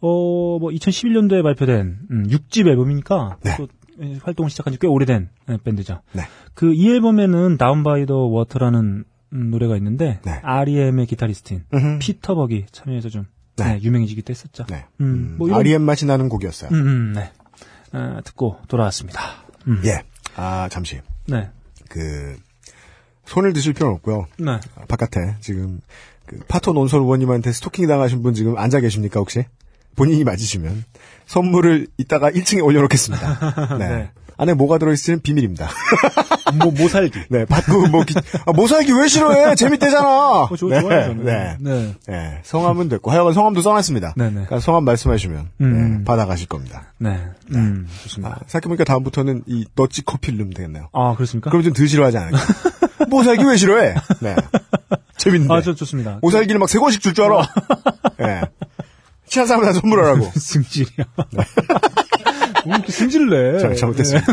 어, 0.00 0.58
뭐 0.58 0.70
2011년도에 0.70 1.42
발표된 1.42 1.98
음, 2.10 2.26
6집 2.28 2.66
앨범이니까 2.68 3.38
네. 3.42 3.56
또 3.56 3.64
예, 3.64 3.66
활동을 4.22 4.50
시작한 4.50 4.72
지 4.72 4.78
꽤 4.78 4.86
오래된 4.86 5.28
예, 5.50 5.58
밴드죠. 5.62 6.00
네. 6.12 6.22
그이 6.54 6.90
앨범에는 6.90 7.58
Down 7.58 7.82
by 7.84 8.06
the 8.06 8.20
Water라는 8.34 9.04
음, 9.32 9.50
노래가 9.50 9.76
있는데 9.76 10.20
네. 10.24 10.40
R.E.M의 10.42 11.06
기타리스트인 11.06 11.64
음흠. 11.72 11.98
피터 12.00 12.34
버기 12.34 12.66
참여해서 12.72 13.08
좀 13.08 13.26
네. 13.56 13.74
네, 13.74 13.80
유명해지기도 13.82 14.30
했었죠. 14.30 14.64
네. 14.68 14.84
음, 15.00 15.04
음, 15.04 15.34
뭐 15.38 15.48
이런 15.48 15.60
REM 15.60 15.82
맛이 15.82 16.06
나는 16.06 16.28
곡이었어요. 16.28 16.70
음, 16.70 16.86
음, 16.86 17.12
네. 17.14 17.30
어, 17.92 18.20
듣고 18.24 18.58
돌아왔습니다. 18.68 19.20
음. 19.68 19.80
예. 19.84 20.02
아 20.36 20.68
잠시 20.70 21.00
네. 21.26 21.48
그 21.88 22.36
손을 23.26 23.52
드실 23.52 23.72
필요는 23.72 23.94
없고요. 23.96 24.26
네. 24.38 24.50
아, 24.76 24.84
바깥에 24.88 25.36
지금 25.40 25.80
그 26.26 26.38
파토 26.48 26.72
논설 26.72 27.00
의원님한테 27.00 27.52
스토킹 27.52 27.86
당하신 27.86 28.22
분 28.22 28.34
지금 28.34 28.56
앉아 28.58 28.80
계십니까 28.80 29.20
혹시? 29.20 29.44
본인이 29.96 30.24
맞으시면 30.24 30.84
선물을 31.26 31.86
이따가 31.98 32.30
1층에 32.30 32.62
올려놓겠습니다. 32.64 33.76
네. 33.78 33.88
네. 33.88 34.10
안에 34.36 34.52
뭐가 34.54 34.78
들어있을지는 34.78 35.20
비밀입니다. 35.20 35.68
뭐 36.58 36.72
모살기. 36.72 37.20
네, 37.30 37.44
받고 37.44 37.86
뭐 37.86 38.02
기- 38.04 38.14
아, 38.46 38.52
모살기 38.52 38.90
왜 38.92 39.06
싫어해? 39.06 39.54
재밌대잖아. 39.54 40.42
어, 40.42 40.48
저, 40.56 40.66
네, 40.66 40.80
좋아요, 40.80 41.02
저는. 41.04 41.24
네. 41.24 41.56
네. 41.60 41.94
네, 42.08 42.40
성함은 42.42 42.88
됐고 42.88 43.12
하여간 43.12 43.32
성함도 43.32 43.62
써놨습니다. 43.62 44.14
네네. 44.16 44.30
그러니까 44.32 44.58
성함 44.58 44.84
말씀하시면 44.86 45.50
음. 45.60 45.98
네, 45.98 46.04
받아가실 46.04 46.48
겁니다. 46.48 46.92
네. 46.98 47.16
음, 47.54 47.86
아, 47.88 48.02
좋습니다. 48.02 48.40
생각해보니까 48.48 48.82
다음부터는 48.82 49.44
이 49.46 49.66
너찌 49.76 50.02
커피를 50.02 50.38
넣으면 50.38 50.52
되겠네요. 50.54 50.88
아, 50.92 51.14
그렇습니까? 51.14 51.50
그럼 51.50 51.62
좀덜 51.62 51.86
싫어하지 51.86 52.18
않을까? 52.18 52.38
모살기 53.08 53.44
왜 53.44 53.56
싫어해? 53.56 53.94
네. 54.20 54.34
재밌는데. 55.16 55.54
아, 55.54 55.62
저 55.62 55.74
좋습니다. 55.76 56.18
모살기를 56.22 56.58
막 56.58 56.68
세 56.68 56.80
권씩 56.80 57.00
줄 57.00 57.14
줄 57.14 57.24
알아. 57.26 57.46
예. 58.20 58.40
취한 59.34 59.48
사람한테 59.48 59.80
선물하라고. 59.80 60.30
승질이야. 60.38 61.06
왜 62.66 62.72
이렇게 62.72 62.92
승질을 62.92 63.30
내? 63.54 63.58
잘, 63.58 63.74
잘못했습니다. 63.74 64.32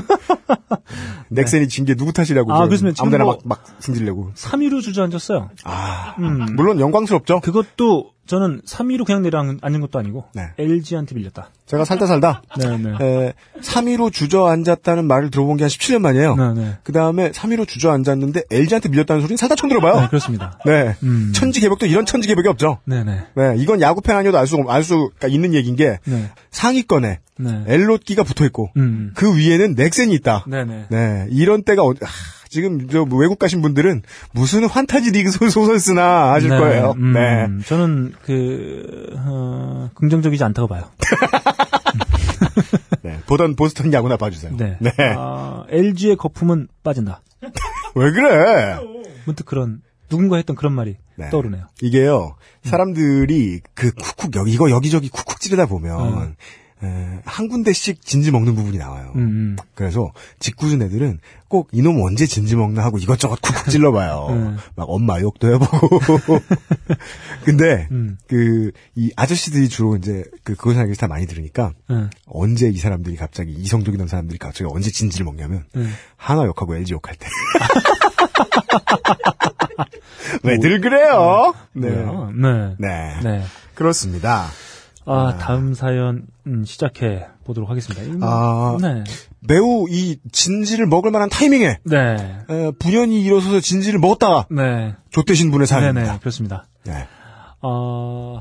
넥센이 1.30 1.68
진 1.70 1.86
게 1.86 1.96
누구 1.96 2.14
탓이라고. 2.14 2.54
아, 2.54 2.66
그렇습니다. 2.68 3.02
아무데나 3.02 3.24
뭐- 3.24 3.40
막, 3.44 3.64
막 3.64 3.76
승질내고. 3.80 4.34
3위로 4.36 4.82
주저앉았어요. 4.82 5.50
아, 5.64 6.16
음. 6.20 6.46
물론 6.56 6.80
영광스럽죠. 6.80 7.40
그것도 7.42 8.12
저는 8.28 8.62
3위로 8.66 9.06
그냥 9.06 9.22
내려앉은 9.24 9.82
것도 9.82 10.00
아니고 10.00 10.26
네. 10.34 10.44
LG한테 10.58 11.16
밀렸다. 11.16 11.50
제가 11.66 11.86
살다 11.86 12.06
살다, 12.06 12.42
네, 12.58 12.78
네. 12.78 12.90
에, 13.02 13.34
3위로 13.62 14.12
주저앉았다는 14.12 15.06
말을 15.06 15.32
들어본 15.32 15.58
게 15.58 15.64
한 15.64 15.70
17년 15.70 16.00
만이에요. 16.00 16.36
네, 16.36 16.54
네. 16.54 16.78
그 16.84 16.92
다음에 16.92 17.32
3위로 17.32 17.68
주저앉았는데 17.68 18.44
LG한테 18.52 18.90
밀렸다는 18.90 19.22
소리는 19.22 19.38
살다 19.38 19.56
처음 19.56 19.70
들어봐요. 19.70 20.02
네, 20.02 20.08
그렇습니다. 20.08 20.60
네. 20.66 20.96
음. 21.04 21.32
천지개벽도 21.34 21.86
이런 21.88 22.06
천지개벽이 22.06 22.48
없죠. 22.48 22.80
네, 22.86 23.04
네. 23.04 23.24
네. 23.36 23.56
이건 23.58 23.82
야구팬 23.82 24.16
아니어도 24.16 24.38
알 24.38 24.48
수, 24.48 24.58
알 24.68 24.84
수가 24.84 25.28
있는 25.28 25.54
얘기인 25.54 25.76
게 25.76 26.00
네. 26.06 26.30
상위권에 26.52 27.20
네. 27.40 27.64
엘롯기가 27.68 28.24
붙어 28.24 28.46
있고 28.46 28.70
음. 28.78 29.12
그 29.16 29.36
위에는 29.36 29.76
넥센이 29.76 30.14
있다. 30.14 30.46
네, 30.48 30.64
네. 30.64 30.86
네, 30.90 31.28
이런 31.32 31.64
때가 31.64 31.84
어, 31.84 31.92
아, 31.92 32.08
지금 32.52 32.90
저 32.90 33.04
외국 33.04 33.40
가신 33.40 33.62
분들은 33.62 34.02
무슨 34.34 34.66
환타지 34.66 35.12
리그 35.12 35.32
소- 35.32 35.50
소설 35.50 35.80
쓰나 35.80 36.34
하실 36.34 36.50
네, 36.50 36.58
거예요. 36.58 36.94
음, 36.98 37.14
네. 37.14 37.48
저는 37.66 38.14
그 38.24 39.16
어, 39.26 39.90
긍정적이지 39.96 40.44
않다고 40.44 40.68
봐요. 40.68 40.84
네. 43.04 43.20
보던 43.26 43.56
보스턴 43.56 43.94
야구나 43.94 44.18
봐주세요. 44.18 44.54
네. 44.58 44.78
네. 44.82 44.92
아, 45.18 45.64
LG의 45.70 46.18
거품은 46.18 46.68
빠진다. 46.84 47.22
왜 47.96 48.12
그래? 48.12 48.78
문득 49.26 49.46
그런 49.46 49.82
누군가 50.10 50.36
했던 50.36 50.58
그런 50.58 50.74
말이 50.74 50.98
네. 51.16 51.30
떠오르네요. 51.30 51.68
이게요, 51.82 52.36
사람들이 52.64 53.62
그 53.74 53.92
쿡쿡 53.94 54.36
여기 54.36 54.52
이거 54.52 54.70
여기저기 54.70 55.08
쿡쿡 55.10 55.40
찌르다 55.40 55.68
보면 55.68 56.30
에, 56.30 56.36
한 57.26 57.48
군데씩 57.48 58.04
진지 58.04 58.32
먹는 58.32 58.56
부분이 58.56 58.78
나와요. 58.78 59.12
음, 59.16 59.22
음. 59.22 59.56
그래서 59.76 60.12
짓궂은 60.40 60.82
애들은 60.82 61.20
꼭 61.48 61.70
이놈 61.72 62.02
언제 62.02 62.26
진지 62.26 62.56
먹나 62.56 62.84
하고 62.84 62.98
이것저것 62.98 63.40
쿡쿡 63.42 63.70
찔러봐요. 63.70 64.28
음. 64.30 64.58
막 64.76 64.86
엄마 64.90 65.20
욕도 65.20 65.54
해보고. 65.54 66.00
근데 67.46 67.88
음. 67.92 68.18
그이 68.28 69.12
아저씨들이 69.16 69.70
주로 69.70 69.96
이제 69.96 70.24
그 70.44 70.56
그런 70.56 70.76
사람들이 70.76 70.98
다 70.98 71.08
많이 71.08 71.28
들으니까 71.28 71.74
네. 71.90 72.10
언제 72.26 72.70
이 72.70 72.78
사람들이 72.78 73.16
갑자기 73.16 73.52
이성적이던 73.52 74.08
사람들이 74.08 74.40
갑자기 74.40 74.70
언제 74.72 74.90
진지를 74.90 75.26
먹냐면 75.26 75.66
네. 75.74 75.86
한화 76.16 76.46
욕하고 76.46 76.76
LG 76.76 76.94
욕할 76.94 77.16
때. 77.16 77.28
왜들 80.44 80.82
그래요? 80.82 81.54
네. 81.74 81.90
네. 81.90 82.76
네. 82.80 83.20
네. 83.24 83.44
그렇습니다. 83.76 84.48
아, 85.12 85.38
다음 85.38 85.74
사연 85.74 86.26
음, 86.48 86.64
시작해 86.66 87.26
보도록 87.44 87.70
하겠습니다. 87.70 88.04
이 88.04 88.08
뭐- 88.16 88.28
아. 88.30 88.78
네. 88.82 89.04
매우 89.42 89.88
이 89.90 90.20
진지를 90.32 90.86
먹을 90.88 91.12
만한 91.12 91.30
타이밍에 91.30 91.80
네. 91.84 92.16
에, 92.50 92.72
분연히 92.80 93.22
일어서서 93.24 93.60
진지를 93.60 94.00
먹었다가 94.00 94.48
네. 94.52 94.96
좆되신 95.12 95.52
분의 95.52 95.66
네, 95.68 95.70
사연입니다. 95.70 96.14
네. 96.14 96.20
그렇습니다. 96.20 96.66
네. 96.86 97.08
어, 97.62 98.40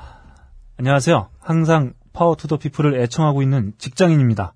안녕하세요. 0.79 1.29
항상 1.41 1.93
Power 2.13 2.35
to 2.37 2.45
the 2.45 2.57
People을 2.59 3.01
애청하고 3.03 3.43
있는 3.43 3.73
직장인입니다. 3.79 4.55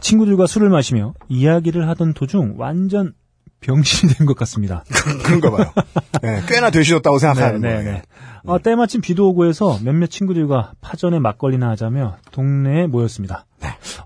친구들과 0.00 0.46
술을 0.46 0.68
마시며 0.68 1.14
이야기를 1.28 1.88
하던 1.90 2.14
도중 2.14 2.54
완전 2.58 3.12
병신이 3.60 4.14
된 4.14 4.26
것 4.26 4.36
같습니다. 4.36 4.84
그런가 5.24 5.50
봐요. 5.50 5.72
네, 6.22 6.42
꽤나 6.46 6.70
되시었다고 6.70 7.18
생각하는 7.18 7.60
네, 7.60 7.68
거예요. 7.68 7.92
네. 7.92 8.02
어, 8.48 8.58
때마침 8.58 9.00
비도 9.00 9.28
오고 9.28 9.44
해서 9.46 9.78
몇몇 9.84 10.06
친구들과 10.10 10.72
파전에 10.80 11.18
막걸리나 11.18 11.68
하자며 11.70 12.16
동네에 12.32 12.86
모였습니다. 12.86 13.44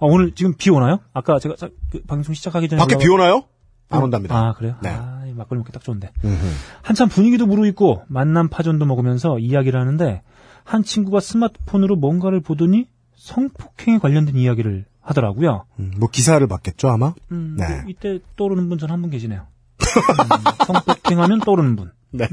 어, 0.01 0.07
오늘 0.07 0.33
지금 0.35 0.55
비 0.57 0.71
오나요? 0.71 0.99
아까 1.13 1.39
제가 1.39 1.55
자- 1.57 1.69
그 1.91 2.03
방송 2.03 2.35
시작하기 2.35 2.69
전에 2.69 2.81
밖에 2.81 2.97
비 2.99 3.09
오나요? 3.09 3.45
안 3.89 4.03
온답니다. 4.03 4.35
아 4.37 4.53
그래요? 4.55 4.75
네. 4.83 4.89
아, 4.91 5.23
이 5.29 5.33
막걸리 5.33 5.59
먹기 5.59 5.71
딱 5.73 5.85
좋은데. 5.85 6.11
음흠. 6.25 6.47
한참 6.83 7.09
분위기도 7.09 7.47
무르익고 7.47 8.05
만남 8.09 8.49
파전도 8.49 8.85
먹으면서 8.87 9.39
이야기를 9.39 9.79
하는데 9.79 10.23
한 10.65 10.83
친구가 10.83 11.21
스마트폰으로 11.21 11.97
뭔가를 11.97 12.41
보더니 12.41 12.89
성폭행에 13.17 13.99
관련된 13.99 14.35
이야기를 14.37 14.87
하더라고요. 15.03 15.67
음, 15.79 15.93
뭐 15.99 16.09
기사를 16.11 16.45
봤겠죠 16.47 16.89
아마. 16.89 17.13
음, 17.33 17.57
네. 17.59 17.69
뭐 17.83 17.91
이때 17.91 18.19
떠오르는 18.37 18.69
분 18.69 18.79
전 18.79 18.91
한 18.91 19.03
분 19.03 19.11
계시네요. 19.11 19.43
음, 19.43 20.65
성폭행하면 20.67 21.41
떠오르는 21.41 21.77
분. 21.77 21.93
네. 22.13 22.27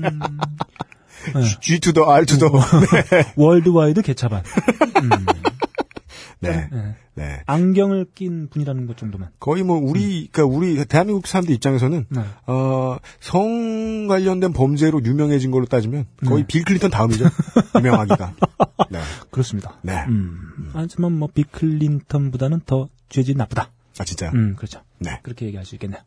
음, 1.36 1.42
네. 1.42 1.60
G 1.62 1.80
to 1.80 1.94
the 1.94 2.10
R 2.10 2.26
to 2.26 2.38
the. 2.38 2.52
worldwide 3.36 4.02
개차반. 4.02 4.44
음, 5.02 5.10
네. 6.40 6.70
네. 6.72 6.96
네. 7.16 7.42
안경을 7.48 8.06
낀 8.16 8.48
분이라는 8.50 8.88
것 8.88 8.96
정도만. 8.96 9.30
거의 9.40 9.64
뭐 9.64 9.78
우리 9.78 10.30
그러니까 10.32 10.46
우리 10.46 10.86
대한민국 10.86 11.28
사람들 11.28 11.54
입장에서는 11.56 12.06
네. 12.08 12.22
어, 12.48 12.98
성 13.20 14.08
관련된 14.08 14.54
범죄로 14.54 15.04
유명해진 15.04 15.52
걸로 15.52 15.66
따지면 15.66 16.06
거의 16.26 16.44
네. 16.44 16.48
빌 16.48 16.64
클린턴 16.64 16.92
다음이죠. 16.92 17.26
유명하기가. 17.76 18.34
네. 18.90 19.00
그렇습니다. 19.32 19.74
네. 19.82 20.06
음, 20.08 20.72
하지만 20.74 21.12
뭐 21.20 21.28
빌 21.34 21.51
클린턴보다는 21.51 22.62
더 22.66 22.88
죄질이 23.10 23.38
나쁘다. 23.38 23.70
아 24.00 24.06
진짜요? 24.06 24.32
음, 24.34 24.56
그렇죠. 24.56 24.80
네. 25.00 25.20
그렇게 25.24 25.46
얘기할 25.46 25.66
수 25.66 25.76
있겠네요. 25.76 26.00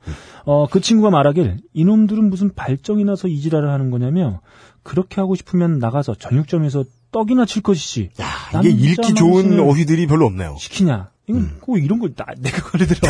어, 0.44 0.66
그 0.66 0.80
친구가 0.80 1.10
말하길 1.10 1.58
이놈들은 1.74 2.30
무슨 2.30 2.54
발정이 2.54 3.04
나서 3.04 3.28
이지랄을 3.28 3.68
하는 3.68 3.90
거냐며 3.90 4.40
그렇게 4.82 5.20
하고 5.20 5.34
싶으면 5.34 5.78
나가서 5.78 6.14
정육점에서 6.16 6.84
떡이나 7.12 7.44
칠 7.46 7.62
것이지 7.62 8.10
야, 8.20 8.60
이게 8.60 8.70
읽기 8.70 9.14
좋은 9.14 9.60
어휘들이 9.60 10.06
별로 10.06 10.26
없네요. 10.26 10.56
시키냐. 10.58 11.10
이건 11.28 11.42
음. 11.42 11.56
꼭 11.60 11.78
이런 11.78 11.98
걸 12.00 12.14
나, 12.16 12.24
내가 12.38 12.62
걸려들어. 12.62 12.98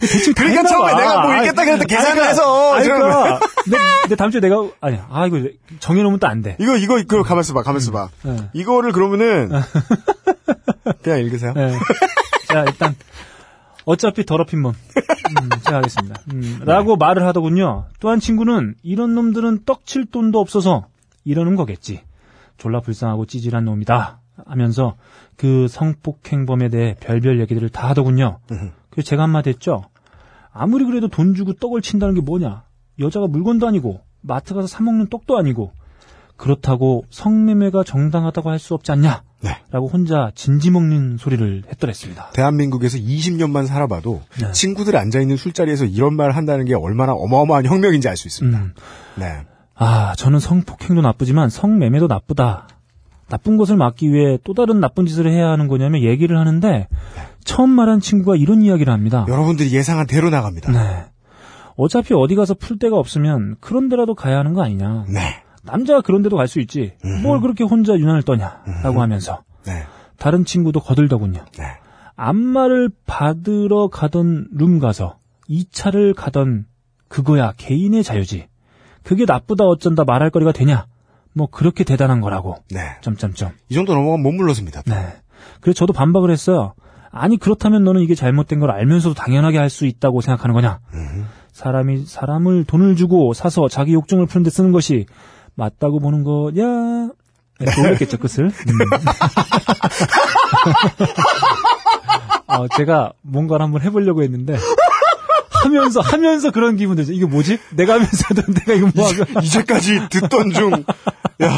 대충 0.00 0.34
다 0.34 0.42
그러니까 0.44 0.68
처음에 0.68 0.92
봐. 0.92 0.98
내가 1.00 1.22
뭐 1.22 1.34
읽겠다 1.36 1.64
그랬다 1.64 1.74
아니, 1.82 1.86
계산을 1.86 2.20
아니, 2.22 2.30
해서 2.30 2.74
아니, 2.74 2.84
지금- 2.84 2.98
그러니까 2.98 3.40
내, 3.68 3.76
내 4.10 4.16
다음 4.16 4.30
주에 4.30 4.40
내가 4.40 4.56
아니야. 4.80 5.06
아 5.10 5.26
이거 5.26 5.40
정해놓으면 5.80 6.18
또 6.20 6.26
안 6.26 6.42
돼. 6.42 6.56
이거 6.60 6.76
이거 6.76 6.98
이거 6.98 7.22
가만있어 7.22 7.54
봐. 7.54 7.62
가만있어 7.62 7.90
봐. 7.92 8.08
네. 8.22 8.36
이거를 8.52 8.92
그러면은 8.92 9.50
그냥 11.02 11.20
읽으세요. 11.20 11.52
네. 11.54 11.72
자, 12.48 12.64
일단, 12.66 12.94
어차피 13.84 14.24
더럽힌 14.24 14.62
몸. 14.62 14.72
음, 14.72 15.48
제가 15.64 15.78
하겠습니다. 15.78 16.20
음, 16.32 16.60
라고 16.64 16.96
말을 16.96 17.24
하더군요. 17.26 17.86
또한 18.00 18.20
친구는 18.20 18.74
이런 18.82 19.14
놈들은 19.14 19.64
떡칠 19.64 20.06
돈도 20.06 20.38
없어서 20.38 20.86
이러는 21.24 21.56
거겠지. 21.56 22.02
졸라 22.58 22.80
불쌍하고 22.80 23.26
찌질한 23.26 23.64
놈이다. 23.64 24.20
하면서 24.46 24.96
그 25.36 25.68
성폭행범에 25.68 26.68
대해 26.68 26.96
별별 27.00 27.40
얘기들을 27.40 27.68
다 27.70 27.88
하더군요. 27.90 28.38
그래서 28.90 29.06
제가 29.08 29.22
한마디 29.22 29.50
했죠. 29.50 29.84
아무리 30.52 30.84
그래도 30.84 31.08
돈 31.08 31.34
주고 31.34 31.52
떡을 31.54 31.80
친다는 31.82 32.14
게 32.14 32.20
뭐냐. 32.20 32.64
여자가 32.98 33.28
물건도 33.28 33.66
아니고, 33.66 34.00
마트 34.20 34.52
가서 34.54 34.66
사 34.66 34.82
먹는 34.82 35.08
떡도 35.08 35.38
아니고, 35.38 35.72
그렇다고 36.36 37.04
성매매가 37.10 37.84
정당하다고 37.84 38.50
할 38.50 38.58
수 38.58 38.74
없지 38.74 38.92
않냐. 38.92 39.22
네. 39.42 39.56
라고 39.70 39.88
혼자 39.88 40.30
진지 40.34 40.70
먹는 40.70 41.16
소리를 41.18 41.62
했더랬습니다. 41.70 42.30
대한민국에서 42.32 42.98
20년만 42.98 43.66
살아봐도 43.66 44.20
네. 44.40 44.52
친구들 44.52 44.96
앉아있는 44.96 45.36
술자리에서 45.36 45.86
이런 45.86 46.14
말 46.14 46.32
한다는 46.32 46.64
게 46.66 46.74
얼마나 46.74 47.12
어마어마한 47.12 47.64
혁명인지 47.66 48.08
알 48.08 48.16
수 48.16 48.28
있습니다. 48.28 48.58
음. 48.58 48.74
네. 49.16 49.26
아, 49.76 50.14
저는 50.16 50.40
성폭행도 50.40 51.00
나쁘지만 51.00 51.48
성매매도 51.48 52.06
나쁘다. 52.06 52.68
나쁜 53.30 53.56
것을 53.56 53.76
막기 53.76 54.12
위해 54.12 54.38
또 54.44 54.52
다른 54.52 54.80
나쁜 54.80 55.06
짓을 55.06 55.30
해야 55.30 55.48
하는 55.48 55.68
거냐며 55.68 56.00
얘기를 56.02 56.36
하는데 56.36 56.88
처음 57.44 57.70
말한 57.70 58.00
친구가 58.00 58.36
이런 58.36 58.60
이야기를 58.62 58.92
합니다. 58.92 59.24
여러분들이 59.28 59.70
예상한 59.72 60.06
대로 60.06 60.28
나갑니다. 60.30 60.72
네. 60.72 61.04
어차피 61.76 62.12
어디 62.12 62.34
가서 62.34 62.52
풀 62.54 62.78
데가 62.78 62.96
없으면 62.98 63.56
그런 63.60 63.88
데라도 63.88 64.14
가야 64.14 64.36
하는 64.38 64.52
거 64.52 64.62
아니냐. 64.62 65.06
네. 65.08 65.20
남자가 65.70 66.00
그런 66.00 66.22
데도 66.22 66.36
갈 66.36 66.46
수 66.48 66.60
있지. 66.60 66.92
뭘 67.22 67.40
그렇게 67.40 67.64
혼자 67.64 67.94
유난을 67.94 68.22
떠냐. 68.22 68.62
라고 68.82 69.00
하면서 69.02 69.42
네. 69.66 69.84
다른 70.18 70.44
친구도 70.44 70.80
거들더군요. 70.80 71.44
네. 71.58 71.64
안마를 72.16 72.90
받으러 73.06 73.88
가던 73.88 74.48
룸 74.52 74.78
가서 74.78 75.18
2차를 75.48 76.14
가던 76.14 76.66
그거야 77.08 77.52
개인의 77.56 78.02
자유지. 78.04 78.46
그게 79.02 79.24
나쁘다 79.26 79.64
어쩐다 79.64 80.04
말할 80.04 80.30
거리가 80.30 80.52
되냐? 80.52 80.86
뭐 81.32 81.46
그렇게 81.46 81.84
대단한 81.84 82.20
거라고. 82.20 82.56
네. 82.70 82.80
점점점. 83.00 83.52
이 83.68 83.74
정도 83.74 83.94
넘어가면 83.94 84.22
못 84.22 84.32
물러섭니다. 84.32 84.82
네. 84.82 84.94
그래서 85.60 85.78
저도 85.78 85.92
반박을 85.92 86.30
했어요. 86.30 86.74
아니 87.12 87.36
그렇다면 87.38 87.82
너는 87.84 88.02
이게 88.02 88.14
잘못된 88.14 88.60
걸 88.60 88.70
알면서도 88.70 89.14
당연하게 89.14 89.58
할 89.58 89.70
수 89.70 89.86
있다고 89.86 90.20
생각하는 90.20 90.54
거냐? 90.54 90.78
사람이 91.52 92.04
사람을 92.06 92.64
돈을 92.64 92.94
주고 92.96 93.32
사서 93.34 93.68
자기 93.68 93.94
욕정을 93.94 94.26
푸는 94.26 94.44
데 94.44 94.50
쓰는 94.50 94.70
것이 94.72 95.06
맞다고 95.60 96.00
보는 96.00 96.24
거냐? 96.24 97.10
네, 97.58 97.66
놀랬겠죠 97.76 98.16
끝을. 98.16 98.46
음. 98.46 98.50
어, 102.48 102.66
제가 102.76 103.12
뭔가를 103.20 103.64
한번 103.64 103.82
해보려고 103.82 104.22
했는데 104.22 104.56
하면서 105.62 106.00
하면서 106.00 106.50
그런 106.50 106.76
기분 106.76 106.96
들죠. 106.96 107.12
이게 107.12 107.26
뭐지? 107.26 107.58
내가 107.76 107.94
하면서도 107.94 108.42
내가 108.52 108.72
이거 108.74 108.88
뭐 108.94 109.06
하고 109.08 109.40
이제까지 109.42 110.08
듣던 110.10 110.50
중, 110.52 110.72
야, 111.42 111.50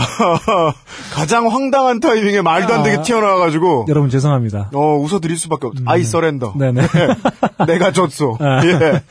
가장 1.12 1.48
황당한 1.48 2.00
타이밍에 2.00 2.40
말도 2.42 2.72
안 2.74 2.82
되게 2.82 2.98
아. 2.98 3.02
튀어나와 3.02 3.36
가지고, 3.38 3.86
여러분 3.88 4.10
죄송합니다. 4.10 4.70
어, 4.74 4.96
웃어 4.96 5.20
드릴 5.20 5.36
수밖에 5.38 5.66
없, 5.68 5.72
아이 5.86 6.04
서렌더. 6.04 6.54
네 6.56 6.72
네. 6.72 6.82
내가 7.66 7.92
졌어. 7.92 8.36
아. 8.40 8.64
예. 8.64 9.02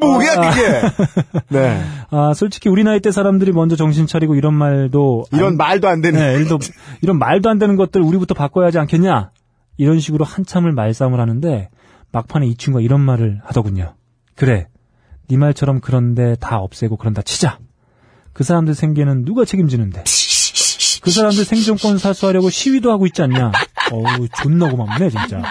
뭐야, 0.00 0.50
그게! 0.50 1.42
네. 1.48 1.82
아 2.10 2.32
솔직히 2.34 2.68
우리 2.68 2.84
나이 2.84 3.00
때 3.00 3.10
사람들이 3.10 3.52
먼저 3.52 3.76
정신 3.76 4.06
차리고 4.06 4.34
이런 4.34 4.54
말도 4.54 5.24
이런 5.32 5.48
안- 5.52 5.56
말도 5.56 5.88
안 5.88 6.00
되는. 6.00 6.18
네, 6.20 6.44
들어 6.44 6.58
이런 7.02 7.18
말도 7.18 7.48
안 7.50 7.58
되는 7.58 7.76
것들 7.76 8.00
우리부터 8.02 8.34
바꿔야 8.34 8.66
하지 8.66 8.78
않겠냐? 8.78 9.30
이런 9.76 10.00
식으로 10.00 10.24
한참을 10.24 10.72
말싸움을 10.72 11.20
하는데 11.20 11.68
막판에 12.12 12.46
이 12.46 12.56
친구가 12.56 12.82
이런 12.82 13.00
말을 13.00 13.40
하더군요. 13.44 13.94
그래, 14.38 14.68
네 15.28 15.36
말처럼 15.36 15.80
그런데 15.80 16.36
다 16.40 16.58
없애고 16.58 16.96
그런다 16.96 17.22
치자. 17.22 17.58
그 18.32 18.44
사람들 18.44 18.74
생계는 18.74 19.24
누가 19.24 19.44
책임지는데? 19.44 20.04
그 21.02 21.10
사람들 21.10 21.44
생존권 21.44 21.98
사수하려고 21.98 22.50
시위도 22.50 22.90
하고 22.92 23.06
있지 23.06 23.22
않냐? 23.22 23.50
어우, 23.92 24.28
존나 24.42 24.68
고맙네, 24.70 25.10
진짜. 25.10 25.42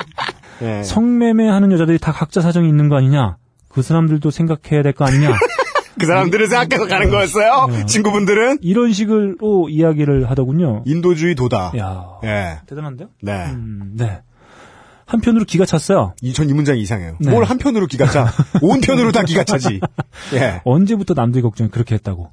예. 0.62 0.84
성매매 0.84 1.48
하는 1.48 1.72
여자들이 1.72 2.00
다 2.00 2.12
각자 2.12 2.42
사정이 2.42 2.68
있는 2.68 2.90
거 2.90 2.96
아니냐? 2.98 3.38
그 3.70 3.82
사람들도 3.82 4.32
생각해야 4.32 4.84
될 4.84 4.94
거 4.94 5.06
아니냐? 5.06 5.36
그 6.00 6.06
사람들을 6.06 6.48
생각해서 6.48 6.88
가는 6.88 7.10
거였어요? 7.10 7.68
네. 7.72 7.86
친구분들은? 7.88 8.60
이런 8.62 8.94
식으로 8.94 9.68
이야기를 9.70 10.30
하더군요. 10.30 10.84
인도주의 10.86 11.34
도다. 11.36 11.74
야, 11.78 12.06
예. 12.24 12.60
대단한데요? 12.68 13.10
네. 13.22 13.46
음, 13.48 13.94
네. 13.96 14.22
한편으로 15.08 15.46
기가 15.46 15.66
찼어요. 15.66 16.14
이, 16.22 16.34
전 16.34 16.50
이 16.50 16.54
문장이 16.54 16.80
이상해요. 16.82 17.16
네. 17.20 17.32
뭘 17.32 17.44
한편으로 17.46 17.88
기가 17.88 18.06
차? 18.08 18.32
온편으로 18.62 19.12
다 19.12 19.24
기가 19.24 19.44
차지. 19.44 19.80
예. 20.36 20.62
언제부터 20.66 21.14
남들 21.16 21.42
걱정을 21.42 21.72
그렇게 21.72 21.96
했다고. 21.96 22.32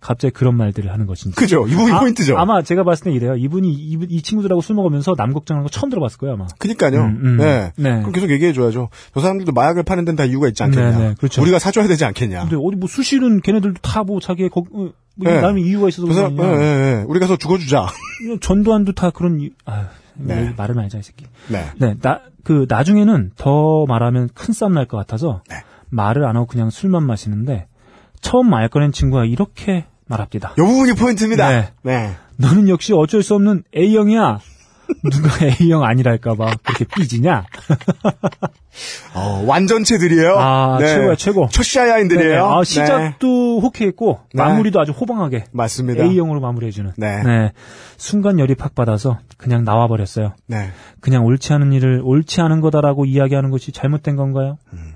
갑자기 0.00 0.32
그런 0.32 0.56
말들을 0.56 0.92
하는 0.92 1.06
것인지. 1.06 1.34
그죠? 1.36 1.66
이 1.66 1.72
부분이 1.72 1.92
아, 1.92 1.98
포인트죠? 2.00 2.38
아마 2.38 2.62
제가 2.62 2.84
봤을 2.84 3.04
때 3.04 3.10
이래요. 3.12 3.34
이분이 3.34 3.68
이, 3.72 3.98
이 4.08 4.22
친구들하고 4.22 4.62
술 4.62 4.76
먹으면서 4.76 5.16
남 5.16 5.32
걱정하는 5.32 5.64
거 5.64 5.70
처음 5.70 5.90
들어봤을 5.90 6.18
거예요, 6.18 6.34
아마. 6.34 6.46
그니까요. 6.58 7.00
음, 7.00 7.20
음. 7.24 7.36
네. 7.38 7.72
네. 7.76 7.90
그럼 7.98 8.12
계속 8.12 8.30
얘기해줘야죠. 8.30 8.90
저 9.12 9.20
사람들도 9.20 9.50
마약을 9.52 9.82
파는 9.82 10.04
데는 10.04 10.16
다 10.16 10.24
이유가 10.24 10.46
있지 10.46 10.62
않겠냐. 10.62 10.90
네, 10.90 11.08
네, 11.08 11.14
그렇죠. 11.18 11.42
우리가 11.42 11.58
사줘야 11.58 11.88
되지 11.88 12.04
않겠냐. 12.04 12.42
근데 12.42 12.54
어디 12.56 12.76
뭐 12.76 12.88
수실은 12.88 13.40
걔네들도 13.40 13.80
다뭐 13.82 14.20
자기의 14.20 14.50
거, 14.50 14.60
어, 14.60 14.64
뭐 14.72 14.92
네. 15.16 15.40
나름의 15.40 15.64
이유가 15.64 15.88
있어서 15.88 16.06
그 16.06 16.14
그런 16.14 16.32
예, 16.32 16.36
거 16.36 16.44
아니냐. 16.44 16.62
예, 16.64 16.98
예. 17.00 17.04
우리 17.08 17.18
가서 17.18 17.36
죽어주자. 17.36 17.86
전두환도 18.40 18.92
다 18.92 19.10
그런 19.10 19.50
아유, 19.64 19.84
네. 20.18 20.54
말을 20.56 20.74
많이 20.74 20.86
하자, 20.86 20.98
이 20.98 21.02
새끼. 21.02 21.26
네. 21.48 21.64
네, 21.78 21.94
나, 22.00 22.20
그, 22.44 22.66
나중에는 22.68 23.32
더 23.36 23.84
말하면 23.86 24.28
큰 24.34 24.52
싸움 24.54 24.74
날 24.74 24.86
것 24.86 24.96
같아서, 24.96 25.42
네. 25.48 25.56
말을 25.90 26.24
안 26.24 26.36
하고 26.36 26.46
그냥 26.46 26.70
술만 26.70 27.02
마시는데, 27.04 27.66
처음 28.20 28.50
말 28.50 28.68
꺼낸 28.68 28.92
친구가 28.92 29.24
이렇게 29.24 29.84
말합니다. 30.06 30.54
이 30.58 30.60
부분이 30.60 30.94
포인트입니다. 30.94 31.48
네. 31.50 31.68
네. 31.82 32.14
너는 32.36 32.68
역시 32.68 32.92
어쩔 32.94 33.22
수 33.22 33.34
없는 33.34 33.62
A형이야. 33.76 34.40
누가 35.10 35.46
A형 35.46 35.84
아니랄까봐 35.84 36.56
그렇게 36.62 36.84
삐지냐? 36.84 37.44
어, 39.14 39.44
완전체들이에요. 39.46 40.36
아, 40.38 40.78
최고야, 40.78 41.14
최고. 41.16 41.48
초샤야인들이에요. 41.48 42.30
네, 42.30 42.36
아, 42.38 42.58
네. 42.58 42.64
시작도 42.64 43.60
호쾌했고, 43.60 44.20
네. 44.32 44.42
마무리도 44.42 44.80
아주 44.80 44.92
호방하게. 44.92 45.46
맞습니다. 45.52 46.04
A형으로 46.04 46.40
마무리해주는. 46.40 46.92
네. 46.96 47.52
순간 47.96 48.38
열이 48.38 48.54
팍 48.54 48.74
받아서 48.74 49.18
그냥 49.36 49.64
나와버렸어요. 49.64 50.34
네. 50.46 50.70
그냥 51.00 51.24
옳지 51.24 51.52
않은 51.52 51.72
일을 51.72 52.00
옳지 52.04 52.40
않은 52.40 52.60
거다라고 52.60 53.04
이야기하는 53.04 53.50
것이 53.50 53.72
잘못된 53.72 54.16
건가요? 54.16 54.58
음. 54.72 54.94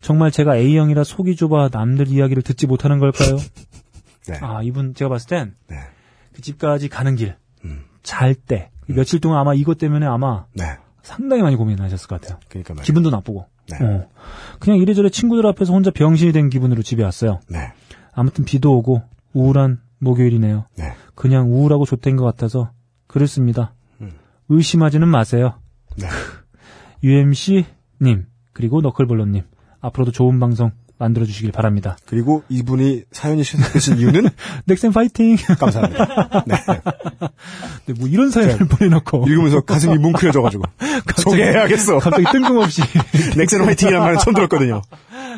정말 0.00 0.30
제가 0.30 0.56
A형이라 0.56 1.02
속이 1.02 1.34
좁아 1.34 1.70
남들 1.72 2.08
이야기를 2.08 2.42
듣지 2.42 2.66
못하는 2.66 2.98
걸까요? 2.98 3.38
네. 4.28 4.38
아, 4.42 4.60
이분 4.62 4.94
제가 4.94 5.08
봤을 5.08 5.28
땐그 5.28 5.54
네. 5.68 5.76
집까지 6.42 6.88
가는 6.88 7.14
길, 7.14 7.36
음. 7.64 7.84
잘 8.02 8.34
때, 8.34 8.70
며칠 8.86 9.20
동안 9.20 9.38
아마 9.38 9.54
이것 9.54 9.78
때문에 9.78 10.06
아마 10.06 10.46
네. 10.54 10.64
상당히 11.02 11.42
많이 11.42 11.56
고민하셨을 11.56 12.08
것 12.08 12.20
같아요. 12.20 12.38
그러니까 12.48 12.74
말이에요. 12.74 12.84
기분도 12.84 13.10
나쁘고. 13.10 13.46
네. 13.70 13.78
어. 13.84 14.08
그냥 14.58 14.78
이래저래 14.78 15.08
친구들 15.08 15.46
앞에서 15.46 15.72
혼자 15.72 15.90
병신이 15.90 16.32
된 16.32 16.48
기분으로 16.50 16.82
집에 16.82 17.02
왔어요. 17.02 17.40
네. 17.48 17.72
아무튼 18.12 18.44
비도 18.44 18.76
오고 18.78 19.02
우울한 19.32 19.80
목요일이네요. 19.98 20.66
네. 20.76 20.92
그냥 21.14 21.50
우울하고 21.50 21.84
좋된 21.84 22.16
것 22.16 22.24
같아서 22.24 22.70
그렇습니다. 23.06 23.74
음. 24.00 24.12
의심하지는 24.48 25.08
마세요. 25.08 25.58
네. 25.96 26.06
UMC님 27.02 28.26
그리고 28.52 28.80
너클볼러님 28.80 29.42
앞으로도 29.80 30.12
좋은 30.12 30.40
방송 30.40 30.72
만들어 30.98 31.24
주시길 31.26 31.52
바랍니다. 31.52 31.96
그리고 32.06 32.44
이분이 32.48 33.04
사연이 33.10 33.42
시작되신 33.42 33.98
이유는 33.98 34.28
넥센 34.66 34.92
파이팅. 34.92 35.36
감사합니다. 35.36 36.44
네. 36.46 36.56
네, 37.86 37.94
뭐 37.98 38.08
이런 38.08 38.30
사연을 38.30 38.68
보내놓고 38.68 39.26
읽으면서 39.26 39.60
가슴이 39.62 39.98
뭉클해져가지고 39.98 40.64
소개해야겠어. 41.16 41.98
갑자기 41.98 42.24
뜬금없이 42.30 42.82
넥센 43.36 43.64
화이팅이라는 43.64 44.04
말은 44.04 44.18
처음 44.18 44.34
들었거든요. 44.34 44.82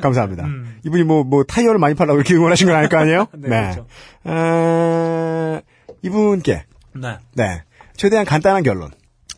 감사합니다. 0.03 0.47
이분이 0.85 1.05
뭐, 1.05 1.25
뭐, 1.25 1.43
타이어를 1.45 1.79
많이 1.79 1.95
팔라고 1.95 2.19
이렇게 2.19 2.35
응원하신 2.35 2.67
건 2.67 2.77
아닐 2.77 2.89
거 2.91 2.99
아니에요? 2.99 3.29
네, 3.33 3.49
그렇죠. 3.49 3.87
어, 4.25 5.61
이분께, 6.03 6.65
네. 6.95 7.17
네. 7.35 7.63
최대한 7.97 8.27
간단한 8.27 8.63
결론. 8.63 8.91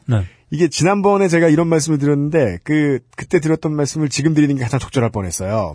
네. 0.06 0.24
이게 0.50 0.68
지난번에 0.68 1.28
제가 1.28 1.48
이런 1.48 1.68
말씀을 1.68 1.98
드렸는데, 1.98 2.58
그, 2.64 2.98
그때 3.16 3.38
드렸던 3.38 3.72
말씀을 3.74 4.08
지금 4.08 4.34
드리는 4.34 4.56
게 4.56 4.62
가장 4.62 4.80
적절할 4.80 5.10
뻔했어요. 5.10 5.74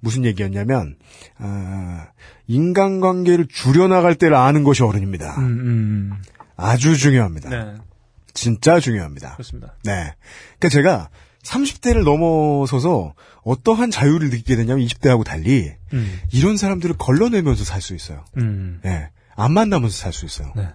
무슨 0.00 0.24
얘기였냐면, 0.24 0.96
아, 1.38 2.08
인간관계를 2.46 3.46
줄여나갈 3.48 4.14
때를 4.14 4.36
아는 4.36 4.64
것이 4.64 4.82
어른입니다. 4.82 5.36
음, 5.38 5.42
음, 5.44 6.12
아주 6.56 6.96
중요합니다. 6.96 7.50
네. 7.50 7.74
진짜 8.34 8.80
중요합니다. 8.80 9.32
그렇습니다. 9.34 9.74
네. 9.84 10.14
그러니까 10.58 10.68
제가 10.70 11.08
30대를 11.44 12.04
넘어서서 12.04 13.14
어떠한 13.42 13.90
자유를 13.90 14.30
느끼게 14.30 14.56
되냐면 14.56 14.86
20대하고 14.86 15.24
달리 15.24 15.72
음, 15.92 16.20
이런 16.32 16.56
사람들을 16.56 16.96
걸러내면서 16.98 17.64
살 17.64 17.80
수 17.80 17.94
있어요. 17.94 18.24
음, 18.38 18.80
예. 18.84 19.10
안 19.34 19.52
만나면서 19.52 19.96
살 19.96 20.12
수 20.12 20.26
있어요. 20.26 20.52
네. 20.56 20.68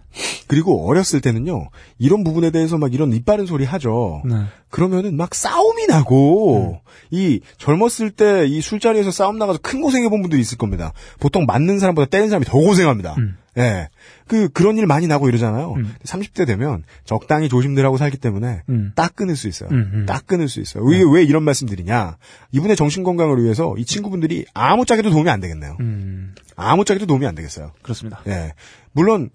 그리고 0.47 0.87
어렸을 0.89 1.21
때는요, 1.21 1.69
이런 1.99 2.23
부분에 2.23 2.49
대해서 2.51 2.77
막 2.77 2.93
이런 2.93 3.13
이빠른 3.13 3.45
소리 3.45 3.65
하죠. 3.65 4.21
네. 4.25 4.35
그러면은 4.69 5.15
막 5.17 5.35
싸움이 5.35 5.87
나고, 5.87 6.81
이 7.11 7.39
젊었을 7.57 8.11
때 8.11 8.45
이 8.47 8.61
술자리에서 8.61 9.11
싸움 9.11 9.37
나가서 9.37 9.59
큰 9.61 9.81
고생해본 9.81 10.21
분들이 10.21 10.41
있을 10.41 10.57
겁니다. 10.57 10.93
보통 11.19 11.45
맞는 11.45 11.79
사람보다 11.79 12.09
때리는 12.09 12.29
사람이 12.29 12.45
더 12.45 12.57
고생합니다. 12.57 13.15
음. 13.17 13.37
예. 13.57 13.89
그, 14.27 14.49
그런 14.49 14.77
일 14.77 14.85
많이 14.85 15.07
나고 15.07 15.27
이러잖아요. 15.29 15.73
음. 15.73 15.95
30대 16.03 16.45
되면 16.45 16.83
적당히 17.05 17.49
조심들 17.49 17.83
하고 17.85 17.97
살기 17.97 18.17
때문에 18.17 18.61
음. 18.69 18.91
딱 18.95 19.15
끊을 19.15 19.35
수 19.35 19.47
있어요. 19.47 19.69
음, 19.71 19.91
음. 19.93 20.05
딱 20.05 20.27
끊을 20.27 20.47
수 20.47 20.59
있어요. 20.61 20.83
왜, 20.83 21.01
왜 21.11 21.23
이런 21.23 21.43
말씀 21.43 21.67
드리냐. 21.67 22.17
이분의 22.51 22.75
정신건강을 22.75 23.43
위해서 23.43 23.73
이 23.77 23.85
친구분들이 23.85 24.45
아무짝에도 24.53 25.09
도움이 25.09 25.29
안 25.29 25.39
되겠네요. 25.39 25.77
음, 25.79 26.35
아무짝에도 26.55 27.05
도움이 27.05 27.25
안 27.25 27.35
되겠어요. 27.35 27.71
그렇습니다. 27.81 28.21
예. 28.27 28.53
물론, 28.91 29.29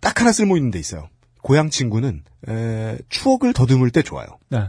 딱 0.00 0.20
하나 0.20 0.30
쓸모 0.32 0.56
있는 0.56 0.70
데 0.70 0.78
있어요. 0.78 1.08
고향 1.42 1.68
친구는, 1.70 2.22
에, 2.48 2.98
추억을 3.08 3.52
더듬을 3.54 3.90
때 3.90 4.02
좋아요. 4.02 4.26
네. 4.50 4.60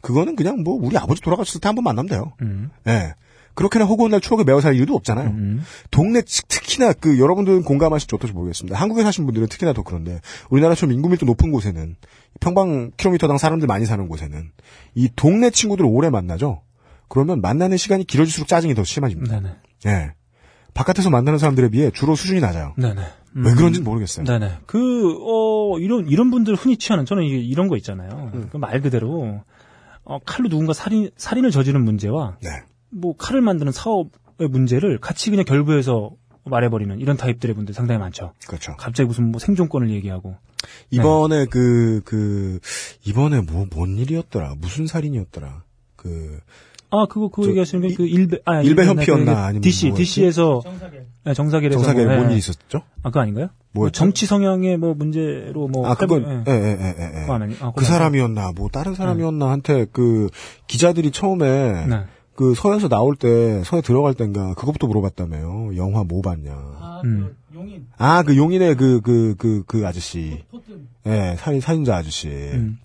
그거는 0.00 0.36
그냥 0.36 0.62
뭐, 0.62 0.74
우리 0.80 0.96
아버지 0.98 1.20
돌아가셨을 1.22 1.60
때 1.60 1.68
한 1.68 1.74
번 1.74 1.84
만나면 1.84 2.08
돼요. 2.10 2.32
음, 2.42 2.70
예. 2.86 3.14
그렇게나 3.54 3.84
허구한 3.84 4.10
날 4.10 4.20
추억에 4.20 4.44
매어 4.44 4.60
살 4.60 4.74
이유도 4.74 4.94
없잖아요. 4.94 5.28
음, 5.30 5.62
동네 5.90 6.22
치- 6.22 6.42
특히나 6.48 6.92
그 6.92 7.18
여러분들은 7.18 7.62
공감하실지 7.62 8.14
어떨지 8.16 8.34
모르겠습니다. 8.34 8.78
한국에 8.78 9.02
사신 9.02 9.24
분들은 9.26 9.48
특히나 9.48 9.72
더 9.72 9.82
그런데 9.82 10.20
우리나라처럼 10.50 10.92
인구 10.92 11.08
밀도 11.08 11.24
높은 11.26 11.50
곳에는 11.52 11.96
평방 12.40 12.90
킬로미터당 12.96 13.38
사람들 13.38 13.66
많이 13.68 13.86
사는 13.86 14.06
곳에는 14.08 14.50
이 14.94 15.08
동네 15.14 15.50
친구들 15.50 15.84
을 15.84 15.90
오래 15.92 16.10
만나죠. 16.10 16.62
그러면 17.08 17.40
만나는 17.40 17.76
시간이 17.76 18.04
길어질수록 18.04 18.48
짜증이 18.48 18.74
더 18.74 18.82
심해집니다. 18.82 19.40
네네. 19.40 19.54
예. 19.86 20.12
바깥에서 20.74 21.10
만나는 21.10 21.38
사람들에 21.38 21.68
비해 21.68 21.90
주로 21.92 22.16
수준이 22.16 22.40
낮아요. 22.40 22.74
네네. 22.76 23.00
음. 23.36 23.46
왜 23.46 23.54
그런지는 23.54 23.84
모르겠어요. 23.84 24.24
네네. 24.26 24.58
그, 24.66 25.16
어, 25.22 25.78
이런, 25.78 26.08
이런 26.08 26.30
분들 26.32 26.56
흔히 26.56 26.76
취하는, 26.76 27.04
저는 27.04 27.22
이런 27.24 27.68
거 27.68 27.76
있잖아요. 27.76 28.30
음. 28.34 28.48
그 28.50 28.58
말 28.58 28.80
그대로, 28.80 29.40
어, 30.04 30.18
칼로 30.24 30.48
누군가 30.48 30.72
살인, 30.72 31.10
살인을 31.16 31.52
저지른 31.52 31.84
문제와, 31.84 32.38
네. 32.42 32.48
뭐, 32.94 33.14
칼을 33.16 33.40
만드는 33.40 33.72
사업의 33.72 34.48
문제를 34.50 34.98
같이 34.98 35.30
그냥 35.30 35.44
결부해서 35.44 36.10
말해버리는 36.44 36.98
이런 37.00 37.16
타입들의 37.16 37.54
분들 37.54 37.74
상당히 37.74 37.98
많죠. 38.00 38.32
그렇죠. 38.46 38.74
갑자기 38.76 39.06
무슨 39.06 39.30
뭐 39.30 39.38
생존권을 39.38 39.90
얘기하고. 39.90 40.36
이번에 40.90 41.46
그, 41.46 42.00
그, 42.04 42.58
이번에 43.06 43.40
뭐, 43.40 43.66
뭔 43.74 43.96
일이었더라. 43.98 44.54
무슨 44.58 44.86
살인이었더라. 44.86 45.62
그, 45.96 46.38
아, 46.90 47.06
그거, 47.06 47.28
그거 47.28 47.42
저, 47.44 47.48
얘기하시는 47.50 47.84
이- 47.86 47.90
게그 47.90 48.06
일베, 48.06 48.38
아, 48.44 48.60
일베 48.60 48.84
현피였나? 48.84 49.34
그 49.34 49.40
아니면 49.40 49.62
DC, 49.62 49.88
뭐였지? 49.88 50.04
DC에서. 50.04 50.62
네, 51.24 51.34
정사계에서. 51.34 51.76
정사계 51.78 52.04
뭐, 52.04 52.14
뭔 52.14 52.26
예. 52.26 52.30
일이 52.32 52.38
있었죠? 52.38 52.82
아, 53.02 53.08
그거 53.08 53.20
아닌가요? 53.20 53.48
뭐였죠? 53.72 53.92
정치 53.98 54.26
성향의 54.26 54.76
뭐 54.76 54.94
문제로 54.94 55.66
뭐. 55.66 55.88
아, 55.88 55.94
그건, 55.94 56.44
예. 56.46 56.52
예, 56.52 56.54
예, 56.56 56.78
예, 56.80 56.94
예. 56.98 57.26
예. 57.26 57.56
아, 57.60 57.72
그 57.74 57.84
사람이었나, 57.84 58.52
뭐, 58.54 58.68
다른 58.68 58.94
사람이었나, 58.94 59.50
한테 59.50 59.86
그, 59.90 60.28
기자들이 60.66 61.10
처음에, 61.10 61.86
네. 61.86 62.04
그 62.36 62.54
서에서 62.54 62.88
나올 62.88 63.16
때, 63.16 63.62
서에 63.64 63.80
들어갈 63.80 64.14
땐가, 64.14 64.54
그것부터 64.54 64.86
물어봤다며요. 64.86 65.76
영화 65.76 66.02
뭐 66.04 66.20
봤냐. 66.20 66.52
음. 67.04 67.36
아, 67.96 68.22
그 68.22 68.36
용인의 68.36 68.74
그, 68.76 69.00
그, 69.00 69.34
그, 69.38 69.62
그 69.66 69.86
아저씨. 69.86 70.44
예, 71.06 71.36
살인, 71.38 71.60
살인자 71.60 71.96
아저씨. 71.96 72.28
음. 72.28 72.78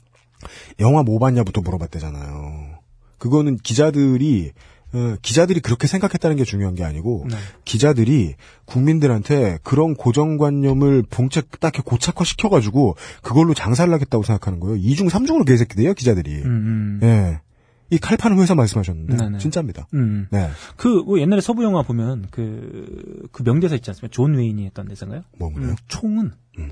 영화 0.80 1.04
뭐 1.04 1.20
봤냐부터 1.20 1.62
물어봤대잖아요. 1.62 2.78
그거는 3.18 3.58
기자들이, 3.58 4.52
어, 4.94 5.16
기자들이 5.22 5.60
그렇게 5.60 5.88
생각했다는 5.88 6.38
게 6.38 6.44
중요한 6.44 6.76
게 6.76 6.84
아니고, 6.84 7.26
네. 7.30 7.36
기자들이 7.66 8.36
국민들한테 8.66 9.58
그런 9.64 9.96
고정관념을 9.96 11.04
봉착, 11.10 11.60
딱히 11.60 11.82
고착화 11.82 12.24
시켜가지고, 12.24 12.96
그걸로 13.24 13.54
장사를 13.54 13.92
하겠다고 13.92 14.24
생각하는 14.24 14.60
거예요. 14.60 14.78
이중 14.78 15.10
삼중으로 15.10 15.44
개새끼들이에요, 15.44 15.96
기자들이. 15.96 16.44
음, 16.44 16.46
음. 16.46 17.00
예. 17.04 17.42
이 17.90 17.98
칼파는 17.98 18.38
회사 18.40 18.56
말씀하셨는데, 18.56 19.16
네네. 19.16 19.38
진짜입니다. 19.40 19.88
음. 19.94 20.28
네. 20.32 20.50
그, 20.76 20.88
뭐 20.88 21.20
옛날에 21.20 21.42
서부 21.42 21.64
영화 21.64 21.82
보면 21.82 22.28
그, 22.32 23.28
그 23.32 23.44
명대사 23.44 23.76
있지 23.76 23.90
않습니까? 23.90 24.12
존 24.12 24.36
웨인이 24.36 24.66
했던 24.66 24.88
대사인가요? 24.88 25.24
뭔가요? 25.38 25.70
음, 25.70 25.76
총은 25.88 26.32
음. 26.60 26.72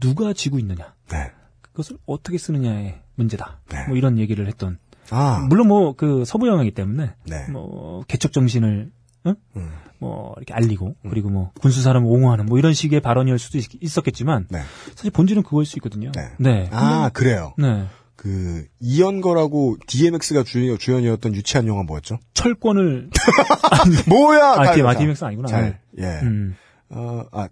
누가 0.00 0.32
쥐고 0.32 0.58
있느냐. 0.58 0.94
네. 1.10 1.30
그것을 1.62 1.98
어떻게 2.06 2.38
쓰느냐의 2.38 3.00
문제다. 3.16 3.60
네. 3.70 3.86
뭐 3.88 3.96
이런 3.96 4.18
얘기를 4.18 4.46
했던. 4.46 4.78
아, 5.10 5.46
물론 5.48 5.68
뭐 5.68 5.94
그 5.96 6.24
서부 6.24 6.48
영화이기 6.48 6.72
때문에 6.74 7.14
네. 7.26 7.48
뭐 7.50 8.02
개척 8.08 8.32
정신을 8.32 8.90
응? 9.26 9.34
음. 9.56 9.70
뭐 9.98 10.34
이렇게 10.36 10.52
알리고 10.52 10.94
그리고 11.08 11.30
뭐 11.30 11.52
군수 11.60 11.80
사람을 11.82 12.08
옹호하는 12.08 12.46
뭐 12.46 12.58
이런 12.58 12.72
식의 12.72 13.00
발언이었을 13.00 13.38
수도 13.38 13.58
있, 13.58 13.98
었겠지만 13.98 14.46
네. 14.50 14.60
사실 14.94 15.10
본질은 15.10 15.42
그거일 15.42 15.66
수 15.66 15.78
있거든요. 15.78 16.12
네. 16.12 16.32
네. 16.38 16.68
아, 16.72 17.10
그래요. 17.12 17.54
네. 17.58 17.86
그, 18.16 18.66
이연거라고 18.80 19.76
DMX가 19.86 20.42
주연, 20.42 20.78
주연이었던 20.78 21.34
유치한 21.34 21.66
영화 21.68 21.82
뭐였죠? 21.82 22.18
철권을 22.34 23.10
뭐야! 24.08 24.44
아, 24.44 24.60
아, 24.60 24.64
잘. 24.74 24.96
DMX 24.96 25.24
아니구나. 25.24 25.48
잘, 25.48 25.78
예. 25.98 26.20
음. 26.22 26.56
어, 26.88 27.24
아, 27.32 27.48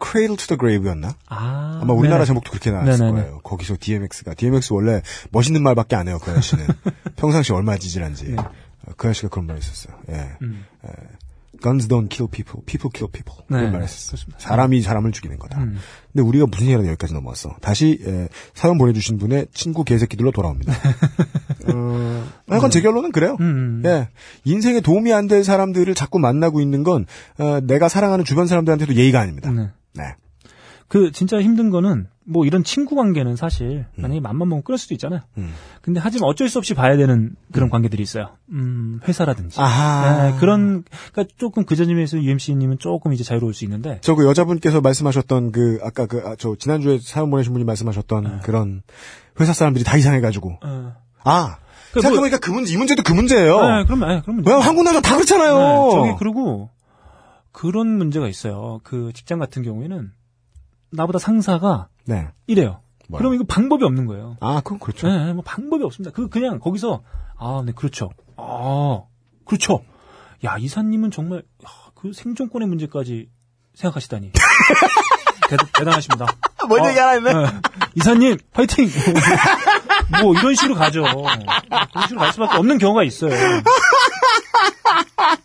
Cradle 0.00 0.36
to 0.36 0.46
the 0.46 0.58
Grave였나? 0.58 1.14
아. 1.28 1.80
아마 1.82 1.92
우리나라 1.92 2.18
네네. 2.18 2.26
제목도 2.26 2.50
그렇게 2.50 2.70
나왔을 2.70 3.04
네네네. 3.06 3.22
거예요. 3.22 3.40
거기서 3.40 3.76
DMX가. 3.80 4.34
DMX 4.34 4.72
원래 4.72 5.02
멋있는 5.30 5.62
말밖에 5.62 5.96
안 5.96 6.08
해요, 6.08 6.18
그 6.22 6.30
아저씨는. 6.30 6.66
평상시 7.16 7.52
얼마나 7.52 7.78
지질한지. 7.78 8.36
어, 8.38 8.92
그 8.96 9.08
아저씨가 9.08 9.28
그런 9.28 9.46
말 9.46 9.56
했었어요. 9.56 9.96
예. 10.10 10.12
네. 10.12 10.36
음. 10.42 10.64
Guns 11.60 11.88
don't 11.88 12.08
kill 12.08 12.28
people, 12.30 12.62
people 12.66 12.90
kill 12.92 13.10
people. 13.10 13.42
네, 13.48 13.58
그런 13.58 13.72
말 13.72 13.80
네, 13.80 13.84
했었어요. 13.84 14.10
그렇습니다. 14.10 14.38
사람이 14.38 14.80
사람을 14.82 15.12
죽이는 15.12 15.38
거다. 15.38 15.58
음. 15.58 15.78
근데 16.12 16.26
우리가 16.26 16.46
무슨 16.46 16.66
얘기하다 16.66 16.88
여기까지 16.88 17.14
넘어왔어. 17.14 17.56
다시, 17.60 17.98
예, 18.06 18.28
사연 18.54 18.78
보내주신 18.78 19.18
분의 19.18 19.46
친구 19.52 19.84
개새끼들로 19.84 20.30
돌아옵니다. 20.32 20.72
어, 21.74 22.24
약간 22.50 22.70
제 22.70 22.80
결론은 22.80 23.12
그래요. 23.12 23.36
음. 23.40 23.82
예. 23.84 24.08
인생에 24.44 24.80
도움이 24.80 25.12
안 25.12 25.28
될 25.28 25.44
사람들을 25.44 25.94
자꾸 25.94 26.18
만나고 26.18 26.60
있는 26.62 26.82
건, 26.84 27.04
어, 27.38 27.60
내가 27.60 27.88
사랑하는 27.88 28.24
주변 28.24 28.46
사람들한테도 28.46 28.94
예의가 28.94 29.20
아닙니다. 29.20 29.50
네. 29.50 29.68
네. 29.94 30.14
그 30.88 31.12
진짜 31.12 31.40
힘든 31.40 31.68
거는 31.68 32.08
뭐 32.24 32.46
이런 32.46 32.64
친구 32.64 32.94
관계는 32.94 33.36
사실 33.36 33.86
만약에 33.96 34.20
맘만 34.20 34.48
먹으면 34.48 34.62
끊을 34.62 34.78
수도 34.78 34.94
있잖아요. 34.94 35.20
음. 35.36 35.52
근데 35.82 36.00
하지만 36.00 36.28
어쩔 36.28 36.48
수 36.48 36.58
없이 36.58 36.72
봐야 36.74 36.96
되는 36.96 37.34
그런 37.52 37.68
관계들이 37.70 38.02
있어요. 38.02 38.36
음, 38.50 39.00
회사라든지. 39.06 39.60
아하. 39.60 40.30
네, 40.30 40.36
그런 40.38 40.84
그러니까 41.12 41.34
조금 41.38 41.64
그 41.64 41.76
점에서 41.76 42.18
UMC님은 42.18 42.78
조금 42.78 43.12
이제 43.12 43.22
자유로울 43.24 43.52
수 43.54 43.64
있는데. 43.64 43.98
저 44.00 44.14
그 44.14 44.26
여자분께서 44.26 44.80
말씀하셨던 44.80 45.52
그 45.52 45.78
아까 45.82 46.06
그 46.06 46.22
저 46.38 46.54
지난주에 46.58 46.98
사연 47.02 47.30
보내신 47.30 47.52
분이 47.52 47.64
말씀하셨던 47.64 48.40
그런 48.42 48.82
회사 49.40 49.52
사람들이 49.52 49.84
다 49.84 49.96
이상해 49.96 50.20
가지고 50.20 50.58
어. 50.64 50.94
아그 51.24 52.00
생각해보니까 52.00 52.38
그 52.38 52.50
문제 52.50 52.72
이 52.72 52.76
문제도 52.76 53.02
그 53.02 53.12
문제예요. 53.12 53.60
네, 53.60 53.84
그러면 53.84 54.08
네, 54.08 54.20
그러면 54.22 54.44
왜 54.46 54.52
한국 54.54 54.84
남자 54.84 55.00
다 55.00 55.14
그렇잖아요. 55.16 55.54
네, 55.58 55.90
저기 55.92 56.10
그리고 56.18 56.70
그런 57.52 57.88
문제가 57.98 58.28
있어요. 58.28 58.80
그 58.84 59.12
직장 59.14 59.38
같은 59.38 59.62
경우에는 59.62 60.12
나보다 60.90 61.18
상사가 61.18 61.88
네. 62.06 62.28
이래요. 62.46 62.80
뭐요? 63.08 63.18
그럼 63.18 63.34
이거 63.34 63.44
방법이 63.44 63.84
없는 63.84 64.06
거예요. 64.06 64.36
아 64.40 64.60
그건 64.60 64.78
그렇죠. 64.78 65.08
네, 65.08 65.32
뭐 65.32 65.42
방법이 65.44 65.82
없습니다. 65.84 66.14
그 66.14 66.28
그냥 66.28 66.58
거기서 66.58 67.02
아, 67.38 67.62
네, 67.64 67.72
그렇죠. 67.72 68.10
아, 68.36 69.02
그렇죠. 69.44 69.82
야, 70.44 70.56
이사님은 70.58 71.10
정말 71.10 71.38
야, 71.38 71.68
그 71.94 72.12
생존권의 72.12 72.68
문제까지 72.68 73.28
생각하시다니. 73.74 74.32
대, 75.48 75.56
대단하십니다. 75.74 76.26
뭔 76.68 76.82
어, 76.82 76.88
얘기 76.88 76.98
하나 76.98 77.12
했네. 77.12 77.32
네. 77.32 77.46
이사님, 77.94 78.38
파이팅! 78.52 78.88
뭐, 80.22 80.34
이런 80.34 80.54
식으로 80.54 80.74
가죠. 80.74 81.02
그런 81.02 82.06
식으로 82.06 82.20
갈 82.20 82.32
수밖에 82.32 82.58
없는 82.58 82.78
경우가 82.78 83.02
있어요. 83.04 83.32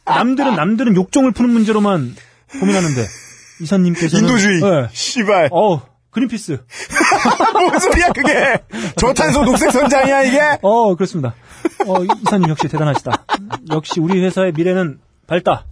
남들은, 0.05 0.55
남들은 0.55 0.95
욕정을 0.95 1.31
푸는 1.31 1.51
문제로만 1.51 2.15
고민하는데, 2.59 3.05
이사님께서는. 3.63 4.27
인도주의. 4.27 4.61
네. 4.61 4.87
씨발. 4.91 5.49
어 5.51 5.81
그린피스. 6.11 6.63
뭔 7.53 7.79
소리야 7.79 8.09
그게? 8.11 8.63
저탄소 8.97 9.43
녹색 9.45 9.71
선장이야 9.71 10.23
이게? 10.23 10.39
어, 10.61 10.93
그렇습니다. 10.95 11.33
어, 11.87 12.03
이사님 12.03 12.49
역시 12.49 12.67
대단하시다. 12.67 13.25
역시 13.71 13.99
우리 13.99 14.23
회사의 14.23 14.51
미래는 14.53 14.99
밝다. 15.25 15.65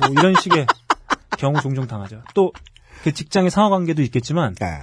뭐, 0.00 0.08
이런 0.10 0.34
식의 0.40 0.66
경우 1.38 1.60
종종 1.60 1.86
당하죠. 1.86 2.22
또, 2.34 2.52
그 3.04 3.12
직장의 3.12 3.50
상하 3.50 3.68
관계도 3.70 4.02
있겠지만, 4.02 4.54
네. 4.56 4.80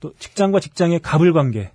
또 0.00 0.12
직장과 0.18 0.60
직장의 0.60 1.00
갑을 1.00 1.32
관계. 1.32 1.72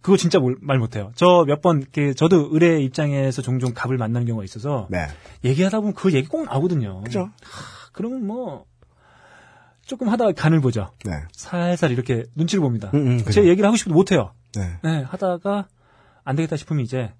그거 0.00 0.16
진짜 0.16 0.38
뭘- 0.38 0.56
말 0.60 0.78
못해요. 0.78 1.12
저 1.16 1.44
몇 1.46 1.60
번, 1.60 1.84
그, 1.92 2.14
저도 2.14 2.48
의뢰 2.52 2.80
입장에서 2.80 3.42
종종 3.42 3.74
갑을 3.74 3.98
만나는 3.98 4.26
경우가 4.26 4.44
있어서, 4.44 4.86
네. 4.90 5.06
얘기하다 5.44 5.80
보면 5.80 5.94
그 5.94 6.12
얘기 6.12 6.26
꼭 6.28 6.44
나오거든요. 6.46 7.02
그죠? 7.02 7.28
그러면 7.92 8.26
뭐, 8.26 8.64
조금 9.88 10.08
하다가 10.10 10.32
간을 10.32 10.60
보죠. 10.60 10.92
네. 11.04 11.12
살살 11.32 11.90
이렇게 11.92 12.24
눈치를 12.36 12.60
봅니다. 12.60 12.90
음, 12.94 13.18
음. 13.18 13.24
제가 13.24 13.46
얘기를 13.48 13.66
하고 13.66 13.76
싶어도 13.76 13.94
못해요. 13.94 14.32
네. 14.54 14.78
네, 14.84 15.02
하다가 15.02 15.66
안 16.24 16.36
되겠다 16.36 16.56
싶으면 16.56 16.84
이제 16.84 17.12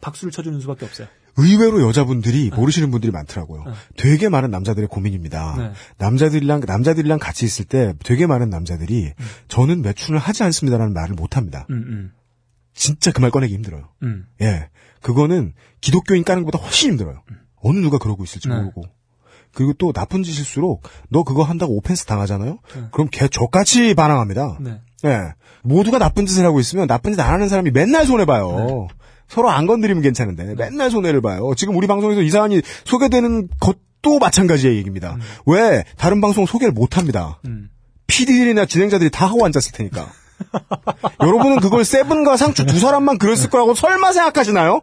박수를 0.00 0.32
쳐주는 0.32 0.58
수밖에 0.60 0.86
없어요. 0.86 1.06
의외로 1.36 1.86
여자분들이 1.86 2.50
모르시는 2.50 2.90
분들이 2.90 3.12
많더라고요. 3.12 3.62
네. 3.64 3.72
되게 3.96 4.28
많은 4.30 4.50
남자들의 4.50 4.88
고민입니다. 4.88 5.54
네. 5.58 5.72
남자들이랑 5.98 6.62
남자들이랑 6.66 7.18
같이 7.18 7.44
있을 7.44 7.66
때 7.66 7.92
되게 8.02 8.26
많은 8.26 8.48
남자들이 8.48 9.12
음. 9.18 9.24
저는 9.48 9.82
매춘을 9.82 10.18
하지 10.18 10.42
않습니다라는 10.44 10.94
말을 10.94 11.14
못 11.14 11.36
합니다. 11.36 11.66
음, 11.70 11.74
음, 11.76 12.12
진짜 12.74 13.12
그 13.12 13.20
말 13.20 13.30
꺼내기 13.30 13.52
힘들어요. 13.54 13.88
음. 14.02 14.26
예. 14.40 14.70
그거는 15.02 15.52
기독교인 15.82 16.24
까는 16.24 16.44
것보다 16.44 16.64
훨씬 16.64 16.92
힘들어요. 16.92 17.22
어느 17.56 17.78
누가 17.80 17.98
그러고 17.98 18.24
있을지 18.24 18.48
네. 18.48 18.54
모르고. 18.56 18.84
그리고 19.58 19.72
또 19.72 19.92
나쁜 19.92 20.22
짓일수록 20.22 20.84
너 21.08 21.24
그거 21.24 21.42
한다고 21.42 21.74
오펜스 21.78 22.04
당하잖아요? 22.04 22.58
네. 22.76 22.82
그럼 22.92 23.08
걔 23.10 23.26
족같이 23.26 23.92
반항합니다. 23.94 24.58
네. 24.60 24.80
예. 25.04 25.18
모두가 25.64 25.98
나쁜 25.98 26.26
짓을 26.26 26.44
하고 26.44 26.60
있으면 26.60 26.86
나쁜 26.86 27.12
짓 27.12 27.20
안 27.20 27.32
하는 27.34 27.48
사람이 27.48 27.72
맨날 27.72 28.06
손해 28.06 28.24
봐요. 28.24 28.54
네. 28.56 28.94
서로 29.26 29.50
안 29.50 29.66
건드리면 29.66 30.00
괜찮은데 30.00 30.54
맨날 30.54 30.92
손해를 30.92 31.20
봐요. 31.22 31.50
지금 31.56 31.74
우리 31.76 31.88
방송에서 31.88 32.22
이 32.22 32.30
사안이 32.30 32.62
소개되는 32.84 33.48
것도 33.58 34.20
마찬가지의 34.20 34.76
얘기입니다. 34.76 35.16
왜? 35.44 35.82
다른 35.96 36.20
방송 36.20 36.46
소개를 36.46 36.70
못 36.72 36.96
합니다. 36.96 37.40
음. 37.44 37.68
PD들이나 38.06 38.64
진행자들이 38.64 39.10
다 39.10 39.26
하고 39.26 39.44
앉았을 39.44 39.72
테니까. 39.72 40.06
여러분은 41.20 41.58
그걸 41.58 41.84
세븐과 41.84 42.36
상추 42.36 42.64
두 42.64 42.78
사람만 42.78 43.18
그랬을 43.18 43.50
거라고 43.50 43.74
설마 43.74 44.12
생각하시나요? 44.12 44.82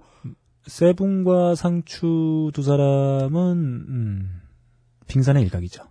세븐과 0.67 1.55
상추 1.55 2.51
두 2.53 2.61
사람은 2.61 3.51
음, 3.87 4.34
빙산의 5.07 5.43
일각이죠. 5.43 5.83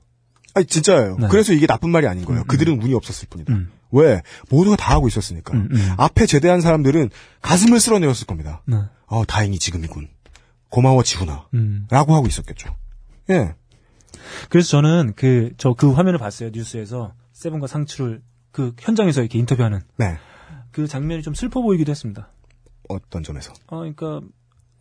아니 0.55 0.67
진짜예요. 0.67 1.17
네. 1.19 1.29
그래서 1.29 1.53
이게 1.53 1.67
나쁜 1.67 1.91
말이 1.91 2.07
아닌 2.07 2.25
거예요. 2.25 2.45
그들은 2.45 2.81
운이 2.81 2.95
없었을 2.95 3.29
뿐이다. 3.29 3.53
음. 3.53 3.71
왜? 3.91 4.23
모두가 4.51 4.77
다 4.77 4.95
하고 4.95 5.09
있었으니까. 5.09 5.53
음, 5.55 5.69
음. 5.71 5.95
앞에 5.97 6.27
제대한 6.27 6.61
사람들은 6.61 7.11
가슴을 7.43 7.81
쓸어내었을 7.81 8.27
겁니다. 8.27 8.63
네. 8.67 8.77
어, 9.07 9.25
다행히 9.25 9.59
지금이군. 9.59 10.09
고마워 10.69 11.03
지훈아. 11.03 11.47
음. 11.55 11.87
라고 11.91 12.15
하고 12.15 12.27
있었겠죠. 12.27 12.75
예. 13.31 13.55
그래서 14.49 14.69
저는 14.69 15.13
그, 15.17 15.53
저그 15.57 15.93
화면을 15.93 16.19
봤어요. 16.19 16.51
뉴스에서 16.53 17.15
세븐과 17.33 17.67
상추를 17.67 18.23
그 18.51 18.75
현장에서 18.79 19.21
이렇게 19.21 19.39
인터뷰하는 19.39 19.81
네. 19.97 20.17
그 20.71 20.87
장면이 20.87 21.23
좀 21.23 21.35
슬퍼 21.35 21.61
보이기도 21.61 21.91
했습니다. 21.91 22.31
어떤 22.89 23.23
점에서. 23.23 23.53
아, 23.69 23.79
그러니까, 23.79 24.21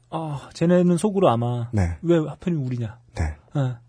아, 0.09 0.49
쟤네는 0.53 0.97
속으로 0.97 1.29
아마 1.29 1.69
네. 1.71 1.97
왜 2.01 2.17
하필이면 2.17 2.65
우리냐. 2.65 2.99
네. 3.15 3.35
아, 3.53 3.79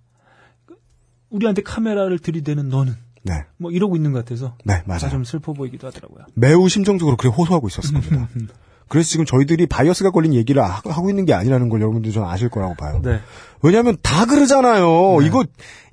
우리한테 1.35 1.62
카메라를 1.62 2.18
들이대는 2.18 2.68
너는 2.68 2.95
네. 3.24 3.45
뭐 3.57 3.70
이러고 3.70 3.97
있는 3.97 4.12
것 4.12 4.24
같아서 4.24 4.57
네, 4.64 4.74
아, 4.74 4.82
맞아요. 4.87 5.11
좀 5.11 5.24
슬퍼 5.24 5.53
보이기도 5.53 5.87
하더라고요. 5.87 6.26
매우 6.35 6.68
심정적으로 6.68 7.16
그렇게 7.16 7.35
호소하고 7.35 7.68
있었을 7.68 7.93
겁니다. 7.95 8.28
그래서 8.89 9.09
지금 9.09 9.24
저희들이 9.24 9.66
bias가 9.66 10.11
걸린 10.11 10.35
얘기를 10.35 10.62
하- 10.62 10.82
하고 10.85 11.09
있는 11.11 11.24
게 11.24 11.32
아니라는 11.32 11.70
걸 11.70 11.80
여러분들 11.80 12.12
좀 12.12 12.24
아실 12.24 12.51
거라고 12.51 12.74
봐요. 12.74 13.01
네. 13.03 13.20
왜냐하면 13.62 13.97
다 14.03 14.26
그러잖아요. 14.26 15.20
이거 15.22 15.45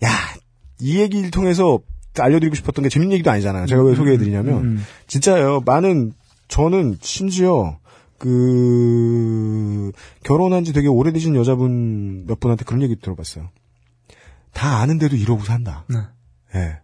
야 0.04 0.10
이 0.84 1.00
얘기를 1.00 1.30
통해서 1.30 1.80
알려드리고 2.20 2.56
싶었던 2.56 2.82
게 2.82 2.90
재밌는 2.90 3.14
얘기도 3.14 3.30
아니잖아요. 3.30 3.68
제가 3.68 3.84
왜 3.84 3.94
소개해드리냐면 3.96 4.54
음. 4.64 4.84
진짜요. 5.06 5.62
많은 5.64 6.12
저는 6.48 6.98
심지어 7.02 7.78
그 8.18 9.92
결혼한 10.24 10.64
지 10.64 10.74
되게 10.74 10.88
오래되신 10.88 11.36
여자분 11.36 12.26
몇 12.28 12.40
분한테 12.40 12.66
그런 12.66 12.82
얘기 12.82 12.96
들어봤어요. 13.00 13.50
다 14.54 14.78
아는데도 14.78 15.16
이러고 15.16 15.44
산다. 15.44 15.86
네. 15.90 15.98
예. 16.56 16.80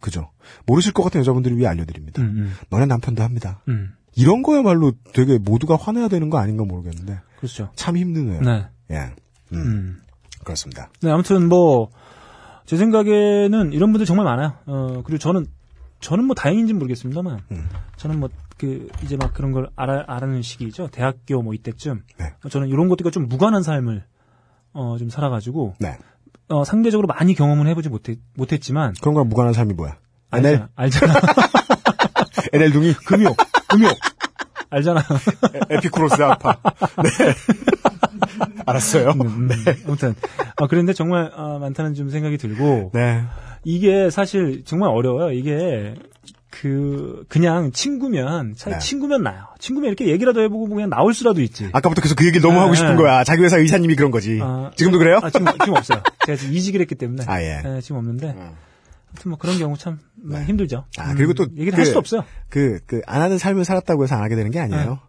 그죠. 0.00 0.30
모르실 0.66 0.92
것 0.92 1.02
같은 1.04 1.20
여자분들을 1.20 1.56
위해 1.56 1.68
알려드립니다. 1.68 2.22
음, 2.22 2.26
음, 2.28 2.52
너네 2.70 2.86
남편도 2.86 3.22
합니다. 3.22 3.62
음. 3.68 3.94
이런 4.14 4.42
거야말로 4.42 4.92
되게 5.12 5.38
모두가 5.38 5.76
화내야 5.76 6.08
되는 6.08 6.28
거 6.28 6.38
아닌가 6.38 6.64
모르겠는데 6.64 7.20
그렇죠. 7.36 7.70
참 7.76 7.96
힘드네요. 7.96 8.40
네. 8.40 8.66
예. 8.90 9.14
음, 9.52 9.56
음. 9.56 10.02
그렇습니다. 10.44 10.90
네, 11.00 11.10
아무튼 11.10 11.48
뭐, 11.48 11.90
제 12.66 12.76
생각에는 12.76 13.72
이런 13.72 13.92
분들 13.92 14.06
정말 14.06 14.24
많아요. 14.24 14.54
어, 14.66 15.02
그리고 15.04 15.18
저는, 15.18 15.46
저는 16.00 16.24
뭐 16.24 16.34
다행인지는 16.34 16.78
모르겠습니다만, 16.78 17.40
음. 17.50 17.68
저는 17.96 18.20
뭐, 18.20 18.28
그, 18.58 18.88
이제 19.04 19.16
막 19.16 19.34
그런 19.34 19.52
걸 19.52 19.70
알아, 19.76 20.04
알아는 20.06 20.42
시기죠. 20.42 20.88
대학교 20.88 21.42
뭐 21.42 21.54
이때쯤. 21.54 22.02
네. 22.18 22.34
저는 22.50 22.68
이런 22.68 22.88
것들과 22.88 23.10
좀 23.10 23.28
무관한 23.28 23.62
삶을, 23.62 24.04
어, 24.72 24.98
좀 24.98 25.10
살아가지고, 25.10 25.74
네. 25.78 25.96
어, 26.52 26.64
상대적으로 26.64 27.06
많이 27.06 27.34
경험은 27.34 27.66
해보지 27.68 27.88
못했, 27.88 28.18
못했지만, 28.34 28.94
그런 29.00 29.14
거랑 29.14 29.28
무관한 29.28 29.52
삶이 29.52 29.74
뭐야? 29.74 29.96
NL? 30.34 30.68
알잖아. 30.76 31.14
NL 32.52 32.72
둥이? 32.72 32.92
금욕, 33.06 33.36
금욕. 33.68 33.96
알잖아. 34.70 35.02
에피쿠로스 35.70 36.22
아파. 36.22 36.58
네. 37.02 37.34
알았어요. 38.64 39.10
음, 39.10 39.48
아무튼, 39.86 40.14
아, 40.56 40.66
그런데 40.66 40.92
정말, 40.92 41.30
아, 41.34 41.58
많다는 41.60 41.94
좀 41.94 42.08
생각이 42.08 42.38
들고, 42.38 42.90
네. 42.94 43.22
이게 43.64 44.10
사실 44.10 44.64
정말 44.64 44.90
어려워요. 44.90 45.32
이게 45.32 45.94
그 46.62 47.24
그냥 47.28 47.72
친구면 47.72 48.54
차라리 48.54 48.78
네. 48.78 48.86
친구면 48.86 49.24
나요. 49.24 49.46
친구면 49.58 49.88
이렇게 49.88 50.06
얘기라도 50.06 50.42
해보고 50.42 50.68
그냥 50.68 50.90
나올 50.90 51.12
수라도 51.12 51.40
있지. 51.42 51.68
아까부터 51.72 52.00
계속 52.00 52.14
그 52.14 52.24
얘기를 52.24 52.40
너무 52.40 52.54
네, 52.54 52.60
하고 52.60 52.74
싶은 52.76 52.90
네. 52.90 52.96
거야. 53.02 53.24
자기 53.24 53.42
회사 53.42 53.56
의사님이 53.58 53.96
그런 53.96 54.12
거지. 54.12 54.38
아, 54.40 54.70
지금도 54.76 55.00
그래요? 55.00 55.18
아, 55.24 55.28
지금, 55.28 55.46
지금 55.58 55.74
없어요. 55.74 56.00
제가 56.24 56.38
지금 56.38 56.54
이직을 56.54 56.80
했기 56.80 56.94
때문에. 56.94 57.24
아, 57.26 57.42
예. 57.42 57.62
네, 57.64 57.80
지금 57.80 57.96
없는데. 57.96 58.28
음. 58.28 58.50
아무튼 59.10 59.28
뭐 59.30 59.38
그런 59.38 59.58
경우 59.58 59.76
참 59.76 59.98
많이 60.14 60.44
힘들죠. 60.44 60.84
아, 60.98 61.14
그리고 61.14 61.34
또 61.34 61.48
얘기를 61.56 61.72
그- 61.72 61.78
할 61.78 61.86
수도 61.86 61.98
없어요. 61.98 62.22
그, 62.48 62.78
그, 62.86 63.00
안 63.08 63.20
하는 63.20 63.38
삶을 63.38 63.64
살았다고 63.64 64.04
해서 64.04 64.14
안 64.14 64.22
하게 64.22 64.36
되는 64.36 64.52
게 64.52 64.60
아니에요. 64.60 65.00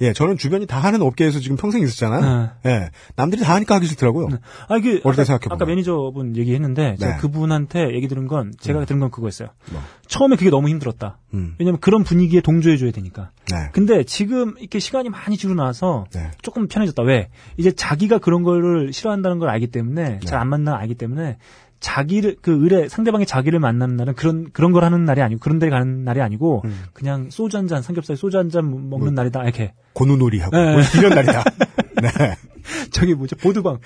예, 0.00 0.12
저는 0.12 0.36
주변이 0.36 0.66
다 0.66 0.78
하는 0.78 1.02
업계에서 1.02 1.40
지금 1.40 1.56
평생 1.56 1.82
있었잖아요. 1.82 2.50
예. 2.66 2.90
남들이 3.16 3.42
다 3.42 3.54
하니까 3.54 3.76
하기 3.76 3.86
싫더라고요. 3.86 4.28
아, 4.68 4.76
이게 4.76 5.00
어릴 5.04 5.24
때 5.24 5.32
아까, 5.32 5.64
매니저분 5.64 6.36
얘기했는데 6.36 6.96
제가 6.98 7.12
네. 7.12 7.20
그분한테 7.20 7.94
얘기 7.94 8.08
들은 8.08 8.26
건 8.26 8.52
제가 8.58 8.84
들은 8.84 9.00
건 9.00 9.10
그거였어요. 9.10 9.48
뭐. 9.72 9.80
처음에 10.06 10.36
그게 10.36 10.50
너무 10.50 10.68
힘들었다. 10.68 11.18
음. 11.32 11.54
왜냐면 11.58 11.80
그런 11.80 12.04
분위기에 12.04 12.40
동조해 12.40 12.76
줘야 12.76 12.90
되니까. 12.90 13.30
네. 13.50 13.70
근데 13.72 14.04
지금 14.04 14.54
이렇게 14.58 14.78
시간이 14.78 15.08
많이 15.08 15.36
지르고 15.36 15.60
나서 15.60 16.06
네. 16.12 16.30
조금 16.42 16.68
편해졌다. 16.68 17.02
왜? 17.02 17.28
이제 17.56 17.72
자기가 17.72 18.18
그런 18.18 18.42
거를 18.42 18.92
싫어한다는 18.92 19.38
걸 19.38 19.48
알기 19.48 19.68
때문에 19.68 20.04
네. 20.04 20.20
잘안 20.20 20.48
만나 20.48 20.76
알기 20.76 20.94
때문에 20.94 21.38
자기를 21.84 22.36
그 22.40 22.50
의뢰 22.62 22.88
상대방의 22.88 23.26
자기를 23.26 23.58
만나는 23.60 23.96
날은 23.96 24.14
그런 24.14 24.50
그런 24.54 24.72
걸 24.72 24.84
하는 24.84 25.04
날이 25.04 25.20
아니고 25.20 25.38
그런 25.40 25.58
데 25.58 25.68
가는 25.68 26.02
날이 26.02 26.22
아니고 26.22 26.62
음. 26.64 26.84
그냥 26.94 27.28
소주 27.30 27.58
한 27.58 27.68
잔 27.68 27.82
삼겹살 27.82 28.16
소주 28.16 28.38
한 28.38 28.48
잔 28.48 28.64
먹는 28.70 28.88
뭐. 28.88 29.10
날이다 29.10 29.42
이렇게 29.42 29.74
고누놀이 29.92 30.40
하고. 30.40 30.56
네. 30.56 30.72
뭐 30.72 30.80
이런 30.96 31.14
날이다. 31.14 31.44
네. 32.02 32.36
저기 32.92 33.14
뭐죠 33.14 33.36
보드방 33.36 33.78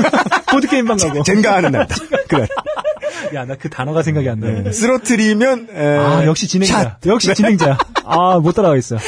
보드 0.50 0.66
게임방 0.68 0.96
가고 0.98 1.22
젠가하는 1.22 1.72
날이다. 1.72 1.94
그래. 2.28 2.46
야 3.34 3.44
나 3.44 3.56
그 3.56 3.68
단어가 3.70 4.02
생각이 4.02 4.28
안 4.28 4.38
나네. 4.40 4.62
네. 4.62 4.72
쓰러트리면, 4.72 5.68
에, 5.72 5.96
아 5.98 6.24
역시 6.26 6.46
진행자 6.46 6.82
샷. 6.82 7.06
역시 7.06 7.34
진행자 7.34 7.76
아 8.04 8.38
못 8.38 8.52
따라가겠어. 8.52 8.98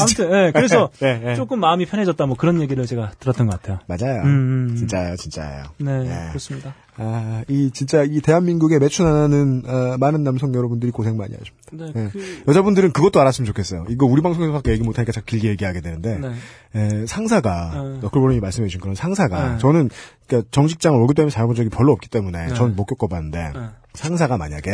아무튼 0.00 0.32
예, 0.32 0.52
그래서 0.52 0.90
네, 1.00 1.18
네. 1.22 1.34
조금 1.36 1.60
마음이 1.60 1.86
편해졌다 1.86 2.24
뭐 2.26 2.36
그런 2.36 2.60
얘기를 2.60 2.84
제가 2.86 3.12
들었던 3.20 3.46
것 3.46 3.60
같아요. 3.60 3.78
맞아요. 3.86 4.22
음, 4.22 4.68
음. 4.70 4.76
진짜예요, 4.76 5.16
진짜예요. 5.16 5.64
네, 5.78 5.98
네. 6.04 6.26
그렇습니다. 6.28 6.74
아, 6.98 7.42
이, 7.48 7.70
진짜, 7.72 8.02
이 8.04 8.20
대한민국에 8.20 8.78
매춘 8.78 9.06
안 9.06 9.14
하는, 9.14 9.62
어, 9.66 9.96
많은 9.98 10.24
남성 10.24 10.54
여러분들이 10.54 10.92
고생 10.92 11.16
많이 11.16 11.32
하십니다. 11.32 11.90
네, 11.98 12.02
네. 12.04 12.10
그, 12.12 12.42
여자분들은 12.48 12.92
그것도 12.92 13.18
알았으면 13.18 13.46
좋겠어요. 13.46 13.86
이거 13.88 14.04
우리 14.04 14.20
방송에서밖에 14.20 14.72
얘기 14.72 14.82
못하니까 14.82 15.10
자꾸 15.10 15.24
길게 15.28 15.48
얘기하게 15.48 15.80
되는데, 15.80 16.18
네. 16.18 16.32
에, 16.74 17.06
상사 17.06 17.40
가, 17.42 17.72
어. 17.74 17.98
너클보님이 18.00 18.40
말씀해 18.40 18.68
주신 18.68 18.80
그런 18.80 18.94
상사가, 18.94 19.52
네. 19.52 19.58
저는, 19.58 19.90
그니까 20.26 20.48
정직장을 20.50 20.98
월급 20.98 21.16
때문에 21.16 21.30
잘본 21.30 21.54
적이 21.54 21.68
별로 21.68 21.92
없기 21.92 22.08
때문에, 22.08 22.46
네. 22.46 22.54
저는 22.54 22.76
못 22.76 22.86
겪어봤는데, 22.86 23.52
네. 23.54 23.60
상사가 23.94 24.38
만약에 24.38 24.70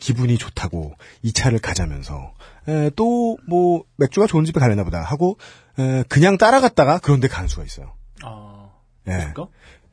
기분이 0.00 0.36
좋다고 0.38 0.94
이 1.22 1.32
차를 1.32 1.60
가자면서, 1.60 2.32
에, 2.68 2.90
또, 2.96 3.36
뭐, 3.48 3.84
맥주가 3.96 4.26
좋은 4.26 4.44
집에 4.44 4.58
가려나 4.58 4.82
보다 4.82 5.02
하고, 5.02 5.38
에, 5.78 6.02
그냥 6.08 6.36
따라갔다가 6.38 6.98
그런 6.98 7.20
데 7.20 7.28
가는 7.28 7.48
수가 7.48 7.62
있어요. 7.64 7.92
아, 8.24 8.70
예. 9.06 9.12
그럴까? 9.12 9.46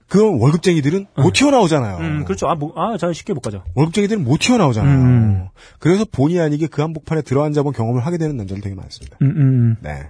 그럼 0.09 0.41
월급쟁이들은 0.41 1.07
못 1.17 1.33
튀어나오잖아요. 1.33 1.97
음, 1.97 2.23
그렇죠. 2.23 2.47
아, 2.47 2.55
뭐, 2.55 2.73
아, 2.77 2.97
잘 2.97 3.13
쉽게 3.13 3.33
못 3.33 3.41
가죠. 3.41 3.63
월급쟁이들은 3.75 4.23
못 4.23 4.39
튀어나오잖아요. 4.39 4.97
음. 4.97 5.47
그래서 5.79 6.05
본의 6.09 6.39
아니게 6.39 6.67
그 6.67 6.81
한복판에 6.81 7.23
들어앉아본 7.23 7.73
경험을 7.73 8.05
하게 8.05 8.17
되는 8.17 8.37
남자들 8.37 8.61
되게 8.61 8.73
많습니다. 8.73 9.17
음, 9.21 9.27
음, 9.35 9.75
네. 9.81 10.09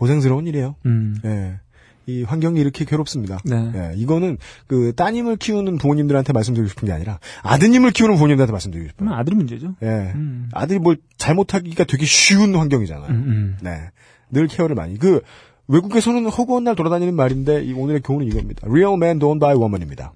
예. 0.00 0.06
고생스러운 0.06 0.46
일이에요. 0.46 0.76
음. 0.86 1.16
예. 1.24 1.60
이 2.06 2.24
환경이 2.24 2.60
이렇게 2.60 2.84
괴롭습니다. 2.84 3.38
네. 3.44 3.72
예. 3.74 3.92
이거는 3.96 4.38
그 4.66 4.92
따님을 4.96 5.36
키우는 5.36 5.78
부모님들한테 5.78 6.32
말씀드리고 6.32 6.68
싶은 6.68 6.86
게 6.86 6.92
아니라 6.92 7.20
아드님을 7.42 7.92
키우는 7.92 8.14
부모님들한테 8.16 8.50
말씀드리고 8.52 8.88
싶어요. 8.88 9.10
아들이 9.14 9.36
문제죠. 9.36 9.74
예. 9.82 10.12
음. 10.14 10.48
아들이 10.52 10.78
뭘 10.78 10.96
잘못하기가 11.18 11.84
되게 11.84 12.04
쉬운 12.06 12.54
환경이잖아요. 12.56 13.10
음, 13.10 13.14
음. 13.14 13.56
네. 13.62 13.90
늘 14.30 14.48
케어를 14.48 14.74
많이. 14.74 14.98
그 14.98 15.20
외국에서는 15.68 16.26
허구한 16.26 16.64
날 16.64 16.74
돌아다니는 16.74 17.14
말인데 17.14 17.62
이 17.62 17.72
오늘의 17.72 18.00
교훈은 18.02 18.26
이겁니다. 18.26 18.66
Real 18.66 18.94
men 18.94 19.18
don't 19.18 19.38
buy 19.38 19.54
woman입니다. 19.54 20.12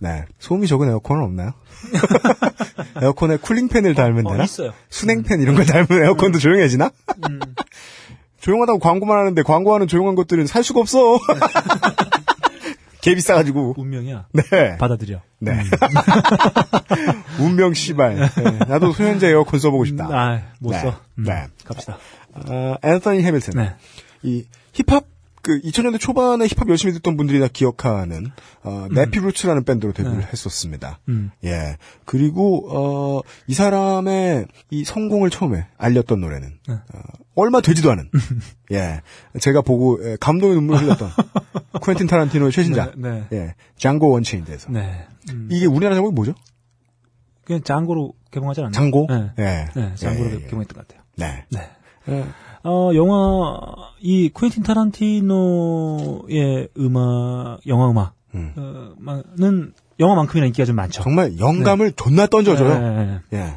네. 0.00 0.24
소음이 0.38 0.66
적은 0.66 0.88
에어컨은 0.88 1.22
없나요? 1.22 1.52
에어컨에 3.00 3.36
쿨링팬을 3.36 3.94
달면 3.94 4.26
어, 4.26 4.32
되나? 4.32 4.44
있어요. 4.44 4.72
순행팬 4.90 5.40
이런 5.40 5.54
걸 5.54 5.64
달면 5.64 6.02
에어컨도 6.02 6.40
조용해지나? 6.40 6.90
조용하다고 8.42 8.80
광고만 8.80 9.18
하는데 9.18 9.42
광고하는 9.42 9.86
조용한 9.86 10.16
것들은 10.16 10.46
살 10.46 10.62
수가 10.64 10.80
없어. 10.80 11.18
개 13.00 13.14
비싸가지고. 13.14 13.74
운명이야. 13.78 14.26
네. 14.32 14.76
받아들여. 14.78 15.22
네. 15.38 15.52
운명 17.40 17.72
씨발. 17.72 18.16
네. 18.16 18.58
나도 18.68 18.92
소현재 18.92 19.28
에어컨 19.28 19.58
써보고 19.58 19.84
싶다. 19.84 20.06
아, 20.06 20.42
못 20.60 20.72
네. 20.72 20.78
써. 20.80 21.00
음, 21.18 21.24
네. 21.24 21.46
갑시다. 21.64 21.98
어, 22.34 22.76
앤서니 22.82 23.22
해밀턴. 23.22 23.54
네. 23.56 23.74
이 24.22 24.44
힙합 24.72 25.04
그 25.42 25.60
2000년대 25.60 25.98
초반에 25.98 26.46
힙합 26.46 26.68
열심히 26.68 26.92
듣던 26.94 27.16
분들이 27.16 27.40
다 27.40 27.48
기억하는 27.52 28.30
어, 28.62 28.86
네피루츠라는 28.92 29.64
밴드로 29.64 29.92
데뷔를 29.92 30.20
네. 30.20 30.26
했었습니다. 30.32 31.00
음. 31.08 31.32
예. 31.44 31.76
그리고 32.04 32.68
어, 32.70 33.20
이 33.48 33.54
사람의 33.54 34.46
이 34.70 34.84
성공을 34.84 35.30
처음에 35.30 35.66
알렸던 35.76 36.20
노래는 36.20 36.58
네. 36.68 36.74
어, 36.74 37.00
얼마 37.34 37.60
되지도 37.60 37.90
않은 37.90 38.08
예. 38.72 39.02
제가 39.40 39.62
보고 39.62 39.98
예, 40.04 40.16
감동의 40.20 40.54
눈물 40.54 40.76
을 40.76 40.82
흘렸던 40.84 41.10
쿠엔틴 41.82 42.06
타란티노의 42.06 42.52
최신작 42.52 42.92
네. 42.96 43.24
네. 43.28 43.36
예. 43.36 43.54
장고 43.76 44.10
원체인드에서 44.10 44.70
네. 44.70 45.06
음. 45.30 45.48
이게 45.50 45.66
우리나라 45.66 45.96
제목이 45.96 46.14
뭐죠? 46.14 46.34
그냥 47.44 47.62
장고로 47.64 48.14
개봉하지 48.30 48.60
않았나요? 48.60 48.80
장고? 48.80 49.06
네. 49.10 49.32
예. 49.40 49.68
네, 49.74 49.94
장고로 49.96 50.30
예, 50.30 50.34
예, 50.34 50.36
예. 50.36 50.44
개봉했던 50.44 50.76
것 50.76 50.86
같아요. 50.86 51.02
네. 51.16 51.44
네. 51.50 52.24
예. 52.64 52.68
어, 52.68 52.92
영화, 52.94 53.58
이, 54.00 54.28
쿠엔틴 54.28 54.62
타란티노의 54.62 56.28
음악, 56.78 57.60
영화 57.66 57.90
음악, 57.90 58.14
음. 58.34 58.52
어, 58.56 58.94
는 59.36 59.72
영화만큼이나 59.98 60.46
인기가 60.46 60.64
좀 60.64 60.76
많죠. 60.76 61.02
정말 61.02 61.38
영감을 61.38 61.92
존나 61.92 62.26
던져줘요. 62.26 62.78
네, 62.78 62.80
네, 62.80 63.20
네. 63.30 63.38
예. 63.38 63.54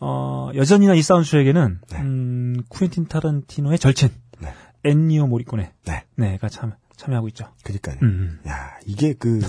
어, 0.00 0.50
여전히나 0.54 0.94
이 0.94 1.02
사운드트랙에는, 1.02 1.80
네. 1.90 1.98
음, 2.00 2.56
쿠엔틴 2.68 3.06
타란티노의 3.08 3.78
절친, 3.78 4.10
네. 4.40 4.52
엔니오 4.84 5.26
모리코네, 5.26 5.72
네. 5.84 6.04
네가 6.16 6.48
참, 6.48 6.72
참여하고 6.96 7.28
있죠. 7.28 7.46
그니까요. 7.62 7.96
음. 8.02 8.38
야, 8.48 8.72
이게 8.86 9.12
그 9.12 9.40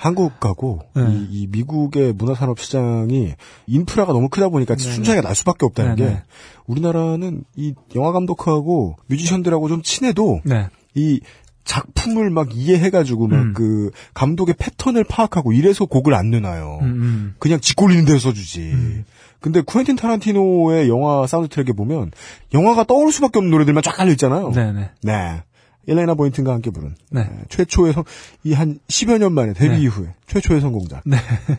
한국하고 0.00 0.80
네. 0.94 1.02
이, 1.10 1.28
이 1.30 1.46
미국의 1.48 2.14
문화산업 2.14 2.58
시장이 2.58 3.34
인프라가 3.66 4.14
너무 4.14 4.30
크다 4.30 4.48
보니까 4.48 4.74
네, 4.74 4.82
순차이가 4.82 5.20
날 5.20 5.34
수밖에 5.34 5.66
없다는 5.66 5.96
네, 5.96 6.02
게 6.02 6.10
네. 6.10 6.22
우리나라는 6.66 7.44
이 7.54 7.74
영화 7.94 8.10
감독하고 8.10 8.96
뮤지션들하고 9.08 9.68
좀 9.68 9.82
친해도 9.82 10.40
네. 10.44 10.68
이 10.94 11.20
작품을 11.64 12.30
막 12.30 12.48
이해해가지고 12.56 13.26
막 13.28 13.36
음. 13.36 13.52
그 13.52 13.90
감독의 14.14 14.54
패턴을 14.58 15.04
파악하고 15.04 15.52
이래서 15.52 15.84
곡을 15.84 16.14
안 16.14 16.30
내놔요. 16.30 16.78
음, 16.80 16.86
음. 16.86 17.34
그냥 17.38 17.60
지 17.60 17.68
꼴리는 17.68 18.06
데서 18.06 18.30
써주지. 18.30 19.04
근데 19.40 19.60
쿠엔틴 19.60 19.96
타란티노의 19.96 20.88
영화 20.88 21.26
사운드 21.26 21.48
트랙에 21.48 21.72
보면 21.72 22.10
영화가 22.54 22.84
떠오를 22.84 23.12
수밖에 23.12 23.38
없는 23.38 23.50
노래들만 23.50 23.82
쫙 23.82 23.92
깔려 23.92 24.10
있잖아요. 24.12 24.50
네네. 24.50 24.90
네. 25.02 25.42
엘레나 25.88 26.14
보인튼과 26.14 26.52
함께 26.52 26.70
부른 26.70 26.94
네. 27.10 27.24
네, 27.24 27.30
최초의 27.48 27.92
성, 27.94 28.04
이한 28.44 28.78
10여 28.88 29.18
년 29.18 29.32
만에 29.32 29.52
데뷔 29.54 29.76
네. 29.76 29.80
이후에 29.82 30.14
최초의 30.26 30.60
성공작. 30.60 31.02
네. 31.04 31.16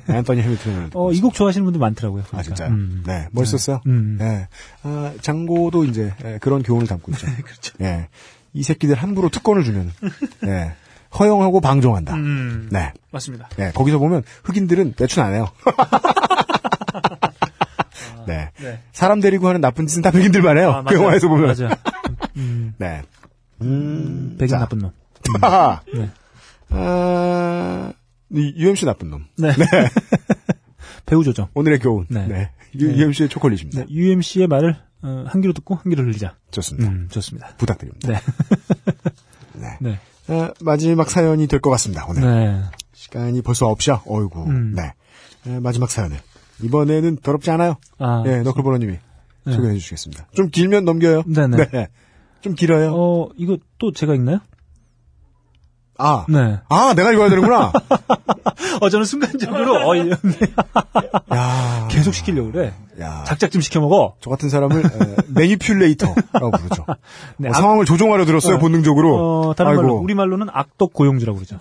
앤서니 0.09 0.41
해밀턴을 0.41 0.89
어, 0.93 1.11
이 1.11 1.19
곡 1.19 1.33
좋아하시는 1.33 1.63
분들 1.65 1.79
많더라고요. 1.79 2.23
아, 2.23 2.27
보니까. 2.27 2.43
진짜요? 2.43 2.69
음. 2.69 3.03
네, 3.05 3.27
멋있었어요. 3.31 3.81
음. 3.87 4.17
네. 4.19 4.47
아, 4.83 5.11
장고도 5.21 5.85
이제 5.85 6.13
예, 6.23 6.37
그런 6.39 6.63
교훈을 6.63 6.87
담고 6.87 7.11
있죠. 7.13 7.27
그렇죠. 7.43 7.73
예. 7.81 8.07
이 8.53 8.63
새끼들 8.63 8.95
함부로 8.95 9.29
특권을 9.29 9.63
주면, 9.63 9.91
예. 10.45 10.73
허용하고 11.19 11.59
방종한다. 11.61 12.13
음. 12.15 12.69
네. 12.71 12.93
맞습니다. 13.11 13.49
네. 13.57 13.71
거기서 13.73 13.97
보면 13.99 14.23
흑인들은 14.43 14.93
매춘 14.99 15.23
안 15.23 15.33
해요. 15.33 15.49
네. 18.27 18.49
네. 18.61 18.79
사람 18.93 19.19
데리고 19.19 19.47
하는 19.47 19.61
나쁜 19.61 19.87
짓은 19.87 20.01
다 20.03 20.11
백인들만 20.11 20.57
해요. 20.57 20.71
아, 20.71 20.83
그. 20.83 20.95
영화에서 20.95 21.27
보면. 21.27 21.55
맞아요. 21.57 21.73
음, 22.37 22.73
네. 22.79 23.01
음, 23.61 24.35
백인 24.39 24.49
자. 24.53 24.59
나쁜 24.59 24.79
놈. 24.79 24.91
하하. 25.41 25.81
네. 25.93 26.09
아, 26.69 27.93
이 28.31 28.53
UMC 28.55 28.85
나쁜 28.85 29.09
놈. 29.09 29.25
네. 29.37 29.49
배우 31.05 31.23
조정. 31.23 31.47
오늘의 31.53 31.79
교훈. 31.79 32.05
네. 32.09 32.27
네. 32.27 32.51
유, 32.79 32.87
네. 32.87 32.97
UMC의 32.97 33.29
초콜릿입니다. 33.29 33.81
네. 33.81 33.85
UMC의 33.89 34.47
말을 34.47 34.77
어, 35.03 35.25
한 35.27 35.41
귀로 35.41 35.51
듣고 35.53 35.75
한 35.75 35.83
귀로 35.89 36.03
흘리자. 36.03 36.35
좋습니다. 36.51 36.89
음, 36.89 37.07
좋습니다. 37.11 37.49
부탁드립니다. 37.57 38.07
네. 38.07 38.19
네. 39.59 39.77
네. 39.81 39.99
아, 40.27 40.51
마지막 40.61 41.09
사연이 41.09 41.47
될 41.47 41.59
것 41.59 41.69
같습니다. 41.71 42.05
오늘. 42.07 42.21
네. 42.21 42.61
시간이 42.93 43.41
벌써 43.41 43.65
9시야. 43.73 44.01
어이구. 44.05 44.43
음. 44.47 44.73
네. 44.75 44.93
아, 45.47 45.59
마지막 45.59 45.89
사연을. 45.89 46.17
이번에는 46.63 47.17
더럽지 47.17 47.49
않아요. 47.51 47.75
아. 47.97 48.23
예, 48.27 48.37
너클보러님이 48.41 48.93
네. 49.45 49.51
소개해 49.53 49.73
주시겠습니다. 49.73 50.27
좀 50.35 50.49
길면 50.49 50.85
넘겨요. 50.85 51.23
네네. 51.25 51.57
네. 51.71 51.87
좀 52.41 52.55
길어요. 52.55 52.93
어, 52.95 53.29
이거 53.37 53.57
또 53.77 53.91
제가 53.91 54.13
읽나요? 54.15 54.39
아. 55.97 56.25
네. 56.29 56.57
아, 56.69 56.93
내가 56.95 57.11
읽어야 57.11 57.29
되는구나. 57.29 57.71
어, 58.81 58.89
저는 58.89 59.05
순간적으로, 59.05 59.87
어, 59.87 59.95
이- 59.95 60.09
야. 61.33 61.87
계속 61.91 62.13
시키려고 62.15 62.51
그래. 62.51 62.73
야. 62.99 63.23
작작 63.27 63.51
좀 63.51 63.61
시켜 63.61 63.79
먹어. 63.79 64.15
저 64.19 64.31
같은 64.31 64.49
사람을 64.49 64.83
에, 64.83 65.15
manipulator라고 65.27 66.51
부르죠. 66.51 66.85
네, 67.37 67.49
어, 67.49 67.51
악- 67.51 67.57
상황을 67.57 67.85
조종하려 67.85 68.25
들었어요, 68.25 68.55
어, 68.55 68.59
본능적으로. 68.59 69.49
어, 69.49 69.53
다른 69.53 69.75
말로, 69.75 69.87
아이고, 69.89 70.01
우리말로는 70.01 70.47
악덕 70.51 70.93
고용주라고 70.93 71.37
그러죠. 71.37 71.57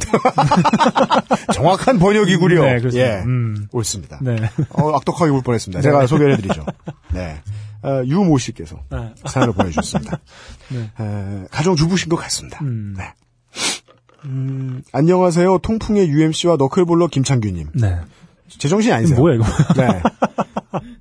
정확한 1.53 1.99
번역이구려. 1.99 2.63
네, 2.63 2.79
그렇습니다. 2.79 3.19
예. 3.19 3.23
음. 3.23 3.69
옳습니다. 3.73 4.19
네. 4.23 4.37
어, 4.71 4.95
악독하게 4.97 5.31
울 5.33 5.43
뻔했습니다. 5.43 5.83
제가 5.83 6.07
소개를 6.07 6.33
해드리죠. 6.35 6.65
네. 7.13 7.43
어, 7.83 8.03
유모 8.05 8.39
씨께서 8.39 8.77
네. 8.91 9.15
사연을 9.27 9.55
보내주셨습니다. 9.55 10.19
네. 10.71 10.91
에, 11.01 11.45
가정주부신 11.51 12.09
것 12.09 12.17
같습니다. 12.17 12.59
음. 12.63 12.95
네. 12.97 13.13
음, 14.27 14.83
안녕하세요. 14.93 15.59
통풍의 15.59 16.09
UMC와 16.09 16.57
너클볼러 16.57 17.07
김창규님. 17.09 17.71
네. 17.75 17.99
제정신이 18.49 18.93
아니세요? 18.93 19.19
뭐야, 19.19 19.37
이거. 19.37 19.45
네. 19.77 20.03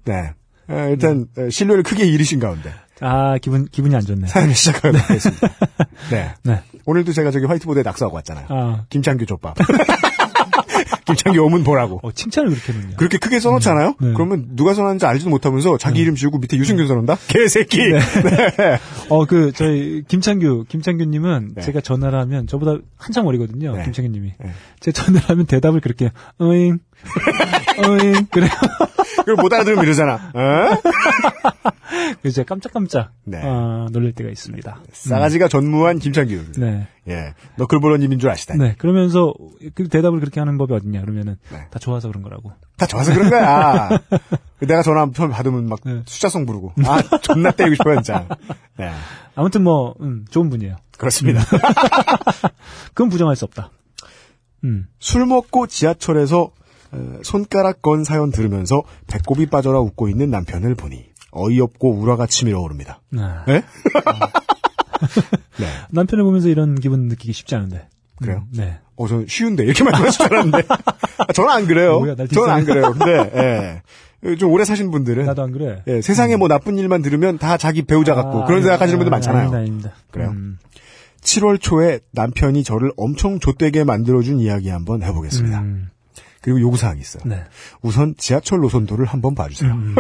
네. 0.06 0.34
에, 0.70 0.92
일단 0.92 1.28
에, 1.38 1.50
신뢰를 1.50 1.84
크게 1.84 2.06
잃으신 2.06 2.40
가운데 2.40 2.72
아, 3.02 3.38
기분, 3.40 3.66
기분이 3.66 3.96
안 3.96 4.02
좋네. 4.02 4.28
사연을 4.28 4.54
시작하도록 4.56 5.10
하겠습니다. 5.10 5.48
네. 6.12 6.34
네. 6.44 6.62
오늘도 6.86 7.14
제가 7.14 7.32
저기 7.32 7.46
화이트보드에 7.46 7.84
낙서하고 7.84 8.16
왔잖아요. 8.18 8.46
아, 8.50 8.86
김창규 8.90 9.26
족밥. 9.26 9.56
김창규 11.06 11.40
오문 11.42 11.64
보라고. 11.64 12.00
어, 12.04 12.12
칭찬을 12.12 12.50
그렇게 12.50 12.74
해놓냐. 12.74 12.96
그렇게 12.98 13.18
크게 13.18 13.40
써놓잖아요? 13.40 13.96
네. 14.00 14.14
그러면 14.14 14.50
누가 14.52 14.74
써놨는지 14.74 15.06
알지도 15.06 15.30
못하면서 15.30 15.78
자기 15.78 16.02
이름 16.02 16.16
지우고 16.16 16.38
밑에 16.40 16.58
유승균 16.58 16.88
써놓는다? 16.88 17.18
개새끼! 17.28 17.80
네. 17.80 18.00
어, 19.10 19.26
그, 19.26 19.52
저희, 19.52 20.04
김창규, 20.08 20.66
김창규님은 20.68 21.52
네. 21.56 21.62
제가 21.62 21.82
전화를 21.82 22.20
하면 22.20 22.48
저보다 22.48 22.78
한참 22.98 23.26
어리거든요. 23.26 23.76
네. 23.76 23.84
김창규님이. 23.84 24.34
네. 24.40 24.52
제가 24.80 25.04
전화를 25.04 25.30
하면 25.30 25.46
대답을 25.46 25.82
그렇게, 25.82 26.12
어잉, 26.38 26.80
어잉, 27.78 28.26
그래요. 28.32 28.50
그걸 29.18 29.36
못 29.36 29.52
알아들으면 29.54 29.84
이러잖아. 29.84 30.32
어? 30.34 30.82
그래서 32.22 32.36
제가 32.36 32.46
깜짝깜짝, 32.46 33.12
네. 33.24 33.40
아, 33.44 33.88
놀랄 33.92 34.12
때가 34.14 34.30
있습니다. 34.30 34.82
싸가지가 34.92 35.48
전무한 35.48 36.00
김창규. 36.00 36.54
네. 36.58 36.88
예. 37.08 37.34
너클보러님인 37.58 38.20
줄 38.20 38.30
아시다니. 38.30 38.60
네. 38.60 38.76
그러면서, 38.78 39.34
그 39.76 39.88
대답을 39.88 40.20
그렇게 40.20 40.40
하는 40.40 40.58
법이 40.58 40.74
어딨냐, 40.74 41.02
그러면은, 41.02 41.38
네. 41.52 41.68
다 41.72 41.80
좋아서 41.80 42.08
그런 42.08 42.22
거라고. 42.24 42.52
다 42.78 42.86
좋아서 42.86 43.14
그런 43.14 43.30
거야. 43.30 43.90
내가 44.60 44.82
전화 44.82 45.02
한번 45.02 45.30
받으면 45.30 45.68
막 45.68 45.80
네. 45.86 46.02
숫자성 46.06 46.46
부르고. 46.46 46.74
아, 46.86 47.02
존나 47.20 47.52
때리고 47.52 47.76
싶어요, 47.76 47.96
진짜. 47.96 48.28
네. 48.78 48.92
아무튼 49.36 49.64
뭐, 49.64 49.96
음, 50.02 50.26
좋은 50.30 50.50
분이에요. 50.50 50.76
그렇습니다. 50.98 51.42
그건 52.94 53.10
부정할 53.10 53.36
수 53.36 53.46
없다. 53.46 53.72
음. 54.66 54.88
술 55.00 55.26
먹고 55.26 55.68
지하철에서 55.68 56.42
어, 56.44 56.52
손가락 57.24 57.82
건 57.82 58.04
사연 58.04 58.32
들으면서 58.32 58.84
배꼽이 59.08 59.46
빠져라 59.48 59.80
웃고 59.80 60.10
있는 60.10 60.30
남편을 60.30 60.76
보니 60.76 61.06
어이없고 61.32 61.94
우라가 61.94 62.26
치밀어 62.26 62.60
오릅니다. 62.62 63.02
아, 63.18 63.44
네? 63.48 63.64
네. 65.60 65.68
남편을 65.92 66.24
보면서 66.24 66.48
이런 66.50 66.76
기분 66.76 67.08
느끼기 67.08 67.34
쉽지 67.34 67.56
않은데. 67.56 67.88
그래요? 68.22 68.44
음, 68.48 68.58
네. 68.58 68.80
어, 68.96 69.08
저는 69.08 69.28
쉬운데 69.28 69.64
이렇게 69.64 69.84
말씀하실 69.86 70.28
줄 70.28 70.34
알았는데 70.34 70.64
아, 70.68 71.34
저는 71.34 71.50
안 71.52 71.66
그래요. 71.68 72.00
뭐야, 72.00 72.16
날 72.16 72.28
저는 72.28 72.50
안. 72.50 72.66
그래요. 72.66 72.94
근데 72.98 73.82
예. 74.26 74.36
좀 74.36 74.52
오래 74.52 74.66
사신 74.66 74.92
분들은 74.92 75.26
나도 75.26 75.42
안 75.44 75.52
그래. 75.54 75.84
예, 75.88 76.02
세상에 76.02 76.36
뭐 76.36 76.50
나쁜 76.50 76.78
일만 76.78 77.02
들으면 77.02 77.38
다 77.38 77.56
자기 77.58 77.84
배우자 77.84 78.14
같고 78.16 78.44
아, 78.44 78.46
그런. 78.46 78.62
생각하시는 78.62 79.00
분들 79.00 79.10
많잖아요. 79.12 79.40
아닙니다, 79.44 79.58
아닙니다. 79.60 79.92
그래요? 80.12 80.32
음, 80.32 80.58
7월 81.22 81.62
초에 81.62 82.00
남편이 82.12 82.64
저를 82.66 82.92
엄청 82.98 83.40
좆되게 83.40 83.86
만들어준 83.86 84.40
이야기 84.40 84.68
한번 84.70 85.04
해보겠습니다. 85.04 85.62
음, 85.62 85.90
그리고 86.42 86.60
요구사항이 86.62 87.00
있어요. 87.00 87.24
네. 87.26 87.44
우선 87.82 88.16
지하철 88.18 88.60
노선도를 88.60 89.06
한번 89.06 89.36
봐주세요. 89.36 89.72
음. 89.72 89.96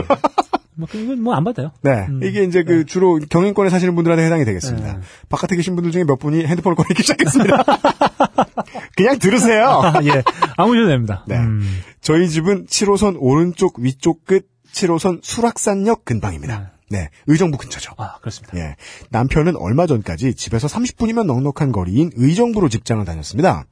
뭐, 0.75 0.87
그, 0.89 0.97
이건 0.97 1.21
뭐 1.21 1.35
안 1.35 1.43
받아요. 1.43 1.71
네. 1.81 2.05
음. 2.07 2.21
이게 2.23 2.43
이제 2.43 2.63
그 2.63 2.85
주로 2.85 3.19
경인권에 3.19 3.69
사시는 3.69 3.95
분들한테 3.95 4.23
해당이 4.25 4.45
되겠습니다. 4.45 4.93
네. 4.93 4.99
바깥에 5.27 5.57
계신 5.57 5.75
분들 5.75 5.91
중에 5.91 6.05
몇 6.05 6.17
분이 6.19 6.45
핸드폰을 6.45 6.75
꺼내기 6.77 7.01
시작했습니다. 7.03 7.57
그냥 8.95 9.19
들으세요. 9.19 9.65
아, 9.67 9.93
예. 10.03 10.23
아무 10.57 10.75
셔도 10.75 10.87
됩니다. 10.87 11.23
네. 11.27 11.35
음, 11.37 11.81
저희 12.01 12.29
집은 12.29 12.65
7호선 12.67 13.17
오른쪽 13.19 13.79
위쪽 13.79 14.25
끝 14.25 14.47
7호선 14.73 15.19
수락산역 15.23 16.05
근방입니다. 16.05 16.71
네. 16.89 17.09
의정부 17.27 17.57
근처죠. 17.57 17.93
아, 17.97 18.17
그렇습니다. 18.19 18.57
예. 18.57 18.75
남편은 19.09 19.55
얼마 19.57 19.85
전까지 19.85 20.33
집에서 20.35 20.67
30분이면 20.67 21.25
넉넉한 21.25 21.71
거리인 21.71 22.11
의정부로 22.15 22.69
직장을 22.69 23.03
다녔습니다. 23.05 23.65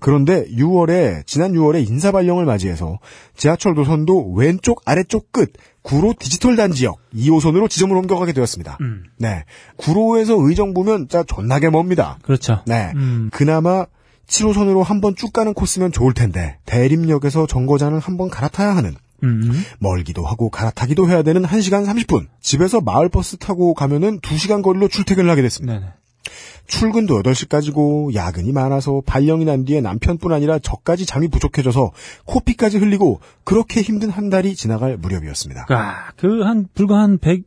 그런데 0.00 0.44
6월에 0.46 1.26
지난 1.26 1.52
6월에 1.52 1.88
인사 1.88 2.12
발령을 2.12 2.44
맞이해서 2.44 2.98
지하철 3.36 3.74
노선도 3.74 4.32
왼쪽 4.32 4.82
아래쪽 4.84 5.32
끝 5.32 5.52
구로 5.82 6.14
디지털 6.18 6.56
단지역 6.56 6.98
2호선으로 7.14 7.68
지점을 7.68 7.94
옮겨가게 7.96 8.32
되었습니다. 8.32 8.78
음, 8.80 9.04
네. 9.18 9.44
구로에서 9.76 10.34
의정부면 10.38 11.08
자 11.08 11.22
존나게 11.26 11.70
멉니다. 11.70 12.18
그렇죠. 12.22 12.62
네. 12.66 12.92
음, 12.94 13.30
그나마 13.32 13.86
7호선으로 14.26 14.82
한번 14.82 15.14
쭉 15.16 15.32
가는 15.32 15.52
코스면 15.52 15.92
좋을 15.92 16.14
텐데 16.14 16.58
대림역에서 16.64 17.46
정거장을 17.46 17.98
한번 17.98 18.30
갈아타야 18.30 18.74
하는 18.74 18.94
음, 19.22 19.64
멀기도 19.78 20.24
하고 20.24 20.50
갈아타기도 20.50 21.08
해야 21.08 21.22
되는 21.22 21.42
1시간 21.42 21.86
30분. 21.86 22.26
집에서 22.40 22.80
마을버스 22.80 23.38
타고 23.38 23.74
가면은 23.74 24.20
2시간 24.20 24.62
거리로 24.62 24.88
출퇴근을 24.88 25.30
하게 25.30 25.42
됐습니다. 25.42 25.74
네네. 25.74 25.92
출근도 26.66 27.22
8시까지고 27.22 28.14
야근이 28.14 28.52
많아서 28.52 29.02
발령이 29.04 29.44
난 29.44 29.64
뒤에 29.64 29.80
남편뿐 29.80 30.32
아니라 30.32 30.58
저까지 30.58 31.06
잠이 31.06 31.28
부족해져서 31.28 31.92
코피까지 32.24 32.78
흘리고 32.78 33.20
그렇게 33.44 33.82
힘든 33.82 34.10
한 34.10 34.30
달이 34.30 34.54
지나갈 34.54 34.96
무렵이었습니다. 34.96 35.66
아, 35.68 36.10
그, 36.16 36.42
한, 36.42 36.66
불과 36.74 37.00
한 37.00 37.18
백, 37.18 37.42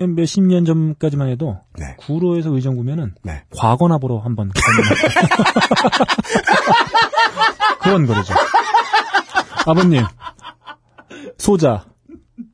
몇십 0.00 0.42
년 0.44 0.64
전까지만 0.64 1.28
해도, 1.28 1.58
네. 1.78 1.94
구로에서 1.98 2.52
의정부면은, 2.54 3.14
네. 3.22 3.42
과거나 3.54 3.98
보러 3.98 4.18
한번 4.18 4.50
가는 4.54 4.82
그런 7.82 8.06
거죠. 8.06 8.34
아버님, 9.66 10.02
소자, 11.38 11.84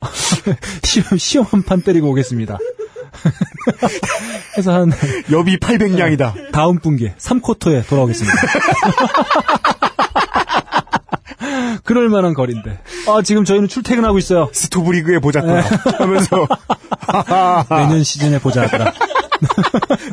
시험, 0.82 1.16
시험 1.16 1.46
한 1.46 1.62
판 1.62 1.82
때리고 1.82 2.10
오겠습니다. 2.10 2.58
그래서 4.52 4.72
한 4.72 4.92
여비 5.30 5.58
800냥이다. 5.58 6.52
다음 6.52 6.78
분기 6.78 7.10
3쿼터에 7.18 7.86
돌아오겠습니다. 7.88 8.36
그럴 11.84 12.08
만한 12.08 12.34
거리인데. 12.34 12.78
아, 13.08 13.22
지금 13.22 13.44
저희는 13.44 13.68
출퇴근하고 13.68 14.18
있어요. 14.18 14.48
스토브리그에 14.52 15.18
보자꾸나 15.20 15.62
하면서 15.98 16.46
내년 17.70 18.02
시즌에 18.02 18.38
보자. 18.38 18.66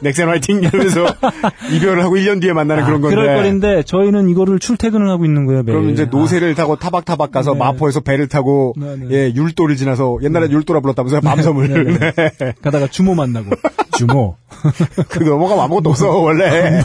넥센 0.02 0.28
화이팅 0.28 0.64
이러면서 0.64 1.06
이별을 1.74 2.04
하고 2.04 2.16
1년 2.16 2.42
뒤에 2.42 2.54
만나는 2.54 2.84
아, 2.84 2.86
그런 2.86 3.02
건데. 3.02 3.16
그럴 3.16 3.36
거리인데 3.36 3.84
저희는 3.84 4.30
이거를 4.30 4.60
출퇴근을 4.60 5.10
하고 5.10 5.26
있는 5.26 5.46
거예요. 5.46 5.64
매일. 5.64 5.78
그럼 5.78 5.92
이제 5.92 6.06
노새를 6.06 6.56
타고 6.56 6.76
타박타박 6.76 7.32
가서 7.32 7.54
네. 7.54 7.60
마포에서 7.60 8.02
배를 8.02 8.28
타고 8.28 8.74
네, 8.78 8.96
네. 8.98 9.08
예 9.12 9.34
율도를 9.34 9.76
지나서 9.76 10.18
옛날에 10.22 10.50
율도라 10.50 10.80
불렀다면서요 10.82 11.22
밤섬을 11.22 11.68
네, 11.68 12.12
네. 12.12 12.32
네. 12.40 12.54
가다가 12.62 12.88
주모 12.88 13.16
만나고 13.16 13.50
주모 13.98 14.36
그 15.10 15.24
넘어가면 15.24 15.64
아무것도 15.64 15.90
없어 15.92 16.10
원래 16.18 16.82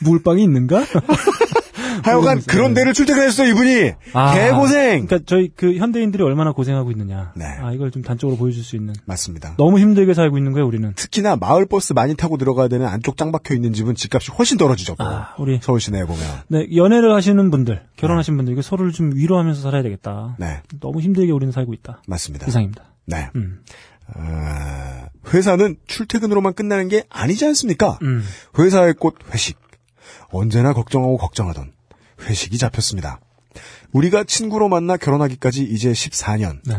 물방이 0.00 0.42
있는가? 0.42 0.84
하여간 2.02 2.42
그런 2.46 2.74
데를 2.74 2.92
출퇴근했어 2.94 3.44
이분이 3.46 3.92
아, 4.12 4.34
개고생 4.34 5.06
그러니까 5.06 5.18
저희 5.26 5.50
그 5.54 5.76
현대인들이 5.76 6.22
얼마나 6.22 6.52
고생하고 6.52 6.90
있느냐. 6.92 7.32
네. 7.36 7.44
아 7.44 7.72
이걸 7.72 7.90
좀 7.90 8.02
단적으로 8.02 8.36
보여줄 8.36 8.62
수 8.62 8.76
있는. 8.76 8.94
맞습니다 9.04 9.54
너무 9.56 9.78
힘들게 9.78 10.14
살고 10.14 10.38
있는 10.38 10.52
거예요 10.52 10.66
우리는. 10.66 10.92
특히나 10.94 11.36
마을버스 11.36 11.92
많이 11.92 12.14
타고 12.16 12.36
들어가야 12.36 12.68
되는 12.68 12.86
안쪽 12.86 13.16
짱 13.16 13.32
박혀 13.32 13.54
있는 13.54 13.72
집은 13.72 13.94
집값이 13.94 14.30
훨씬 14.32 14.58
떨어지죠 14.58 14.94
또. 14.96 15.04
아 15.04 15.34
우리 15.38 15.58
서울 15.62 15.80
시내에 15.80 16.04
보면 16.04 16.20
네, 16.48 16.66
연애를 16.74 17.14
하시는 17.14 17.50
분들, 17.50 17.82
결혼하신 17.96 18.36
분들, 18.36 18.52
이거 18.52 18.62
서로를 18.62 18.92
좀 18.92 19.12
위로하면서 19.14 19.62
살아야 19.62 19.82
되겠다. 19.82 20.36
네 20.38 20.62
너무 20.80 21.00
힘들게 21.00 21.32
우리는 21.32 21.52
살고 21.52 21.72
있다. 21.74 22.02
맞습니다 22.06 22.46
이상입니다. 22.46 22.84
네 23.06 23.28
음. 23.36 23.60
아, 24.14 25.08
회사는 25.32 25.76
출퇴근으로만 25.86 26.54
끝나는 26.54 26.88
게 26.88 27.04
아니지 27.08 27.44
않습니까 27.46 27.98
음. 28.02 28.24
회사의 28.58 28.94
꽃 28.94 29.16
회식. 29.32 29.58
언제나 30.30 30.72
걱정하고 30.72 31.18
걱정하던 31.18 31.72
회식이 32.20 32.58
잡혔습니다. 32.58 33.20
우리가 33.92 34.24
친구로 34.24 34.68
만나 34.68 34.96
결혼하기까지 34.96 35.64
이제 35.64 35.92
14년. 35.92 36.60
네. 36.64 36.76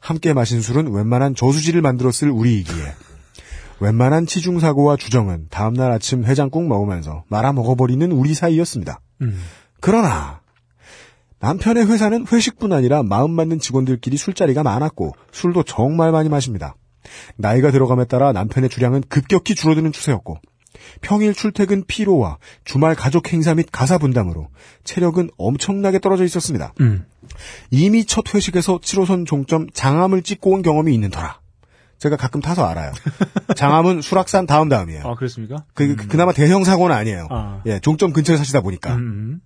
함께 0.00 0.32
마신 0.32 0.60
술은 0.60 0.92
웬만한 0.92 1.34
저수지를 1.34 1.80
만들었을 1.80 2.28
우리이기에 2.30 2.94
웬만한 3.80 4.26
치중사고와 4.26 4.96
주정은 4.96 5.46
다음날 5.50 5.90
아침 5.92 6.24
해장국 6.24 6.66
먹으면서 6.66 7.24
말아먹어버리는 7.28 8.10
우리 8.12 8.34
사이였습니다. 8.34 9.00
음. 9.22 9.40
그러나 9.80 10.40
남편의 11.40 11.86
회사는 11.88 12.26
회식뿐 12.30 12.72
아니라 12.72 13.02
마음 13.02 13.32
맞는 13.32 13.58
직원들끼리 13.58 14.16
술자리가 14.16 14.62
많았고 14.62 15.12
술도 15.32 15.64
정말 15.64 16.12
많이 16.12 16.28
마십니다. 16.28 16.76
나이가 17.36 17.72
들어감에 17.72 18.04
따라 18.04 18.32
남편의 18.32 18.70
주량은 18.70 19.02
급격히 19.08 19.56
줄어드는 19.56 19.90
추세였고 19.90 20.38
평일 21.00 21.34
출퇴근 21.34 21.84
피로와 21.86 22.38
주말 22.64 22.94
가족 22.94 23.32
행사 23.32 23.54
및 23.54 23.68
가사 23.70 23.98
분담으로 23.98 24.48
체력은 24.84 25.30
엄청나게 25.36 25.98
떨어져 25.98 26.24
있었습니다. 26.24 26.74
음. 26.80 27.04
이미 27.70 28.04
첫 28.04 28.34
회식에서 28.34 28.78
7호선 28.78 29.26
종점 29.26 29.68
장암을 29.72 30.22
찍고 30.22 30.50
온 30.50 30.62
경험이 30.62 30.94
있는 30.94 31.10
터라. 31.10 31.40
제가 31.98 32.16
가끔 32.16 32.40
타서 32.40 32.64
알아요. 32.66 32.92
장암은 33.54 34.02
수락산 34.02 34.46
다음 34.46 34.68
다음이에요. 34.68 35.02
아, 35.04 35.14
그렇습니까? 35.14 35.64
그, 35.72 35.94
그, 35.94 36.08
그나마 36.08 36.32
대형 36.32 36.64
사고는 36.64 36.94
아니에요. 36.96 37.28
아. 37.30 37.62
예, 37.66 37.78
종점 37.78 38.12
근처에 38.12 38.36
사시다 38.36 38.60
보니까. 38.60 38.96
음. 38.96 39.40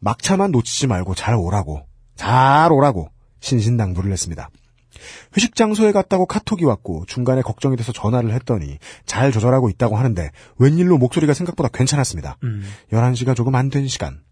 막차만 0.00 0.50
놓치지 0.50 0.86
말고 0.86 1.14
잘 1.14 1.34
오라고, 1.34 1.86
잘 2.16 2.70
오라고 2.70 3.08
신신당부를 3.40 4.12
했습니다. 4.12 4.50
회식 5.36 5.54
장소에 5.54 5.92
갔다고 5.92 6.26
카톡이 6.26 6.64
왔고 6.64 7.04
중간에 7.06 7.42
걱정이 7.42 7.76
돼서 7.76 7.92
전화를 7.92 8.32
했더니 8.34 8.78
잘 9.06 9.32
조절하고 9.32 9.68
있다고 9.70 9.96
하는데 9.96 10.30
웬일로 10.58 10.98
목소리가 10.98 11.34
생각보다 11.34 11.68
괜찮았습니다. 11.68 12.38
음. 12.44 12.62
11시가 12.92 13.34
조금 13.36 13.54
안 13.54 13.70
된 13.70 13.86
시간. 13.88 14.22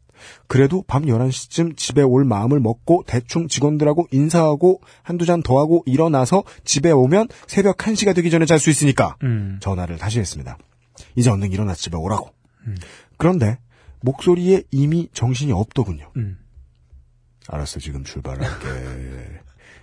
그래도 0.47 0.85
밤 0.87 1.05
11시쯤 1.07 1.77
집에 1.77 2.01
올 2.03 2.25
마음을 2.25 2.61
먹고 2.61 3.03
대충 3.09 3.49
직원들하고 3.49 4.07
인사하고 4.13 4.81
한두 5.03 5.27
잔 5.27 5.43
더 5.43 5.59
하고 5.59 5.83
일어나서 5.85 6.45
집에 6.65 6.93
오면 6.93 7.27
새벽 7.49 7.77
1시가 7.79 8.15
되기 8.15 8.31
전에 8.31 8.47
잘 8.47 8.61
수 8.61 8.71
있으니까 8.71 9.17
음. 9.25 9.59
전화를 9.61 9.99
다시 9.99 10.21
했습니다. 10.21 10.59
이제 11.17 11.29
얼른 11.29 11.51
일어나 11.51 11.75
집에 11.75 11.97
오라고. 11.97 12.31
그런데 13.17 13.59
목소리에 14.03 14.63
이미 14.71 15.09
정신이 15.13 15.51
없더군요. 15.53 16.13
음. 16.17 16.39
알았어, 17.49 17.81
지금 17.81 18.05
출발할게. 18.05 18.67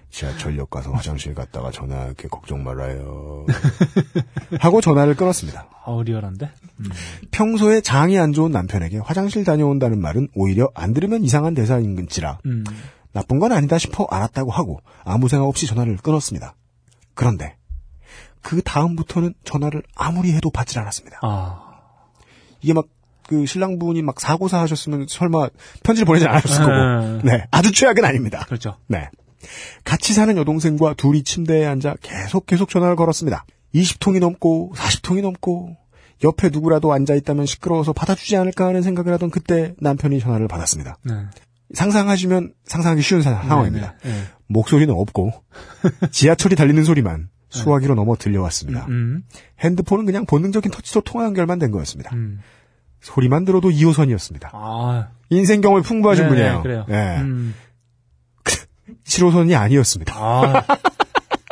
지하철역 0.10 0.70
가서 0.70 0.92
화장실 0.92 1.34
갔다가 1.34 1.72
전화할게. 1.72 2.28
걱정 2.28 2.64
말아요. 2.64 3.46
하고 4.60 4.82
전화를 4.82 5.16
끊었습니다. 5.16 5.68
아, 5.86 6.02
리얼한데? 6.04 6.50
평소에 7.32 7.82
장이 7.82 8.18
안 8.18 8.34
좋은 8.34 8.52
남편에게 8.52 9.00
화장실 9.00 9.44
다녀온다는 9.44 10.00
말은 10.02 10.30
오히려 10.36 10.70
안 10.74 10.94
들으면 10.94 11.24
이상한 11.24 11.54
대사인지라 11.54 12.40
음. 12.46 12.64
나쁜 13.12 13.40
건 13.40 13.52
아니다 13.52 13.78
싶어 13.78 14.06
알았다고 14.10 14.52
하고 14.52 14.80
아무 15.04 15.28
생각 15.28 15.46
없이 15.46 15.68
전화를 15.68 15.98
끊었습니다. 15.98 16.56
그런데 17.14 17.58
그 18.42 18.62
다음부터는 18.62 19.34
전화를 19.44 19.84
아무리 19.96 20.32
해도 20.32 20.50
받질 20.50 20.80
않았습니다. 20.80 21.20
아. 21.22 21.80
이게 22.62 22.74
막 22.74 22.86
그 23.30 23.46
신랑분이 23.46 24.02
막 24.02 24.20
사고사 24.20 24.60
하셨으면 24.62 25.06
설마 25.08 25.50
편지를 25.84 26.08
보내지 26.08 26.26
않았을 26.26 26.66
거고. 26.66 26.72
음. 26.72 27.22
네, 27.24 27.46
아주 27.52 27.72
최악은 27.72 28.04
아닙니다. 28.04 28.44
그렇죠. 28.48 28.78
네. 28.88 29.08
같이 29.84 30.14
사는 30.14 30.36
여동생과 30.38 30.94
둘이 30.96 31.24
침대에 31.24 31.66
앉아 31.66 31.96
계속 32.02 32.46
계속 32.46 32.70
전화를 32.70 32.96
걸었습니다. 32.96 33.46
20통이 33.76 34.20
넘고 34.20 34.74
40통이 34.76 35.22
넘고 35.22 35.76
옆에 36.24 36.50
누구라도 36.50 36.92
앉아 36.92 37.16
있다면 37.16 37.46
시끄러워서 37.46 37.94
받아주지 37.94 38.36
않을까 38.36 38.66
하는 38.68 38.82
생각을 38.82 39.14
하던 39.14 39.30
그때 39.30 39.74
남편이 39.80 40.20
전화를 40.20 40.48
받았습니다. 40.48 40.98
네. 41.04 41.14
상상하시면 41.74 42.54
상상하기 42.66 43.02
쉬운 43.02 43.22
사- 43.22 43.42
상황입니다. 43.44 43.96
네, 44.04 44.10
네. 44.12 44.22
목소리는 44.48 44.94
없고 44.94 45.32
지하철이 46.12 46.56
달리는 46.56 46.84
소리만 46.84 47.30
수화기로 47.50 47.96
넘어 47.96 48.16
들려왔습니다. 48.16 48.86
음. 48.90 49.24
핸드폰은 49.60 50.06
그냥 50.06 50.26
본능적인 50.26 50.72
터치로 50.72 51.02
통화 51.02 51.26
연결만 51.26 51.60
된 51.60 51.72
거였습니다. 51.72 52.14
음. 52.16 52.40
소리만 53.02 53.46
들어도 53.46 53.70
2호선이었습니다. 53.70 54.50
아. 54.52 55.08
인생 55.30 55.62
경험이 55.62 55.84
풍부하신 55.84 56.26
네, 56.26 56.30
분이에요. 56.30 56.62
그래요. 56.64 56.86
네. 59.10 59.24
음. 59.26 59.30
7호선이 59.30 59.58
아니었습니다. 59.58 60.16
아. 60.16 60.64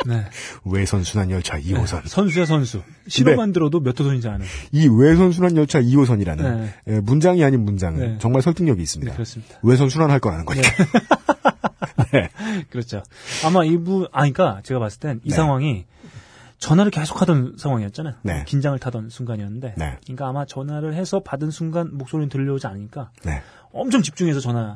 네. 0.06 0.24
외선 0.64 1.02
순환 1.04 1.30
열차 1.30 1.58
2호선. 1.58 2.06
선수야, 2.06 2.46
선수. 2.46 2.82
신호만 3.08 3.52
들어도 3.52 3.80
몇 3.80 3.98
호선인지 3.98 4.28
아는. 4.28 4.46
이 4.72 4.88
외선 4.88 5.32
순환 5.32 5.56
열차 5.56 5.80
2호선이라는 5.80 6.36
네. 6.36 6.74
예, 6.86 7.00
문장이 7.00 7.44
아닌 7.44 7.64
문장은 7.64 7.98
네. 7.98 8.18
정말 8.18 8.42
설득력이 8.42 8.78
네, 8.78 8.82
있습니다. 8.82 9.12
그렇습니다. 9.12 9.58
외선 9.62 9.88
순환할 9.88 10.20
거라는 10.20 10.44
거니까. 10.44 10.68
그렇죠. 12.70 13.02
아마 13.44 13.64
이분, 13.64 14.06
아, 14.12 14.22
그니까 14.22 14.60
제가 14.62 14.80
봤을 14.80 15.00
땐이 15.00 15.20
네. 15.24 15.34
상황이 15.34 15.84
전화를 16.58 16.90
계속 16.90 17.20
하던 17.20 17.56
상황이었잖아요. 17.58 18.14
네. 18.22 18.44
긴장을 18.46 18.76
타던 18.78 19.10
순간이었는데. 19.10 19.74
네. 19.76 19.98
그러니까 20.04 20.28
아마 20.28 20.44
전화를 20.44 20.94
해서 20.94 21.20
받은 21.20 21.50
순간 21.50 21.90
목소리는 21.92 22.28
들려오지 22.28 22.66
않으니까 22.66 23.10
네. 23.24 23.42
엄청 23.72 24.02
집중해서 24.02 24.40
전화에 24.40 24.74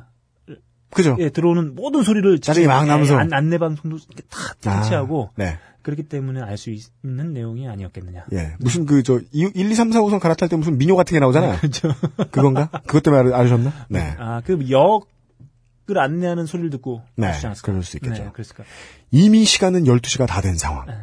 그죠? 0.94 1.16
들어오는 1.32 1.74
모든 1.74 2.02
소리를 2.02 2.38
짜증이 2.40 2.66
막 2.66 2.86
나면서. 2.86 3.16
안, 3.16 3.32
안내 3.32 3.58
방송도 3.58 3.96
이렇게 4.08 4.22
다 4.28 4.54
터치하고 4.60 5.30
네. 5.36 5.58
그렇기 5.82 6.04
때문에 6.04 6.40
알 6.40 6.56
수 6.56 6.70
있는 6.70 7.32
내용이 7.32 7.68
아니었겠느냐. 7.68 8.26
예. 8.32 8.54
무슨 8.60 8.86
그, 8.86 9.02
저, 9.02 9.20
1, 9.32 9.56
2, 9.56 9.74
3, 9.74 9.90
4호선 9.90 10.20
갈아탈 10.20 10.48
때 10.48 10.56
무슨 10.56 10.78
민요 10.78 10.94
같은 10.94 11.14
게 11.14 11.18
나오잖아요. 11.20 11.56
그렇죠. 11.58 11.88
그건가? 12.30 12.66
그것 12.86 13.02
때문에 13.02 13.22
알- 13.30 13.34
알으셨나? 13.40 13.72
네. 13.88 14.14
아, 14.18 14.40
그 14.44 14.70
역을 14.70 15.98
안내하는 15.98 16.46
소리를 16.46 16.70
듣고 16.70 17.02
네? 17.16 17.32
그럴 17.64 17.82
수 17.82 17.96
있겠죠. 17.96 18.22
네, 18.24 18.30
그랬을까? 18.32 18.62
이미 19.10 19.44
시간은 19.44 19.84
12시가 19.84 20.26
다 20.28 20.40
된 20.40 20.56
상황. 20.56 20.86
네. 20.86 20.94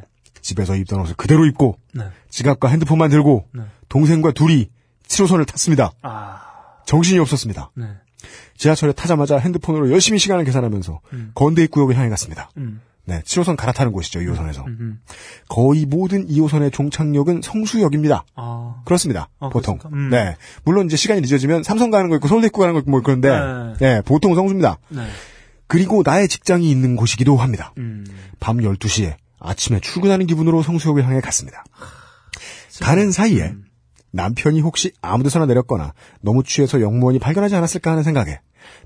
집에서 0.41 0.75
입던 0.75 1.01
옷을 1.01 1.15
그대로 1.15 1.45
입고, 1.45 1.77
네. 1.93 2.05
지갑과 2.29 2.69
핸드폰만 2.69 3.09
들고, 3.09 3.47
네. 3.53 3.63
동생과 3.89 4.31
둘이 4.31 4.69
7호선을 5.07 5.45
탔습니다. 5.45 5.91
아, 6.01 6.41
정신이 6.85 7.19
없었습니다. 7.19 7.71
네. 8.59 8.63
지하철에 8.63 8.91
타자마자 8.91 9.37
핸드폰으로 9.37 9.89
열심히 9.91 10.19
시간을 10.19 10.43
계산하면서 10.43 10.99
음. 11.13 11.31
건대 11.33 11.63
입구역을 11.63 11.95
향해 11.95 12.09
갔습니다. 12.09 12.49
음, 12.57 12.81
네, 13.05 13.21
7호선 13.21 13.55
갈아타는 13.55 13.93
곳이죠, 13.93 14.19
2호선에서. 14.19 14.67
음, 14.67 14.77
음. 14.79 14.99
거의 15.47 15.85
모든 15.85 16.27
2호선의 16.27 16.71
종착역은 16.73 17.41
성수역입니다. 17.41 18.25
아, 18.35 18.81
그렇습니다. 18.85 19.29
아, 19.39 19.49
보통. 19.49 19.79
음. 19.93 20.09
네. 20.09 20.35
물론 20.65 20.87
이제 20.87 20.97
시간이 20.97 21.21
늦어지면 21.21 21.63
삼성 21.63 21.89
가는 21.89 22.09
거 22.09 22.17
있고 22.17 22.27
서울대 22.27 22.47
입구 22.47 22.59
가는 22.59 22.73
거 22.73 22.81
있고 22.81 22.91
뭐 22.91 23.01
그런데, 23.01 23.29
네. 23.29 23.95
네, 23.95 24.01
보통 24.01 24.35
성수입니다. 24.35 24.77
네. 24.89 25.07
그리고 25.67 26.01
나의 26.03 26.27
직장이 26.27 26.69
있는 26.69 26.95
곳이기도 26.95 27.37
합니다. 27.37 27.73
음. 27.77 28.05
밤 28.39 28.57
12시에 28.57 29.15
아침에 29.39 29.79
출근하는 29.79 30.27
기분으로 30.27 30.61
성수역을 30.63 31.05
향해 31.05 31.21
갔습니다. 31.21 31.63
가는 32.81 33.11
사이에 33.11 33.43
음. 33.49 33.65
남편이 34.11 34.61
혹시 34.61 34.91
아무 35.01 35.23
데서나 35.23 35.45
내렸거나 35.45 35.93
너무 36.21 36.43
취해서 36.43 36.81
영무원이 36.81 37.19
발견하지 37.19 37.55
않았을까 37.55 37.91
하는 37.91 38.03
생각에 38.03 38.39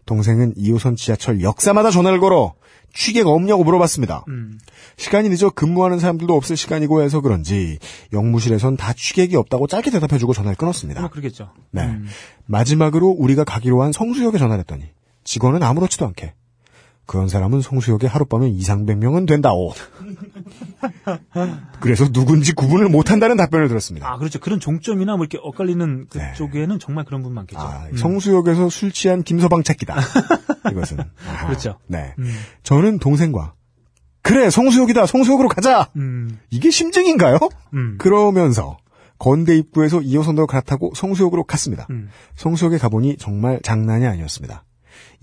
동생은 0.05 0.55
2호선 0.55 0.97
지하철 0.97 1.41
역사마다 1.41 1.91
전화를 1.91 2.19
걸어 2.19 2.53
취객 2.93 3.27
없냐고 3.27 3.63
물어봤습니다. 3.63 4.25
음. 4.27 4.59
시간이 4.97 5.29
늦어 5.29 5.49
근무하는 5.49 5.99
사람들도 5.99 6.35
없을 6.35 6.55
시간이고 6.55 7.01
해서 7.01 7.21
그런지 7.21 7.79
영무실에선 8.13 8.77
다 8.77 8.93
취객이 8.93 9.35
없다고 9.35 9.67
짧게 9.67 9.89
대답해주고 9.89 10.33
전화를 10.33 10.55
끊었습니다. 10.55 10.99
아마 10.99 11.09
그렇겠죠. 11.09 11.51
네. 11.71 11.83
음. 11.83 12.07
마지막으로 12.45 13.07
우리가 13.07 13.43
가기로 13.43 13.81
한 13.81 13.91
성수역에 13.91 14.37
전화를 14.37 14.59
했더니 14.59 14.85
직원은 15.23 15.63
아무렇지도 15.63 16.05
않게 16.05 16.33
그런 17.05 17.27
사람은 17.27 17.61
성수역에 17.61 18.07
하룻밤에 18.07 18.49
2, 18.49 18.59
300명은 18.59 19.27
된다오. 19.27 19.73
그래서 21.81 22.09
누군지 22.11 22.53
구분을 22.53 22.87
못한다는 22.89 23.35
답변을 23.37 23.67
들었습니다. 23.67 24.09
아, 24.09 24.17
그렇죠. 24.17 24.39
그런 24.39 24.59
종점이나 24.59 25.15
뭐 25.17 25.25
이렇게 25.25 25.37
엇갈리는 25.41 26.07
네. 26.13 26.29
그쪽에는 26.31 26.79
정말 26.79 27.03
그런 27.05 27.21
분 27.23 27.33
많겠죠. 27.33 27.61
아, 27.61 27.87
음. 27.91 27.97
성수역에서 27.97 28.69
술 28.69 28.91
취한 28.91 29.23
김서방 29.23 29.63
찾기다. 29.63 29.95
이것은. 30.71 30.99
아하. 31.27 31.47
그렇죠. 31.47 31.77
네. 31.87 32.13
음. 32.19 32.33
저는 32.63 32.99
동생과 32.99 33.53
그래 34.21 34.49
성수역이다 34.49 35.05
성수역으로 35.05 35.49
가자. 35.49 35.89
음. 35.97 36.39
이게 36.49 36.69
심증인가요? 36.69 37.37
음. 37.73 37.97
그러면서 37.99 38.77
건대 39.19 39.55
입구에서 39.57 39.99
2호선으로 39.99 40.47
갈아타고 40.47 40.93
성수역으로 40.95 41.43
갔습니다. 41.43 41.87
음. 41.89 42.09
성수역에 42.35 42.77
가보니 42.77 43.17
정말 43.17 43.59
장난이 43.61 44.05
아니었습니다. 44.05 44.63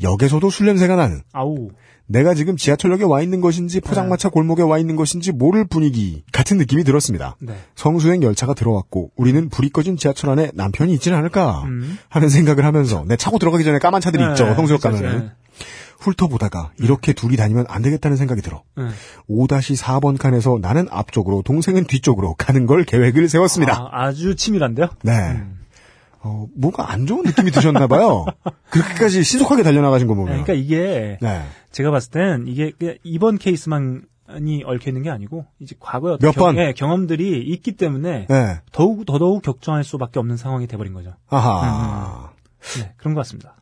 역에서도 0.02 0.48
술 0.50 0.66
냄새가 0.66 0.96
나는 0.96 1.22
아우. 1.32 1.70
내가 2.06 2.34
지금 2.34 2.56
지하철역에 2.56 3.04
와 3.04 3.22
있는 3.22 3.40
것인지 3.40 3.80
포장마차 3.80 4.30
골목에 4.30 4.62
와 4.62 4.78
있는 4.78 4.96
것인지 4.96 5.30
모를 5.30 5.64
분위기 5.64 6.24
같은 6.32 6.58
느낌이 6.58 6.82
들었습니다. 6.82 7.36
네. 7.38 7.54
성수행 7.76 8.24
열차가 8.24 8.54
들어왔고 8.54 9.12
우리는 9.14 9.48
불이 9.48 9.70
꺼진 9.70 9.96
지하철 9.96 10.30
안에 10.30 10.50
남편이 10.54 10.92
있지는 10.94 11.16
않을까 11.16 11.62
음. 11.66 11.98
하는 12.08 12.28
생각을 12.28 12.64
하면서 12.64 13.04
내 13.06 13.16
차고 13.16 13.38
들어가기 13.38 13.62
전에 13.62 13.78
까만 13.78 14.00
차들이 14.00 14.24
있죠. 14.30 14.46
네, 14.46 14.54
성수역. 14.54 14.80
가면은 14.80 15.18
네. 15.20 15.30
훑어보다가 16.00 16.72
이렇게 16.78 17.12
둘이 17.12 17.36
다니면 17.36 17.66
안 17.68 17.82
되겠다는 17.82 18.16
생각이 18.16 18.40
들어 18.40 18.62
네. 18.76 18.84
5-4번 19.28 20.18
칸에서 20.18 20.58
나는 20.60 20.88
앞쪽으로 20.90 21.42
동생은 21.42 21.84
뒤쪽으로 21.84 22.34
가는 22.34 22.66
걸 22.66 22.84
계획을 22.84 23.28
세웠습니다. 23.28 23.90
아, 23.92 24.10
주 24.12 24.34
치밀한데요? 24.34 24.88
네. 25.02 25.12
음. 25.12 25.59
어, 26.22 26.46
뭔가 26.54 26.90
안 26.92 27.06
좋은 27.06 27.22
느낌이 27.24 27.50
드셨나 27.50 27.86
봐요. 27.86 28.26
그렇게까지 28.70 29.22
신속하게 29.24 29.62
달려나가신 29.62 30.06
거 30.06 30.14
네, 30.14 30.18
보면. 30.18 30.44
그러니까 30.44 30.52
이게 30.54 31.18
네. 31.20 31.42
제가 31.72 31.90
봤을 31.90 32.10
땐 32.10 32.44
이게 32.46 32.72
이번 33.02 33.38
케이스만 33.38 34.02
이 34.46 34.62
얽혀 34.64 34.90
있는 34.90 35.02
게 35.02 35.10
아니고 35.10 35.46
이제 35.58 35.74
어떤 35.80 36.18
몇 36.20 36.32
번? 36.34 36.54
경, 36.54 36.64
예, 36.64 36.72
경험들이 36.72 37.40
있기 37.42 37.72
때문에 37.72 38.26
네. 38.28 38.60
더욱 38.70 39.04
더더욱 39.06 39.42
격정할 39.42 39.82
수밖에 39.82 40.18
없는 40.20 40.36
상황이 40.36 40.66
돼버린 40.66 40.92
거죠. 40.92 41.14
아하. 41.28 42.30
네, 42.78 42.92
그런 42.98 43.14
것 43.14 43.20
같습니다. 43.20 43.56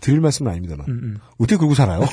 드릴 0.00 0.20
말씀은 0.20 0.50
아닙니다만. 0.50 0.86
음, 0.88 1.00
음. 1.02 1.18
어떻게 1.38 1.56
그러고 1.56 1.74
살아요? 1.74 2.00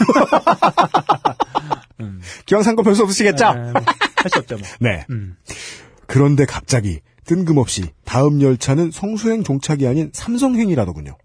음. 2.02 2.22
기왕 2.46 2.64
산 2.64 2.76
거 2.76 2.84
별 2.84 2.96
수 2.96 3.04
없으시겠죠? 3.04 3.54
네, 3.54 3.72
뭐, 3.72 3.82
할수 4.18 4.40
없죠, 4.40 4.58
뭐. 4.58 4.68
네. 4.80 5.06
음. 5.10 5.36
그런데 6.08 6.46
갑자기 6.46 7.00
뜬금없이 7.26 7.90
다음 8.06 8.42
열차는 8.42 8.92
성수행 8.92 9.44
종착이 9.44 9.88
아닌 9.88 10.12
삼성행이라더군요. 10.14 11.18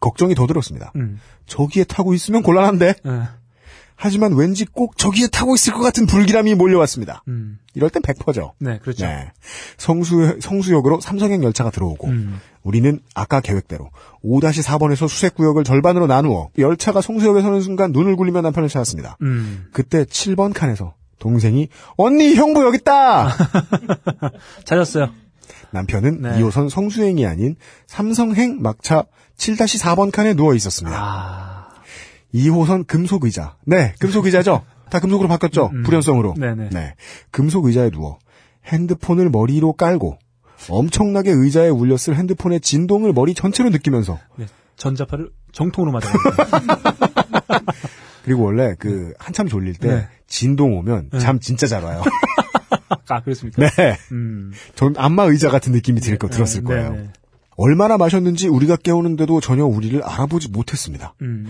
걱정이 0.00 0.34
더 0.34 0.46
들었습니다. 0.46 0.92
음. 0.96 1.20
저기에 1.46 1.84
타고 1.84 2.14
있으면 2.14 2.42
곤란한데. 2.42 2.94
예. 3.06 3.22
하지만 4.02 4.32
왠지 4.32 4.64
꼭 4.64 4.96
저기에 4.96 5.26
타고 5.26 5.54
있을 5.54 5.74
것 5.74 5.80
같은 5.80 6.06
불길함이 6.06 6.54
몰려왔습니다. 6.54 7.22
음. 7.28 7.58
이럴 7.74 7.90
땐 7.90 8.00
100%죠. 8.00 8.54
네, 8.58 8.78
그렇죠. 8.78 9.04
네. 9.04 9.30
성수, 9.76 10.38
성수역으로 10.40 11.02
삼성행 11.02 11.44
열차가 11.44 11.70
들어오고, 11.70 12.08
음. 12.08 12.40
우리는 12.62 12.98
아까 13.14 13.42
계획대로 13.42 13.90
5-4번에서 14.24 15.06
수색구역을 15.06 15.64
절반으로 15.64 16.06
나누어 16.06 16.48
열차가 16.56 17.02
성수역에 17.02 17.42
서는 17.42 17.60
순간 17.60 17.92
눈을 17.92 18.16
굴리며 18.16 18.40
남편을 18.40 18.70
찾았습니다. 18.70 19.18
음. 19.20 19.66
그때 19.70 20.04
7번 20.04 20.54
칸에서 20.54 20.94
동생이 21.20 21.68
언니 21.96 22.34
형부 22.34 22.64
여기 22.64 22.78
있다. 22.78 23.28
찾았어요. 24.64 25.10
남편은 25.70 26.22
네. 26.22 26.40
2호선 26.40 26.68
성수행이 26.68 27.24
아닌 27.26 27.54
삼성행 27.86 28.60
막차 28.60 29.04
7-4번 29.36 30.10
칸에 30.10 30.34
누워 30.34 30.54
있었습니다. 30.54 30.98
아. 31.00 31.68
2호선 32.34 32.86
금속 32.86 33.24
의자. 33.24 33.56
네, 33.64 33.94
금속 34.00 34.26
의자죠. 34.26 34.64
다 34.90 34.98
금속으로 34.98 35.28
바뀌었죠. 35.28 35.70
음. 35.72 35.82
불연성으로. 35.84 36.34
네네. 36.36 36.70
네. 36.70 36.94
금속 37.30 37.66
의자에 37.66 37.90
누워 37.90 38.18
핸드폰을 38.66 39.30
머리로 39.30 39.74
깔고 39.74 40.18
엄청나게 40.68 41.30
의자에 41.30 41.68
울렸을 41.68 42.16
핸드폰의 42.16 42.60
진동을 42.60 43.12
머리 43.12 43.34
전체로 43.34 43.70
느끼면서 43.70 44.18
네. 44.36 44.46
전자파를 44.76 45.30
정통으로 45.52 45.92
맞아요. 45.92 46.14
그리고 48.24 48.44
원래 48.44 48.74
그 48.78 49.12
한참 49.18 49.48
졸릴 49.48 49.74
때 49.74 49.88
네. 49.88 50.08
진동 50.30 50.78
오면 50.78 51.10
잠 51.18 51.38
진짜 51.40 51.66
잘 51.66 51.82
와요. 51.84 52.02
아, 53.08 53.20
그렇습니까? 53.20 53.68
네. 53.68 53.96
음. 54.12 54.52
전 54.74 54.94
안마 54.96 55.24
의자 55.24 55.50
같은 55.50 55.72
느낌이 55.72 56.00
들거 56.00 56.28
네, 56.28 56.34
들었을 56.34 56.60
네, 56.62 56.66
거예요. 56.66 56.92
네. 56.92 57.10
얼마나 57.56 57.98
마셨는지 57.98 58.48
우리가 58.48 58.76
깨우는데도 58.76 59.40
전혀 59.40 59.66
우리를 59.66 60.02
알아보지 60.02 60.48
못했습니다. 60.48 61.14
음. 61.20 61.46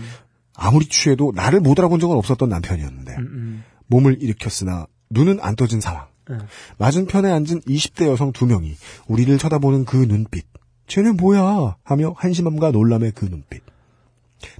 아무리 0.55 0.85
취해도 0.87 1.31
나를 1.33 1.61
못 1.61 1.79
알아본 1.79 1.99
적은 1.99 2.17
없었던 2.17 2.49
남편이었는데 2.49 3.13
음, 3.13 3.19
음. 3.19 3.63
몸을 3.87 4.21
일으켰으나 4.21 4.87
눈은 5.11 5.39
안 5.41 5.55
떠진 5.55 5.79
상황. 5.79 6.07
네. 6.27 6.37
맞은편에 6.77 7.31
앉은 7.31 7.61
20대 7.61 8.07
여성 8.07 8.31
두 8.31 8.45
명이 8.45 8.75
우리를 9.07 9.37
쳐다보는 9.37 9.85
그 9.85 9.97
눈빛. 9.97 10.45
쟤는 10.87 11.15
뭐야? 11.15 11.77
하며 11.83 12.13
한심함과 12.17 12.71
놀람의 12.71 13.13
그 13.13 13.25
눈빛. 13.25 13.61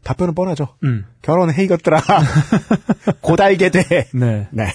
답변은 0.03 0.33
뻔하죠. 0.35 0.75
음. 0.83 1.05
결혼해 1.21 1.63
이것들아. 1.63 2.01
곧 3.21 3.39
알게 3.39 3.69
돼. 3.69 4.07
네. 4.13 4.47
네. 4.51 4.65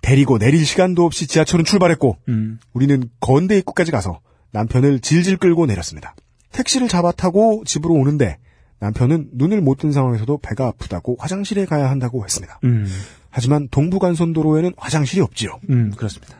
데리고 0.00 0.38
내릴 0.38 0.66
시간도 0.66 1.04
없이 1.04 1.26
지하철은 1.26 1.64
출발했고 1.64 2.18
음. 2.28 2.58
우리는 2.72 3.08
건대 3.20 3.56
입구까지 3.58 3.90
가서 3.92 4.20
남편을 4.50 5.00
질질 5.00 5.36
끌고 5.36 5.66
내렸습니다. 5.66 6.14
택시를 6.50 6.88
잡아 6.88 7.12
타고 7.12 7.62
집으로 7.64 7.94
오는데 7.94 8.38
남편은 8.80 9.30
눈을 9.34 9.60
못 9.60 9.78
뜬 9.78 9.92
상황에서도 9.92 10.38
배가 10.38 10.66
아프다고 10.66 11.16
화장실에 11.20 11.66
가야 11.66 11.88
한다고 11.88 12.24
했습니다. 12.24 12.58
음. 12.64 12.86
하지만 13.30 13.68
동부간선도로에는 13.70 14.72
화장실이 14.76 15.20
없지요. 15.22 15.58
음, 15.70 15.92
그렇습니다. 15.96 16.36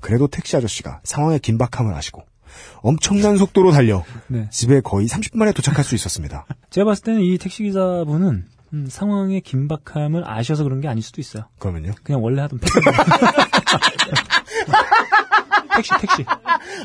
그래도 0.00 0.26
택시 0.26 0.56
아저씨가 0.56 1.00
상황의 1.04 1.38
긴박함을 1.38 1.94
아시고 1.94 2.24
엄청난 2.82 3.36
속도로 3.36 3.72
달려 3.72 4.04
네. 4.28 4.48
집에 4.50 4.80
거의 4.80 5.06
30분 5.08 5.38
만에 5.38 5.52
도착할 5.52 5.84
수 5.84 5.94
있었습니다. 5.94 6.46
제가 6.70 6.84
봤을 6.84 7.04
때는 7.04 7.20
이 7.22 7.38
택시기사분은 7.38 8.44
음, 8.72 8.86
상황의 8.88 9.40
긴박함을 9.42 10.28
아셔서 10.28 10.64
그런 10.64 10.80
게 10.80 10.88
아닐 10.88 11.02
수도 11.02 11.20
있어요. 11.20 11.44
그러면요. 11.58 11.92
그냥 12.02 12.22
원래 12.22 12.42
하던 12.42 12.58
패턴. 12.58 12.82
택시, 15.76 15.90
택시. 16.00 16.24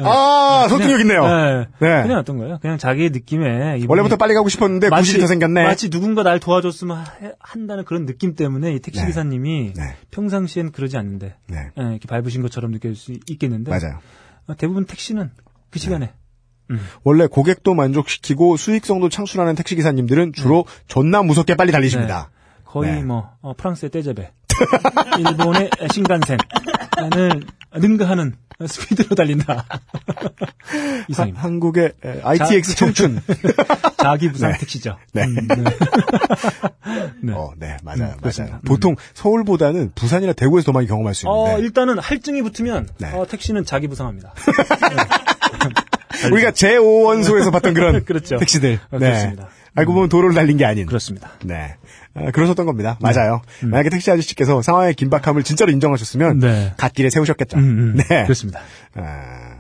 아, 0.02 0.66
설득력 0.70 1.00
있네요. 1.02 1.24
네. 1.24 1.68
네. 1.80 2.02
그냥 2.04 2.20
어떤 2.20 2.38
거예요? 2.38 2.60
그냥 2.62 2.78
자기의 2.78 3.12
느낌에. 3.12 3.80
원래부터 3.88 4.18
빨리 4.18 4.34
가고 4.34 4.50
싶었는데 4.50 4.90
더 4.90 5.02
생겼네. 5.02 5.64
마치 5.64 5.90
누군가 5.90 6.24
날 6.24 6.40
도와줬으면 6.40 6.98
하- 6.98 7.06
한다는 7.40 7.86
그런 7.86 8.06
느낌 8.06 8.36
때문에 8.36 8.74
이 8.74 8.80
택시기사님이 8.80 9.74
네. 9.76 9.96
평상시엔 10.12 10.72
그러지 10.74 10.98
않는데. 10.98 11.36
네. 11.48 11.58
예, 11.80 11.84
이렇게 11.84 12.08
밟으신 12.08 12.42
것처럼 12.42 12.72
느낄 12.72 12.96
수 12.96 13.14
있겠는데. 13.30 13.72
맞아요. 13.72 14.00
어, 14.48 14.56
대부분 14.58 14.86
택시는 14.86 15.32
그 15.72 15.80
시간에. 15.80 16.14
원래 17.04 17.28
고객도 17.28 17.74
만족시키고 17.74 18.56
수익성도 18.56 19.10
창출하는 19.10 19.56
택시 19.56 19.76
기사님들은 19.76 20.32
주로 20.34 20.66
존나 20.88 21.22
무섭게 21.22 21.56
빨리 21.56 21.72
달리십니다. 21.72 22.30
거의 22.64 22.94
네. 22.94 23.04
뭐 23.04 23.30
어, 23.42 23.54
프랑스의 23.54 23.90
떼제베, 23.90 24.32
일본의 25.20 25.70
신간센을 25.92 26.40
능가하는 27.76 28.36
스피드로 28.66 29.16
달린다. 29.16 29.66
이상입니다. 31.10 31.44
한국의 31.44 31.94
에, 32.06 32.22
ITX 32.24 32.76
청춘. 32.76 33.22
자기 33.98 34.32
부상 34.32 34.52
네. 34.52 34.58
택시죠. 34.60 34.98
네. 35.14 35.24
음, 35.24 35.36
네. 35.48 35.56
네. 37.22 37.34
어, 37.34 37.52
네, 37.58 37.78
맞아요, 37.84 38.16
음. 38.24 38.32
맞아요. 38.38 38.60
보통 38.66 38.96
서울보다는 39.14 39.92
부산이나 39.96 40.34
대구에서 40.34 40.68
더 40.68 40.72
많이 40.72 40.88
경험할 40.88 41.14
수 41.14 41.28
어, 41.28 41.48
있는데 41.48 41.64
일단은 41.66 42.00
할증이 42.00 42.42
붙으면 42.42 42.88
네. 43.00 43.12
어, 43.12 43.26
택시는 43.28 43.66
자기 43.66 43.88
부상합니다. 43.88 44.34
우리가 46.32 46.52
제5원소에서 46.52 47.52
봤던 47.52 47.74
그런 47.74 48.04
그렇죠. 48.06 48.38
택시들. 48.38 48.80
어, 48.92 48.98
네. 49.00 49.08
그렇습니다. 49.08 49.50
알고 49.76 49.94
보면 49.94 50.10
도로를 50.10 50.36
달린 50.36 50.58
게 50.58 50.66
아닌. 50.66 50.86
그렇습니다. 50.86 51.32
네. 51.46 51.76
아, 52.14 52.32
그러셨던 52.32 52.66
겁니다. 52.66 52.98
맞아요. 53.00 53.42
만약에 53.62 53.90
택시 53.90 54.12
아저씨께서 54.12 54.62
상황의 54.62 54.96
긴박함을 54.96 55.44
진짜로 55.44 55.72
인정하셨으면 55.72 56.40
네. 56.40 56.74
갓길에 56.78 57.10
세우셨겠죠. 57.10 57.58
음, 57.58 57.64
음, 57.64 57.96
네. 57.98 58.24
그렇습니다. 58.24 58.60
아, 58.96 59.60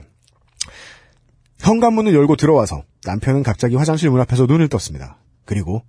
현관문을 1.60 2.14
열고 2.14 2.36
들어와서 2.36 2.84
남편은 3.06 3.44
갑자기 3.44 3.76
화장실 3.76 4.10
문 4.10 4.20
앞에서 4.22 4.46
눈을 4.48 4.68
떴습니다. 4.68 5.18
그리고 5.46 5.84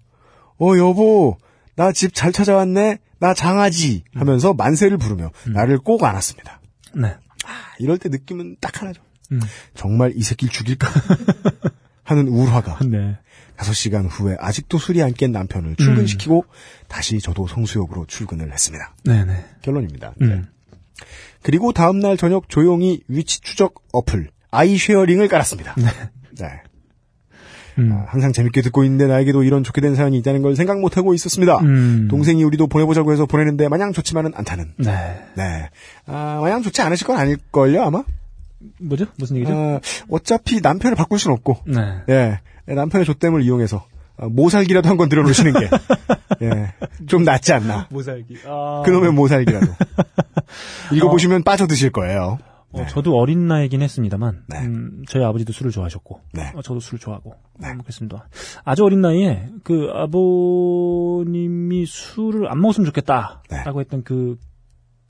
어 0.61 0.77
여보 0.77 1.37
나 1.75 1.91
집 1.93 2.15
잘 2.15 2.33
찾아왔네 2.33 2.99
나 3.19 3.35
장아지 3.35 4.05
하면서 4.15 4.53
만세를 4.55 4.99
부르며 4.99 5.31
나를 5.47 5.79
꼭 5.79 6.05
안았습니다. 6.05 6.61
네. 6.95 7.09
아, 7.09 7.51
이럴 7.79 7.99
때 7.99 8.09
느낌은 8.09 8.57
딱 8.61 8.81
하나죠. 8.83 9.03
음. 9.33 9.41
정말 9.75 10.13
이 10.15 10.23
새끼를 10.23 10.53
죽일까 10.53 10.89
하는 12.05 12.29
우울화가 12.29 12.79
네. 12.87 13.17
5시간 13.57 14.07
후에 14.11 14.37
아직도 14.41 14.79
술이 14.79 15.03
안 15.03 15.13
깬 15.15 15.31
남편을 15.33 15.77
출근시키고 15.77 16.45
다시 16.89 17.21
저도 17.21 17.47
성수역으로 17.47 18.07
출근을 18.07 18.53
했습니다. 18.53 18.95
네네. 19.05 19.45
결론입니다. 19.63 20.15
음. 20.23 20.47
그리고 21.43 21.73
다음날 21.73 22.17
저녁 22.17 22.49
조용히 22.49 23.03
위치 23.09 23.41
추적 23.41 23.75
어플 23.93 24.31
아이쉐어링을 24.51 25.29
깔았습니다. 25.29 25.75
네. 25.77 26.49
음. 27.79 27.91
아, 27.93 28.05
항상 28.09 28.33
재밌게 28.33 28.61
듣고 28.63 28.85
있는데 28.85 29.07
나에게도 29.07 29.45
이런 29.45 29.65
좋게 29.65 29.81
된 29.81 29.95
사연이 29.95 30.19
있다는 30.19 30.43
걸 30.43 30.57
생각 30.57 30.79
못하고 30.81 31.15
있었습니다. 31.15 31.59
음. 31.61 32.07
동생이 32.11 32.45
우리도 32.45 32.67
보내보자고 32.67 33.13
해서 33.13 33.25
보내는데 33.27 33.69
마냥 33.69 33.93
좋지만은 33.93 34.33
않다는. 34.35 34.75
네. 34.79 35.25
네. 35.37 35.71
아, 36.07 36.39
마냥 36.43 36.63
좋지 36.63 36.83
않으실 36.83 37.07
건 37.07 37.17
아닐걸요, 37.17 37.83
아마? 37.83 38.05
뭐죠? 38.81 39.07
무슨 39.19 39.37
얘기죠? 39.37 39.53
아, 39.55 39.81
어차피 40.11 40.61
남편을 40.61 40.97
바꿀 40.97 41.19
순 41.19 41.33
없고, 41.33 41.59
네. 41.67 42.03
예. 42.09 42.41
남편의 42.73 43.05
조땜을 43.05 43.43
이용해서, 43.43 43.87
아, 44.17 44.27
모살기라도 44.29 44.89
한 44.89 44.97
건 44.97 45.09
들어놓으시는 45.09 45.53
게, 45.55 45.69
예. 46.43 46.75
좀 47.07 47.25
낫지 47.25 47.53
않나. 47.53 47.89
모살기. 47.91 48.39
아. 48.47 48.83
그놈의 48.85 49.13
모살기라도. 49.13 49.67
읽어보시면 50.93 51.43
빠져드실 51.43 51.91
거예요. 51.91 52.39
어, 52.75 52.87
저도 52.87 53.19
어린 53.19 53.49
나이긴 53.49 53.83
했습니다만, 53.83 54.45
네. 54.49 54.61
음, 54.61 55.03
저희 55.07 55.23
아버지도 55.23 55.53
술을 55.53 55.73
좋아하셨고, 55.73 56.21
네. 56.33 56.53
어, 56.55 56.63
저도 56.63 56.81
술을 56.81 56.99
좋아하고, 57.01 57.35
네. 57.61 57.69
음, 57.69 57.79
그렇습니다. 57.83 58.29
아주 58.65 58.83
어린 58.85 59.03
나이에 59.03 59.49
그 59.63 59.91
아버님이 59.93 61.85
술을 61.87 62.51
안 62.51 62.61
먹었으면 62.61 62.87
좋겠다라고 62.87 63.81
했던 63.81 64.03
그 64.05 64.39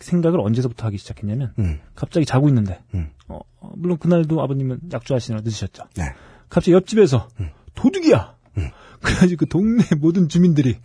생각을 0.04 0.40
언제서부터 0.40 0.86
하기 0.86 0.98
시작했냐면, 0.98 1.52
음, 1.58 1.80
갑자기 1.94 2.26
자고 2.26 2.48
있는데, 2.48 2.80
음. 2.94 3.10
어, 3.28 3.40
어, 3.60 3.72
물론 3.76 3.98
그날도 3.98 4.40
아버님은 4.42 4.80
약주하시느라 4.92 5.42
늦으셨죠. 5.44 5.84
네. 5.96 6.04
갑자기 6.48 6.72
옆집에서 6.72 7.28
음. 7.40 7.50
도둑이야. 7.74 8.34
음. 8.58 8.70
그래가지고 9.00 9.40
그 9.40 9.48
동네 9.48 9.84
모든 9.98 10.28
주민들이 10.28 10.78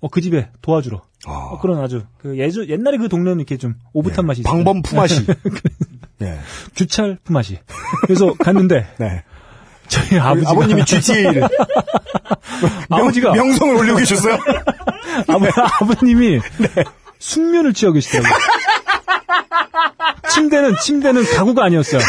어, 0.00 0.08
그 0.08 0.20
집에 0.20 0.50
도와주러. 0.60 1.02
아, 1.26 1.32
어, 1.32 1.60
그런 1.60 1.80
아주 1.82 2.04
그 2.18 2.38
예전 2.38 2.68
옛날에 2.68 2.98
그 2.98 3.08
동네는 3.08 3.38
이렇게 3.38 3.56
좀 3.56 3.74
오붓한 3.94 4.18
예. 4.24 4.26
맛이 4.26 4.40
있어요. 4.42 4.52
방범 4.52 4.82
품앗이. 4.82 5.26
예. 6.22 6.38
규찰 6.76 7.18
품앗이. 7.24 7.58
그래서 8.02 8.34
갔는데 8.34 8.86
네. 9.00 9.24
저희 9.88 10.18
아버지가 10.18 10.50
아버님이 10.50 10.84
GTA를. 10.86 11.48
아버지가 12.90 13.32
명성을 13.32 13.76
올리고 13.76 13.98
계셨어요? 13.98 14.38
아버, 15.28 15.46
아버님이 15.80 16.40
숙면을 17.24 17.72
취하고 17.72 17.94
계시더라고요. 17.94 18.32
침대는 20.30 20.76
침대는 20.82 21.24
가구가 21.24 21.64
아니었어요. 21.64 22.02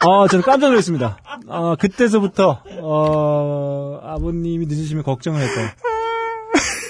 아, 0.00 0.26
저는 0.30 0.42
깜짝 0.42 0.68
놀랐습니다. 0.68 1.18
아, 1.48 1.76
그때서부터 1.78 2.62
어, 2.80 4.00
아버님이 4.02 4.66
늦으시면 4.66 5.02
걱정을 5.04 5.42
했고. 5.42 5.60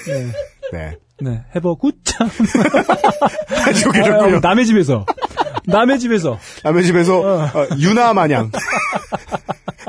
네. 0.06 0.32
네. 0.73 0.97
네, 1.18 1.44
have 1.56 1.76
a 1.76 1.82
good 1.82 2.02
time. 2.02 2.28
아, 2.28 3.64
계셨군요. 3.73 4.40
남의 4.40 4.66
집에서. 4.66 5.06
남의 5.64 5.98
집에서. 5.98 6.39
남의 6.62 6.85
집에서, 6.85 7.20
어, 7.20 7.51
유나 7.78 8.12
마냥. 8.12 8.52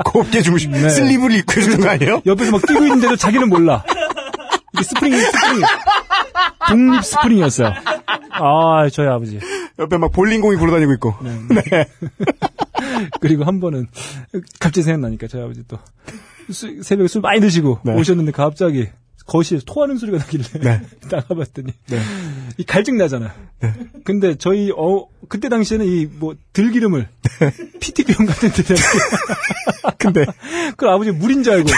곱게 0.06 0.40
주무시, 0.40 0.68
네. 0.68 0.88
슬립을 0.88 1.32
입고 1.32 1.52
해주는 1.60 1.80
거 1.80 1.90
아니에요? 1.90 2.22
옆에서 2.24 2.50
막 2.50 2.66
뛰고 2.66 2.82
있는데도 2.84 3.16
자기는 3.16 3.48
몰라. 3.48 3.84
이게 4.72 4.84
스프링, 4.84 5.18
스프링. 5.20 5.62
독립 6.68 7.04
스프링이었어요. 7.04 7.72
아, 8.30 8.88
저희 8.90 9.06
아버지. 9.08 9.38
옆에 9.78 9.96
막 9.96 10.12
볼링공이 10.12 10.56
굴러다니고 10.56 10.92
있고. 10.94 11.14
네. 11.22 11.88
그리고 13.20 13.44
한 13.44 13.60
번은 13.60 13.86
갑자기 14.60 14.82
생각나니까 14.82 15.26
저희 15.28 15.42
아버지 15.42 15.62
또 15.68 15.78
수- 16.50 16.82
새벽에 16.82 17.08
술 17.08 17.20
많이 17.20 17.40
드시고 17.40 17.80
네. 17.84 17.92
오셨는데 17.94 18.32
갑자기 18.32 18.88
거실에서 19.26 19.64
토하는 19.66 19.98
소리가 19.98 20.18
나길래 20.18 20.44
네. 20.60 20.80
나가봤더니 21.10 21.72
네. 21.88 22.00
이 22.56 22.64
갈증 22.64 22.96
나잖아. 22.96 23.34
근데 24.04 24.36
저희 24.36 24.72
어 24.76 25.06
그때 25.28 25.48
당시에는 25.48 25.86
이 25.86 26.06
뭐 26.18 26.34
들기름을 26.52 27.08
PT병 27.80 28.26
같은 28.26 28.50
데 28.50 28.74
근데, 29.98 30.24
그 30.76 30.86
아버지 30.88 31.10
물인 31.12 31.42
줄 31.42 31.52
알고. 31.54 31.68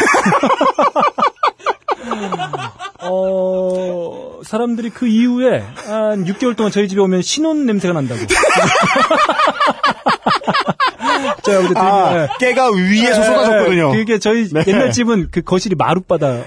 어, 3.02 4.40
사람들이 4.44 4.90
그 4.90 5.06
이후에 5.06 5.60
한 5.86 6.24
6개월 6.24 6.56
동안 6.56 6.70
저희 6.72 6.88
집에 6.88 7.01
오면 7.01 7.22
신혼 7.22 7.66
냄새가 7.66 7.94
난다고. 7.94 8.20
아버지 11.42 11.68
되게, 11.68 11.72
아, 11.76 12.22
예. 12.22 12.28
깨가 12.38 12.70
위에서 12.72 13.22
쏟아졌거든요. 13.22 13.92
그게 13.92 14.18
저희 14.18 14.48
네. 14.48 14.62
옛날 14.66 14.92
집은 14.92 15.28
그 15.30 15.42
거실이 15.42 15.74
마룻바다. 15.74 16.44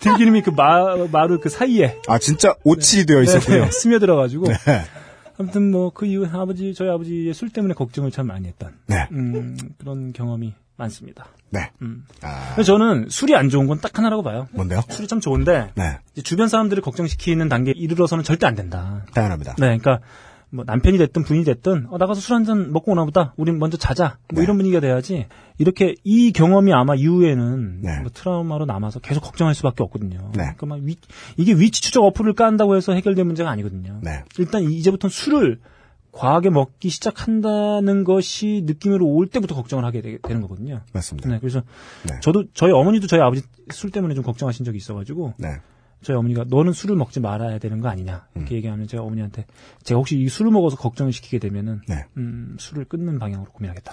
들기름이 0.00 0.42
그 0.42 0.50
마, 0.50 0.96
마루 1.10 1.38
그 1.40 1.48
사이에 1.50 1.98
아, 2.08 2.18
진짜 2.18 2.54
오칠이 2.64 3.06
되어 3.06 3.18
네, 3.18 3.22
있었군요. 3.24 3.64
네, 3.66 3.70
스며들어가지고. 3.70 4.46
네. 4.48 4.56
아무튼 5.38 5.70
뭐 5.70 5.90
그 5.94 6.06
이후에 6.06 6.28
아버지, 6.32 6.74
저희 6.74 6.88
아버지의 6.90 7.34
술 7.34 7.50
때문에 7.50 7.74
걱정을 7.74 8.10
참 8.10 8.26
많이 8.26 8.48
했던. 8.48 8.72
네. 8.86 9.06
음, 9.12 9.56
그런 9.78 10.12
경험이 10.12 10.54
많습니다. 10.80 11.26
네. 11.50 11.70
음. 11.82 12.04
아, 12.22 12.60
저는 12.62 13.06
술이 13.08 13.34
안 13.36 13.48
좋은 13.48 13.66
건 13.66 13.80
딱 13.80 13.96
하나라고 13.98 14.22
봐요. 14.22 14.48
뭔데요? 14.52 14.80
술이 14.90 15.06
참 15.08 15.20
좋은데 15.20 15.70
네. 15.74 15.98
주변 16.24 16.48
사람들을 16.48 16.82
걱정시키는 16.82 17.48
단계에 17.48 17.74
이르러서는 17.76 18.24
절대 18.24 18.46
안 18.46 18.54
된다. 18.54 19.04
당연합니다. 19.14 19.54
네, 19.58 19.78
그러니까 19.78 20.00
뭐 20.52 20.64
남편이 20.66 20.98
됐든 20.98 21.22
부인이 21.22 21.44
됐든 21.44 21.86
어, 21.90 21.98
나가서 21.98 22.20
술 22.20 22.34
한 22.34 22.44
잔 22.44 22.72
먹고 22.72 22.90
오나 22.92 23.04
보다. 23.04 23.34
우린 23.36 23.58
먼저 23.60 23.76
자자. 23.76 24.18
뭐 24.32 24.40
네. 24.40 24.42
이런 24.42 24.56
분위기가 24.56 24.80
돼야지. 24.80 25.26
이렇게 25.58 25.94
이 26.02 26.32
경험이 26.32 26.72
아마 26.72 26.94
이후에는 26.96 27.82
네. 27.82 28.00
뭐 28.00 28.10
트라우마로 28.12 28.64
남아서 28.66 28.98
계속 28.98 29.20
걱정할 29.22 29.54
수밖에 29.54 29.82
없거든요. 29.84 30.18
네. 30.34 30.54
그러니까 30.56 30.66
막 30.66 30.78
위- 30.82 30.96
이게 31.36 31.52
위치 31.54 31.80
추적 31.82 32.02
어플을 32.04 32.34
깐다고 32.34 32.76
해서 32.76 32.92
해결될 32.94 33.24
문제가 33.24 33.50
아니거든요. 33.50 34.00
네. 34.02 34.24
일단 34.38 34.62
이제부터는 34.64 35.10
술을 35.10 35.60
과하게 36.12 36.50
먹기 36.50 36.88
시작한다는 36.88 38.04
것이 38.04 38.62
느낌으로 38.66 39.06
올 39.06 39.26
때부터 39.28 39.54
걱정을 39.54 39.84
하게 39.84 40.02
되, 40.02 40.18
는 40.28 40.40
거거든요. 40.40 40.80
맞습니다. 40.92 41.28
네, 41.28 41.38
그래서 41.38 41.62
네. 42.08 42.18
저도 42.20 42.44
저희 42.54 42.72
어머니도 42.72 43.06
저희 43.06 43.20
아버지 43.20 43.42
술 43.70 43.90
때문에 43.90 44.14
좀 44.14 44.24
걱정하신 44.24 44.64
적이 44.64 44.78
있어가지고 44.78 45.34
네. 45.38 45.60
저희 46.02 46.16
어머니가 46.16 46.44
너는 46.48 46.72
술을 46.72 46.96
먹지 46.96 47.20
말아야 47.20 47.58
되는 47.58 47.80
거 47.80 47.88
아니냐 47.88 48.26
음. 48.34 48.40
이렇게 48.40 48.56
얘기하면 48.56 48.86
제가 48.86 49.02
어머니한테 49.02 49.46
제가 49.82 49.98
혹시 49.98 50.18
이 50.18 50.28
술을 50.28 50.50
먹어서 50.50 50.76
걱정을 50.76 51.12
시키게 51.12 51.38
되면은 51.38 51.82
네. 51.88 52.06
음, 52.16 52.56
술을 52.58 52.86
끊는 52.86 53.18
방향으로 53.18 53.50
고민하겠다. 53.52 53.92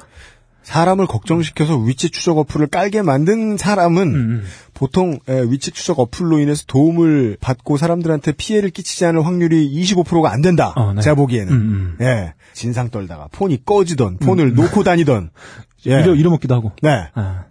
사람을 0.68 1.07
걱정시켜서 1.07 1.77
위치 1.77 2.10
추적 2.10 2.38
어플을 2.39 2.68
깔게 2.68 3.02
만든 3.02 3.56
사람은 3.56 4.15
음, 4.15 4.44
보통 4.73 5.18
에, 5.30 5.44
위치 5.44 5.72
추적 5.72 5.98
어플로 5.98 6.39
인해서 6.39 6.65
도움을 6.68 7.38
받고 7.39 7.77
사람들한테 7.77 8.34
피해를 8.34 8.69
끼치지 8.72 9.06
않을 9.06 9.26
확률이 9.26 9.72
25%가 9.72 10.30
안 10.30 10.41
된다. 10.41 10.73
어, 10.76 10.91
네. 10.91 11.02
제가 11.02 11.15
보기에는. 11.15 11.53
음, 11.53 11.57
음. 11.57 12.06
예. 12.06 12.34
진상 12.52 12.89
떨다가 12.89 13.30
폰이 13.31 13.64
꺼지던 13.64 14.18
폰을 14.18 14.56
놓고 14.56 14.84
다니던. 14.84 15.30
예. 15.88 16.02
잃어 16.02 16.14
잃어먹기도 16.15 16.53
하고. 16.53 16.73
네. 16.81 17.07
아, 17.14 17.45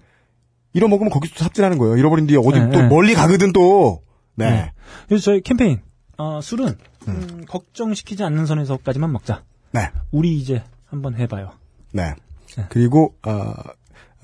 잃어먹으면 0.74 1.08
거기서 1.08 1.36
삽질하는 1.42 1.78
거예요. 1.78 1.96
잃어버린 1.96 2.26
뒤에 2.26 2.36
어디 2.36 2.60
네, 2.60 2.70
또 2.70 2.82
네. 2.82 2.88
멀리 2.88 3.14
가거든 3.14 3.54
또. 3.54 4.02
네. 4.34 4.50
네. 4.50 4.72
그래서 5.08 5.24
저희 5.24 5.40
캠페인 5.40 5.80
어, 6.18 6.40
술은 6.42 6.76
음, 7.08 7.44
걱정시키지 7.48 8.24
않는 8.24 8.44
선에서까지만 8.44 9.10
먹자. 9.10 9.42
네. 9.72 9.88
우리 10.10 10.36
이제 10.36 10.62
한번 10.84 11.14
해봐요. 11.16 11.52
네. 11.92 12.14
네. 12.56 12.64
그리고 12.68 13.14
아, 13.22 13.54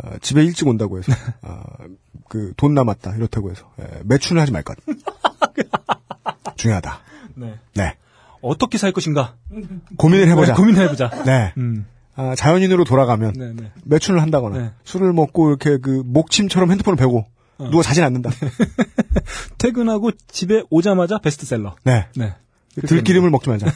아, 0.02 0.18
집에 0.20 0.42
일찍 0.42 0.66
온다고 0.68 0.98
해서 0.98 1.12
아, 1.42 1.62
그 2.28 2.52
돈 2.56 2.74
남았다 2.74 3.14
이렇다고 3.16 3.50
해서 3.50 3.70
예, 3.80 4.00
매춘을 4.04 4.40
하지 4.40 4.52
말 4.52 4.62
것. 4.62 4.76
중요하다. 6.56 7.00
네. 7.34 7.54
네. 7.74 7.96
어떻게 8.40 8.78
살 8.78 8.92
것인가? 8.92 9.36
고민을 9.96 10.28
해보자. 10.28 10.52
네, 10.54 10.56
고민해보자. 10.56 11.10
네. 11.24 11.52
음, 11.58 11.86
아, 12.16 12.34
자연인으로 12.34 12.84
돌아가면 12.84 13.32
네, 13.36 13.52
네. 13.54 13.70
매춘을 13.84 14.20
한다거나 14.20 14.58
네. 14.58 14.70
술을 14.84 15.12
먹고 15.12 15.48
이렇게 15.50 15.78
그 15.78 16.02
목침처럼 16.04 16.70
핸드폰을 16.70 16.96
베고 16.96 17.26
어. 17.58 17.70
누가 17.70 17.82
자진 17.82 18.02
않는다. 18.04 18.30
퇴근하고 19.58 20.10
집에 20.28 20.62
오자마자 20.70 21.18
베스트셀러. 21.18 21.76
네. 21.84 22.06
네. 22.16 22.34
들기름을 22.86 23.30
먹지 23.30 23.50
말자. 23.50 23.66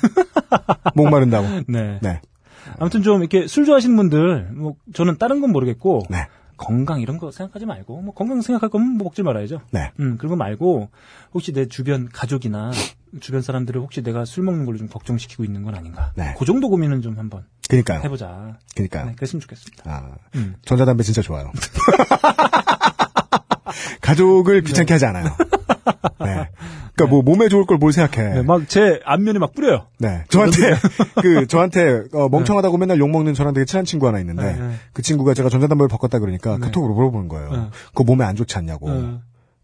목 0.94 1.10
마른다고. 1.10 1.46
네. 1.68 1.98
네. 2.00 2.20
아무튼 2.78 3.02
좀 3.02 3.20
이렇게 3.20 3.46
술 3.46 3.64
좋아하시는 3.64 3.94
분들, 3.96 4.50
뭐 4.54 4.74
저는 4.94 5.18
다른 5.18 5.40
건 5.40 5.52
모르겠고 5.52 6.02
네. 6.10 6.26
건강 6.56 7.00
이런 7.00 7.18
거 7.18 7.30
생각하지 7.30 7.66
말고 7.66 8.00
뭐 8.00 8.14
건강 8.14 8.40
생각할 8.40 8.70
거면 8.70 8.88
뭐 8.96 9.04
먹지 9.04 9.22
말아야죠. 9.22 9.60
네. 9.70 9.92
음 10.00 10.16
그런 10.16 10.30
거 10.30 10.36
말고 10.36 10.88
혹시 11.34 11.52
내 11.52 11.66
주변 11.66 12.08
가족이나 12.08 12.70
주변 13.20 13.42
사람들을 13.42 13.80
혹시 13.80 14.02
내가 14.02 14.24
술 14.24 14.42
먹는 14.44 14.64
걸로 14.64 14.78
좀 14.78 14.88
걱정시키고 14.88 15.44
있는 15.44 15.62
건 15.64 15.74
아닌가. 15.74 16.12
네. 16.16 16.34
그 16.38 16.44
정도 16.44 16.68
고민은 16.70 17.02
좀 17.02 17.18
한번 17.18 17.44
그니까요. 17.68 18.00
해보자. 18.02 18.58
그니까요. 18.74 19.06
네, 19.06 19.14
그랬으면 19.14 19.40
좋겠습니다. 19.40 19.90
아, 19.90 20.14
음. 20.34 20.54
전자담배 20.64 21.02
진짜 21.02 21.20
좋아요. 21.22 21.50
가족을 24.00 24.62
귀찮게 24.62 24.94
하지 24.94 25.06
않아요. 25.06 25.24
네. 26.20 26.48
그러니까 26.96 27.14
뭐 27.14 27.22
몸에 27.22 27.48
좋을 27.48 27.66
걸 27.66 27.76
뭘 27.78 27.92
생각해. 27.92 28.34
네, 28.34 28.42
막제 28.42 29.00
안면에 29.04 29.38
막 29.38 29.54
뿌려요. 29.54 29.86
네. 29.98 30.24
저한테, 30.30 30.56
그, 31.22 31.46
저한테, 31.46 32.04
어, 32.12 32.28
멍청하다고 32.30 32.78
맨날 32.78 32.98
욕 32.98 33.10
먹는 33.10 33.34
저랑 33.34 33.52
되게 33.52 33.64
친한 33.66 33.84
친구 33.84 34.06
하나 34.06 34.18
있는데, 34.20 34.54
네, 34.54 34.58
네. 34.58 34.74
그 34.94 35.02
친구가 35.02 35.34
제가 35.34 35.48
전자담배를 35.50 35.88
바꿨다 35.88 36.18
그러니까 36.18 36.56
네. 36.58 36.66
카톡으로 36.66 36.94
물어보는 36.94 37.28
거예요. 37.28 37.50
네. 37.52 37.58
그거 37.88 38.04
몸에 38.04 38.24
안 38.24 38.34
좋지 38.34 38.56
않냐고. 38.56 38.88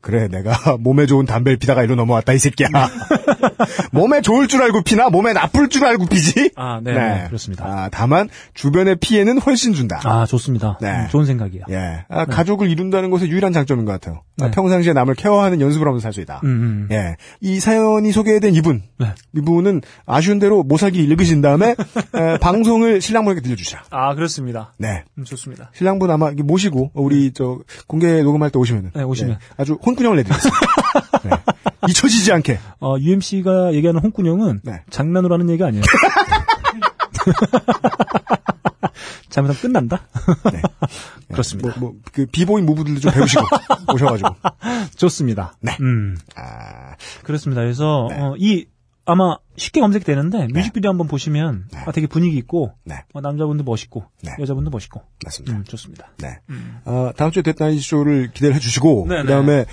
어. 0.03 0.05
그래, 0.05 0.29
내가 0.29 0.77
몸에 0.81 1.07
좋은 1.07 1.27
담배를 1.27 1.57
피다가 1.59 1.83
이리로 1.83 1.95
넘어왔다, 1.97 2.33
이 2.33 2.39
새끼야. 2.39 2.69
몸에 3.93 4.21
좋을 4.21 4.49
줄 4.49 4.63
알고 4.63 4.83
피나 4.83 5.09
몸에 5.11 5.33
나쁠 5.33 5.69
줄 5.69 5.85
알고 5.85 6.07
피지? 6.07 6.53
아, 6.57 6.81
네, 6.83 6.93
네, 6.93 7.25
그렇습니다. 7.29 7.65
아, 7.65 7.89
다만 7.91 8.29
주변의 8.55 8.97
피해는 8.97 9.39
훨씬 9.39 9.73
준다. 9.75 10.01
아, 10.05 10.27
좋습니다. 10.27 10.79
네. 10.81 10.91
음, 10.91 11.09
좋은 11.09 11.25
생각이야. 11.25 11.65
예. 11.71 12.05
아, 12.09 12.25
가족을 12.27 12.69
이룬다는 12.71 13.11
것의 13.11 13.31
유일한 13.31 13.53
장점인 13.53 13.85
것 13.85 13.93
같아요. 13.93 14.23
아, 14.41 14.47
네. 14.47 14.51
평상시에 14.51 14.93
남을 14.93 15.15
케어하는 15.15 15.61
연습을 15.61 15.87
하면서 15.87 16.03
살 16.03 16.13
수 16.13 16.21
있다. 16.21 16.41
음, 16.45 16.49
음. 16.49 16.89
예. 16.91 17.17
이 17.41 17.59
사연이 17.61 18.13
소개된 18.13 18.55
이분. 18.55 18.83
네. 18.99 19.07
이분은 19.35 19.81
아쉬운 20.05 20.39
대로 20.39 20.63
모살기 20.63 20.99
읽으신 21.03 21.41
다음에 21.41 21.75
에, 22.15 22.39
방송을 22.39 23.01
신랑분에게 23.01 23.41
들려주시라. 23.41 23.85
아, 23.91 24.15
그렇습니다. 24.15 24.75
네. 24.79 25.05
음, 25.17 25.25
좋습니다. 25.25 25.71
신랑분 25.75 26.11
아마 26.11 26.31
모시고 26.33 26.91
우리 26.95 27.33
저 27.33 27.61
공개 27.87 28.21
녹음할 28.23 28.51
때 28.51 28.59
오시면은 28.59 28.91
네, 28.95 29.03
오시면. 29.03 29.33
예, 29.33 29.39
아주 29.57 29.79
혼 29.85 29.92
꾸녕을 29.95 30.17
내드리겠습니다. 30.19 30.61
네. 31.25 31.31
잊혀지지 31.89 32.33
않게. 32.33 32.59
어, 32.81 32.97
UMC가 32.99 33.75
얘기하는 33.75 34.01
홍군형은 34.03 34.61
네. 34.65 34.83
장난으로 34.91 35.35
하는 35.35 35.51
얘기가 35.51 35.67
아니에요. 35.69 35.83
잘못하면 39.29 39.61
끝난다? 39.61 40.03
네. 40.53 40.63
그렇습니다. 41.31 41.79
뭐, 41.79 41.91
뭐, 41.91 42.01
그 42.13 42.27
비보잉 42.27 42.67
무브들도 42.67 43.01
좀 43.01 43.13
배우시고 43.13 43.43
오셔가지고. 43.95 44.29
좋습니다. 44.97 45.55
네. 45.61 45.77
음, 45.81 46.17
아, 46.37 46.95
그렇습니다. 47.23 47.63
그래서, 47.63 48.09
네. 48.11 48.21
어, 48.21 48.35
이, 48.39 48.67
아마 49.05 49.37
쉽게 49.57 49.81
검색되는데 49.81 50.49
뮤직비디오 50.53 50.91
한번 50.91 51.09
보시면 51.09 51.67
네. 51.73 51.79
아, 51.87 51.93
되게 51.93 52.07
분위기 52.07 52.37
있고 52.39 52.73
네. 52.85 52.97
어, 53.13 53.21
남자분도 53.21 53.65
멋있고 53.65 54.05
네. 54.23 54.33
여자분도 54.39 54.71
멋있고 54.71 55.03
맞습니다. 55.25 55.57
음, 55.57 55.65
좋습니다. 55.65 56.13
네. 56.19 56.39
어, 56.85 57.11
다음 57.17 57.31
주에 57.31 57.43
데드나잇 57.43 57.81
쇼를 57.81 58.31
기대를 58.33 58.55
해주시고, 58.57 59.07
네네. 59.09 59.23
그 59.23 59.29
다음에, 59.29 59.65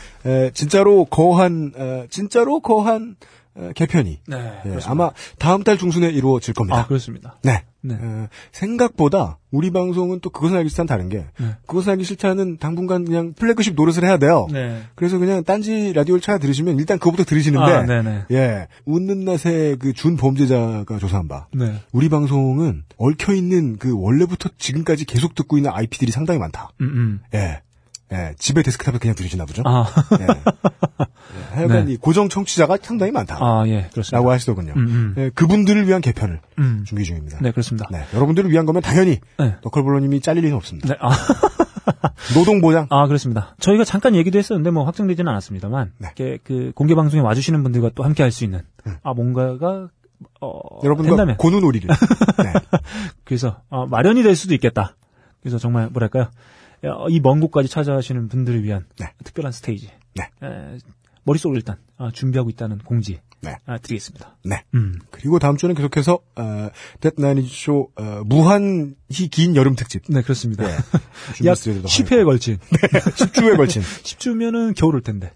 진짜로 0.54 1.06
거한, 1.06 1.74
에, 1.76 2.08
진짜로 2.10 2.60
거한, 2.60 3.16
에, 3.20 3.49
개편이. 3.76 4.20
네, 4.28 4.62
예. 4.66 4.78
아마 4.86 5.12
다음 5.38 5.64
달 5.64 5.78
중순에 5.78 6.10
이루어질 6.10 6.54
겁니다. 6.54 6.80
아 6.80 6.88
그렇습니다. 6.88 7.36
네. 7.44 7.64
네. 7.82 7.96
어, 7.98 8.28
생각보다 8.52 9.38
우리 9.52 9.72
방송은 9.72 10.20
또 10.20 10.30
그것은 10.30 10.58
알기 10.58 10.70
싫다는 10.70 10.88
다른 10.88 11.08
게, 11.08 11.26
네. 11.40 11.56
그것은 11.66 11.92
알기 11.92 12.04
싫다는 12.04 12.58
당분간 12.58 13.06
그냥 13.06 13.32
플래그십 13.34 13.76
노릇을 13.76 14.04
해야 14.04 14.18
돼요. 14.18 14.48
네. 14.52 14.82
그래서 14.96 15.18
그냥 15.18 15.46
딴지 15.46 15.94
라디오를 15.94 16.20
찾아 16.20 16.38
들으시면 16.40 16.78
일단 16.78 17.00
그거부터 17.00 17.24
들으시는데, 17.24 17.72
아. 17.72 18.26
예, 18.32 18.68
웃는 18.86 19.24
낫의 19.24 19.78
그 19.80 19.94
준 19.94 20.18
범죄자가 20.18 21.00
조사한 21.00 21.28
바, 21.30 21.48
네. 21.54 21.82
우리 21.94 22.10
방송은 22.10 22.84
얽혀 22.98 23.34
있는 23.34 23.78
그 23.78 23.94
원래부터 23.98 24.50
지금까지 24.58 25.06
계속 25.06 25.34
듣고 25.34 25.58
있는 25.58 25.72
IP들이 25.74 26.12
상당히 26.12 26.38
많다. 26.40 26.72
음, 26.82 26.86
음. 26.88 27.22
예. 27.34 27.62
예, 28.12 28.34
집에 28.40 28.64
데스크탑에 28.64 28.98
그냥 28.98 29.16
들으시나 29.16 29.46
보죠? 29.46 29.62
아, 29.66 29.86
예. 30.20 30.24
예, 30.26 31.56
하여간 31.56 31.86
네. 31.86 31.94
이 31.94 31.98
고정 31.98 32.28
청취자가 32.28 32.78
상당히 32.82 33.12
많다. 33.12 33.38
아, 33.40 33.64
예, 33.68 33.88
그렇습니다. 33.92 34.18
라고 34.18 34.32
하시더군요. 34.32 34.74
음, 34.76 34.88
음. 34.88 35.16
예, 35.18 35.30
그분들을 35.30 35.88
위한 35.88 36.02
개편을 36.02 36.40
음. 36.58 36.84
준비 36.88 37.04
중입니다. 37.04 37.38
네, 37.42 37.52
그렇습니다. 37.52 37.88
네, 37.92 38.04
여러분들을 38.14 38.50
위한 38.50 38.66
거면 38.66 38.82
당연히 38.82 39.20
네. 39.38 39.56
너클볼로님이 39.64 40.22
잘릴 40.22 40.44
리는 40.44 40.56
없습니다. 40.58 40.90
네, 40.90 40.96
아, 41.00 41.10
노동 42.34 42.62
보장. 42.62 42.88
아, 42.90 43.06
그렇습니다. 43.08 43.56
저희가 43.60 43.84
잠깐 43.84 44.16
얘기도 44.16 44.38
했었는데 44.40 44.72
뭐 44.72 44.86
확정되지는 44.86 45.30
않았습니다만, 45.32 45.94
네. 46.00 46.12
이렇게 46.18 46.40
그 46.44 46.72
공개 46.76 46.96
방송에 46.96 47.22
와주시는 47.22 47.62
분들과 47.64 47.92
또 47.96 48.04
함께 48.04 48.24
할 48.24 48.32
수 48.32 48.44
있는, 48.44 48.62
아, 49.04 49.14
뭔가가, 49.14 49.88
어, 50.42 50.60
여러분과 50.84 51.10
된다면. 51.12 51.38
고누놀이를. 51.38 51.90
네. 52.44 52.54
그래서, 53.24 53.62
어, 53.70 53.86
마련이 53.88 54.22
될 54.24 54.36
수도 54.36 54.54
있겠다. 54.54 54.96
그래서 55.42 55.58
정말, 55.58 55.90
뭐랄까요. 55.90 56.30
이 57.10 57.20
먼 57.20 57.40
곳까지 57.40 57.70
찾아가시는 57.70 58.28
분들을 58.30 58.64
위한 58.64 58.86
네. 59.00 59.08
특별한 59.24 59.52
스테이지. 59.52 59.90
네. 60.16 60.24
에, 60.44 60.78
머릿속으로 61.24 61.58
일단, 61.58 61.78
아, 61.98 62.10
준비하고 62.12 62.50
있다는 62.50 62.80
공지. 62.80 63.20
네. 63.42 63.56
아, 63.66 63.78
드리겠습니다. 63.78 64.36
네. 64.44 64.64
음. 64.74 65.00
그리고 65.12 65.40
다음 65.40 65.56
주는 65.56 65.74
계속해서 65.74 66.20
어, 66.36 66.70
데드나잇 67.00 67.69
쇼 67.69 67.92
어, 67.96 68.22
무한히 68.26 68.96
긴 69.32 69.56
여름 69.56 69.76
특집. 69.76 70.04
네, 70.10 70.22
그렇습니다. 70.22 70.66
네. 70.68 70.74
약 71.46 71.56
준비해드리도록 71.56 71.90
10회에 71.90 72.26
걸친. 72.26 72.58
10주에 72.68 73.56
걸친. 73.56 73.82
10주면은 74.04 74.76
겨울 74.76 74.96
올 74.96 75.02
텐데. 75.02 75.32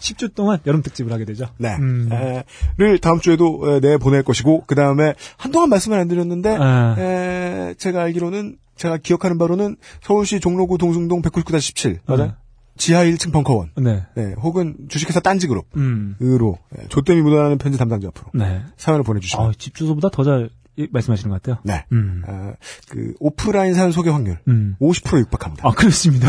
10주 0.00 0.34
동안 0.34 0.58
여름 0.66 0.82
특집을 0.82 1.12
하게 1.12 1.24
되죠. 1.24 1.46
네. 1.58 1.74
음. 1.76 2.08
에, 2.12 2.44
를 2.76 2.98
다음 2.98 3.20
주에도 3.20 3.60
에, 3.76 3.80
내 3.80 3.96
보낼 3.98 4.22
것이고 4.22 4.64
그 4.66 4.74
다음에 4.74 5.14
한동안 5.36 5.68
말씀을 5.70 5.98
안 5.98 6.08
드렸는데 6.08 6.56
아. 6.58 6.96
에, 6.98 7.74
제가 7.78 8.02
알기로는 8.02 8.56
제가 8.76 8.96
기억하는 8.96 9.38
바로는 9.38 9.76
서울시 10.02 10.40
종로구 10.40 10.78
동숭동 10.78 11.22
199-17 11.22 11.98
맞아요. 12.06 12.24
네. 12.26 12.32
지하 12.76 13.04
1층 13.04 13.32
벙커원. 13.32 13.70
네. 13.76 14.02
네, 14.14 14.34
혹은 14.40 14.76
주식회사 14.88 15.20
딴지그룹. 15.20 15.66
음. 15.76 16.16
으로 16.22 16.58
예, 16.78 16.88
조땜이 16.88 17.20
묻어나는 17.20 17.58
편지 17.58 17.78
담당자 17.78 18.08
앞으로 18.08 18.30
네. 18.34 18.62
사연을 18.78 19.04
보내주시면 19.04 19.46
아, 19.46 19.52
집 19.58 19.74
주소보다 19.74 20.08
더 20.08 20.24
잘 20.24 20.48
말씀하시는 20.90 21.30
것 21.30 21.42
같아요. 21.42 21.60
네. 21.64 21.84
음. 21.92 22.22
아, 22.26 22.54
그 22.88 23.14
오프라인 23.20 23.74
사연 23.74 23.92
소개 23.92 24.10
확률 24.10 24.38
음. 24.48 24.76
50% 24.80 25.18
육박합니다. 25.18 25.68
아, 25.68 25.72
그렇습니다. 25.72 26.28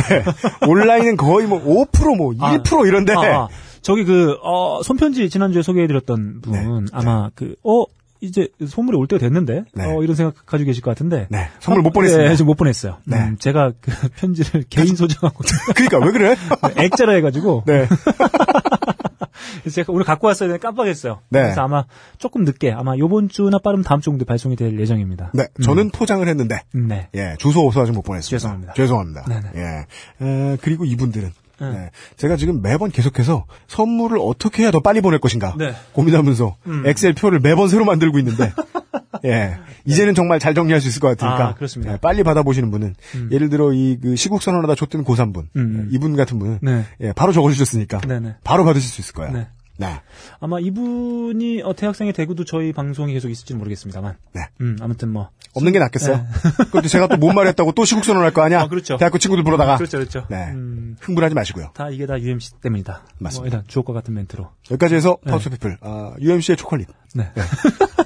온라인은 0.68 1.18
거의 1.18 1.48
뭐 1.48 1.64
5%뭐 1.64 2.32
1% 2.32 2.88
이런데 2.88 3.14
아, 3.14 3.20
아, 3.20 3.48
저기 3.84 4.06
그, 4.06 4.38
어, 4.42 4.82
손편지 4.82 5.30
지난주에 5.30 5.62
소개해드렸던 5.62 6.42
분, 6.42 6.54
네. 6.54 6.92
아마 6.94 7.30
그, 7.36 7.56
어, 7.64 7.84
이제 8.22 8.48
선물이 8.66 8.98
올 8.98 9.08
때가 9.08 9.20
됐는데, 9.20 9.66
네. 9.74 9.86
어, 9.86 10.02
이런 10.02 10.16
생각 10.16 10.46
가지고 10.46 10.68
계실 10.68 10.82
것 10.82 10.92
같은데. 10.92 11.28
네, 11.30 11.50
선물 11.60 11.82
못 11.84 11.92
보냈습니다. 11.92 12.30
네, 12.30 12.36
좀못 12.38 12.56
보냈어요. 12.56 12.98
네. 13.04 13.18
음, 13.18 13.38
제가 13.38 13.74
그 13.82 13.92
편지를 14.16 14.64
개인 14.70 14.96
소장하고 14.96 15.44
그러니까 15.76 16.00
왜 16.00 16.12
그래? 16.14 16.36
액자라 16.82 17.14
해가지고. 17.14 17.64
네. 17.68 17.88
그래서 19.62 19.76
제가 19.76 19.92
오늘 19.94 20.06
갖고 20.06 20.28
왔어야 20.28 20.48
되는데 20.48 20.62
깜빡했어요. 20.62 21.22
네. 21.30 21.42
그래서 21.42 21.62
아마 21.62 21.86
조금 22.18 22.44
늦게, 22.44 22.72
아마 22.72 22.98
요번 22.98 23.30
주나 23.30 23.60
빠르면 23.60 23.84
다음 23.84 24.00
주 24.00 24.06
정도 24.06 24.26
발송이 24.26 24.56
될 24.56 24.80
예정입니다. 24.80 25.32
네, 25.34 25.48
저는 25.64 25.90
포장을 25.90 26.28
했는데 26.28 26.62
음, 26.76 26.88
네. 26.88 27.10
예, 27.16 27.36
주소 27.40 27.66
없어 27.66 27.82
아직 27.82 27.92
못 27.94 28.02
보냈습니다. 28.04 28.30
죄송합니다. 28.30 28.74
죄송합니다. 28.74 29.24
네네. 29.26 29.52
예. 29.56 30.26
에, 30.26 30.58
그리고 30.62 30.86
이분들은 30.86 31.32
네. 31.72 31.78
네, 31.80 31.90
제가 32.18 32.36
지금 32.36 32.62
매번 32.62 32.92
계속해서 32.92 33.46
선물을 33.68 34.18
어떻게 34.22 34.64
해야 34.64 34.72
더 34.72 34.80
빨리 34.80 35.02
보낼 35.02 35.20
것인가 35.20 35.56
네. 35.58 35.74
고민하면서 35.94 36.56
음. 36.68 36.84
엑셀 36.86 37.14
표를 37.14 37.40
매번 37.40 37.68
새로 37.70 37.86
만들고 37.86 38.20
있는데 38.20 38.52
예, 39.26 39.58
이제는 39.86 40.16
정말 40.16 40.40
잘 40.40 40.54
정리할 40.54 40.82
수 40.82 40.88
있을 40.90 41.00
것 41.00 41.08
같으니까 41.10 41.50
아, 41.50 41.54
그렇습니다. 41.56 41.94
예, 41.94 41.98
빨리 41.98 42.24
받아보시는 42.24 42.70
분은 42.72 42.96
음. 43.16 43.30
예를 43.32 43.50
들어 43.50 43.72
이 43.74 43.98
그 44.02 44.16
시국 44.16 44.42
선언하다 44.42 44.76
줬던 44.76 45.06
고3분 45.06 45.46
음. 45.56 45.88
예, 45.92 45.96
이분 45.96 46.16
같은 46.16 46.40
분은 46.40 46.60
네. 46.62 46.84
예, 47.02 47.14
바로 47.14 47.32
적어주셨으니까 47.32 48.02
네네. 48.02 48.36
바로 48.44 48.66
받으실 48.66 48.90
수 48.90 49.02
있을 49.02 49.14
거예요. 49.14 49.32
네. 49.32 49.48
네. 49.78 50.02
아마 50.40 50.60
이분이 50.60 51.62
어, 51.64 51.74
대학생이 51.74 52.14
되고도 52.14 52.46
저희 52.46 52.72
방송이 52.74 53.14
계속 53.14 53.30
있을지는 53.30 53.58
모르겠습니다,만. 53.60 54.18
네. 54.34 54.42
음, 54.62 54.78
아무튼 54.82 55.10
뭐. 55.12 55.30
없는 55.56 55.72
게 55.72 55.80
낫겠어요. 55.80 56.26
그것도 56.58 56.88
제가 56.88 57.08
또 57.08 57.18
못 57.18 57.32
말했다고 57.34 57.72
또 57.74 57.86
시국 57.86 58.04
선언할 58.06 58.34
거 58.34 58.42
아니야? 58.42 58.62
아, 58.62 58.68
그렇죠. 58.68 58.98
대학교 58.98 59.18
친구들 59.18 59.44
부르다가 59.44 59.78
그렇죠, 59.78 59.98
그렇죠. 59.98 60.26
네. 60.30 60.50
음, 60.52 60.96
흥분하지 61.00 61.36
마시고요. 61.36 61.72
다 61.74 61.90
이게 61.90 62.06
다 62.06 62.20
UMC 62.20 62.56
때문이다. 62.62 63.04
맞습니다. 63.20 63.40
뭐 63.40 63.46
일단 63.48 63.64
주옥과 63.68 63.94
같은 63.94 64.14
멘트로. 64.14 64.50
여기까지 64.72 64.96
해서 64.96 65.18
네. 65.24 65.32
파우스 65.32 65.50
피플 65.50 65.78
아, 65.82 66.14
UMC의 66.20 66.58
초콜릿 66.58 66.88
네. 67.16 67.30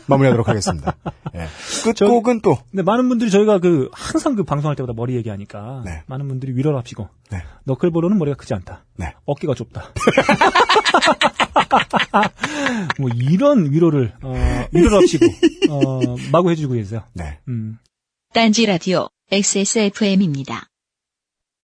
마무리하도록 0.07 0.47
하겠습니다. 0.47 0.95
예. 1.35 1.47
끝곡은 1.83 2.41
또 2.41 2.57
근데 2.71 2.83
많은 2.83 3.07
분들이 3.09 3.29
저희가 3.31 3.59
그 3.59 3.89
항상 3.93 4.35
그 4.35 4.43
방송할 4.43 4.75
때마다 4.75 4.93
머리 4.95 5.15
얘기하니까 5.15 5.81
네. 5.85 6.03
많은 6.07 6.27
분들이 6.27 6.53
위로를 6.55 6.77
합시고 6.77 7.09
네. 7.31 7.43
너클볼로는 7.65 8.17
머리가 8.17 8.37
크지 8.37 8.53
않다. 8.53 8.85
네. 8.95 9.13
어깨가 9.25 9.53
좁다. 9.53 9.91
뭐 12.99 13.09
이런 13.13 13.71
위로를 13.71 14.13
어, 14.23 14.33
위로를 14.71 14.97
합시고 14.97 15.25
어, 15.69 16.15
마구 16.31 16.49
해주고 16.51 16.75
계세요. 16.75 17.03
네. 17.13 17.39
음. 17.47 17.77
딴지 18.33 18.65
라디오 18.65 19.09
XSFM입니다. 19.31 20.67